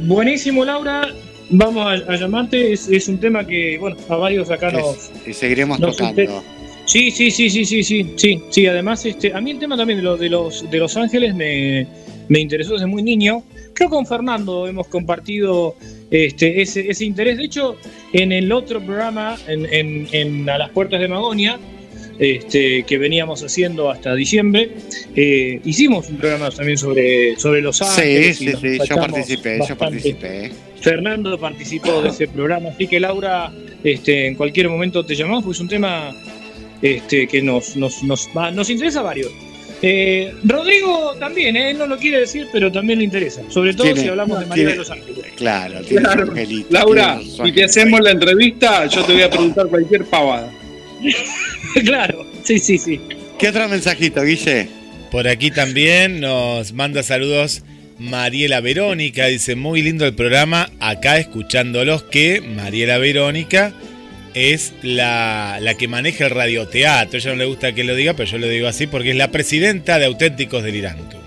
Buenísimo, 0.00 0.64
Laura. 0.64 1.08
Vamos 1.50 1.86
a, 1.86 2.12
a 2.12 2.16
llamarte. 2.16 2.72
Es, 2.72 2.88
es 2.88 3.08
un 3.08 3.18
tema 3.18 3.46
que, 3.46 3.78
bueno, 3.78 3.96
a 4.08 4.16
varios 4.16 4.50
acá 4.50 4.70
nos. 4.70 5.10
Y 5.26 5.32
seguiremos 5.32 5.78
nos 5.80 5.96
tocando. 5.96 6.42
Sí, 6.86 7.10
sí, 7.10 7.30
sí, 7.30 7.48
sí, 7.48 7.64
sí, 7.64 7.82
sí, 7.82 8.12
sí, 8.16 8.40
sí. 8.50 8.66
Además, 8.66 9.06
este, 9.06 9.32
a 9.32 9.40
mí 9.40 9.52
el 9.52 9.58
tema 9.58 9.76
también 9.76 9.98
de, 10.00 10.02
lo- 10.04 10.16
de 10.16 10.28
los 10.28 10.70
de 10.70 10.78
Los 10.78 10.96
Ángeles 10.96 11.34
me, 11.34 11.86
me 12.28 12.40
interesó 12.40 12.74
desde 12.74 12.86
muy 12.86 13.02
niño. 13.02 13.42
Creo 13.72 13.88
que 13.88 13.94
con 13.96 14.06
Fernando 14.06 14.66
hemos 14.68 14.86
compartido 14.88 15.76
este, 16.10 16.60
ese, 16.60 16.88
ese 16.90 17.04
interés. 17.06 17.38
De 17.38 17.44
hecho, 17.44 17.76
en 18.12 18.32
el 18.32 18.52
otro 18.52 18.80
programa, 18.82 19.36
en, 19.48 19.66
en- 19.72 20.08
en 20.12 20.48
A 20.50 20.58
las 20.58 20.70
Puertas 20.70 21.00
de 21.00 21.08
Magonia, 21.08 21.58
este, 22.18 22.84
que 22.84 22.98
veníamos 22.98 23.42
haciendo 23.42 23.90
hasta 23.90 24.14
diciembre, 24.14 24.70
eh, 25.16 25.60
hicimos 25.64 26.08
un 26.08 26.16
programa 26.18 26.50
también 26.50 26.78
sobre, 26.78 27.36
sobre 27.38 27.60
Los 27.62 27.78
Sí, 27.78 27.84
Ángeles. 27.84 28.36
sí, 28.38 28.46
nos 28.46 28.60
sí, 28.60 28.78
yo 28.88 28.96
participé, 28.96 29.52
yo 29.54 29.58
bastante. 29.58 29.76
participé. 29.84 30.52
Fernando 30.80 31.38
participó 31.38 32.02
de 32.02 32.10
ese 32.10 32.28
programa, 32.28 32.68
así 32.70 32.86
que 32.86 33.00
Laura, 33.00 33.50
este, 33.82 34.26
en 34.26 34.34
cualquier 34.34 34.68
momento 34.68 35.04
te 35.04 35.14
llamamos, 35.14 35.42
porque 35.44 35.56
es 35.56 35.60
un 35.60 35.68
tema 35.68 36.10
este, 36.82 37.26
que 37.26 37.40
nos, 37.40 37.76
nos, 37.76 38.02
nos, 38.02 38.28
va- 38.36 38.50
nos 38.50 38.68
interesa 38.68 39.00
a 39.00 39.04
varios. 39.04 39.30
Eh, 39.86 40.32
Rodrigo 40.44 41.14
también, 41.18 41.56
¿eh? 41.56 41.70
él 41.70 41.78
no 41.78 41.86
lo 41.86 41.98
quiere 41.98 42.20
decir, 42.20 42.46
pero 42.52 42.70
también 42.72 42.98
le 43.00 43.04
interesa, 43.06 43.42
sobre 43.50 43.74
todo 43.74 43.84
Tiene- 43.84 44.00
si 44.02 44.08
hablamos 44.08 44.38
de 44.40 44.46
María 44.46 44.54
tiene- 44.64 44.70
de 44.72 44.78
los 44.78 44.90
Ángeles. 44.90 45.24
Claro, 45.36 45.80
tiene 45.82 46.02
Claro. 46.02 46.24
su 46.26 46.30
angelito, 46.32 46.66
Laura, 46.70 47.16
tiene 47.18 47.36
su 47.36 47.44
si 47.44 47.52
te 47.52 47.64
hacemos 47.64 48.00
la 48.00 48.10
entrevista, 48.12 48.86
yo 48.86 49.04
te 49.04 49.12
voy 49.14 49.22
a 49.22 49.30
preguntar 49.30 49.66
cualquier 49.66 50.04
pavada. 50.04 50.50
claro, 51.84 52.26
sí, 52.42 52.58
sí, 52.58 52.78
sí. 52.78 53.00
¿Qué 53.38 53.48
otro 53.48 53.68
mensajito, 53.68 54.22
Guille? 54.22 54.68
Por 55.10 55.28
aquí 55.28 55.50
también 55.50 56.20
nos 56.20 56.72
manda 56.72 57.02
saludos 57.02 57.62
Mariela 57.98 58.60
Verónica. 58.60 59.26
Dice, 59.26 59.56
muy 59.56 59.82
lindo 59.82 60.06
el 60.06 60.14
programa. 60.14 60.70
Acá 60.80 61.18
escuchándolos 61.18 62.02
que 62.04 62.40
Mariela 62.40 62.98
Verónica 62.98 63.72
es 64.34 64.72
la, 64.82 65.58
la 65.60 65.74
que 65.74 65.88
maneja 65.88 66.26
el 66.26 66.30
radioteatro. 66.30 67.18
Ella 67.18 67.30
no 67.30 67.36
le 67.36 67.44
gusta 67.44 67.72
que 67.72 67.84
lo 67.84 67.94
diga, 67.94 68.14
pero 68.14 68.30
yo 68.30 68.38
lo 68.38 68.48
digo 68.48 68.66
así 68.66 68.86
porque 68.86 69.10
es 69.10 69.16
la 69.16 69.30
presidenta 69.30 69.98
de 69.98 70.06
Auténticos 70.06 70.62
Delirantum. 70.62 71.23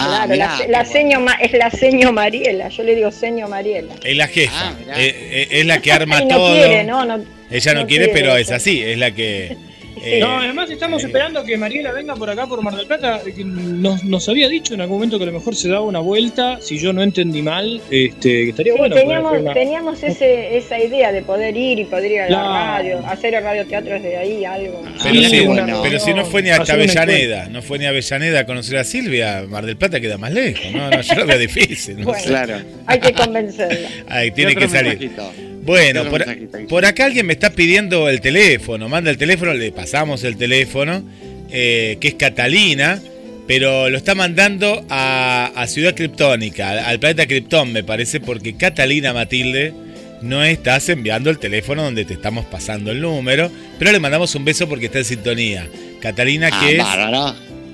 Ah, 0.00 0.24
Claro, 0.26 0.34
la, 0.36 0.66
la 0.68 0.84
seño 0.84 1.20
Ma- 1.20 1.34
es 1.40 1.52
la 1.52 1.70
seño 1.70 2.12
Mariela, 2.12 2.68
yo 2.68 2.82
le 2.82 2.94
digo 2.94 3.10
seño 3.10 3.48
Mariela. 3.48 3.94
Es 4.02 4.16
la 4.16 4.26
jefa. 4.28 4.72
Eh, 4.96 5.14
eh, 5.32 5.48
es 5.50 5.66
la 5.66 5.80
que 5.80 5.92
arma 5.92 6.18
Ay, 6.18 6.26
no 6.26 6.36
todo. 6.36 6.54
quiere, 6.54 6.84
no, 6.84 7.04
no. 7.04 7.24
Ella 7.50 7.74
no, 7.74 7.80
no 7.82 7.86
quiere, 7.86 8.04
quiere 8.06 8.20
pero 8.20 8.36
es 8.36 8.50
así. 8.50 8.82
Es 8.82 8.98
la 8.98 9.10
que... 9.12 9.56
eh, 10.02 10.20
no, 10.20 10.40
además 10.40 10.70
estamos 10.70 11.02
esperando 11.04 11.44
que 11.44 11.56
Mariela 11.56 11.92
venga 11.92 12.14
por 12.16 12.28
acá, 12.30 12.46
por 12.46 12.62
Mar 12.62 12.74
del 12.76 12.86
Plata. 12.86 13.20
que 13.24 13.44
Nos, 13.44 14.04
nos 14.04 14.28
había 14.28 14.48
dicho 14.48 14.74
en 14.74 14.80
algún 14.80 14.96
momento 14.98 15.18
que 15.18 15.24
a 15.24 15.26
lo 15.26 15.32
mejor 15.32 15.54
se 15.54 15.68
daba 15.68 15.82
una 15.82 16.00
vuelta, 16.00 16.58
si 16.60 16.78
yo 16.78 16.92
no 16.92 17.02
entendí 17.02 17.42
mal, 17.42 17.80
este, 17.90 18.28
que 18.44 18.48
estaría 18.50 18.72
Sí, 18.72 18.78
bueno. 18.78 18.94
teníamos, 18.96 19.38
una- 19.40 19.52
teníamos 19.54 20.02
ese, 20.02 20.56
esa 20.56 20.78
idea 20.78 21.12
de 21.12 21.22
poder 21.22 21.56
ir 21.56 21.78
y 21.78 21.84
poder 21.84 22.12
ir 22.12 22.20
a 22.20 22.30
la 22.30 22.42
radio, 22.76 22.98
hacer 23.06 23.34
el 23.34 23.42
radioteatro 23.44 23.92
desde 23.94 24.16
ahí, 24.16 24.44
algo. 24.44 24.82
Pero, 25.02 25.14
sí, 25.28 25.40
bueno. 25.46 25.80
pero 25.82 25.98
si 26.00 26.14
no 26.14 26.24
fue 26.24 26.42
ni 26.42 26.50
hasta 26.50 26.72
Avellaneda, 26.74 27.48
no 27.48 27.62
fue 27.62 27.78
ni 27.78 27.86
a 27.86 27.90
Avellaneda 27.90 28.40
a 28.40 28.46
conocer 28.46 28.78
a 28.78 28.84
Silvia, 28.84 29.44
Mar 29.48 29.66
del 29.66 29.76
Plata 29.76 30.00
queda 30.00 30.18
más 30.18 30.32
lejos. 30.32 30.64
No, 30.72 30.90
no, 30.90 31.00
yo 31.00 31.14
lo 31.14 31.26
veo 31.26 31.38
difícil. 31.38 31.98
no 31.98 32.04
Bueno. 32.06 32.20
sé. 32.22 32.28
Claro. 32.28 32.58
Hay 32.86 33.00
que 33.00 33.12
convencerla. 33.12 33.88
Ahí 34.08 34.30
tiene 34.30 34.52
¿Qué 34.54 34.64
otro 34.64 34.68
que 34.72 34.76
salir. 34.78 34.98
mensajito? 34.98 35.49
Bueno, 35.62 36.02
¿Qué 36.02 36.08
otro 36.08 36.66
por, 36.68 36.84
acá 36.84 37.04
alguien 37.06 37.26
me 37.26 37.32
está 37.34 37.50
pidiendo 37.50 38.08
el 38.08 38.20
teléfono. 38.20 38.88
Manda 38.88 39.10
el 39.10 39.18
teléfono, 39.18 39.52
le 39.54 39.72
pasamos 39.72 40.24
el 40.24 40.36
teléfono, 40.36 41.02
eh, 41.50 41.98
que 42.00 42.08
es 42.08 42.14
Catalina, 42.14 43.00
pero 43.46 43.90
lo 43.90 43.96
está 43.96 44.14
mandando 44.14 44.84
a, 44.88 45.50
a 45.54 45.66
Ciudad 45.66 45.94
Criptónica, 45.94 46.70
al, 46.70 46.78
al 46.80 46.98
planeta 46.98 47.26
Krypton, 47.26 47.72
me 47.72 47.84
parece, 47.84 48.20
porque 48.20 48.54
Catalina 48.56 49.12
Matilde 49.12 49.72
no 50.22 50.42
estás 50.44 50.88
enviando 50.88 51.30
el 51.30 51.38
teléfono 51.38 51.82
donde 51.82 52.04
te 52.04 52.14
estamos 52.14 52.44
pasando 52.46 52.90
el 52.90 53.00
número, 53.00 53.50
pero 53.78 53.92
le 53.92 54.00
mandamos 54.00 54.34
un 54.34 54.44
beso 54.44 54.68
porque 54.68 54.86
está 54.86 54.98
en 54.98 55.04
sintonía. 55.04 55.66
Catalina, 56.00 56.48
Ah, 56.52 56.60
que 56.66 56.76
es. 56.76 56.82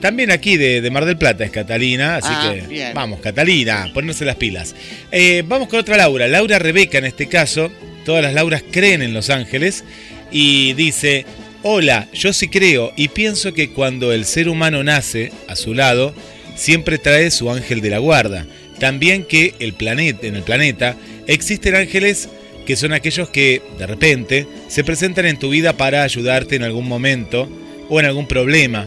También 0.00 0.30
aquí 0.30 0.56
de, 0.56 0.80
de 0.80 0.90
Mar 0.90 1.04
del 1.04 1.16
Plata 1.18 1.44
es 1.44 1.50
Catalina, 1.50 2.16
así 2.16 2.28
Ah, 2.30 2.52
que 2.54 2.66
bien. 2.66 2.92
vamos, 2.94 3.20
Catalina, 3.20 3.90
ponerse 3.94 4.24
las 4.24 4.36
pilas. 4.36 4.74
Eh, 5.12 5.42
vamos 5.46 5.68
con 5.68 5.80
otra 5.80 5.96
Laura, 5.96 6.28
Laura 6.28 6.58
Rebeca 6.58 6.98
en 6.98 7.04
este 7.06 7.26
caso, 7.26 7.70
todas 8.04 8.22
las 8.22 8.34
Lauras 8.34 8.62
creen 8.70 9.02
en 9.02 9.14
Los 9.14 9.30
Ángeles 9.30 9.84
y 10.30 10.72
dice, 10.74 11.24
hola, 11.62 12.08
yo 12.12 12.32
sí 12.32 12.48
creo 12.48 12.92
y 12.96 13.08
pienso 13.08 13.52
que 13.54 13.70
cuando 13.70 14.12
el 14.12 14.24
ser 14.24 14.48
humano 14.48 14.84
nace 14.84 15.32
a 15.48 15.56
su 15.56 15.74
lado, 15.74 16.14
siempre 16.54 16.98
trae 16.98 17.30
su 17.30 17.50
ángel 17.50 17.80
de 17.80 17.90
la 17.90 17.98
guarda. 17.98 18.46
También 18.78 19.24
que 19.24 19.54
el 19.58 19.72
planeta, 19.72 20.26
en 20.26 20.36
el 20.36 20.42
planeta 20.42 20.96
existen 21.26 21.74
ángeles 21.74 22.28
que 22.66 22.76
son 22.76 22.92
aquellos 22.92 23.28
que 23.30 23.62
de 23.78 23.86
repente 23.86 24.46
se 24.68 24.84
presentan 24.84 25.24
en 25.26 25.38
tu 25.38 25.48
vida 25.50 25.76
para 25.76 26.02
ayudarte 26.02 26.56
en 26.56 26.62
algún 26.64 26.86
momento 26.88 27.48
o 27.88 28.00
en 28.00 28.06
algún 28.06 28.26
problema. 28.26 28.86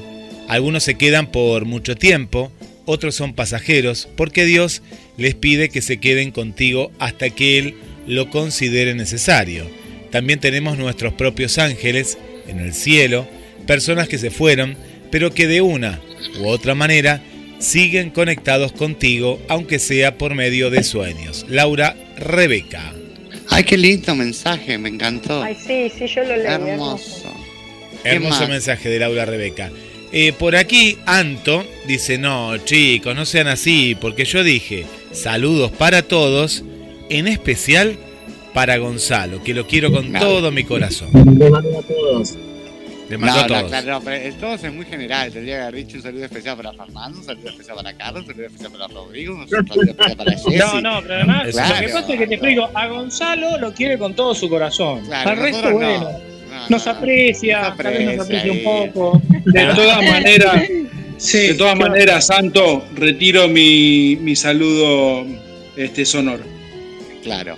Algunos 0.49 0.81
se 0.81 0.95
quedan 0.95 1.31
por 1.31 1.65
mucho 1.65 1.95
tiempo, 1.95 2.51
otros 2.85 3.13
son 3.13 3.35
pasajeros, 3.35 4.09
porque 4.15 4.45
Dios 4.45 4.81
les 5.15 5.35
pide 5.35 5.69
que 5.69 5.83
se 5.83 5.99
queden 5.99 6.31
contigo 6.31 6.91
hasta 6.97 7.29
que 7.29 7.59
Él 7.59 7.75
lo 8.07 8.31
considere 8.31 8.95
necesario. 8.95 9.69
También 10.09 10.39
tenemos 10.39 10.75
nuestros 10.79 11.13
propios 11.13 11.59
ángeles 11.59 12.17
en 12.47 12.59
el 12.59 12.73
cielo, 12.73 13.27
personas 13.67 14.07
que 14.07 14.17
se 14.17 14.31
fueron, 14.31 14.75
pero 15.11 15.31
que 15.35 15.45
de 15.45 15.61
una 15.61 16.01
u 16.39 16.47
otra 16.47 16.73
manera 16.73 17.21
siguen 17.59 18.09
conectados 18.09 18.71
contigo, 18.71 19.39
aunque 19.49 19.77
sea 19.77 20.17
por 20.17 20.33
medio 20.33 20.71
de 20.71 20.81
sueños. 20.83 21.45
Laura 21.47 21.95
Rebeca. 22.17 22.95
Ay, 23.49 23.65
qué 23.65 23.77
lindo 23.77 24.15
mensaje, 24.15 24.79
me 24.79 24.89
encantó. 24.89 25.43
Ay, 25.43 25.55
sí, 25.55 25.91
sí, 25.95 26.07
yo 26.07 26.23
lo 26.23 26.35
leí. 26.35 26.47
Hermoso. 26.47 27.31
¿Qué 28.01 28.09
Hermoso 28.09 28.41
más? 28.41 28.49
mensaje 28.49 28.89
de 28.89 28.97
Laura 28.97 29.25
Rebeca. 29.25 29.69
Eh, 30.11 30.33
por 30.33 30.55
aquí, 30.55 30.97
Anto 31.05 31.65
dice, 31.87 32.17
no, 32.17 32.57
chicos, 32.57 33.15
no 33.15 33.25
sean 33.25 33.47
así, 33.47 33.95
porque 33.99 34.25
yo 34.25 34.43
dije, 34.43 34.85
saludos 35.11 35.71
para 35.71 36.01
todos, 36.01 36.63
en 37.09 37.27
especial 37.27 37.95
para 38.53 38.77
Gonzalo, 38.77 39.43
que 39.43 39.53
lo 39.53 39.67
quiero 39.67 39.91
con 39.91 40.07
Claro. 40.09 40.25
todo 40.25 40.51
mi 40.51 40.63
corazón. 40.63 41.09
Le 41.37 41.49
mando 41.51 41.79
a 41.79 41.83
todos. 41.83 42.35
Le 43.07 43.17
mando 43.17 43.35
no, 43.35 43.39
a 43.39 43.47
no, 43.47 43.55
todos. 43.59 43.69
claro, 43.71 43.87
no, 43.91 44.01
pero 44.01 44.15
el 44.17 44.33
todos 44.35 44.63
es 44.63 44.73
muy 44.73 44.85
general. 44.85 45.31
Tendría 45.31 45.55
que 45.57 45.61
haber 45.61 45.75
dicho 45.85 45.97
un 45.97 46.03
saludo 46.03 46.25
especial 46.25 46.57
para 46.57 46.73
Fernando, 46.73 47.19
un 47.19 47.25
saludo 47.25 47.49
especial 47.49 47.75
para 47.77 47.93
Carlos, 47.93 48.21
un 48.21 48.27
saludo 48.27 48.45
especial 48.47 48.71
para 48.71 48.87
Rodrigo, 48.87 49.35
un 49.35 49.49
saludo 49.49 49.81
especial 49.91 50.17
para 50.17 50.31
Jessy. 50.37 50.57
No, 50.57 50.81
no, 50.81 51.01
pero 51.03 51.13
además, 51.15 51.47
Claro. 51.51 51.75
lo 51.75 51.81
que 51.87 51.93
pasa 51.93 52.13
es 52.13 52.19
que 52.19 52.27
te 52.27 52.33
explico, 52.35 52.69
a 52.73 52.87
Gonzalo 52.87 53.57
lo 53.59 53.73
quiere 53.73 53.97
con 53.99 54.15
todo 54.15 54.33
su 54.35 54.49
corazón. 54.49 55.05
Claro, 55.05 55.29
Al 55.31 55.37
resto, 55.37 55.71
bueno, 55.71 56.09
nos 56.67 56.87
aprecia, 56.87 57.69
vez 57.75 58.17
nos 58.17 58.25
aprecia 58.25 58.51
un 58.51 58.63
poco. 58.63 59.21
De 59.45 59.65
todas 59.75 59.97
maneras, 60.03 60.63
de 60.67 61.53
todas 61.55 61.77
maneras, 61.77 62.25
Santo, 62.27 62.85
retiro 62.95 63.47
mi, 63.47 64.17
mi 64.21 64.35
saludo 64.35 65.25
este 65.75 66.05
sonoro. 66.05 66.43
Claro. 67.23 67.57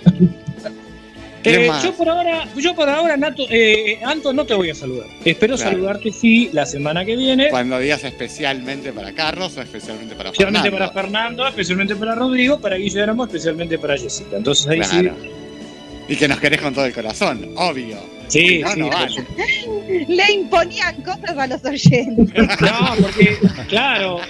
Eh, 1.44 1.68
yo 1.82 1.92
por 1.94 2.08
ahora, 2.08 2.46
yo 2.56 2.72
por 2.72 2.88
ahora, 2.88 3.16
Nato, 3.16 3.44
eh, 3.50 3.98
Anto, 4.04 4.32
no 4.32 4.44
te 4.44 4.54
voy 4.54 4.70
a 4.70 4.76
saludar. 4.76 5.08
Espero 5.24 5.56
Claro. 5.56 5.72
saludarte 5.72 6.12
sí 6.12 6.50
la 6.52 6.64
semana 6.66 7.04
que 7.04 7.16
viene. 7.16 7.48
Cuando 7.50 7.80
digas 7.80 8.04
especialmente 8.04 8.92
para 8.92 9.12
Carlos 9.12 9.56
o 9.56 9.60
especialmente 9.62 10.14
para 10.14 10.28
Especialmente 10.30 10.70
Fernando. 10.70 10.92
para 10.92 11.02
Fernando, 11.02 11.48
especialmente 11.48 11.96
para 11.96 12.14
Rodrigo, 12.14 12.60
para 12.60 12.76
Guillermo, 12.76 13.24
especialmente 13.24 13.76
para 13.76 13.98
Jessica. 13.98 14.36
Entonces 14.36 14.68
ahí 14.68 14.78
Claro. 14.80 15.16
Y 16.08 16.14
que 16.16 16.28
nos 16.28 16.38
querés 16.38 16.60
con 16.60 16.74
todo 16.74 16.84
el 16.84 16.92
corazón, 16.92 17.50
obvio. 17.56 17.96
Sí, 18.32 18.60
no, 18.60 18.72
sí, 18.72 18.80
no 18.80 18.88
vale. 18.88 19.26
Le 20.08 20.32
imponían 20.32 21.02
cosas 21.02 21.36
a 21.36 21.46
los 21.46 21.64
oyentes. 21.64 22.32
No, 22.60 22.94
porque, 23.00 23.36
claro. 23.68 24.20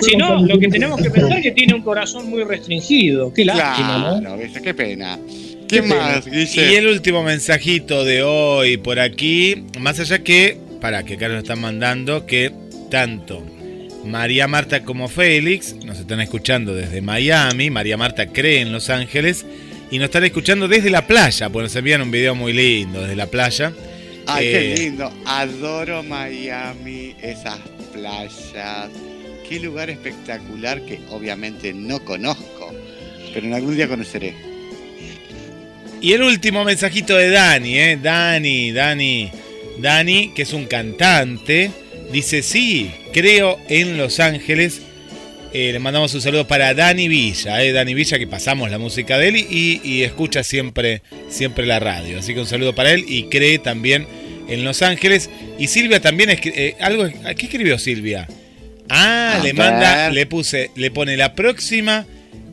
Si 0.00 0.16
no, 0.16 0.46
lo 0.46 0.58
que 0.58 0.68
tenemos 0.68 1.02
que 1.02 1.10
pensar 1.10 1.38
es 1.38 1.42
que 1.42 1.50
tiene 1.50 1.74
un 1.74 1.82
corazón 1.82 2.30
muy 2.30 2.44
restringido. 2.44 3.32
Qué 3.32 3.44
lástima, 3.44 3.98
¿no? 3.98 4.20
Claro, 4.20 4.38
¿viste? 4.38 4.62
Qué 4.62 4.74
pena. 4.74 5.18
¿Qué 5.68 5.82
más? 5.82 6.24
Y 6.26 6.74
el 6.74 6.86
último 6.86 7.24
mensajito 7.24 8.04
de 8.04 8.22
hoy 8.22 8.76
por 8.76 9.00
aquí, 9.00 9.64
más 9.80 9.98
allá 9.98 10.20
que, 10.20 10.58
para 10.80 11.02
que 11.02 11.16
Carlos 11.16 11.36
nos 11.36 11.44
están 11.44 11.60
mandando, 11.60 12.26
que 12.26 12.52
tanto 12.90 13.42
María 14.04 14.46
Marta 14.46 14.84
como 14.84 15.08
Félix 15.08 15.74
nos 15.84 15.98
están 15.98 16.20
escuchando 16.20 16.74
desde 16.74 17.00
Miami, 17.00 17.70
María 17.70 17.96
Marta 17.96 18.26
cree 18.26 18.60
en 18.60 18.72
Los 18.72 18.88
Ángeles 18.90 19.44
y 19.90 19.98
nos 19.98 20.06
están 20.06 20.24
escuchando 20.24 20.68
desde 20.68 20.90
la 20.90 21.06
playa, 21.06 21.48
pues 21.48 21.64
nos 21.64 21.76
envían 21.76 22.02
un 22.02 22.10
video 22.10 22.34
muy 22.34 22.52
lindo 22.52 23.02
desde 23.02 23.16
la 23.16 23.26
playa. 23.26 23.72
Ay, 24.26 24.46
Eh, 24.46 24.52
qué 24.52 24.82
lindo. 24.82 25.12
Adoro 25.24 26.02
Miami, 26.02 27.14
esas 27.22 27.58
playas. 27.92 28.90
Qué 29.48 29.60
lugar 29.60 29.90
espectacular 29.90 30.84
que 30.84 30.98
obviamente 31.10 31.72
no 31.72 32.04
conozco, 32.04 32.74
pero 33.32 33.46
en 33.46 33.54
algún 33.54 33.76
día 33.76 33.86
conoceré. 33.86 34.34
Y 36.00 36.12
el 36.12 36.22
último 36.22 36.64
mensajito 36.64 37.16
de 37.16 37.30
Dani, 37.30 37.78
¿eh? 37.78 37.98
Dani, 38.02 38.72
Dani, 38.72 39.30
Dani, 39.78 40.32
que 40.34 40.42
es 40.42 40.52
un 40.52 40.66
cantante, 40.66 41.70
dice, 42.12 42.42
sí, 42.42 42.90
creo 43.12 43.58
en 43.68 43.96
Los 43.96 44.20
Ángeles. 44.20 44.82
Eh, 45.58 45.72
le 45.72 45.78
mandamos 45.78 46.12
un 46.12 46.20
saludo 46.20 46.46
para 46.46 46.74
Dani 46.74 47.08
Villa, 47.08 47.64
¿eh? 47.64 47.72
Dani 47.72 47.94
Villa, 47.94 48.18
que 48.18 48.26
pasamos 48.26 48.70
la 48.70 48.76
música 48.76 49.16
de 49.16 49.28
él 49.28 49.36
y, 49.38 49.80
y 49.82 50.02
escucha 50.02 50.42
siempre, 50.44 51.00
siempre 51.30 51.64
la 51.64 51.78
radio. 51.80 52.18
Así 52.18 52.34
que 52.34 52.40
un 52.40 52.46
saludo 52.46 52.74
para 52.74 52.92
él 52.92 53.06
y 53.08 53.22
cree 53.30 53.58
también 53.58 54.06
en 54.48 54.64
Los 54.64 54.82
Ángeles. 54.82 55.30
Y 55.58 55.68
Silvia 55.68 55.98
también, 56.00 56.28
eh, 56.30 56.74
algo, 56.78 57.06
¿qué 57.08 57.46
escribió 57.46 57.78
Silvia? 57.78 58.28
Ah, 58.90 59.36
A 59.36 59.38
le 59.38 59.54
ver. 59.54 59.54
manda, 59.54 60.10
le 60.10 60.26
puse, 60.26 60.72
le 60.76 60.90
pone 60.90 61.16
la 61.16 61.34
próxima 61.34 62.04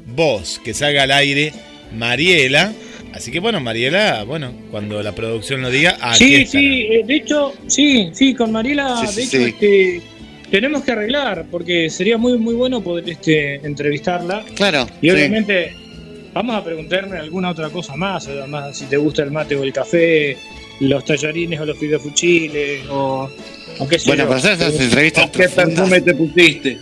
voz 0.05 0.61
que 0.63 0.73
salga 0.73 1.03
al 1.03 1.11
aire, 1.11 1.51
Mariela. 1.93 2.71
Así 3.13 3.31
que 3.31 3.39
bueno, 3.41 3.59
Mariela, 3.59 4.23
bueno, 4.23 4.53
cuando 4.71 5.03
la 5.03 5.13
producción 5.13 5.61
lo 5.61 5.69
diga, 5.71 5.97
aquí 5.99 6.19
Sí, 6.23 6.35
estará. 6.35 6.51
sí, 6.63 6.81
eh, 6.89 7.03
de 7.05 7.15
hecho, 7.17 7.53
sí, 7.67 8.09
sí, 8.13 8.33
con 8.33 8.53
Mariela, 8.53 9.05
Sí, 9.05 9.07
sí, 9.07 9.15
de 9.15 9.23
hecho, 9.23 9.37
sí. 9.37 9.43
este, 9.43 10.01
tenemos 10.53 10.83
que 10.83 10.91
arreglar, 10.91 11.47
porque 11.49 11.89
sería 11.89 12.15
muy, 12.19 12.37
muy 12.37 12.53
bueno 12.53 12.79
poder 12.79 13.09
este, 13.09 13.55
entrevistarla. 13.65 14.45
Claro. 14.53 14.85
Y 15.01 15.07
sí. 15.07 15.11
obviamente, 15.11 15.75
vamos 16.31 16.55
a 16.55 16.63
preguntarle 16.63 17.17
alguna 17.17 17.49
otra 17.49 17.71
cosa 17.71 17.95
más, 17.95 18.27
además, 18.27 18.77
si 18.77 18.85
te 18.85 18.97
gusta 18.97 19.23
el 19.23 19.31
mate 19.31 19.55
o 19.55 19.63
el 19.63 19.73
café, 19.73 20.37
los 20.79 21.03
tallarines 21.05 21.59
o 21.59 21.65
los 21.65 21.75
fidefuchiles, 21.79 22.87
o, 22.87 23.27
o 23.79 23.87
qué 23.87 23.97
sé 23.97 24.11
Bueno, 24.11 24.29
yo. 24.29 24.35
esas 24.37 24.79
entrevistas 24.79 25.31
¿Qué 25.31 25.49
perfume 25.49 26.01
te 26.01 26.13
pusiste? 26.13 26.77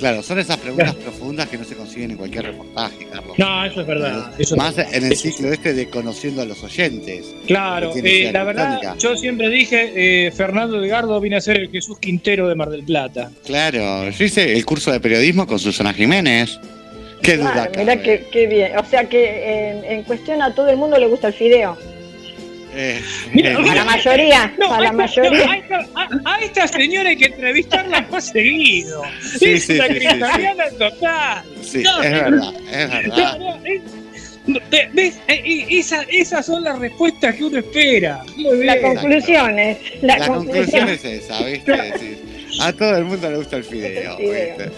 Claro, 0.00 0.22
son 0.22 0.38
esas 0.38 0.56
preguntas 0.56 0.94
profundas 0.94 1.48
que 1.48 1.58
no 1.58 1.64
se 1.64 1.76
consiguen 1.76 2.12
en 2.12 2.16
cualquier 2.16 2.46
reportaje, 2.46 3.06
Carlos. 3.12 3.38
No, 3.38 3.64
eso 3.64 3.80
es 3.82 3.86
verdad. 3.86 4.32
Eso 4.38 4.56
Más 4.56 4.76
es- 4.78 4.92
en 4.92 5.04
el 5.04 5.16
ciclo 5.16 5.52
este 5.52 5.74
de 5.74 5.88
conociendo 5.90 6.42
a 6.42 6.46
los 6.46 6.62
oyentes. 6.64 7.26
Claro, 7.46 7.92
eh, 8.02 8.30
la 8.32 8.44
verdad, 8.44 8.80
yo 8.98 9.14
siempre 9.16 9.48
dije, 9.50 9.92
eh, 10.26 10.32
Fernando 10.32 10.82
Edgardo 10.82 11.20
viene 11.20 11.36
a 11.36 11.40
ser 11.40 11.58
el 11.58 11.70
Jesús 11.70 11.98
Quintero 11.98 12.48
de 12.48 12.54
Mar 12.54 12.70
del 12.70 12.82
Plata. 12.82 13.30
Claro, 13.44 14.08
yo 14.10 14.24
hice 14.24 14.52
el 14.56 14.64
curso 14.64 14.90
de 14.90 15.00
periodismo 15.00 15.46
con 15.46 15.58
Susana 15.58 15.92
Jiménez. 15.92 16.58
Qué 17.22 17.36
duda, 17.36 17.52
Claro, 17.52 17.72
mirá 17.76 18.02
qué, 18.02 18.26
qué 18.32 18.46
bien. 18.46 18.78
O 18.78 18.84
sea 18.86 19.04
que 19.06 19.68
en, 19.70 19.84
en 19.84 20.02
cuestión 20.04 20.40
a 20.40 20.54
todo 20.54 20.70
el 20.70 20.78
mundo 20.78 20.96
le 20.98 21.06
gusta 21.06 21.26
el 21.28 21.34
fideo. 21.34 21.76
Eh, 22.72 23.00
Mira, 23.32 23.52
eh, 23.52 23.56
A 23.70 23.74
la 23.74 23.84
mayoría, 23.84 24.54
No, 24.58 24.72
a 24.72 24.78
la 24.78 24.84
esta- 24.86 24.96
mayoría. 24.96 25.44
no, 25.46 25.50
a, 25.52 25.56
esta, 25.56 25.76
a- 25.94 26.34
a 26.34 26.38
esta 26.40 26.68
señora 26.68 27.08
hay 27.10 27.16
que 27.16 27.26
entrevistarla 27.26 28.00
más 28.10 28.26
seguido. 28.28 29.02
Sí, 29.38 29.46
es 29.52 29.64
sí, 29.64 29.72
una 29.74 29.86
sí, 29.88 29.92
sí, 29.94 29.98
cristiana 29.98 30.64
total. 30.78 31.44
Sí, 31.62 31.82
No, 31.82 32.02
es 32.02 32.10
verdad, 32.12 32.52
es 32.70 32.88
verdad. 32.90 33.38
no, 33.38 33.56
es- 33.66 33.82
ve- 34.70 34.88
¿Ves? 34.92 35.18
Eh, 35.28 35.66
esa- 35.70 36.02
esas 36.10 36.46
son 36.46 36.62
las 36.64 36.78
respuestas 36.78 37.34
que 37.34 37.44
uno 37.44 37.58
espera. 37.58 38.22
Muy 38.36 38.54
bien. 38.56 38.66
La 38.66 38.80
conclusión 38.80 39.58
es. 39.58 39.78
La, 40.02 40.18
La 40.18 40.26
conclusión 40.28 40.88
es 40.88 41.04
esa, 41.04 41.42
¿viste? 41.44 41.72
A 42.60 42.72
todo 42.72 42.96
el 42.96 43.04
mundo 43.04 43.30
le 43.30 43.36
gusta 43.36 43.56
el 43.56 43.64
fideo, 43.64 44.12
El 44.12 44.16
fideo. 44.26 44.56
¿viste? 44.58 44.72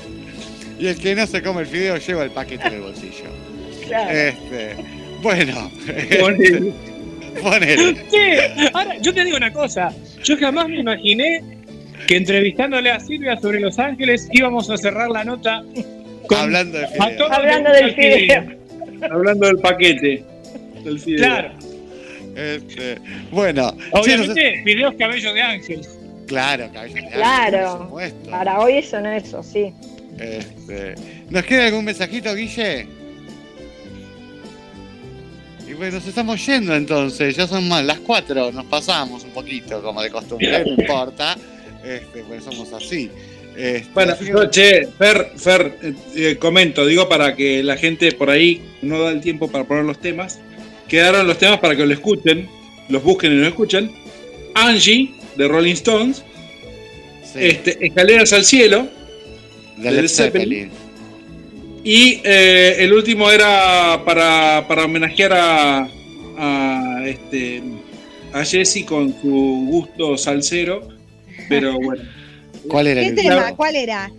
Y 0.79 0.87
el 0.89 0.97
que 0.99 1.15
no 1.15 1.27
se 1.27 1.43
come 1.43 1.61
el 1.63 1.67
fideo 1.67 1.97
lleva 1.99 2.25
el 2.25 2.31
paquete 2.31 2.69
en 2.69 2.75
el 2.75 2.81
bolsillo. 2.81 3.31
Claro. 3.87 4.11
Este, 4.11 4.77
bueno. 5.21 5.71
ponele. 7.43 7.95
Sí, 8.11 8.69
ahora 8.73 8.97
yo 9.01 9.13
te 9.15 9.25
digo 9.25 9.37
una 9.37 9.53
cosa. 9.53 9.93
Yo 10.25 10.37
jamás 10.37 10.69
me 10.69 10.81
imaginé 10.81 11.43
que 12.07 12.17
entrevistándole 12.17 12.91
a 12.91 12.99
Silvia 13.01 13.39
sobre 13.41 13.61
Los 13.61 13.79
Ángeles 13.79 14.29
íbamos 14.33 14.69
a 14.71 14.77
cerrar 14.77 15.09
la 15.11 15.25
nota 15.25 15.63
con 16.27 16.39
Hablando 16.39 16.79
de 16.79 16.87
Hablando 17.31 17.71
del 17.73 17.95
fideo. 17.95 18.45
Hablando 19.11 19.47
del 19.47 19.59
paquete. 19.59 20.25
Del 20.85 20.99
fideo. 20.99 21.19
Claro, 21.19 21.51
Este, 22.37 22.99
bueno, 23.31 23.71
sí, 23.79 23.85
obviamente 23.93 24.63
videos 24.65 24.95
cabello 24.99 25.33
de 25.35 25.43
ángel. 25.43 25.81
claro, 26.27 26.69
cabello 26.73 26.95
de 26.95 27.01
ángel, 27.01 27.13
por 27.13 27.21
Claro. 27.21 27.79
supuesto. 27.85 28.31
Para 28.31 28.61
hoy 28.61 28.83
son 28.83 29.07
eso, 29.07 29.43
sí. 29.43 29.73
Este, 30.19 30.95
¿Nos 31.31 31.43
queda 31.45 31.67
algún 31.67 31.85
mensajito, 31.85 32.35
Guille? 32.35 32.87
Y 35.73 35.75
bueno, 35.75 35.95
nos 35.95 36.07
estamos 36.07 36.45
yendo 36.45 36.75
entonces, 36.77 37.35
ya 37.35 37.47
son 37.47 37.67
más 37.67 37.83
las 37.83 37.99
cuatro, 38.01 38.53
nos 38.53 38.67
pasamos 38.67 39.25
un 39.25 39.31
poquito, 39.31 39.81
como 39.83 40.03
de 40.03 40.11
costumbre, 40.11 40.63
no 40.67 40.71
importa, 40.83 41.35
este, 41.83 42.23
pues 42.25 42.45
somos 42.45 42.71
así. 42.75 43.09
Este, 43.57 43.89
Bueno, 43.95 44.13
así 44.13 44.27
que- 44.27 44.31
yo, 44.33 44.51
che, 44.51 44.87
Fer, 44.99 45.33
Fer 45.35 45.79
eh, 45.83 45.95
eh, 46.15 46.37
comento, 46.39 46.85
digo 46.85 47.09
para 47.09 47.35
que 47.35 47.63
la 47.63 47.79
gente 47.79 48.13
por 48.13 48.29
ahí 48.29 48.61
no 48.83 49.01
da 49.01 49.13
el 49.13 49.23
tiempo 49.23 49.51
para 49.51 49.65
poner 49.65 49.85
los 49.85 49.99
temas. 49.99 50.41
Quedaron 50.89 51.27
los 51.27 51.39
temas 51.39 51.59
para 51.59 51.75
que 51.75 51.87
lo 51.87 51.95
escuchen, 51.95 52.49
los 52.91 53.03
busquen 53.03 53.33
y 53.33 53.37
lo 53.37 53.47
escuchen. 53.47 53.91
Angie, 54.55 55.15
de 55.37 55.49
Rolling 55.49 55.73
Stones. 55.73 56.23
sí, 57.25 57.39
Este, 57.41 57.79
Escaleras 57.87 58.35
al 58.35 58.45
cielo. 58.45 58.89
de 59.79 59.91
Led 59.91 60.03
Led 60.03 60.09
Zeppelin. 60.09 60.71
Zeppelin. 60.71 60.82
Y 61.85 62.21
eh, 62.25 62.77
el 62.79 62.93
último 62.93 63.31
era 63.31 64.01
para, 64.05 64.65
para 64.69 64.85
homenajear 64.85 65.33
a, 65.33 65.89
a, 66.39 67.03
este, 67.07 67.63
a 68.33 68.45
Jesse 68.45 68.85
con 68.85 69.11
su 69.21 69.67
gusto 69.69 70.17
salsero. 70.17 70.89
Pero 71.49 71.75
bueno. 71.83 72.03
¿Cuál 72.69 72.87
era 72.87 73.01
¿Qué 73.01 73.09
el 73.09 73.15
tema? 73.17 73.53
¿Cuál 73.57 73.77
era? 73.77 74.11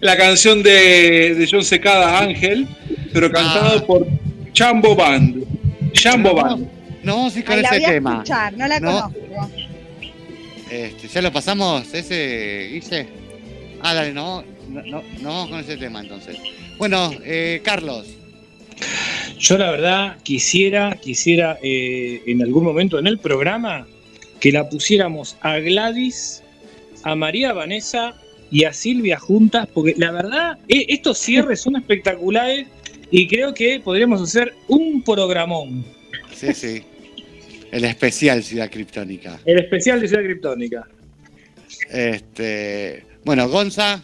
la 0.00 0.14
canción 0.18 0.62
de, 0.62 1.34
de 1.34 1.48
John 1.50 1.64
Secada, 1.64 2.18
Ángel, 2.20 2.66
pero 3.14 3.32
cantado 3.32 3.78
Ah. 3.78 3.86
por 3.86 4.06
Chambo 4.52 4.94
Band. 4.94 5.42
Chambo 5.92 6.34
Band. 6.34 6.68
No 7.02 7.14
a 7.28 7.38
ir 7.38 7.44
con 7.46 7.54
Ay, 7.54 7.62
la 7.62 7.68
ese 7.70 7.78
voy 7.78 7.84
a 7.84 7.88
tema. 7.88 8.12
escuchar, 8.12 8.52
no 8.58 8.68
la 8.68 8.78
No. 8.80 8.90
conozco. 8.90 9.50
Este, 10.70 11.08
¿Ya 11.08 11.22
lo 11.22 11.32
pasamos 11.32 11.94
ese, 11.94 12.68
Guille? 12.72 13.08
Ah, 13.82 13.94
dale, 13.94 14.12
no, 14.12 14.44
no, 14.68 14.82
no, 14.82 15.02
no 15.22 15.28
vamos 15.28 15.48
con 15.48 15.60
ese 15.60 15.76
tema 15.78 16.00
entonces. 16.00 16.36
Bueno, 16.78 17.10
eh, 17.24 17.60
Carlos. 17.64 18.06
Yo 19.38 19.58
la 19.58 19.70
verdad 19.70 20.18
quisiera, 20.22 20.98
quisiera 21.00 21.58
eh, 21.62 22.22
en 22.26 22.42
algún 22.42 22.64
momento 22.64 22.98
en 22.98 23.06
el 23.06 23.18
programa 23.18 23.86
que 24.40 24.52
la 24.52 24.68
pusiéramos 24.68 25.36
a 25.40 25.58
Gladys, 25.58 26.42
a 27.02 27.14
María 27.14 27.52
Vanessa 27.52 28.14
y 28.50 28.64
a 28.64 28.72
Silvia 28.72 29.18
juntas, 29.18 29.68
porque 29.72 29.94
la 29.96 30.12
verdad 30.12 30.58
eh, 30.68 30.86
estos 30.88 31.18
cierres 31.18 31.60
son 31.60 31.76
espectaculares 31.76 32.66
y 33.10 33.26
creo 33.28 33.54
que 33.54 33.80
podríamos 33.80 34.20
hacer 34.22 34.54
un 34.68 35.02
programón. 35.02 35.84
Sí, 36.34 36.52
sí. 36.52 36.82
El 37.72 37.84
especial 37.84 38.42
Ciudad 38.42 38.70
Criptónica. 38.70 39.40
El 39.44 39.58
especial 39.58 40.00
de 40.00 40.08
Ciudad 40.08 40.22
Criptónica. 40.22 40.88
Este, 41.90 43.04
bueno, 43.24 43.48
Gonza. 43.48 44.02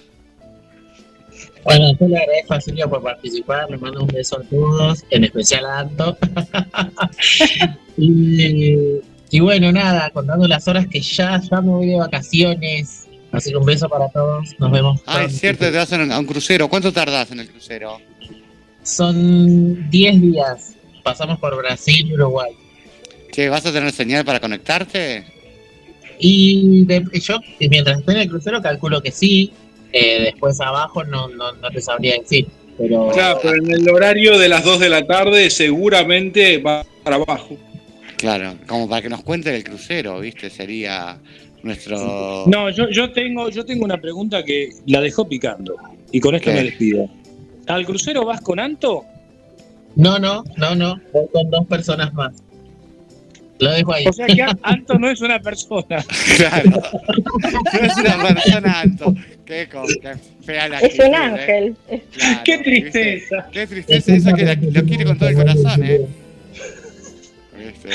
Bueno, 1.65 1.93
yo 1.99 2.09
le 2.09 2.19
agradezco 2.19 2.55
a 2.55 2.61
Silvia 2.61 2.87
por 2.89 3.03
participar, 3.03 3.71
le 3.71 3.79
mando 3.79 4.03
un 4.03 4.09
beso 4.09 4.39
a 4.39 4.43
todos, 4.43 5.05
en 5.11 5.25
especial 5.25 5.65
a 5.67 5.81
Anto. 5.81 6.19
y, 7.97 8.77
y 9.31 9.41
bueno, 9.41 9.71
nada, 9.73 10.11
contando 10.11 10.47
las 10.49 10.67
horas 10.69 10.87
que 10.89 11.01
ya, 11.01 11.41
ya 11.41 11.61
me 11.61 11.71
voy 11.71 11.87
de 11.87 11.97
vacaciones. 11.97 13.07
Así 13.33 13.51
que 13.51 13.57
un 13.57 13.65
beso 13.65 13.89
para 13.89 14.09
todos, 14.11 14.49
nos 14.59 14.71
vemos. 14.71 15.01
Ah, 15.07 15.25
es 15.25 15.39
cierto, 15.41 15.65
te 15.65 15.71
vas 15.71 15.91
a 15.93 16.19
un, 16.19 16.27
crucero. 16.27 16.69
¿Cuánto 16.69 16.93
tardás 16.93 17.33
en 17.33 17.41
el 17.41 17.49
crucero? 17.49 17.99
Son 18.83 19.89
10 19.91 20.21
días, 20.21 20.75
pasamos 21.03 21.39
por 21.39 21.57
Brasil 21.57 22.09
y 22.09 22.15
Uruguay. 22.15 22.53
¿Qué, 23.33 23.49
vas 23.49 23.65
a 23.65 23.73
tener 23.73 23.91
señal 23.93 24.27
para 24.27 24.39
conectarte? 24.39 25.25
Y 26.19 26.85
de- 26.85 27.05
yo, 27.21 27.39
mientras 27.59 28.01
esté 28.01 28.13
en 28.13 28.19
el 28.19 28.29
crucero, 28.29 28.61
calculo 28.61 29.03
que 29.03 29.11
sí. 29.13 29.53
Eh, 29.93 30.23
después 30.23 30.61
abajo 30.61 31.05
no, 31.05 31.29
no, 31.29 31.53
no 31.53 31.71
te 31.71 31.81
sabría 31.81 32.17
decir. 32.19 32.47
Pero 32.79 33.11
Claro, 33.11 33.39
pero 33.43 33.57
en 33.57 33.71
el 33.71 33.89
horario 33.89 34.39
de 34.39 34.49
las 34.49 34.65
2 34.65 34.81
de 34.81 34.89
la 34.89 35.07
tarde 35.07 35.51
seguramente 35.51 36.59
va 36.59 36.85
para 37.03 37.17
abajo. 37.17 37.57
Claro, 38.17 38.55
como 38.67 38.89
para 38.89 39.03
que 39.03 39.09
nos 39.09 39.23
cuente 39.23 39.55
el 39.55 39.65
crucero, 39.65 40.21
¿viste? 40.21 40.49
Sería 40.49 41.19
nuestro... 41.63 42.45
No, 42.47 42.71
yo, 42.71 42.89
yo 42.89 43.13
tengo, 43.13 43.51
yo 43.51 43.65
tengo 43.65 43.85
una 43.85 44.01
pregunta 44.01 44.45
que 44.45 44.71
la 44.87 45.01
dejó 45.01 45.29
picando. 45.29 45.75
Y 46.11 46.21
con 46.21 46.35
esto 46.35 46.51
¿Qué? 46.51 46.57
me 46.57 46.63
despido. 46.65 47.09
¿Al 47.67 47.85
crucero 47.85 48.25
vas 48.25 48.41
con 48.41 48.59
Anto? 48.59 49.05
no, 49.95 50.19
no, 50.19 50.43
no, 50.57 50.75
no, 50.75 51.01
voy 51.13 51.27
con 51.33 51.51
dos 51.51 51.67
personas 51.67 52.15
más. 52.15 52.33
Lo 53.63 53.71
dejo 53.73 53.93
ahí. 53.95 54.07
O 54.07 54.13
sea 54.13 54.27
que 54.27 54.45
Anto 54.63 54.99
no 54.99 55.11
es 55.11 55.21
una 55.21 55.39
persona. 55.41 56.05
Claro. 56.37 56.71
No 57.73 57.81
es 57.87 57.97
una 57.97 58.29
persona 58.35 58.81
alto. 58.81 59.15
Qué, 59.45 59.69
qué 60.03 60.13
fea 60.45 60.69
la 60.69 60.79
Es 60.81 60.99
un 60.99 61.13
¿eh? 61.15 61.17
ángel. 61.17 61.77
Claro, 61.89 62.41
Qué 62.45 62.57
¿viste? 62.59 62.71
tristeza. 62.71 63.47
Qué 63.53 63.67
tristeza 63.67 64.15
eso 64.15 64.33
que 64.35 64.45
la- 64.45 64.55
lo 64.55 64.85
quiere 64.85 65.05
con 65.05 65.19
todo 65.19 65.29
el 65.29 65.35
corazón, 65.37 65.85
¿eh? 65.85 66.01
¿Viste? 67.59 67.89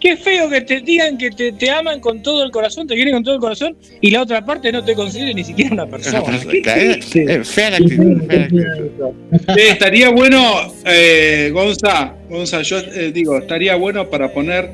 Qué 0.00 0.16
feo 0.16 0.48
que 0.50 0.62
te 0.62 0.80
digan 0.80 1.16
que 1.16 1.30
te, 1.30 1.52
te 1.52 1.70
aman 1.70 2.00
con 2.00 2.22
todo 2.24 2.42
el 2.42 2.50
corazón, 2.50 2.88
te 2.88 2.94
quieren 2.96 3.14
con 3.14 3.22
todo 3.22 3.34
el 3.36 3.40
corazón 3.40 3.76
y 4.00 4.10
la 4.10 4.22
otra 4.22 4.44
parte 4.44 4.72
no 4.72 4.82
te 4.84 4.94
considere 4.94 5.32
ni 5.32 5.44
siquiera 5.44 5.72
una 5.74 5.86
persona. 5.86 6.22
Qué 6.50 6.58
Es, 6.64 6.98
triste. 7.10 7.34
es 7.40 7.48
fea 7.48 7.70
la 7.70 7.76
actitud, 7.76 8.22
fea 8.26 8.38
la 8.38 8.44
actitud. 8.46 9.56
Eh, 9.56 9.68
estaría 9.70 10.08
bueno, 10.10 10.74
eh, 10.86 11.50
Gonza, 11.52 12.14
Gonza, 12.28 12.62
yo 12.62 12.78
eh, 12.80 13.12
digo, 13.14 13.38
estaría 13.38 13.76
bueno 13.76 14.10
para 14.10 14.32
poner 14.32 14.70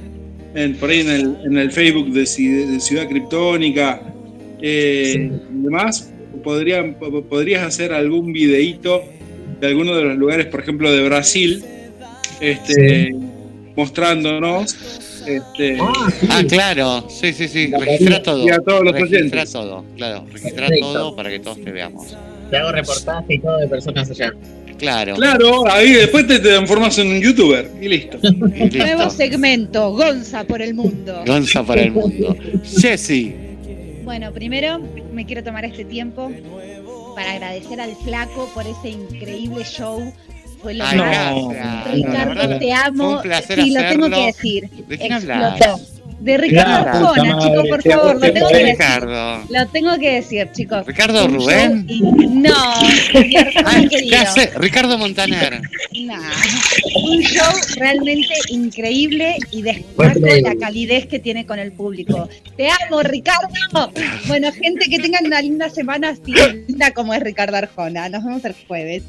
en, 0.55 0.77
por 0.77 0.91
ahí 0.91 1.01
en 1.01 1.11
el, 1.11 1.37
en 1.45 1.59
el 1.59 1.71
Facebook 1.73 2.11
de, 2.13 2.23
Ci- 2.23 2.67
de 2.67 2.81
Ciudad 2.81 3.09
Criptónica 3.09 4.01
eh, 4.61 5.31
y 5.53 5.63
demás, 5.63 6.13
podrían, 6.43 6.95
po- 6.95 7.23
podrías 7.23 7.63
hacer 7.65 7.93
algún 7.93 8.33
videíto 8.33 9.03
de 9.61 9.67
alguno 9.67 9.95
de 9.97 10.05
los 10.05 10.17
lugares, 10.17 10.47
por 10.47 10.61
ejemplo, 10.61 10.91
de 10.93 11.03
Brasil, 11.05 11.65
este, 12.41 13.15
mostrándonos. 13.77 14.77
Este, 15.27 15.77
Ah, 16.31 16.43
claro, 16.49 17.05
sí, 17.11 17.33
sí, 17.35 17.49
sí, 17.49 17.71
registra 17.79 18.23
todo. 18.23 18.47
Y 18.47 18.51
a 18.51 18.59
todos 18.61 18.83
los 18.83 18.93
registra 18.95 19.45
todo, 19.45 19.85
claro, 19.97 20.25
registra 20.33 20.69
Perfecto. 20.69 20.93
todo 20.93 21.17
para 21.17 21.29
que 21.31 21.41
todos 21.41 21.63
te 21.63 21.71
veamos. 21.71 22.17
Te 22.51 22.57
hago 22.57 22.73
reportaje 22.73 23.35
y 23.35 23.39
todo 23.41 23.59
de 23.59 23.69
personas 23.69 24.11
allá. 24.11 24.33
Claro. 24.79 25.15
Claro, 25.17 25.69
ahí 25.71 25.93
después 25.93 26.27
te 26.27 26.39
transformas 26.39 26.97
en 26.99 27.09
un 27.09 27.21
youtuber 27.21 27.71
y 27.81 27.89
listo. 27.89 28.19
Y 28.23 28.31
listo. 28.71 28.79
Nuevo 28.79 29.11
segmento, 29.11 29.91
Gonza 29.93 30.45
por 30.45 30.63
el 30.63 30.75
mundo. 30.75 31.23
Gonza 31.27 31.63
para 31.65 31.83
el 31.83 31.93
mundo. 31.93 32.37
Jessy. 32.81 33.35
Bueno, 34.05 34.33
primero 34.33 34.81
me 35.13 35.27
quiero 35.27 35.43
tomar 35.45 35.65
este 35.65 35.85
tiempo 35.85 36.31
para 37.15 37.33
agradecer 37.33 37.81
al 37.81 37.95
flaco 37.97 38.49
por 38.55 38.65
ese 38.67 38.91
increíble 38.91 39.65
show. 39.65 40.13
Fue 40.63 40.75
lo 40.75 40.85
Ay, 40.85 40.97
No. 40.97 41.05
más. 41.05 41.93
Ricardo, 41.93 42.13
La 42.13 42.25
verdad, 42.25 42.59
te 42.59 42.65
fue 42.65 42.73
amo. 42.73 43.11
un 43.17 43.23
placer 43.23 43.63
Sí, 43.63 43.71
lo 43.73 43.81
tengo 43.81 44.11
que 44.11 44.27
decir. 44.27 44.69
¿De 44.89 44.99
quién 44.99 45.13
hablas? 45.13 45.61
Explotó. 45.61 45.81
De 46.21 46.37
Ricardo 46.37 46.73
Arjona, 46.89 47.39
chicos, 47.39 47.69
por 47.69 47.83
favor, 47.83 48.15
lo 48.15 48.33
tengo 48.33 48.49
que 48.49 48.57
decir. 48.65 49.03
Lo 49.51 49.67
tengo 49.73 49.99
que 49.99 50.11
decir, 50.15 50.49
chicos. 50.53 50.85
¿Ricardo 50.87 51.29
Rubén? 51.29 51.87
in- 51.89 52.43
No, 52.43 52.55
Arjona 52.75 54.23
Ah, 54.23 54.27
sé, 54.27 54.51
Ricardo 54.57 54.99
Montaner. 54.99 55.61
Nah, 56.05 56.19
un 57.09 57.21
show 57.23 57.53
realmente 57.77 58.35
increíble 58.49 59.37
y 59.53 59.63
destaco 59.63 60.19
la 60.43 60.57
calidez 60.57 61.07
que 61.07 61.19
tiene 61.21 61.47
con 61.47 61.59
el 61.61 61.73
público. 61.73 62.29
Te 62.57 62.69
amo, 62.69 63.03
Ricardo. 63.03 63.49
Bueno, 64.27 64.51
gente, 64.53 64.89
que 64.91 64.99
tengan 64.99 65.25
una 65.27 65.41
linda 65.41 65.71
semana 65.71 66.11
así 66.11 66.33
linda 66.67 66.93
como 66.93 67.15
es 67.15 67.21
Ricardo 67.21 67.57
Arjona. 67.57 68.09
Nos 68.09 68.25
vemos 68.25 68.45
el 68.45 68.55
jueves. 68.67 69.05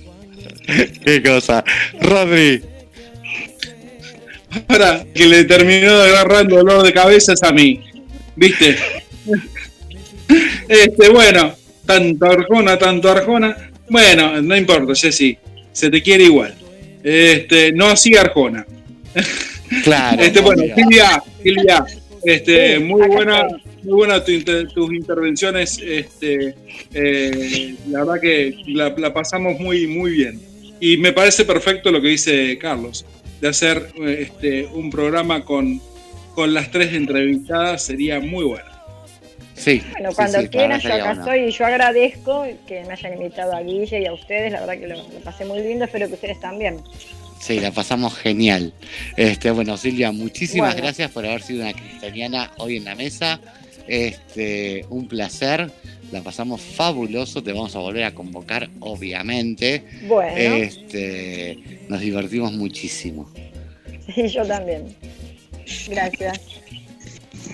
Qué 1.03 1.23
cosa. 1.23 1.64
Rodri. 1.99 2.61
Ahora 4.68 5.06
que 5.14 5.26
le 5.26 5.44
terminó 5.46 5.92
agarrando 5.92 6.58
dolor 6.58 6.84
de 6.84 6.94
cabeza 6.94 7.34
es 7.34 7.44
a 7.44 7.52
mí. 7.52 7.82
¿Viste? 8.36 8.78
Este, 10.68 11.10
bueno, 11.10 11.54
tanto 11.86 12.26
Arjona, 12.26 12.78
tanto 12.78 13.10
Arjona. 13.10 13.72
Bueno, 13.90 14.42
no 14.42 14.56
importa, 14.56 14.94
Jessy. 14.94 15.38
Se 15.72 15.90
te 15.90 16.02
quiere 16.02 16.26
igual. 16.26 16.54
Este, 17.04 17.72
no 17.72 17.88
así 17.88 18.16
Arjona. 18.16 18.66
Claro. 19.84 20.22
Este, 20.24 20.40
bueno. 20.42 20.64
Silvia, 20.76 21.24
Silvia, 21.42 21.86
este, 22.24 22.78
Sí, 22.78 22.84
muy 22.84 23.08
buena, 23.08 23.42
estoy. 23.42 23.62
muy 23.84 23.94
buena 23.96 24.24
tu 24.24 24.32
inter- 24.32 24.68
tus 24.68 24.94
intervenciones. 24.94 25.80
Este, 25.84 26.54
eh, 26.94 27.76
la 27.90 28.00
verdad 28.04 28.22
que 28.22 28.54
la, 28.68 28.90
la 28.98 29.12
pasamos 29.14 29.60
muy, 29.60 29.88
muy 29.88 30.12
bien. 30.12 30.40
Y 30.80 30.98
me 30.98 31.12
parece 31.12 31.44
perfecto 31.46 31.92
lo 31.92 32.02
que 32.02 32.10
dice 32.10 32.58
Carlos, 32.60 33.04
de 33.41 33.48
hacer 33.48 33.91
este, 34.06 34.66
un 34.68 34.90
programa 34.90 35.44
con, 35.45 35.82
con 36.36 36.53
las 36.53 36.72
tres 36.72 36.94
entrevistadas 36.94 37.84
sería 37.84 38.20
muy 38.20 38.45
bueno. 38.45 38.70
Sí. 39.56 39.82
Bueno, 39.91 40.11
sí, 40.11 40.16
cuando 40.16 40.38
sí, 40.38 40.44
la 40.45 40.49
quieran, 40.49 40.80
yo 40.80 40.94
acá 40.94 41.11
estoy 41.11 41.40
y 41.40 41.52
yo 41.52 41.66
agradezco 41.66 42.45
que 42.66 42.84
me 42.86 42.94
hayan 42.94 43.14
invitado 43.14 43.53
a 43.53 43.61
Guille 43.61 44.02
y 44.02 44.06
a 44.06 44.14
ustedes, 44.14 44.53
la 44.53 44.61
verdad 44.61 44.80
que 44.80 44.88
lo, 44.88 44.95
lo 44.95 45.20
pasé 45.24 45.44
muy 45.44 45.60
lindo, 45.61 45.84
espero 45.86 46.07
que 46.07 46.14
ustedes 46.14 46.40
también. 46.40 46.82
Sí, 47.40 47.60
la 47.60 47.72
pasamos 47.72 48.16
genial. 48.16 48.74
Este, 49.16 49.49
bueno, 49.52 49.78
Silvia, 49.78 50.11
muchísimas 50.11 50.74
Bueno. 50.74 50.84
gracias 50.84 51.11
por 51.11 51.26
haber 51.26 51.41
sido 51.41 51.61
una 51.64 51.74
cristianiana 51.74 52.52
hoy 52.57 52.78
en 52.78 52.86
la 52.86 52.95
mesa. 52.95 53.40
Este, 53.88 54.86
un 54.90 55.07
placer. 55.07 55.72
La 56.11 56.22
pasamos 56.22 56.61
fabuloso. 56.61 57.44
Te 57.44 57.53
vamos 57.53 57.76
a 57.76 57.80
volver 57.80 58.03
a 58.03 58.14
convocar, 58.15 58.69
obviamente. 58.80 59.84
Bueno, 60.07 60.56
Este, 60.56 61.60
nos 61.88 61.99
divertimos 62.02 62.52
muchísimo. 62.53 63.31
sí, 64.14 64.27
yo 64.27 64.45
también. 64.45 64.95
Gracias. 65.88 66.40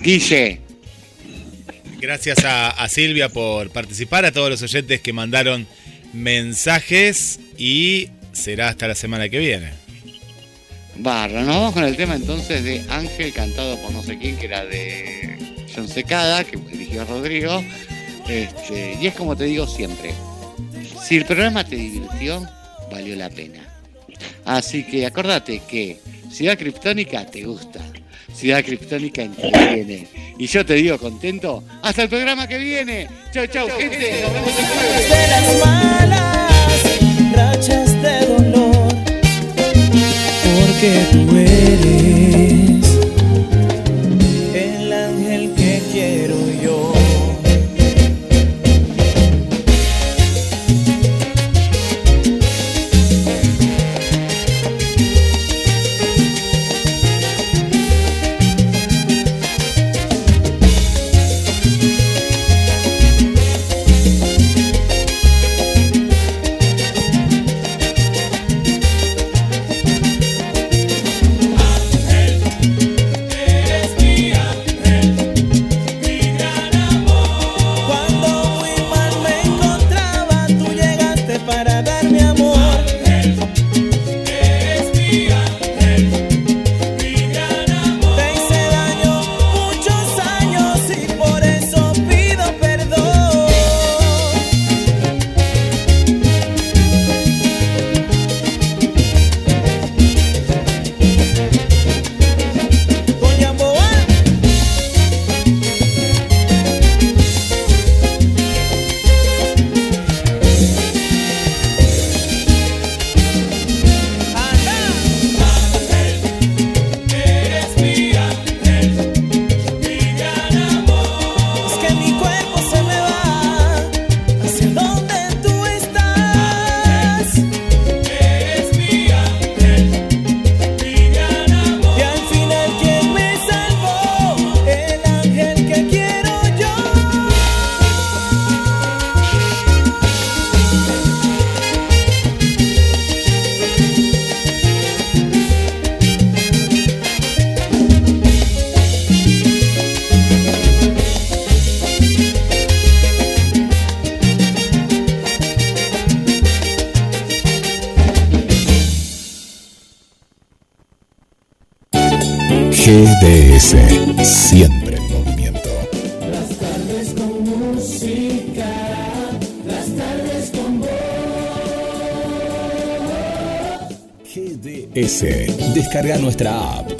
Guille, 0.01 0.59
Gracias 1.99 2.43
a, 2.45 2.69
a 2.69 2.87
Silvia 2.89 3.29
por 3.29 3.69
participar, 3.71 4.25
a 4.25 4.31
todos 4.31 4.49
los 4.49 4.61
oyentes 4.61 5.01
que 5.01 5.11
mandaron 5.13 5.65
mensajes 6.13 7.39
y 7.57 8.09
será 8.31 8.69
hasta 8.69 8.87
la 8.87 8.95
semana 8.95 9.27
que 9.29 9.39
viene. 9.39 9.71
barra. 10.97 11.41
Nos 11.43 11.55
vamos 11.55 11.73
con 11.73 11.83
el 11.83 11.95
tema 11.97 12.15
entonces 12.15 12.63
de 12.63 12.81
Ángel, 12.89 13.33
cantado 13.33 13.77
por 13.81 13.91
no 13.91 14.03
sé 14.03 14.17
quién, 14.17 14.37
que 14.37 14.45
era 14.45 14.65
de 14.65 15.37
John 15.73 15.87
Secada, 15.87 16.43
que 16.43 16.57
eligió 16.71 17.05
Rodrigo. 17.05 17.63
Este, 18.27 18.97
y 18.99 19.07
es 19.07 19.13
como 19.13 19.35
te 19.35 19.43
digo 19.45 19.67
siempre, 19.67 20.13
si 21.03 21.17
el 21.17 21.25
programa 21.25 21.63
te 21.63 21.75
divirtió, 21.75 22.47
valió 22.91 23.15
la 23.15 23.29
pena. 23.29 23.59
Así 24.45 24.83
que 24.83 25.05
acordate 25.05 25.61
que 25.67 25.99
Ciudad 26.31 26.57
Criptónica 26.57 27.25
te 27.25 27.43
gusta, 27.43 27.79
Ciudad 28.33 28.63
Criptónica 28.63 29.21
entretiene. 29.21 30.07
Y 30.37 30.47
yo 30.47 30.65
te 30.65 30.73
digo 30.73 30.97
contento, 30.97 31.63
hasta 31.81 32.03
el 32.03 32.09
programa 32.09 32.47
que 32.47 32.57
viene. 32.57 33.07
Chau, 33.31 33.47
chau, 33.47 33.67
chau 33.67 33.77
gente. 33.77 34.21
las 35.29 35.65
malas, 35.65 36.51
porque 40.43 41.07
tú 41.11 41.37
eres. 41.37 42.74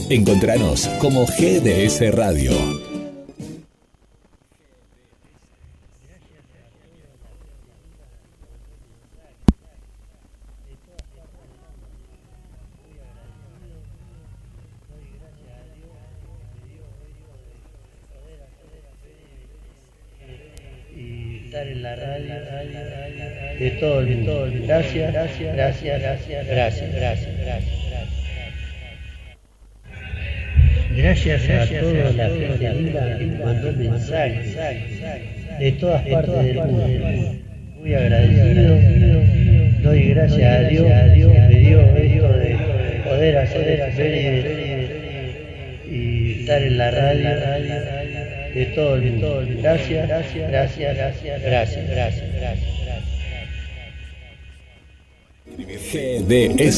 Encontranos 0.10 0.88
como 1.00 1.26
GDS 1.26 2.14
Radio. 2.14 2.75